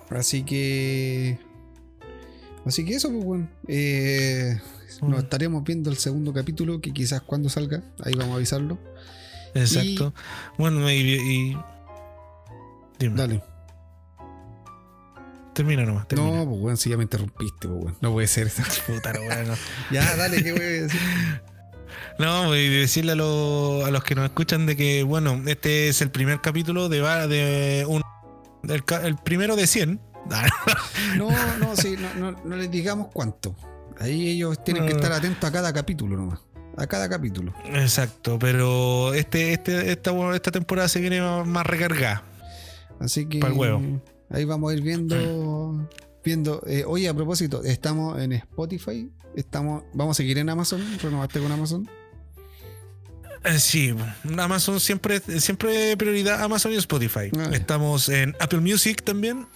Así 0.08 0.42
que, 0.44 1.38
así 2.64 2.84
que 2.84 2.94
eso, 2.94 3.10
pues, 3.12 3.24
bueno. 3.24 3.48
Eh, 3.68 4.58
nos 5.02 5.22
estaremos 5.24 5.62
viendo 5.64 5.90
el 5.90 5.96
segundo 5.98 6.32
capítulo, 6.32 6.80
que 6.80 6.92
quizás 6.92 7.20
cuando 7.20 7.50
salga, 7.50 7.82
ahí 8.02 8.14
vamos 8.14 8.32
a 8.34 8.36
avisarlo. 8.36 8.78
Exacto. 9.60 10.14
Bueno, 10.58 10.90
y, 10.90 10.94
y- 10.94 11.58
Dime, 12.98 13.16
Dale. 13.16 13.42
termina 15.54 15.84
nomás. 15.84 16.06
Termina. 16.08 16.38
No, 16.38 16.44
pues, 16.48 16.60
bueno, 16.60 16.76
si 16.76 16.90
ya 16.90 16.96
me 16.96 17.02
interrumpiste, 17.04 17.68
pues, 17.68 17.80
bueno. 17.80 17.96
No 18.00 18.12
puede 18.12 18.26
ser. 18.26 18.50
Puta, 18.86 19.12
no, 19.12 19.20
weón, 19.20 19.48
no. 19.48 19.54
ya, 19.90 20.16
dale, 20.16 20.42
¿qué 20.42 20.52
voy 20.52 20.60
a 20.60 20.64
decir? 20.64 21.00
No, 22.18 22.54
y 22.56 22.68
decirle 22.68 23.12
a, 23.12 23.16
los- 23.16 23.84
a 23.84 23.90
los 23.90 24.02
que 24.04 24.14
nos 24.14 24.24
escuchan 24.24 24.66
de 24.66 24.76
que, 24.76 25.02
bueno, 25.02 25.42
este 25.46 25.88
es 25.88 26.00
el 26.00 26.10
primer 26.10 26.40
capítulo 26.40 26.88
de, 26.88 27.00
de 27.28 27.84
un. 27.86 28.02
El, 28.68 29.16
primero 29.22 29.54
de 29.56 29.66
100. 29.66 30.00
Ah, 30.30 30.46
No, 31.16 31.28
no, 31.58 31.76
sí, 31.76 31.96
no, 31.98 32.32
no, 32.32 32.38
no 32.44 32.56
les 32.56 32.70
digamos 32.70 33.08
cuánto. 33.12 33.54
Ahí 34.00 34.28
ellos 34.28 34.62
tienen 34.64 34.86
que 34.86 34.92
Ah. 34.92 34.96
estar 34.96 35.12
atentos 35.12 35.44
a 35.48 35.52
cada 35.52 35.72
capítulo 35.72 36.16
nomás. 36.16 36.40
A 36.76 36.86
cada 36.86 37.08
capítulo. 37.08 37.54
Exacto, 37.64 38.38
pero 38.38 39.14
este, 39.14 39.52
este, 39.54 39.92
esta, 39.92 40.34
esta 40.34 40.50
temporada 40.50 40.88
se 40.88 41.00
viene 41.00 41.20
más 41.20 41.66
recargada. 41.66 42.22
Así 43.00 43.26
que 43.26 43.38
huevo. 43.38 44.02
ahí 44.30 44.44
vamos 44.44 44.70
a 44.70 44.74
ir 44.74 44.82
viendo. 44.82 45.88
viendo 46.24 46.62
eh, 46.66 46.84
oye, 46.86 47.08
a 47.08 47.14
propósito, 47.14 47.62
estamos 47.62 48.20
en 48.20 48.32
Spotify. 48.32 49.10
Estamos, 49.36 49.84
vamos 49.94 50.16
a 50.16 50.18
seguir 50.18 50.38
en 50.38 50.48
Amazon. 50.48 50.82
¿Renovaste 51.02 51.40
con 51.40 51.52
Amazon? 51.52 51.88
Eh, 53.44 53.58
Sí, 53.58 53.94
Amazon 54.36 54.80
siempre, 54.80 55.20
siempre 55.20 55.96
prioridad 55.96 56.42
Amazon 56.42 56.72
y 56.72 56.76
Spotify. 56.76 57.30
Ah. 57.38 57.50
Estamos 57.52 58.08
en 58.08 58.34
Apple 58.40 58.60
Music 58.60 59.02
también. 59.02 59.46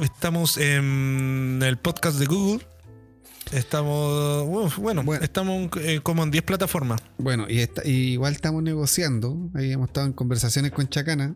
Estamos 0.00 0.58
en 0.58 1.60
el 1.62 1.76
podcast 1.76 2.18
de 2.18 2.26
Google. 2.26 2.66
Estamos, 3.52 4.76
bueno, 4.76 5.02
Bueno. 5.04 5.24
estamos 5.24 5.70
eh, 5.80 6.00
como 6.02 6.22
en 6.22 6.30
10 6.30 6.44
plataformas. 6.44 7.00
Bueno, 7.16 7.46
y, 7.48 7.60
está- 7.60 7.82
y 7.84 8.12
igual 8.12 8.34
estamos 8.34 8.62
negociando. 8.62 9.50
Ahí 9.54 9.72
hemos 9.72 9.88
estado 9.88 10.06
en 10.06 10.12
conversaciones 10.12 10.70
con 10.72 10.88
Chacana. 10.88 11.34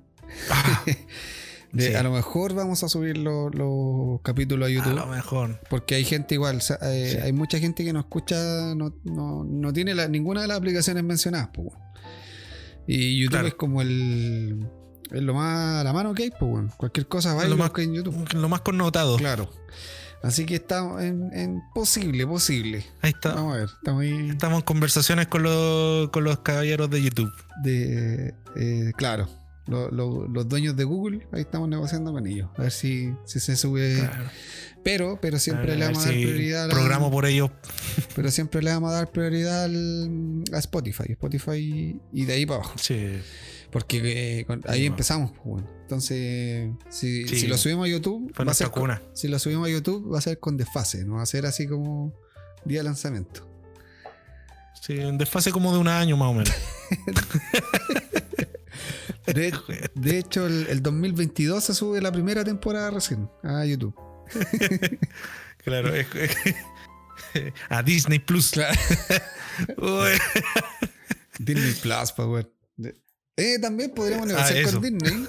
Ah, 0.51 0.83
de 1.73 1.89
Sí. 1.89 1.95
A 1.95 2.03
lo 2.03 2.11
mejor 2.13 2.53
vamos 2.55 2.83
a 2.85 2.89
subir 2.91 3.17
los, 3.17 3.55
los 3.55 4.21
capítulos 4.23 4.67
a 4.67 4.71
a 4.71 4.75
YouTube. 4.75 4.95
lo 4.95 5.07
mejor. 5.07 5.59
Porque 5.71 5.95
hay 5.95 6.05
gente 6.05 6.35
igual, 6.35 6.57
o 6.57 6.61
sea, 6.61 6.79
eh, 6.83 7.13
Sí. 7.13 7.19
hay 7.19 7.33
mucha 7.33 7.59
gente 7.59 7.83
que 7.83 7.95
no 7.95 8.01
escucha, 8.01 8.75
no, 8.75 8.95
no, 9.05 9.45
no 9.45 9.73
tiene 9.73 9.95
la- 9.95 10.07
ninguna 10.09 10.43
de 10.43 10.49
las 10.49 10.59
aplicaciones 10.59 11.03
mencionadas. 11.03 11.49
pues, 11.55 11.69
weón. 11.69 11.83
Y 12.87 13.19
YouTube 13.21 13.31
Claro. 13.33 13.49
es 13.49 13.55
como 13.55 13.81
el, 13.81 14.67
es 15.11 15.23
lo 15.23 15.33
más 15.35 15.81
a 15.81 15.85
la 15.85 15.93
mano 15.95 16.13
que 16.15 16.25
hay, 16.25 16.31
pues, 16.31 16.43
weón. 16.43 16.71
cualquier 16.77 17.09
cosa 17.09 17.33
va 17.35 17.45
Lo 17.47 17.55
y 17.55 17.59
más- 17.59 17.71
en 17.79 17.95
YouTube. 17.95 18.33
Lo 18.35 18.49
más 18.51 18.61
connotado. 18.61 19.17
Claro. 19.17 19.49
Así 20.23 20.47
que 20.47 20.55
estamos 20.57 21.03
en, 21.03 21.31
en 21.33 21.61
posible, 21.75 22.27
posible. 22.27 22.85
Ahí 23.01 23.11
está. 23.11 23.35
Vamos 23.35 23.55
a 23.55 23.59
ver, 23.59 23.69
estamos 23.79 24.03
ahí 24.03 24.31
Estamos 24.31 24.59
en 24.61 24.65
conversaciones 24.65 25.27
con 25.27 25.43
los, 25.43 26.11
con 26.11 26.25
los 26.25 26.39
caballeros 26.41 26.89
de 26.91 27.03
YouTube. 27.03 27.33
de, 27.63 28.35
eh, 28.57 28.93
claro, 28.97 29.29
lo- 29.67 29.91
lo- 29.91 30.29
los 30.29 30.49
dueños 30.49 30.77
de 30.77 30.85
Google, 30.85 31.27
ahí 31.33 31.41
estamos 31.43 31.69
negociando 31.69 32.13
con 32.13 32.27
ellos. 32.27 32.49
A 32.57 32.63
ver 32.63 32.73
si, 32.73 33.13
si 33.25 33.41
se 33.41 33.57
sube. 33.57 33.97
Claro. 33.99 34.25
Pero, 34.85 35.19
pero 35.23 35.39
siempre 35.39 35.77
le 35.77 35.85
vamos 35.87 36.03
a 36.03 36.07
dar 36.07 36.15
si 36.15 36.23
prioridad. 36.25 36.69
Programo 36.69 37.11
por 37.11 37.25
ellos. 37.27 37.51
pero 38.17 38.31
siempre 38.33 38.63
le 38.63 38.71
vamos 38.73 38.91
a 38.91 38.95
dar 38.95 39.11
prioridad 39.13 39.65
al- 39.65 40.43
a 40.53 40.59
Spotify. 40.59 41.05
Spotify 41.13 42.01
y 42.13 42.25
de 42.25 42.33
ahí 42.33 42.47
para 42.47 42.61
abajo. 42.61 42.75
Sí. 42.79 43.19
Porque 43.73 44.41
eh, 44.41 44.47
ahí 44.69 44.81
Sí, 44.81 44.87
empezamos. 44.87 45.31
pues, 45.33 45.45
bueno. 45.45 45.69
Entonces, 45.83 46.71
si, 46.91 47.27
Sí. 47.27 47.37
si 47.41 47.47
lo 47.49 47.57
subimos 47.59 47.87
a 47.87 47.89
YouTube, 47.89 48.31
Fue 48.35 48.45
va 48.45 48.53
a 48.53 48.55
ser 48.55 48.71
con- 48.71 49.01
si 49.15 49.27
lo 49.29 49.39
subimos 49.39 49.67
a 49.67 49.71
YouTube, 49.71 50.13
va 50.13 50.19
a 50.19 50.23
ser 50.23 50.39
con 50.39 50.57
desfase, 50.57 51.05
no 51.05 51.15
va 51.17 51.23
a 51.23 51.27
ser 51.27 51.47
así 51.47 51.67
como 51.67 52.13
día 52.65 52.79
de 52.81 52.85
lanzamiento. 52.85 53.49
Sí, 54.81 54.95
en 55.01 55.17
desfase 55.19 55.53
como 55.53 55.73
de 55.73 55.79
un 55.79 55.89
año 55.89 56.17
más 56.17 56.29
o 56.29 56.35
menos. 56.35 56.53
De, 59.27 59.53
de 59.95 60.19
hecho, 60.19 60.47
el, 60.47 60.67
el 60.69 60.83
2022 60.83 61.63
se 61.65 61.75
sube 61.75 62.01
la 62.01 62.11
primera 62.13 62.45
temporada 62.45 62.91
recién 62.91 63.29
a 63.43 63.65
YouTube. 63.65 63.95
Claro, 65.65 65.95
es, 65.95 66.09
a 67.69 67.85
Disney 67.85 68.19
Plus. 68.19 68.51
Uy. 69.77 70.11
Disney 71.39 71.73
Plus, 71.81 72.11
pues, 72.11 72.29
weón. 72.29 72.51
Eh, 73.37 73.59
también 73.59 73.91
podríamos 73.95 74.27
Ah, 74.31 74.51
negociar 74.51 74.73
con 74.75 74.83
Disney. 74.83 75.27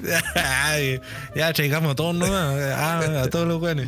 Ay, 0.34 1.00
ya 1.36 1.52
traigamos 1.52 1.92
a 1.92 1.94
todos 1.94 2.14
nomás. 2.14 2.54
Ah, 2.74 3.22
a 3.24 3.28
todos 3.28 3.46
los 3.46 3.60
buenos. 3.60 3.86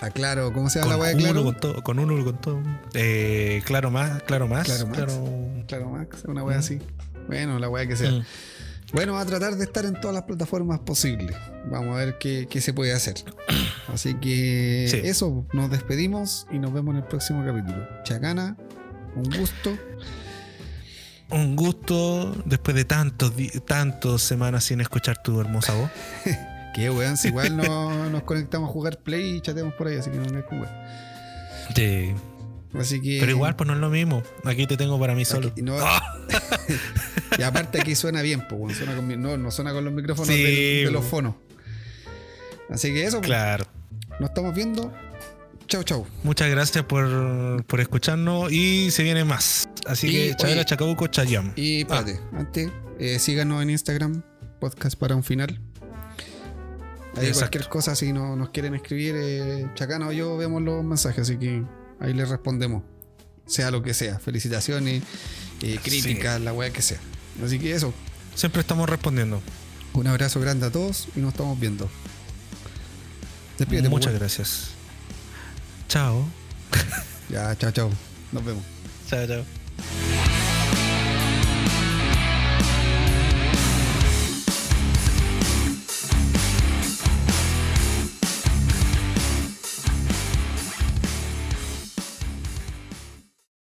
Ah, 0.00 0.10
claro, 0.10 0.52
¿cómo 0.52 0.68
se 0.68 0.80
llama 0.80 0.92
Con 0.92 0.98
la 0.98 1.04
weá 1.06 1.14
de 1.14 1.22
Claro? 1.22 1.44
con 1.44 1.60
todo, 1.60 1.82
con 1.84 1.98
uno, 2.00 2.24
con 2.24 2.40
todo. 2.40 2.62
Eh, 2.94 3.62
claro 3.64 3.90
más, 3.92 4.22
claro 4.24 4.48
más. 4.48 4.64
Claro 4.66 4.86
Max. 4.88 4.96
claro- 4.96 5.64
Claro, 5.68 5.90
Max, 5.90 6.24
una 6.26 6.42
weá 6.42 6.58
así. 6.58 6.80
Bueno, 7.28 7.58
la 7.60 7.68
weá 7.68 7.86
que 7.86 7.96
sea. 7.96 8.10
Mm. 8.10 8.24
Bueno, 8.92 9.14
va 9.14 9.20
a 9.20 9.26
tratar 9.26 9.56
de 9.56 9.64
estar 9.64 9.84
en 9.84 9.94
todas 10.00 10.14
las 10.14 10.24
plataformas 10.24 10.80
posibles. 10.80 11.36
Vamos 11.70 11.94
a 11.96 11.98
ver 12.04 12.18
qué, 12.18 12.46
qué 12.50 12.60
se 12.60 12.72
puede 12.72 12.92
hacer. 12.92 13.14
Así 13.92 14.14
que 14.14 14.86
Sí. 14.90 15.00
eso, 15.04 15.46
nos 15.52 15.70
despedimos 15.70 16.46
y 16.52 16.58
nos 16.58 16.72
vemos 16.72 16.92
en 16.94 17.02
el 17.02 17.06
próximo 17.06 17.44
capítulo. 17.44 17.86
Chacana, 18.04 18.56
un 19.14 19.30
gusto. 19.38 19.76
Un 21.30 21.56
gusto 21.56 22.32
después 22.44 22.74
de 22.76 22.84
tantos 22.84 23.32
tantos 23.66 24.22
semanas 24.22 24.64
sin 24.64 24.80
escuchar 24.80 25.22
tu 25.22 25.40
hermosa 25.40 25.74
voz. 25.74 25.90
Que 26.74 26.90
weón, 26.90 27.16
si 27.16 27.28
igual 27.28 27.56
no, 27.56 28.10
nos 28.10 28.24
conectamos 28.24 28.68
a 28.68 28.72
jugar 28.72 28.98
play 28.98 29.36
y 29.36 29.40
chateamos 29.40 29.72
por 29.74 29.86
ahí, 29.86 29.96
así 29.96 30.10
que 30.10 30.18
no 30.18 30.24
me 30.30 30.40
weón. 30.40 30.68
Sí. 31.74 32.12
Así 32.78 33.00
que. 33.00 33.16
Pero 33.18 33.32
igual, 33.32 33.56
pues 33.56 33.66
no 33.66 33.72
es 33.72 33.80
lo 33.80 33.88
mismo. 33.88 34.22
Aquí 34.44 34.66
te 34.66 34.76
tengo 34.76 35.00
para 35.00 35.14
mí 35.14 35.24
solo. 35.24 35.48
Aquí- 35.48 35.62
no- 35.62 35.78
y 37.38 37.42
aparte 37.42 37.80
aquí 37.80 37.94
suena 37.94 38.20
bien, 38.20 38.46
pues, 38.46 38.76
suena 38.76 38.94
con 38.94 39.08
no, 39.22 39.38
no 39.38 39.50
suena 39.50 39.72
con 39.72 39.86
los 39.86 39.94
micrófonos 39.94 40.28
Sí, 40.28 40.42
del- 40.42 40.84
de 40.86 40.90
los 40.90 41.06
fonos. 41.06 41.36
Así 42.68 42.92
que 42.92 43.04
eso, 43.04 43.18
pues, 43.20 43.28
Claro. 43.28 43.64
nos 44.20 44.28
estamos 44.28 44.54
viendo. 44.54 44.92
Chau, 45.68 45.82
chau. 45.82 46.06
Muchas 46.22 46.48
gracias 46.50 46.84
por, 46.84 47.64
por 47.66 47.80
escucharnos 47.80 48.52
y 48.52 48.90
se 48.92 49.02
viene 49.02 49.24
más. 49.24 49.68
Así 49.86 50.06
Y, 50.08 50.12
que 50.12 50.18
oye, 50.22 50.36
Chavela 50.36 50.64
Chacabuco 50.64 51.06
Chayam. 51.08 51.52
Y 51.56 51.80
espérate, 51.80 52.20
Ah. 52.32 52.38
antes, 52.40 52.70
eh, 53.00 53.18
síganos 53.18 53.62
en 53.62 53.70
Instagram, 53.70 54.22
podcast 54.60 54.96
para 54.96 55.16
un 55.16 55.24
final. 55.24 55.60
Ahí 57.16 57.26
Exacto. 57.28 57.38
cualquier 57.38 57.68
cosa, 57.68 57.96
si 57.96 58.12
no, 58.12 58.36
nos 58.36 58.50
quieren 58.50 58.74
escribir, 58.74 59.14
eh, 59.16 59.66
Chacana 59.74 60.08
o 60.08 60.12
yo 60.12 60.36
vemos 60.36 60.62
los 60.62 60.84
mensajes, 60.84 61.22
así 61.22 61.36
que 61.38 61.64
ahí 61.98 62.12
les 62.12 62.28
respondemos. 62.28 62.82
Sea 63.46 63.70
lo 63.70 63.82
que 63.82 63.94
sea, 63.94 64.18
felicitaciones, 64.18 65.02
eh, 65.62 65.78
críticas, 65.82 66.40
la 66.42 66.52
weá 66.52 66.70
que 66.70 66.82
sea. 66.82 66.98
Así 67.44 67.58
que 67.58 67.72
eso, 67.72 67.92
Siempre 68.34 68.60
estamos 68.60 68.88
respondiendo. 68.88 69.40
un 69.94 70.06
abrazo 70.06 70.40
grande 70.40 70.66
a 70.66 70.70
todos 70.70 71.08
y 71.16 71.20
nos 71.20 71.32
estamos 71.32 71.58
viendo. 71.58 71.88
Despídete, 73.58 73.88
Muchas 73.88 74.12
pues, 74.12 74.20
gracias. 74.20 74.70
Chao. 75.88 76.24
Ya, 77.28 77.54
chao, 77.56 77.70
chao. 77.72 77.90
Nos 78.32 78.44
vemos. 78.44 78.64
Chao, 79.08 79.26
chao. 79.26 80.15